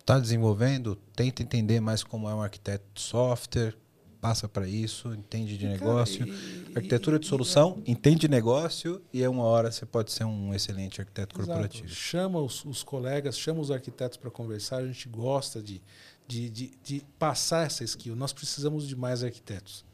Está 0.00 0.18
desenvolvendo, 0.18 0.96
tenta 1.14 1.42
entender 1.42 1.80
mais 1.80 2.02
como 2.02 2.28
é 2.28 2.34
um 2.34 2.42
arquiteto 2.42 2.84
de 2.94 3.00
software, 3.00 3.74
passa 4.20 4.48
para 4.48 4.66
isso, 4.66 5.12
entende 5.14 5.56
de 5.56 5.66
negócio. 5.66 6.26
Cara, 6.26 6.30
e, 6.30 6.72
Arquitetura 6.76 7.18
de 7.18 7.26
solução, 7.26 7.82
e, 7.86 7.92
entende 7.92 8.20
de 8.20 8.28
negócio 8.28 9.00
e 9.12 9.22
é 9.22 9.28
uma 9.28 9.44
hora 9.44 9.70
você 9.70 9.86
pode 9.86 10.10
ser 10.12 10.24
um 10.24 10.52
excelente 10.54 11.00
arquiteto 11.00 11.36
Exato. 11.36 11.46
corporativo. 11.46 11.88
Chama 11.88 12.40
os, 12.40 12.64
os 12.64 12.82
colegas, 12.82 13.38
chama 13.38 13.60
os 13.60 13.70
arquitetos 13.70 14.16
para 14.16 14.30
conversar, 14.30 14.78
a 14.78 14.86
gente 14.86 15.08
gosta 15.08 15.62
de 15.62 15.80
de, 16.28 16.50
de, 16.50 16.72
de 16.84 17.02
passar 17.18 17.66
essa 17.66 17.82
skill. 17.82 18.14
Nós 18.14 18.32
precisamos 18.32 18.86
de 18.86 18.94
mais 18.94 19.24
arquitetos. 19.24 19.84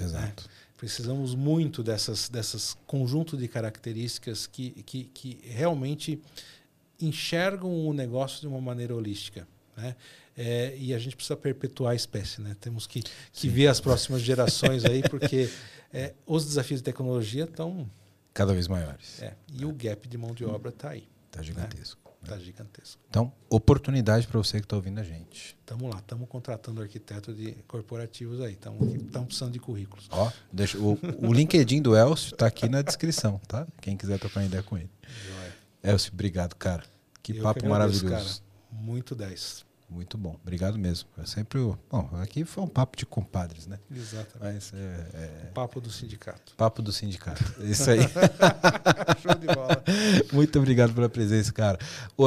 Exato. 0.00 0.44
Né? 0.44 0.50
Precisamos 0.76 1.34
muito 1.34 1.82
dessas, 1.82 2.28
dessas 2.28 2.76
conjunto 2.86 3.36
de 3.36 3.48
características 3.48 4.46
que, 4.46 4.70
que, 4.84 5.04
que 5.06 5.40
realmente 5.42 6.22
enxergam 7.00 7.86
o 7.86 7.92
negócio 7.92 8.40
de 8.40 8.46
uma 8.46 8.60
maneira 8.60 8.94
holística. 8.94 9.48
Né? 9.76 9.96
É, 10.36 10.76
e 10.76 10.94
a 10.94 10.98
gente 10.98 11.16
precisa 11.16 11.36
perpetuar 11.36 11.92
a 11.92 11.96
espécie. 11.96 12.40
Né? 12.40 12.54
Temos 12.60 12.86
que, 12.86 13.02
que 13.32 13.48
ver 13.48 13.66
as 13.66 13.80
próximas 13.80 14.20
gerações 14.22 14.84
aí, 14.84 15.02
porque 15.02 15.50
é, 15.92 16.14
os 16.26 16.44
desafios 16.44 16.80
de 16.80 16.84
tecnologia 16.84 17.44
estão. 17.44 17.90
Cada 18.32 18.52
vez 18.52 18.68
maiores. 18.68 19.20
É, 19.20 19.34
e 19.52 19.64
o 19.64 19.72
gap 19.72 20.06
de 20.06 20.18
mão 20.18 20.32
de 20.32 20.44
obra 20.44 20.68
está 20.68 20.90
aí. 20.90 21.08
Está 21.26 21.42
gigantesco. 21.42 22.07
Está 22.22 22.38
gigantesco. 22.38 23.00
Então, 23.08 23.32
oportunidade 23.48 24.26
para 24.26 24.38
você 24.38 24.58
que 24.58 24.66
está 24.66 24.76
ouvindo 24.76 24.98
a 24.98 25.02
gente. 25.02 25.56
Estamos 25.60 25.92
lá, 25.92 25.98
estamos 25.98 26.28
contratando 26.28 26.82
arquitetos 26.82 27.36
de 27.36 27.52
corporativos 27.66 28.40
aí, 28.40 28.52
estamos 28.52 29.26
precisando 29.26 29.52
de 29.52 29.60
currículos. 29.60 30.08
Ó, 30.10 30.30
deixa, 30.52 30.78
o, 30.78 30.98
o 31.22 31.32
LinkedIn 31.32 31.80
do 31.80 31.96
Elcio 31.96 32.34
está 32.34 32.46
aqui 32.46 32.68
na 32.68 32.82
descrição, 32.82 33.40
tá? 33.46 33.66
Quem 33.80 33.96
quiser 33.96 34.18
trocar 34.18 34.44
ideia 34.44 34.62
com 34.62 34.76
ele. 34.76 34.90
Joia. 35.02 35.54
Elcio, 35.94 36.12
obrigado, 36.12 36.54
cara. 36.54 36.82
Que 37.22 37.36
Eu 37.36 37.42
papo 37.42 37.60
que 37.60 37.66
agradeço, 37.66 38.04
maravilhoso. 38.04 38.42
Cara. 38.42 38.82
Muito 38.82 39.14
10. 39.14 39.67
Muito 39.90 40.18
bom, 40.18 40.36
obrigado 40.42 40.78
mesmo. 40.78 41.08
É 41.16 41.24
sempre 41.24 41.58
o. 41.58 41.78
Bom, 41.90 42.10
aqui 42.20 42.44
foi 42.44 42.62
um 42.62 42.66
papo 42.66 42.94
de 42.94 43.06
compadres, 43.06 43.66
né? 43.66 43.78
Exatamente. 43.90 44.38
Mas 44.38 44.72
é, 44.74 45.08
é... 45.14 45.26
Papo 45.54 45.80
do 45.80 45.90
sindicato. 45.90 46.54
Papo 46.56 46.82
do 46.82 46.92
sindicato. 46.92 47.42
Isso 47.62 47.90
aí. 47.90 48.00
Show 49.22 49.34
de 49.34 49.46
bola. 49.46 49.82
Muito 50.30 50.58
obrigado 50.58 50.92
pela 50.92 51.08
presença, 51.08 51.50
cara. 51.52 51.78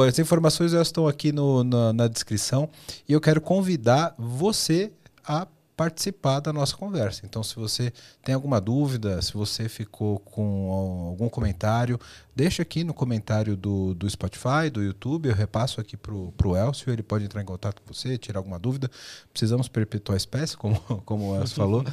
As 0.08 0.18
informações 0.18 0.72
já 0.72 0.82
estão 0.82 1.06
aqui 1.06 1.30
no, 1.30 1.62
na, 1.62 1.92
na 1.92 2.08
descrição 2.08 2.68
e 3.08 3.12
eu 3.12 3.20
quero 3.20 3.40
convidar 3.40 4.12
você 4.18 4.92
a 5.24 5.46
participar 5.76 6.40
da 6.40 6.52
nossa 6.52 6.76
conversa. 6.76 7.22
Então, 7.24 7.42
se 7.42 7.56
você 7.56 7.92
tem 8.22 8.34
alguma 8.34 8.60
dúvida, 8.60 9.20
se 9.22 9.32
você 9.32 9.68
ficou 9.68 10.18
com 10.18 10.70
algum 11.10 11.28
comentário, 11.28 11.98
deixa 12.36 12.62
aqui 12.62 12.84
no 12.84 12.92
comentário 12.92 13.56
do, 13.56 13.94
do 13.94 14.08
Spotify, 14.08 14.68
do 14.70 14.82
YouTube, 14.82 15.28
eu 15.28 15.34
repasso 15.34 15.80
aqui 15.80 15.96
para 15.96 16.14
o 16.14 16.56
Elcio, 16.56 16.92
ele 16.92 17.02
pode 17.02 17.24
entrar 17.24 17.40
em 17.40 17.44
contato 17.44 17.80
com 17.82 17.92
você, 17.92 18.18
tirar 18.18 18.40
alguma 18.40 18.58
dúvida. 18.58 18.90
Precisamos 19.32 19.68
perpetuar 19.68 20.14
a 20.14 20.18
espécie, 20.18 20.56
como, 20.56 20.78
como 21.04 21.32
o 21.32 21.36
Elcio 21.36 21.56
falou. 21.56 21.84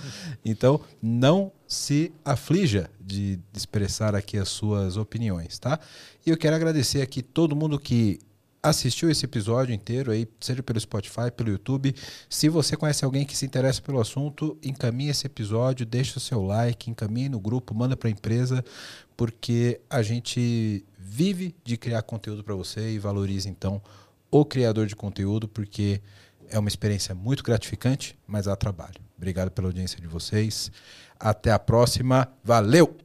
Então, 0.43 0.81
não 1.01 1.51
se 1.67 2.11
aflija 2.25 2.89
de 2.99 3.39
expressar 3.53 4.15
aqui 4.15 4.37
as 4.37 4.49
suas 4.49 4.97
opiniões, 4.97 5.57
tá? 5.57 5.79
E 6.25 6.29
eu 6.29 6.37
quero 6.37 6.55
agradecer 6.55 7.01
aqui 7.01 7.21
todo 7.21 7.55
mundo 7.55 7.79
que 7.79 8.19
assistiu 8.61 9.09
esse 9.09 9.25
episódio 9.25 9.73
inteiro 9.73 10.11
aí, 10.11 10.27
seja 10.39 10.61
pelo 10.61 10.79
Spotify, 10.79 11.31
pelo 11.35 11.49
YouTube. 11.49 11.95
Se 12.29 12.49
você 12.49 12.75
conhece 12.75 13.05
alguém 13.05 13.25
que 13.25 13.35
se 13.35 13.45
interessa 13.45 13.81
pelo 13.81 13.99
assunto, 13.99 14.57
encaminhe 14.63 15.09
esse 15.09 15.25
episódio, 15.25 15.85
deixe 15.85 16.17
o 16.17 16.19
seu 16.19 16.43
like, 16.43 16.89
encaminhe 16.89 17.29
no 17.29 17.39
grupo, 17.39 17.73
manda 17.73 17.95
para 17.95 18.09
a 18.09 18.11
empresa, 18.11 18.63
porque 19.15 19.79
a 19.89 20.01
gente 20.01 20.85
vive 20.97 21.55
de 21.63 21.77
criar 21.77 22.01
conteúdo 22.01 22.43
para 22.43 22.55
você 22.55 22.91
e 22.91 22.99
valoriza 22.99 23.49
então 23.49 23.81
o 24.31 24.45
criador 24.45 24.85
de 24.87 24.95
conteúdo, 24.95 25.47
porque 25.47 26.01
é 26.49 26.59
uma 26.59 26.69
experiência 26.69 27.15
muito 27.15 27.43
gratificante, 27.43 28.17
mas 28.27 28.47
há 28.47 28.55
trabalho. 28.55 28.95
Obrigado 29.17 29.51
pela 29.51 29.67
audiência 29.67 29.99
de 29.99 30.07
vocês. 30.07 30.71
Até 31.19 31.51
a 31.51 31.59
próxima. 31.59 32.27
Valeu! 32.43 32.95